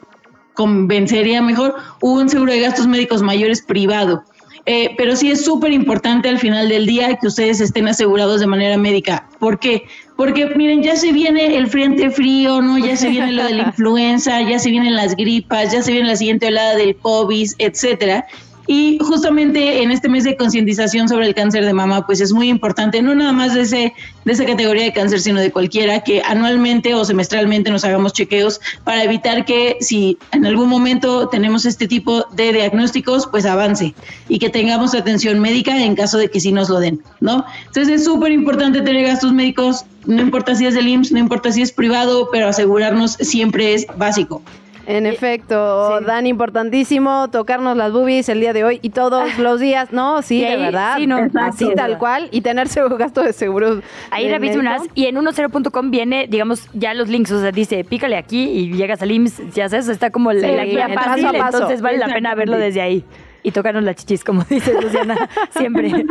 convencería 0.53 1.41
mejor 1.41 1.75
un 2.03 2.29
seguro 2.29 2.53
de 2.53 2.61
gastos 2.61 2.87
médicos 2.87 3.23
mayores 3.23 3.63
privado. 3.63 4.23
Eh, 4.67 4.95
pero 4.97 5.17
sí 5.17 5.31
es 5.31 5.45
súper 5.45 5.73
importante 5.73 6.29
al 6.29 6.39
final 6.39 6.69
del 6.69 6.87
día 6.87 7.17
que 7.17 7.27
ustedes 7.27 7.61
estén 7.61 7.89
asegurados 7.89 8.41
de 8.41 8.47
manera 8.47 8.77
médica. 8.77 9.27
¿Por 9.39 9.59
qué? 9.59 9.85
Porque 10.17 10.47
miren, 10.47 10.83
ya 10.83 10.95
se 10.95 11.13
viene 11.13 11.57
el 11.57 11.67
frente 11.67 12.11
frío, 12.11 12.63
¿no? 12.63 12.79
Ya 12.79 12.97
se 12.97 13.09
viene 13.09 13.33
lo 13.33 13.45
de 13.45 13.55
la 13.55 13.63
influenza, 13.69 14.41
ya 14.43 14.59
se 14.59 14.71
vienen 14.71 14.95
las 14.95 15.17
gripas, 15.17 15.73
ya 15.73 15.83
se 15.83 15.93
viene 15.93 16.09
la 16.09 16.17
siguiente 16.17 16.47
olada 16.47 16.77
del 16.77 16.97
COVID, 16.97 17.51
etcétera. 17.59 18.25
Y 18.67 18.99
justamente 19.01 19.83
en 19.83 19.91
este 19.91 20.09
mes 20.09 20.25
de 20.25 20.37
concientización 20.37 21.09
sobre 21.09 21.27
el 21.27 21.35
cáncer 21.35 21.65
de 21.65 21.73
mama, 21.73 22.07
pues 22.07 22.21
es 22.21 22.33
muy 22.33 22.49
importante, 22.49 23.03
no 23.03 23.15
nada 23.15 23.33
más 23.33 23.55
de, 23.55 23.63
ese, 23.63 23.93
de 24.25 24.33
esa 24.33 24.45
categoría 24.47 24.85
de 24.85 24.93
cáncer, 24.93 25.21
sino 25.21 25.41
de 25.41 25.51
cualquiera, 25.51 26.01
que 26.01 26.23
anualmente 26.23 26.95
o 26.95 27.05
semestralmente 27.05 27.71
nos 27.71 27.85
hagamos 27.85 28.13
chequeos 28.13 28.61
para 28.85 29.05
evitar 29.05 29.45
que 29.45 29.77
si 29.81 30.19
en 30.33 30.47
algún 30.47 30.69
momento 30.69 31.29
tenemos 31.29 31.67
este 31.67 31.87
tipo 31.87 32.25
de 32.33 32.53
diagnósticos, 32.53 33.27
pues 33.27 33.45
avance 33.45 33.95
y 34.29 34.39
que 34.39 34.49
tengamos 34.49 34.95
atención 34.95 35.41
médica 35.41 35.83
en 35.83 35.95
caso 35.95 36.19
de 36.19 36.31
que 36.31 36.41
sí 36.41 36.53
nos 36.53 36.69
lo 36.69 36.81
den, 36.81 37.03
¿no? 37.21 37.45
Entonces 37.67 38.01
es 38.01 38.05
súper 38.05 38.33
importante 38.33 38.81
tener 38.81 39.07
gastos 39.07 39.33
médicos, 39.33 39.85
no 40.07 40.23
importa 40.23 40.55
si 40.55 40.67
es 40.67 40.75
del 40.75 40.89
IMSS, 40.89 41.13
no 41.13 41.19
importa 41.19 41.53
si 41.53 41.63
es 41.63 41.73
privado, 41.73 42.29
pero 42.33 42.49
asegurarnos 42.49 43.13
siempre 43.13 43.75
es 43.75 43.87
básico. 43.97 44.43
En 44.87 45.07
efecto, 45.07 46.01
Dan, 46.01 46.27
importantísimo 46.27 47.29
tocarnos 47.31 47.77
las 47.77 47.93
boobies 47.93 48.29
el 48.29 48.41
día 48.41 48.53
de 48.53 48.65
hoy 48.65 48.79
y 48.83 48.91
todos 48.91 49.39
los 49.39 49.61
días. 49.61 49.93
No, 49.93 50.23
sí, 50.23 50.41
de 50.41 50.57
verdad. 50.57 50.97
sí, 50.97 51.07
no, 51.07 51.19
así 51.35 51.75
tal 51.75 51.99
cual. 51.99 52.29
Y 52.31 52.41
tener 52.41 52.69
seguro 52.69 52.97
gasto 52.97 53.23
de 53.23 53.33
seguro. 53.33 53.81
Ahí 54.11 54.27
unas 54.57 54.83
y 54.95 55.07
en 55.07 55.17
10.com 55.17 55.91
viene, 55.91 56.27
digamos, 56.29 56.69
ya 56.73 56.95
los 56.95 57.09
links, 57.09 57.31
o 57.33 57.41
sea, 57.41 57.51
dice, 57.53 57.85
pícale 57.85 58.17
aquí 58.17 58.45
y 58.45 58.73
llegas 58.73 59.03
al 59.03 59.11
IMSS, 59.11 59.55
ya 59.55 59.69
sabes, 59.69 59.89
está 59.89 60.11
como 60.11 60.33
la, 60.33 60.49
Sí, 60.49 60.55
la 60.55 60.65
guía 60.65 60.89
paso 60.95 61.11
fácil, 61.11 61.27
a 61.27 61.33
paso. 61.33 61.57
entonces 61.59 61.81
vale 61.81 61.99
la 61.99 62.07
pena 62.07 62.35
verlo 62.35 62.57
desde 62.57 62.81
ahí 62.81 63.05
y 63.43 63.51
tocarnos 63.51 63.85
las 63.85 63.97
chichis, 63.97 64.25
como 64.25 64.43
dice 64.51 64.75
Luciana, 64.81 65.29
siempre. 65.57 65.91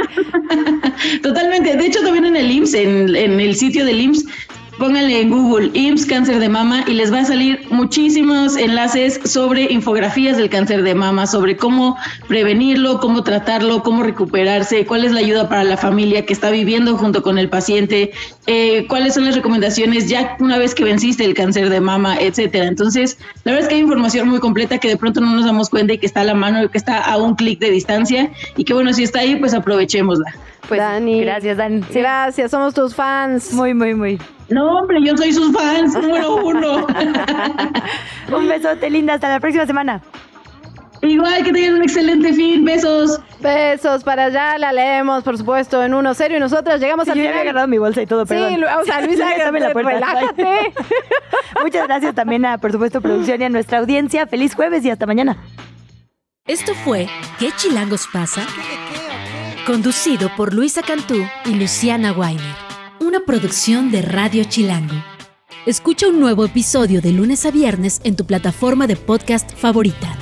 Totalmente. 1.21 1.75
De 1.75 1.85
hecho, 1.85 2.01
también 2.03 2.25
en 2.25 2.35
el 2.35 2.49
IMSS, 2.49 2.73
en, 2.75 3.15
en 3.15 3.39
el 3.39 3.55
sitio 3.55 3.85
del 3.85 3.99
IMSS, 3.99 4.25
pónganle 4.77 5.21
en 5.21 5.29
Google 5.29 5.71
IMSS 5.73 6.05
cáncer 6.05 6.39
de 6.39 6.49
mama 6.49 6.83
y 6.87 6.93
les 6.93 7.13
va 7.13 7.19
a 7.19 7.25
salir 7.25 7.65
muchísimos 7.69 8.57
enlaces 8.57 9.19
sobre 9.23 9.71
infografías 9.71 10.37
del 10.37 10.49
cáncer 10.49 10.83
de 10.83 10.95
mama, 10.95 11.27
sobre 11.27 11.57
cómo 11.57 11.97
prevenirlo, 12.27 12.99
cómo 12.99 13.23
tratarlo, 13.23 13.83
cómo 13.83 14.03
recuperarse, 14.03 14.85
cuál 14.85 15.05
es 15.05 15.11
la 15.11 15.19
ayuda 15.19 15.49
para 15.49 15.63
la 15.63 15.77
familia 15.77 16.25
que 16.25 16.33
está 16.33 16.49
viviendo 16.49 16.97
junto 16.97 17.21
con 17.21 17.37
el 17.37 17.49
paciente, 17.49 18.11
eh, 18.47 18.85
cuáles 18.87 19.13
son 19.13 19.25
las 19.25 19.35
recomendaciones 19.35 20.09
ya 20.09 20.35
una 20.39 20.57
vez 20.57 20.75
que 20.75 20.83
venciste 20.83 21.25
el 21.25 21.33
cáncer 21.33 21.69
de 21.69 21.79
mama, 21.79 22.17
etcétera. 22.19 22.65
Entonces, 22.65 23.17
la 23.43 23.51
verdad 23.51 23.63
es 23.63 23.69
que 23.69 23.75
hay 23.75 23.81
información 23.81 24.27
muy 24.27 24.39
completa 24.39 24.77
que 24.77 24.89
de 24.89 24.97
pronto 24.97 25.21
no 25.21 25.31
nos 25.31 25.45
damos 25.45 25.69
cuenta 25.69 25.93
y 25.93 25.97
que 25.97 26.05
está 26.05 26.21
a 26.21 26.25
la 26.25 26.33
mano, 26.33 26.69
que 26.69 26.77
está 26.77 26.99
a 26.99 27.17
un 27.17 27.35
clic 27.35 27.59
de 27.59 27.71
distancia 27.71 28.31
y 28.57 28.63
que 28.63 28.73
bueno, 28.73 28.93
si 28.93 29.03
está 29.03 29.19
ahí, 29.19 29.35
pues 29.35 29.53
aprovechémosla. 29.53 30.33
Pues, 30.67 30.79
Dani. 30.79 31.21
Gracias, 31.21 31.57
Dan. 31.57 31.83
Sí. 31.91 31.99
Gracias, 31.99 32.51
somos 32.51 32.73
tus 32.73 32.95
fans. 32.95 33.53
Muy, 33.53 33.73
muy, 33.73 33.93
muy. 33.93 34.19
No, 34.49 34.77
hombre, 34.79 34.97
yo 35.03 35.15
soy 35.17 35.31
sus 35.33 35.51
fans, 35.53 35.93
número 36.01 36.35
uno. 36.37 36.85
Un 38.37 38.47
besote, 38.47 38.89
linda. 38.89 39.13
Hasta 39.15 39.29
la 39.29 39.39
próxima 39.39 39.65
semana. 39.65 40.01
Igual 41.01 41.43
que 41.43 41.51
tengan 41.51 41.73
un 41.75 41.83
excelente 41.83 42.31
fin. 42.33 42.63
Besos. 42.63 43.19
Besos 43.41 44.05
para 44.05 44.25
allá, 44.25 44.57
la 44.57 44.71
leemos, 44.71 45.21
por 45.23 45.37
supuesto, 45.37 45.83
en 45.83 45.93
uno 45.93 46.13
serio. 46.13 46.37
Y 46.37 46.39
nosotros 46.39 46.79
llegamos 46.79 47.03
Sí, 47.05 47.11
al 47.11 47.17
yo 47.17 47.23
ya 47.23 47.29
final. 47.29 47.39
había 47.39 47.51
agarrado 47.51 47.67
mi 47.67 47.77
bolsa 47.77 48.01
y 48.01 48.05
todo, 48.05 48.21
Sí, 48.25 48.29
perdón. 48.29 48.61
Lu- 48.61 48.67
o 48.81 48.85
sea, 48.85 49.01
Luisa, 49.05 49.27
Déjame 49.27 49.59
la 49.59 49.71
puerta. 49.73 49.91
relájate. 49.91 50.73
Muchas 51.61 51.87
gracias 51.87 52.15
también 52.15 52.45
a, 52.45 52.57
por 52.57 52.71
supuesto, 52.71 53.01
producción 53.01 53.41
y 53.41 53.43
a 53.45 53.49
nuestra 53.49 53.79
audiencia. 53.79 54.27
Feliz 54.27 54.55
jueves 54.55 54.85
y 54.85 54.91
hasta 54.91 55.05
mañana. 55.05 55.35
Esto 56.45 56.73
fue 56.73 57.07
¿Qué 57.37 57.51
chilangos 57.57 58.07
pasa? 58.11 58.41
Conducido 59.65 60.29
por 60.37 60.53
Luisa 60.53 60.81
Cantú 60.83 61.15
y 61.45 61.55
Luciana 61.55 62.13
Weiner. 62.13 62.62
Una 63.03 63.19
producción 63.19 63.91
de 63.91 64.01
Radio 64.01 64.45
Chilango. 64.45 64.95
Escucha 65.65 66.07
un 66.07 66.21
nuevo 66.21 66.45
episodio 66.45 67.01
de 67.01 67.11
lunes 67.11 67.45
a 67.45 67.51
viernes 67.51 67.99
en 68.05 68.15
tu 68.15 68.25
plataforma 68.25 68.87
de 68.87 68.95
podcast 68.95 69.53
favorita. 69.57 70.17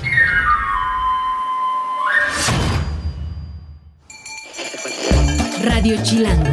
Radio 5.61 6.01
Chilango. 6.01 6.49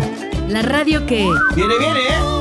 La 0.51 0.61
radio 0.61 1.07
que... 1.07 1.27
Viene, 1.57 1.79
viene, 1.79 2.01
¿eh? 2.01 2.38